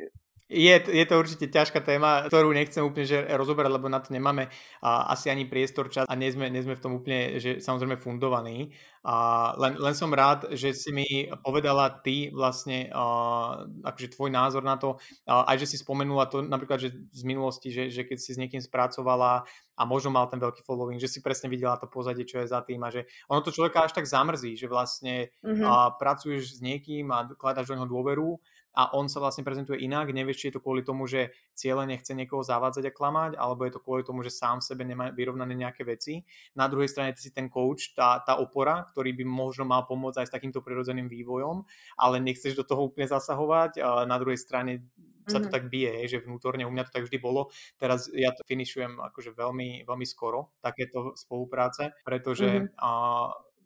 je, 0.45 0.77
je 0.77 1.05
to 1.09 1.15
určite 1.16 1.49
ťažká 1.49 1.81
téma, 1.81 2.29
ktorú 2.29 2.53
nechcem 2.53 2.85
úplne 2.85 3.09
že 3.09 3.25
rozoberať, 3.33 3.71
lebo 3.81 3.89
na 3.89 4.05
to 4.05 4.12
nemáme 4.12 4.53
a, 4.85 5.09
asi 5.16 5.33
ani 5.33 5.49
priestor, 5.49 5.89
čas 5.89 6.05
a 6.05 6.12
nie 6.12 6.29
sme, 6.29 6.53
nie 6.53 6.61
sme 6.61 6.77
v 6.77 6.85
tom 6.85 6.93
úplne, 7.01 7.41
že 7.41 7.65
samozrejme 7.65 7.97
fundovaní. 7.97 8.77
A 9.05 9.53
len, 9.61 9.77
len 9.77 9.93
som 9.97 10.09
rád, 10.12 10.53
že 10.57 10.73
si 10.73 10.89
mi 10.93 11.05
povedala 11.41 11.89
ty 12.05 12.29
vlastne 12.29 12.93
a, 12.93 13.65
akože 13.89 14.12
tvoj 14.12 14.31
názor 14.37 14.61
na 14.61 14.77
to, 14.77 15.01
a, 15.25 15.49
aj 15.49 15.65
že 15.65 15.71
si 15.73 15.77
spomenula 15.81 16.29
to 16.29 16.45
napríklad, 16.45 16.77
že 16.77 16.93
z 16.93 17.23
minulosti, 17.25 17.73
že, 17.73 17.89
že 17.89 18.05
keď 18.05 18.19
si 18.21 18.37
s 18.37 18.41
niekým 18.41 18.61
spracovala 18.61 19.49
a 19.75 19.83
možno 19.89 20.12
mal 20.12 20.29
ten 20.29 20.39
veľký 20.39 20.61
following, 20.61 21.01
že 21.01 21.09
si 21.09 21.25
presne 21.25 21.49
videla 21.49 21.81
to 21.81 21.89
pozadie, 21.89 22.29
čo 22.29 22.45
je 22.45 22.53
za 22.53 22.61
tým 22.61 22.85
a 22.85 22.93
že 22.93 23.09
ono 23.33 23.41
to 23.41 23.51
človeka 23.51 23.89
až 23.89 23.97
tak 23.97 24.05
zamrzí, 24.05 24.61
že 24.61 24.69
vlastne 24.69 25.33
mm-hmm. 25.41 25.65
a, 25.65 25.97
pracuješ 25.97 26.57
s 26.57 26.65
niekým 26.65 27.09
a 27.09 27.33
kladáš 27.33 27.73
do 27.73 27.81
neho 27.81 27.89
dôveru 27.89 28.37
a 28.74 28.90
on 28.98 29.06
sa 29.06 29.22
vlastne 29.22 29.46
prezentuje 29.46 29.80
inak, 29.86 30.10
nevieš, 30.10 30.38
či 30.38 30.46
je 30.51 30.59
to 30.59 30.64
kvôli 30.64 30.82
tomu, 30.82 31.06
že 31.06 31.30
cieľe 31.55 31.86
nechce 31.86 32.10
niekoho 32.10 32.42
zavádzať 32.42 32.90
a 32.90 32.92
klamať, 32.92 33.32
alebo 33.38 33.62
je 33.64 33.72
to 33.72 33.80
kvôli 33.80 34.02
tomu, 34.02 34.26
že 34.26 34.34
sám 34.34 34.59
v 34.59 34.66
sebe 34.66 34.82
nemá 34.82 35.14
vyrovnané 35.14 35.55
nejaké 35.55 35.86
veci. 35.86 36.26
Na 36.59 36.66
druhej 36.66 36.90
strane 36.90 37.14
ty 37.14 37.22
si 37.22 37.30
ten 37.30 37.46
coach, 37.46 37.94
tá, 37.94 38.18
tá 38.26 38.36
opora, 38.36 38.82
ktorý 38.90 39.14
by 39.14 39.24
možno 39.24 39.62
mal 39.64 39.86
pomôcť 39.86 40.26
aj 40.26 40.28
s 40.28 40.34
takýmto 40.34 40.60
prirodzeným 40.60 41.06
vývojom, 41.06 41.62
ale 41.96 42.18
nechceš 42.18 42.59
do 42.59 42.66
toho 42.66 42.90
úplne 42.90 43.06
zasahovať. 43.06 43.78
Na 44.10 44.16
druhej 44.18 44.42
strane 44.42 44.90
sa 45.24 45.40
to 45.40 45.48
mm-hmm. 45.48 45.55
tak 45.56 45.72
bije, 45.72 46.05
že 46.05 46.20
vnútorne 46.20 46.68
u 46.68 46.72
mňa 46.72 46.84
to 46.84 47.01
tak 47.01 47.09
vždy 47.09 47.16
bolo. 47.16 47.48
Teraz 47.80 48.12
ja 48.12 48.28
to 48.36 48.44
finišujem 48.44 49.01
akože 49.01 49.32
veľmi, 49.32 49.88
veľmi 49.88 50.05
skoro, 50.05 50.52
takéto 50.60 51.16
spolupráce, 51.16 51.96
pretože 52.05 52.68
mm-hmm. 52.68 52.76
a, 52.76 52.90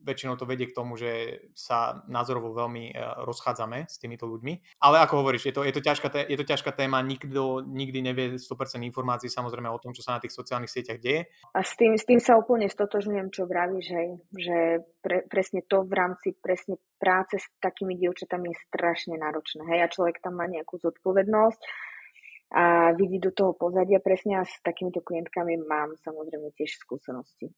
väčšinou 0.03 0.39
to 0.39 0.49
vedie 0.49 0.70
k 0.70 0.77
tomu, 0.77 0.95
že 0.95 1.43
sa 1.53 2.03
názorovo 2.07 2.55
veľmi 2.55 2.91
e, 2.91 2.95
rozchádzame 3.27 3.91
s 3.91 3.99
týmito 3.99 4.27
ľuďmi. 4.31 4.81
Ale 4.83 5.03
ako 5.03 5.23
hovoríš, 5.23 5.51
je 5.51 5.55
to, 5.55 5.62
je 5.66 5.75
to, 5.75 5.83
ťažká, 5.83 6.09
je 6.27 6.37
to 6.39 6.47
ťažká 6.47 6.70
téma, 6.73 7.03
nikto 7.03 7.62
nikdy 7.66 7.99
nevie 8.03 8.27
100% 8.39 8.83
informácií 8.87 9.29
samozrejme 9.29 9.69
o 9.70 9.83
tom, 9.83 9.93
čo 9.93 10.03
sa 10.07 10.16
na 10.16 10.23
tých 10.23 10.35
sociálnych 10.35 10.70
sieťach 10.70 11.03
deje. 11.03 11.29
A 11.55 11.61
s 11.61 11.75
tým, 11.75 11.99
s 11.99 12.07
tým 12.07 12.23
sa 12.23 12.39
úplne 12.39 12.70
stotožňujem, 12.70 13.29
čo 13.35 13.45
vravíš, 13.45 13.87
hej, 13.91 14.09
že 14.35 14.57
pre, 15.03 15.27
presne 15.27 15.62
to 15.66 15.83
v 15.83 15.93
rámci 15.95 16.35
presne 16.39 16.79
práce 16.99 17.39
s 17.39 17.47
takými 17.62 17.99
dievčatami 17.99 18.51
je 18.51 18.62
strašne 18.70 19.15
náročné. 19.19 19.66
Hej, 19.66 19.81
a 19.85 19.93
človek 19.93 20.23
tam 20.23 20.39
má 20.39 20.47
nejakú 20.47 20.79
zodpovednosť 20.79 21.61
a 22.49 22.97
vidí 22.97 23.20
do 23.20 23.29
toho 23.29 23.53
pozadia 23.53 24.01
presne 24.01 24.41
a 24.41 24.45
s 24.49 24.57
takýmito 24.65 25.05
klientkami 25.05 25.61
mám 25.69 25.93
samozrejme 26.01 26.49
tiež 26.57 26.81
skúsenosti. 26.81 27.53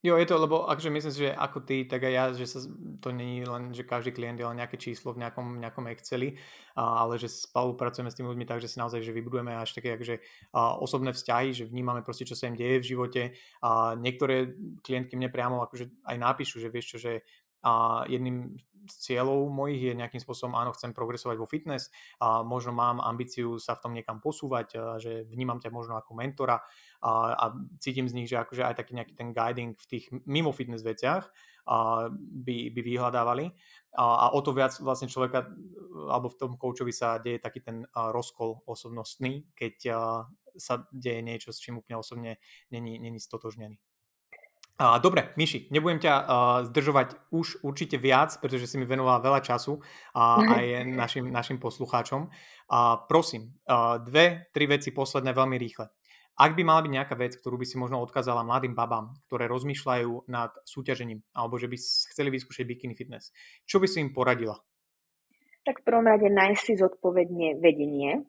Jo, 0.00 0.16
je 0.16 0.24
to, 0.24 0.40
lebo 0.40 0.64
akože 0.64 0.88
myslím 0.88 1.12
si, 1.12 1.20
že 1.28 1.36
ako 1.36 1.60
ty, 1.60 1.84
tak 1.84 2.00
aj 2.08 2.12
ja, 2.12 2.24
že 2.32 2.48
sa, 2.48 2.64
to 3.04 3.12
není 3.12 3.44
len, 3.44 3.76
že 3.76 3.84
každý 3.84 4.16
klient 4.16 4.40
je 4.40 4.48
len 4.48 4.56
nejaké 4.56 4.80
číslo 4.80 5.12
v 5.12 5.20
nejakom, 5.20 5.60
nejakom 5.60 5.92
Exceli, 5.92 6.40
ale 6.72 7.20
že 7.20 7.28
spolupracujeme 7.28 8.08
s 8.08 8.16
tými 8.16 8.32
ľuďmi 8.32 8.48
tak, 8.48 8.64
že 8.64 8.72
si 8.72 8.80
naozaj 8.80 9.04
že 9.04 9.12
vybudujeme 9.12 9.52
až 9.52 9.76
také 9.76 10.00
akože, 10.00 10.16
a, 10.56 10.80
osobné 10.80 11.12
vzťahy, 11.12 11.52
že 11.52 11.68
vnímame 11.68 12.00
proste, 12.00 12.24
čo 12.24 12.32
sa 12.32 12.48
im 12.48 12.56
deje 12.56 12.80
v 12.80 12.88
živote. 12.96 13.22
A 13.60 13.92
niektoré 14.00 14.56
klientky 14.80 15.20
mne 15.20 15.28
priamo 15.28 15.60
akože 15.68 15.92
aj 16.08 16.16
napíšu, 16.16 16.64
že 16.64 16.72
vieš 16.72 16.96
čo, 16.96 16.98
že 17.04 17.12
a 17.62 18.04
jedným 18.08 18.56
z 18.90 18.94
cieľov 18.98 19.46
mojich 19.52 19.92
je 19.92 19.98
nejakým 19.98 20.18
spôsobom, 20.18 20.58
áno, 20.58 20.74
chcem 20.74 20.90
progresovať 20.90 21.36
vo 21.38 21.46
fitness 21.46 21.92
a 22.18 22.42
možno 22.42 22.74
mám 22.74 22.98
ambíciu 22.98 23.60
sa 23.62 23.78
v 23.78 23.82
tom 23.86 23.92
niekam 23.94 24.18
posúvať, 24.18 24.98
že 24.98 25.12
vnímam 25.30 25.62
ťa 25.62 25.70
možno 25.70 25.94
ako 25.94 26.18
mentora 26.18 26.58
a, 27.04 27.36
a 27.36 27.44
cítim 27.78 28.10
z 28.10 28.16
nich, 28.16 28.28
že 28.28 28.40
akože 28.40 28.66
aj 28.66 28.74
taký 28.80 28.98
nejaký 28.98 29.14
ten 29.14 29.30
guiding 29.30 29.76
v 29.76 29.86
tých 29.86 30.04
mimo 30.26 30.50
fitness 30.50 30.82
veciach 30.82 31.30
a 31.70 32.08
by, 32.10 32.72
by 32.72 32.80
vyhľadávali. 32.80 33.46
A, 33.94 34.04
a 34.04 34.34
o 34.34 34.40
to 34.42 34.50
viac 34.56 34.74
vlastne 34.82 35.06
človeka, 35.06 35.46
alebo 36.10 36.32
v 36.32 36.38
tom 36.38 36.52
koučovi 36.56 36.90
sa 36.90 37.20
deje 37.22 37.38
taký 37.38 37.62
ten 37.62 37.86
rozkol 37.94 38.64
osobnostný, 38.66 39.46
keď 39.54 39.74
sa 40.58 40.82
deje 40.90 41.20
niečo, 41.22 41.54
s 41.54 41.62
čím 41.62 41.78
úplne 41.78 42.00
osobne 42.00 42.42
není, 42.74 42.98
není 42.98 43.22
stotožnený. 43.22 43.78
Dobre, 44.80 45.36
Miši, 45.36 45.68
nebudem 45.68 46.00
ťa 46.00 46.14
uh, 46.16 46.24
zdržovať 46.72 47.28
už 47.36 47.60
určite 47.60 48.00
viac, 48.00 48.32
pretože 48.40 48.64
si 48.64 48.80
mi 48.80 48.88
venovala 48.88 49.20
veľa 49.20 49.44
času 49.44 49.76
a 50.16 50.40
aj 50.56 50.88
našim, 50.88 51.28
našim 51.28 51.60
poslucháčom. 51.60 52.32
Uh, 52.32 53.04
prosím, 53.04 53.60
uh, 53.68 54.00
dve, 54.00 54.48
tri 54.56 54.64
veci 54.64 54.88
posledné 54.96 55.36
veľmi 55.36 55.60
rýchle. 55.60 55.84
Ak 56.40 56.56
by 56.56 56.64
mala 56.64 56.80
byť 56.80 56.92
nejaká 56.96 57.14
vec, 57.20 57.36
ktorú 57.36 57.60
by 57.60 57.68
si 57.68 57.76
možno 57.76 58.00
odkázala 58.00 58.40
mladým 58.40 58.72
babám, 58.72 59.12
ktoré 59.28 59.44
rozmýšľajú 59.52 60.32
nad 60.32 60.48
súťažením 60.64 61.20
alebo 61.36 61.60
že 61.60 61.68
by 61.68 61.76
chceli 61.76 62.32
vyskúšať 62.32 62.64
bikini 62.64 62.96
fitness, 62.96 63.36
čo 63.68 63.76
by 63.76 63.84
si 63.84 64.00
im 64.00 64.16
poradila? 64.16 64.56
Tak 65.68 65.84
v 65.84 65.86
prvom 65.92 66.08
rade 66.08 66.32
nájsť 66.32 66.62
si 66.64 66.72
zodpovedne 66.80 67.60
vedenie, 67.60 68.24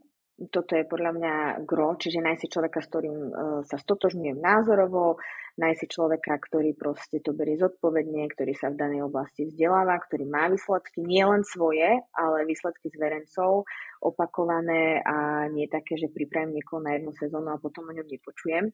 toto 0.50 0.74
je 0.74 0.88
podľa 0.90 1.12
mňa 1.14 1.34
gro, 1.70 1.94
čiže 2.00 2.24
nájsť 2.24 2.42
si 2.42 2.48
človeka, 2.50 2.80
s 2.82 2.90
ktorým 2.90 3.18
uh, 3.30 3.32
sa 3.62 3.78
stotožňujem 3.78 4.42
názorovo, 4.42 5.22
nájsť 5.62 5.80
si 5.84 5.88
človeka, 5.92 6.34
ktorý 6.42 6.74
proste 6.74 7.22
to 7.22 7.38
berie 7.38 7.60
zodpovedne, 7.62 8.26
ktorý 8.34 8.58
sa 8.58 8.74
v 8.74 8.80
danej 8.82 9.06
oblasti 9.06 9.46
vzdeláva, 9.46 10.02
ktorý 10.02 10.26
má 10.26 10.50
výsledky, 10.50 11.06
nie 11.06 11.22
len 11.22 11.46
svoje, 11.46 12.02
ale 12.18 12.48
výsledky 12.50 12.90
z 12.90 12.98
verencov, 12.98 13.70
opakované 14.02 15.06
a 15.06 15.46
nie 15.52 15.70
také, 15.70 16.00
že 16.00 16.10
pripravím 16.10 16.58
niekoho 16.58 16.82
na 16.82 16.98
jednu 16.98 17.14
sezónu 17.14 17.54
a 17.54 17.62
potom 17.62 17.86
o 17.86 17.94
ňom 17.94 18.08
nepočujem. 18.10 18.74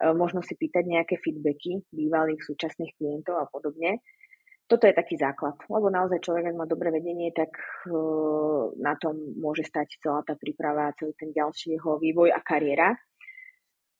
Uh, 0.00 0.16
možno 0.16 0.42
si 0.42 0.58
pýtať 0.58 0.88
nejaké 0.90 1.22
feedbacky 1.22 1.86
bývalých 1.94 2.42
súčasných 2.42 2.98
klientov 2.98 3.38
a 3.38 3.46
podobne 3.46 4.02
toto 4.70 4.86
je 4.86 4.94
taký 4.94 5.18
základ, 5.18 5.58
lebo 5.66 5.90
naozaj 5.90 6.22
človek, 6.22 6.54
ak 6.54 6.60
má 6.62 6.66
dobré 6.70 6.94
vedenie, 6.94 7.34
tak 7.34 7.50
uh, 7.90 8.70
na 8.78 8.94
tom 8.94 9.18
môže 9.34 9.66
stať 9.66 9.98
celá 9.98 10.22
tá 10.22 10.38
príprava, 10.38 10.94
celý 10.94 11.10
ten 11.18 11.34
ďalší 11.34 11.74
jeho 11.74 11.98
vývoj 11.98 12.30
a 12.30 12.38
kariéra. 12.38 12.94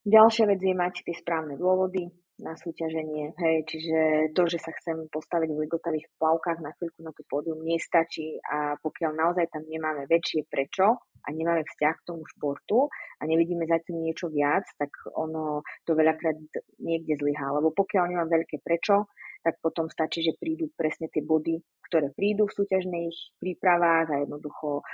Ďalšia 0.07 0.47
vec 0.47 0.63
je 0.63 0.73
mať 0.79 0.95
tie 1.03 1.15
správne 1.19 1.59
dôvody 1.59 2.07
na 2.41 2.57
súťaženie, 2.57 3.37
hej, 3.37 3.57
čiže 3.69 3.99
to, 4.33 4.49
že 4.49 4.59
sa 4.65 4.73
chcem 4.73 4.97
postaviť 5.13 5.53
v 5.53 5.61
ligotavých 5.69 6.09
plavkách 6.17 6.65
na 6.65 6.73
chvíľku 6.73 7.05
na 7.05 7.13
tú 7.13 7.21
pódium 7.29 7.61
nestačí 7.61 8.41
a 8.41 8.81
pokiaľ 8.81 9.13
naozaj 9.13 9.53
tam 9.53 9.69
nemáme 9.69 10.09
väčšie 10.09 10.49
prečo 10.49 11.05
a 11.21 11.29
nemáme 11.29 11.69
vzťah 11.69 11.95
k 12.01 12.07
tomu 12.09 12.25
športu 12.25 12.89
a 13.21 13.23
nevidíme 13.29 13.69
za 13.69 13.77
tým 13.85 14.01
niečo 14.01 14.33
viac, 14.33 14.65
tak 14.81 14.89
ono 15.13 15.61
to 15.85 15.93
veľakrát 15.93 16.41
niekde 16.81 17.21
zlyhá, 17.21 17.53
lebo 17.61 17.77
pokiaľ 17.77 18.09
nemám 18.09 18.33
veľké 18.33 18.65
prečo, 18.65 19.05
tak 19.41 19.59
potom 19.65 19.89
stačí, 19.89 20.21
že 20.21 20.37
prídu 20.37 20.69
presne 20.77 21.09
tie 21.09 21.25
body, 21.25 21.61
ktoré 21.89 22.13
prídu 22.13 22.47
v 22.47 22.57
súťažných 22.57 23.41
prípravách 23.41 24.07
a 24.13 24.21
jednoducho 24.25 24.85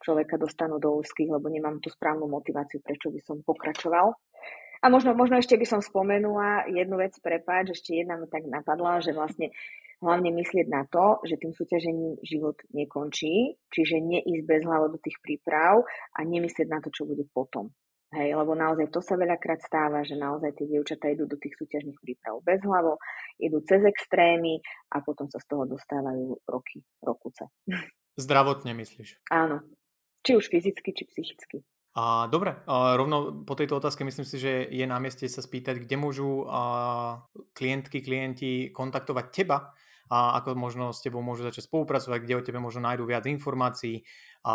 človeka 0.00 0.40
dostanú 0.40 0.80
do 0.80 0.96
úzkých, 0.96 1.28
lebo 1.28 1.52
nemám 1.52 1.78
tú 1.78 1.92
správnu 1.92 2.24
motiváciu, 2.24 2.80
prečo 2.80 3.12
by 3.12 3.20
som 3.20 3.44
pokračoval. 3.44 4.16
A 4.80 4.86
možno, 4.88 5.12
možno 5.12 5.36
ešte 5.36 5.60
by 5.60 5.66
som 5.68 5.84
spomenula 5.84 6.64
jednu 6.72 6.96
vec, 6.96 7.12
prepáč, 7.20 7.76
ešte 7.76 8.00
jedna 8.00 8.16
mi 8.16 8.24
tak 8.32 8.48
napadla, 8.48 9.04
že 9.04 9.12
vlastne 9.12 9.52
hlavne 10.00 10.32
myslieť 10.32 10.66
na 10.72 10.88
to, 10.88 11.20
že 11.28 11.36
tým 11.36 11.52
súťažením 11.52 12.16
život 12.24 12.56
nekončí, 12.72 13.60
čiže 13.68 14.00
neísť 14.00 14.44
bez 14.48 14.64
hlavu 14.64 14.96
do 14.96 14.98
tých 14.98 15.20
príprav 15.20 15.84
a 16.16 16.18
nemyslieť 16.24 16.68
na 16.72 16.80
to, 16.80 16.88
čo 16.88 17.04
bude 17.04 17.28
potom. 17.36 17.68
Hej, 18.10 18.34
lebo 18.34 18.58
naozaj 18.58 18.90
to 18.90 18.98
sa 18.98 19.14
veľakrát 19.14 19.62
stáva, 19.62 20.02
že 20.02 20.18
naozaj 20.18 20.58
tie 20.58 20.66
dievčatá 20.66 21.06
idú 21.14 21.30
do 21.30 21.38
tých 21.38 21.54
súťažných 21.54 21.94
príprav 22.02 22.42
bez 22.42 22.58
hlavo, 22.66 22.98
idú 23.38 23.62
cez 23.62 23.86
extrémy 23.86 24.58
a 24.90 24.98
potom 24.98 25.30
sa 25.30 25.38
z 25.38 25.46
toho 25.46 25.62
dostávajú 25.62 26.42
roky, 26.50 26.82
rokuce. 27.06 27.46
Zdravotne 28.18 28.74
myslíš? 28.74 29.30
Áno. 29.30 29.62
Či 30.26 30.42
už 30.42 30.50
fyzicky, 30.50 30.90
či 30.90 31.06
psychicky. 31.06 31.62
A, 31.94 32.26
dobre, 32.26 32.58
a 32.66 32.98
rovno 32.98 33.46
po 33.46 33.54
tejto 33.54 33.78
otázke 33.78 34.02
myslím 34.02 34.26
si, 34.26 34.42
že 34.42 34.66
je 34.66 34.86
na 34.90 34.98
mieste 34.98 35.30
sa 35.30 35.42
spýtať, 35.42 35.86
kde 35.86 35.96
môžu 35.98 36.50
a, 36.50 36.62
klientky, 37.54 38.02
klienti 38.02 38.74
kontaktovať 38.74 39.26
teba, 39.30 39.70
a 40.10 40.42
ako 40.42 40.58
možno 40.58 40.90
s 40.90 41.00
tebou 41.00 41.22
môžu 41.22 41.46
začať 41.46 41.70
spolupracovať, 41.70 42.18
kde 42.26 42.34
o 42.34 42.44
tebe 42.44 42.58
možno 42.58 42.82
nájdú 42.82 43.06
viac 43.06 43.30
informácií 43.30 44.02
a 44.42 44.54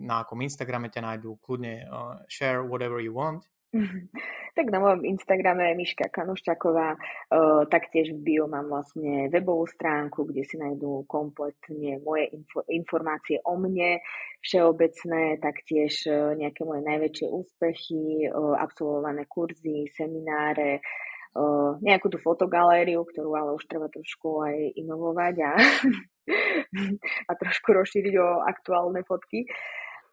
na 0.00 0.24
akom 0.24 0.40
Instagrame 0.40 0.88
ťa 0.88 1.04
nájdú, 1.04 1.36
kľudne 1.44 1.84
uh, 1.84 2.24
share 2.26 2.64
whatever 2.64 2.98
you 2.98 3.12
want. 3.12 3.44
Tak 4.52 4.68
na 4.68 4.84
mojom 4.84 5.08
Instagrame 5.08 5.72
Miška 5.72 6.12
Kanuščaková, 6.12 6.92
uh, 6.92 7.64
taktiež 7.72 8.12
v 8.12 8.20
bio 8.20 8.44
mám 8.44 8.68
vlastne 8.68 9.32
webovú 9.32 9.64
stránku, 9.64 10.28
kde 10.28 10.44
si 10.44 10.60
nájdú 10.60 11.08
kompletne 11.08 11.96
moje 12.04 12.36
info- 12.36 12.68
informácie 12.68 13.40
o 13.48 13.56
mne, 13.56 14.04
všeobecné, 14.44 15.40
taktiež 15.40 16.04
uh, 16.04 16.36
nejaké 16.36 16.68
moje 16.68 16.84
najväčšie 16.84 17.26
úspechy, 17.32 18.28
uh, 18.28 18.60
absolvované 18.60 19.24
kurzy, 19.24 19.88
semináre, 19.88 20.84
nejakú 21.80 22.12
tú 22.12 22.20
fotogalériu, 22.20 23.08
ktorú 23.08 23.32
ale 23.32 23.50
už 23.56 23.64
treba 23.64 23.88
trošku 23.88 24.44
aj 24.44 24.76
inovovať 24.76 25.34
a, 25.40 25.52
a 27.30 27.32
trošku 27.32 27.72
rozšíriť 27.72 28.14
o 28.20 28.44
aktuálne 28.44 29.00
fotky 29.08 29.48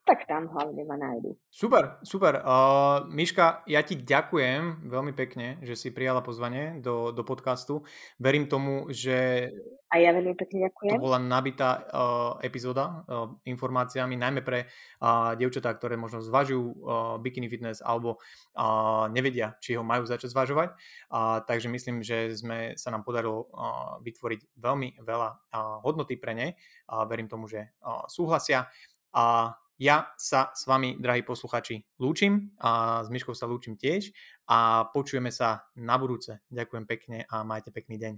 tak 0.09 0.25
tam 0.25 0.49
hlavne 0.49 0.81
ma 0.89 0.97
nájdu. 0.97 1.37
Super, 1.53 2.01
super. 2.01 2.41
Uh, 2.41 3.05
Miška, 3.13 3.61
ja 3.69 3.85
ti 3.85 3.93
ďakujem 3.93 4.89
veľmi 4.89 5.13
pekne, 5.13 5.61
že 5.61 5.77
si 5.77 5.93
prijala 5.93 6.25
pozvanie 6.25 6.81
do, 6.81 7.13
do 7.13 7.21
podcastu. 7.21 7.85
Verím 8.17 8.49
tomu, 8.49 8.89
že 8.89 9.49
a 9.89 9.97
ja 9.97 10.13
veľmi 10.13 10.37
pekne 10.37 10.69
ďakujem. 10.69 10.97
To 10.97 11.01
bola 11.01 11.17
nabitá 11.17 11.81
uh, 11.81 12.37
epizóda 12.45 13.05
uh, 13.09 13.33
informáciami, 13.41 14.13
najmä 14.21 14.45
pre 14.45 14.69
uh, 15.01 15.33
dievčatá, 15.33 15.73
ktoré 15.73 15.97
možno 15.97 16.21
zvažujú 16.21 16.61
uh, 16.61 16.73
bikini 17.17 17.49
fitness 17.49 17.81
alebo 17.81 18.21
uh, 18.57 19.09
nevedia, 19.09 19.57
či 19.57 19.73
ho 19.77 19.81
majú 19.81 20.05
začať 20.05 20.29
zvažovať. 20.29 20.77
Uh, 21.09 21.41
takže 21.41 21.73
myslím, 21.73 22.05
že 22.05 22.37
sme 22.37 22.77
sa 22.77 22.93
nám 22.93 23.01
podarilo 23.01 23.49
uh, 23.49 23.97
vytvoriť 24.05 24.61
veľmi 24.61 25.01
veľa 25.01 25.29
uh, 25.33 25.81
hodnoty 25.81 26.21
pre 26.21 26.37
ne. 26.37 26.47
Uh, 26.85 27.09
verím 27.09 27.25
tomu, 27.25 27.49
že 27.49 27.73
uh, 27.81 28.05
súhlasia. 28.05 28.69
A 29.09 29.57
ja 29.79 30.11
sa 30.19 30.51
s 30.51 30.67
vami, 30.67 30.99
drahí 30.99 31.23
posluchači, 31.23 31.79
lúčim 32.03 32.51
a 32.59 33.01
s 33.01 33.07
Myškou 33.07 33.31
sa 33.31 33.47
lúčim 33.47 33.79
tiež 33.79 34.11
a 34.51 34.91
počujeme 34.91 35.31
sa 35.31 35.71
na 35.79 35.95
budúce. 35.95 36.43
Ďakujem 36.51 36.85
pekne 36.85 37.17
a 37.31 37.47
majte 37.47 37.71
pekný 37.71 37.95
deň. 37.95 38.13